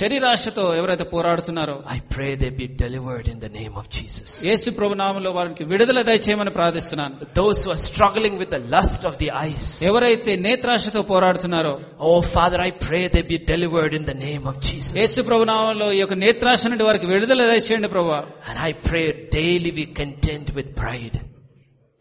శరీరాశతో 0.01 0.65
ఎవరైతే 0.81 1.05
పోరాడుతున్నారో 1.13 1.77
I 1.97 2.01
pray 2.15 2.31
they 2.43 2.51
be 2.61 2.67
delivered 2.83 3.27
in 3.33 3.39
the 3.45 3.51
name 3.59 3.75
of 3.81 3.87
Jesus. 3.97 4.29
యేసు 4.49 4.69
ప్రభు 4.79 4.99
నామంలో 5.03 5.31
వారికి 5.39 5.65
విడుదల 5.73 6.03
దయచేయమని 6.11 6.53
ప్రార్థిస్తున్నాను 6.59 7.15
Those 7.41 7.59
who 7.65 7.71
are 7.71 7.83
struggling 7.89 8.37
with 8.43 8.51
the 8.57 8.63
lust 8.75 9.03
of 9.11 9.15
the 9.23 9.31
eyes, 9.45 9.67
ఎవరైతే 9.91 10.35
నేత్రాశతో 10.47 11.03
పోరాడుతున్నారో 11.13 11.75
oh 12.11 12.19
Father, 12.35 12.61
I 12.69 12.73
pray 12.87 13.03
they 13.17 13.25
be 13.33 13.39
delivered 13.53 13.95
in 14.01 14.05
the 14.05 14.19
name 14.27 14.47
of 14.53 14.57
Jesus. 14.69 14.93
యేసు 15.01 15.27
ప్రభు 15.31 15.49
నామంలో 15.53 15.89
ఈ 15.97 16.01
యొక్క 16.03 16.19
నేత్రాశ 16.27 16.63
నుండి 16.73 16.87
వారికి 16.91 17.09
విడుదల 17.15 17.49
దయచేయండి 17.53 17.91
ప్రభు 17.97 18.13
And 18.51 18.59
I 18.69 18.75
pray 18.89 19.07
daily 19.39 19.73
be 19.73 19.87
content 20.03 20.49
with 20.59 20.71
pride. 20.75 21.19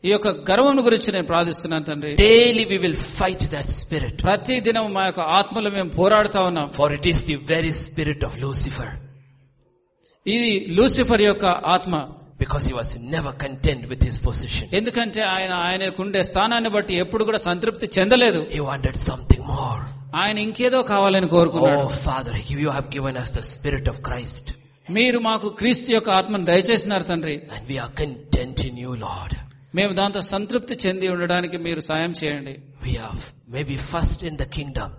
ఈ 0.04 0.10
యొక్క 0.12 0.30
గర్వం 0.50 0.78
గురించి 0.86 1.10
నేను 1.12 1.26
ప్రార్థిస్తున్నాను 1.26 1.86
తండ్రి. 1.86 2.12
Daily 2.16 2.64
we 2.70 2.78
will 2.84 3.00
fight 3.20 3.44
that 3.54 3.72
spirit 3.80 4.24
ప్రతి 4.24 4.56
దినం 4.68 4.86
మా 4.94 5.06
యొక్క 5.06 5.24
ఆత్మలు 5.40 5.70
మేము 5.70 5.90
పోరాడుతా 5.90 6.42
ఉన్నాం. 6.50 6.68
For 6.78 6.94
it 6.98 7.08
is 7.12 7.24
the 7.30 7.36
very 7.54 7.72
spirit 7.86 8.24
of 8.28 8.38
Lucifer 8.44 8.94
ఇది 10.26 10.52
లూసిఫర్ 10.78 11.22
యొక్క 11.22 11.46
ఆత్మ. 11.46 11.96
Because 12.44 12.66
he 12.70 12.74
was 12.78 12.94
never 13.16 13.36
content 13.44 13.84
with 13.92 14.06
his 14.08 14.20
position 14.28 14.70
ఎందుకంటే 14.80 15.22
ఆయన 15.36 15.54
ఆయన 15.68 15.90
ఉండే 16.04 16.22
స్థానాన్ని 16.30 16.70
బట్టి 16.76 16.94
ఎప్పుడు 17.04 17.24
కూడా 17.30 17.42
సంతృప్తి 17.48 17.90
చెందలేదు. 17.98 18.42
హీ 18.54 18.62
వాంటెడ్ 18.70 19.02
సంథింగ్ 19.10 19.46
మోర్ 19.52 19.84
ఆయన 20.22 20.38
ఇంకేదో 20.48 20.80
కావాలని 20.94 21.28
కోరుకున్నాడు. 21.36 21.84
Father 22.06 22.40
give 22.50 22.62
you 22.66 22.70
have 22.78 22.90
given 22.96 23.20
us 23.24 23.34
the 23.38 23.44
spirit 23.54 23.90
of 23.94 24.02
Christ 24.10 24.50
మీరు 24.98 25.20
మాకు 25.30 25.50
క్రీస్తు 25.60 25.90
యొక్క 25.98 26.10
ఆత్మను 26.20 26.46
దయచేసినారు 26.46 27.04
తండ్రి. 27.12 27.38
And 27.56 27.68
we 27.72 27.78
are 27.86 27.94
content 28.02 28.62
in 28.70 28.80
you 28.86 28.94
lord 29.06 29.36
మేము 29.76 29.94
దాంతో 29.94 30.22
సంతృప్తి 30.22 30.76
చెంది 30.88 31.08
ఉండడానికి 31.08 31.58
మీరు 31.58 31.82
సాయం 31.82 32.14
చేయండి. 32.24 32.56
Maybe 33.50 33.76
first 33.78 34.24
in 34.24 34.38
the 34.38 34.44
kingdom 34.44 34.94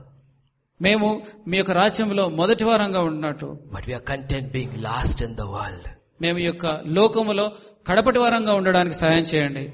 మేము 0.82 1.22
మీ 1.48 1.56
యొక్క 1.56 1.72
రాజ్యంలో 1.72 2.28
మొదటి 2.28 2.64
వారంగా 2.64 3.00
ఉన్నట్టు. 3.00 3.58
But 3.72 3.86
we 3.86 3.92
are 3.92 4.02
content 4.02 4.52
being 4.52 4.76
last 4.82 5.22
in 5.22 5.34
the 5.34 5.40
world 5.40 5.88
మేము 6.22 6.38
యొక్క 6.38 6.66
లోకములో 6.66 7.52
కడపటి 7.86 8.18
వారంగా 8.18 8.54
ఉండడానికి 8.54 8.96
సాయం 8.96 9.24
చేయండి. 9.32 9.64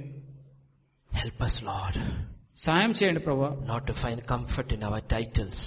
హెల్ప్ 1.13 1.43
అస్ 1.43 1.65
లాడ్ 1.65 1.99
సాయం 2.57 2.93
చేయండి 2.93 3.21
ప్రభా. 3.21 3.51
Not 3.69 3.87
to 3.87 3.93
find 3.93 4.21
comfort 4.21 4.73
in 4.73 4.83
our 4.83 5.03
titles 5.03 5.65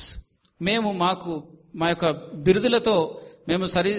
మేము 0.61 0.91
మాకు 0.91 1.31
మా 1.76 1.89
యొక్క 1.89 2.10
బిరుదులతో 2.34 3.22
మేము 3.50 3.66
సరి 3.74 3.92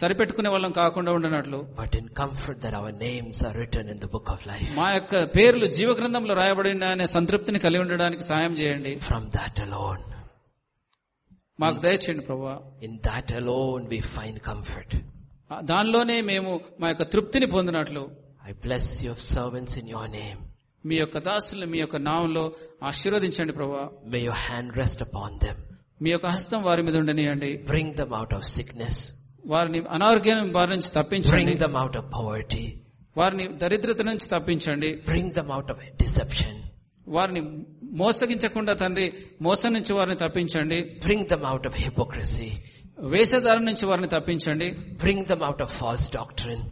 సరిపెట్టుకునే 0.00 0.48
వాళ్ళం 0.54 0.72
కాకుండా 0.80 1.10
ఉండనట్లు. 1.18 1.58
But 1.78 1.94
in 2.00 2.08
comfort 2.20 2.60
that 2.64 2.76
our 2.80 2.96
names 3.04 3.40
are 3.46 3.56
written 3.62 3.90
in 3.94 4.00
the 4.04 4.08
book 4.14 4.30
of 4.34 4.44
life 4.50 4.68
మా 4.78 4.88
యొక్క 4.96 5.22
పేర్లు 5.36 5.66
జీవ 5.76 5.92
గ్రంథంలో 6.00 6.34
రాయబడిన 6.40 6.84
అనే 6.94 7.06
సంతృప్తిని 7.16 7.58
కలిగి 7.66 7.82
ఉండడానికి 7.84 8.24
సాయం 8.30 8.54
చేయండి. 8.60 8.92
ఫ్రమ్ 9.08 9.26
దట్ 9.36 9.60
అలోన్ 9.66 10.04
మాకు 11.60 11.78
దయచేయండి 11.86 12.24
ప్రభువా. 12.28 12.56
In 12.82 12.96
that 13.08 13.32
alone 13.40 13.84
we 13.92 14.00
find 14.14 14.38
comfort 14.48 14.96
దానిలోనే 15.62 16.18
మేము 16.30 16.52
మా 16.80 16.86
యొక్క 16.88 17.04
తృప్తిని 17.14 17.46
పొందినట్లు. 17.46 18.02
I 18.48 18.52
bless 18.64 18.90
your 19.04 19.22
servants 19.36 19.76
in 19.78 19.88
your 19.94 20.10
name 20.10 20.40
మీ 20.84 20.96
యొక్క 20.96 21.18
దాసులు 21.28 21.66
మీ 21.66 21.78
యొక్క 21.78 21.96
నామంలో 22.08 22.42
ఆశీర్వదించండి 22.90 23.52
ప్రభువా. 23.52 23.84
May 24.12 24.18
your 24.26 24.42
hand 24.48 24.72
rest 24.76 25.02
upon 25.02 25.38
them 25.44 25.60
మీ 26.02 26.10
యొక్క 26.10 26.26
హస్తం 26.26 26.62
వారి 26.62 26.82
మీద 26.82 26.96
ఉండనియండి. 26.96 27.50
Bring 27.68 27.94
them 27.94 28.12
out 28.14 28.34
of 28.34 28.44
sickness 28.44 29.00
వారిని 29.46 29.80
అనారోగ్యం 29.90 30.52
వారి 30.52 30.70
నుంచి 30.70 30.90
తప్పించండి. 30.96 31.30
Bring 31.30 31.58
them 31.58 31.76
out 31.76 31.96
of 31.96 32.08
poverty 32.14 32.64
వారిని 33.16 33.44
దరిద్రత 33.62 34.00
నుంచి 34.00 34.26
తప్పించండి. 34.28 34.90
Bring 35.08 35.30
them 35.30 35.50
out 35.52 35.70
of 35.70 35.84
deception 36.02 36.58
వారిని 37.08 37.42
మోసగించకుండా 37.82 38.72
తండ్రి 38.72 39.12
మోసం 39.42 39.72
నుంచి 39.72 39.92
వారిని 39.92 40.16
తప్పించండి. 40.16 40.78
Bring 41.04 41.26
them 41.26 41.44
out 41.44 41.66
of 41.66 41.76
hypocrisy 41.80 42.50
వేషధారం 42.98 43.64
నుంచి 43.64 43.84
వారిని 43.86 44.08
తప్పించండి. 44.08 44.70
Bring 45.02 45.24
them 45.24 45.42
out 45.42 45.62
of 45.62 45.74
false 45.78 46.08
doctrine 46.12 46.64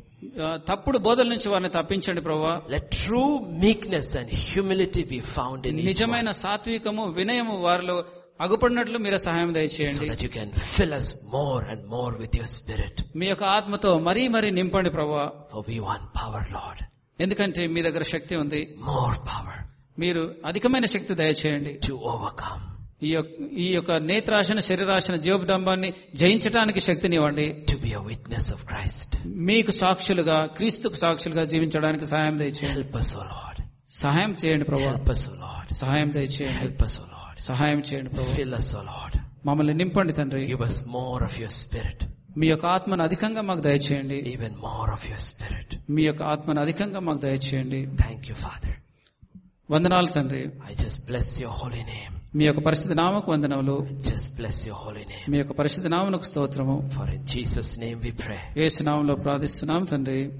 తప్పుడు 0.68 0.98
బోధల 0.98 1.28
నుంచి 1.28 1.48
వారిని 1.48 1.70
తప్పించండి 1.70 2.20
ప్రభా. 2.20 2.52
Let 2.70 2.90
true 2.90 3.22
meekness 3.62 4.16
and 4.16 4.34
humility 4.34 5.02
be 5.04 5.18
found 5.20 5.66
నిజమైన 5.76 6.30
సాత్వికము 6.30 7.04
వినయము 7.18 7.56
వారిలో 7.62 8.04
అగుపడినట్లు 8.40 8.98
మీరు 8.98 9.18
సహాయం 9.26 9.50
so 9.50 9.56
దయచేయండి 9.58 10.06
that 10.10 10.22
you 10.22 10.30
can 10.36 10.48
fill 10.76 10.92
us 10.94 11.08
more 11.34 11.60
and 11.72 11.82
more 11.94 12.12
with 12.22 12.32
your 12.38 12.48
spirit. 12.56 12.94
మీ 13.20 13.26
యొక్క 13.30 13.44
ఆత్మతో 13.56 13.90
మరీ 14.08 14.24
మరీ 14.36 14.50
నింపండి 14.58 14.90
ప్రభా 14.96 15.24
For 15.52 15.62
we 15.70 15.76
want 15.88 16.04
power, 16.20 16.42
Lord. 16.58 16.78
ఎందుకంటే 17.18 17.62
మీ 17.74 17.82
దగ్గర 17.88 18.04
శక్తి 18.14 18.36
ఉంది 18.42 18.62
More 18.90 19.16
power 19.32 19.56
మీరు 19.98 20.22
అధికమైన 20.50 20.86
శక్తి 20.94 21.14
దయచేయండి 21.22 21.72
to 21.88 21.94
overcome. 22.14 22.62
ఈ 23.62 23.68
యొక్క 23.76 23.92
నేత్రాశన 24.10 24.58
శరీరాశన 24.68 25.16
జీవడంబాన్ని 25.26 25.90
జయించడానికి 26.22 26.80
శక్తినివ్వండి 26.88 27.46
To 27.72 27.76
be 27.84 27.90
a 28.00 28.04
witness 28.10 28.46
of 28.56 28.60
Christ. 28.70 29.10
మీకు 29.50 29.72
సాక్షులుగా 29.82 30.38
క్రీస్తుకు 30.58 30.98
సాక్షులుగా 31.04 31.44
జీవించడానికి 31.54 32.06
సహాయం 32.12 32.38
దయచేయండి 32.42 32.80
Help 32.80 32.96
us, 33.02 33.10
Lord. 33.24 33.58
సహాయం 34.02 34.32
చేయండి 34.42 34.66
ప్రభా 34.70 34.90
Help 34.90 35.10
us, 35.16 35.24
Lord. 35.42 35.66
సహాయం 35.82 36.10
దయచేయండి 36.18 36.60
Help 36.64 36.82
us, 36.88 36.96
లార్డ్ 37.34 37.58
సహాయం 37.58 37.82
చేయండి 37.92 38.10
ప్రభు. 38.10 38.34
ఫిల్ 38.34 38.54
us 38.54 38.74
లార్డ్ 38.74 39.46
మమ్మల్ని 39.46 39.74
నింపండి 39.74 40.12
తండ్రి. 40.12 40.46
Give 40.46 40.60
us 40.60 40.72
more 40.88 41.22
of 41.22 41.40
your 41.40 41.52
spirit 41.52 42.04
మీ 42.36 42.46
యొక్క 42.46 42.66
ఆత్మను 42.66 43.02
అధికంగా 43.02 43.42
మాకు 43.42 43.60
దయచేయండి. 43.60 44.14
Even 44.14 44.54
more 44.54 44.90
of 44.90 45.06
your 45.06 45.20
spirit 45.20 45.90
మీ 45.90 46.02
యొక్క 46.02 46.22
ఆత్మను 46.22 46.60
అధికంగా 46.60 47.00
మాకు 47.00 47.18
దయచేయండి. 47.18 47.88
థ్యాంక్ 48.02 48.28
యూ 48.28 48.34
ఫాదర్ 48.34 48.72
వందనాలు 49.70 50.06
తండ్రి. 50.06 50.50
I 50.70 50.74
just 50.74 51.06
bless 51.06 51.42
your 51.42 51.56
holy 51.56 51.82
name 51.82 52.36
మీ 52.36 52.44
యొక్క 52.44 52.60
పరిస్థితి 52.60 52.94
నామకు 52.94 53.32
వందనములు. 53.32 53.88
Just 53.92 54.36
bless 54.36 54.68
your 54.68 54.82
holy 54.82 55.00
name 55.00 55.30
మీ 55.30 55.38
యొక్క 55.38 55.52
పరిస్థితి 55.52 55.88
నామకు 55.88 56.22
స్తోత్రము. 56.22 56.90
For 56.94 57.16
Jesus 57.16 57.78
name 57.78 58.00
we 58.00 58.14
a 58.32 58.62
యేసు 58.62 58.82
నామములో 58.82 59.14
ప్రార్థిస్తున్నాం 59.14 59.84
తండ్రి. 59.84 60.32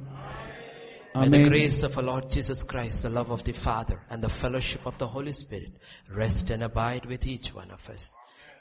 Amen. 1.17 1.31
May 1.31 1.45
the 1.45 1.49
grace 1.49 1.85
of 1.85 1.97
our 1.97 2.03
Lord 2.03 2.29
Jesus 2.29 2.65
Christ, 2.65 3.05
the 3.05 3.11
love 3.11 3.31
of 3.31 3.45
the 3.45 3.53
Father, 3.53 4.01
and 4.11 4.23
the 4.23 4.29
fellowship 4.29 4.85
of 4.85 4.99
the 4.99 5.07
Holy 5.07 5.31
Spirit 5.31 5.71
rest 6.11 6.51
and 6.51 6.65
abide 6.65 7.07
with 7.07 7.25
each 7.27 7.55
one 7.55 7.71
of 7.71 7.89
us. 7.89 8.17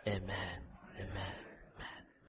Amen. 0.07 0.61
Amen. 0.99 1.52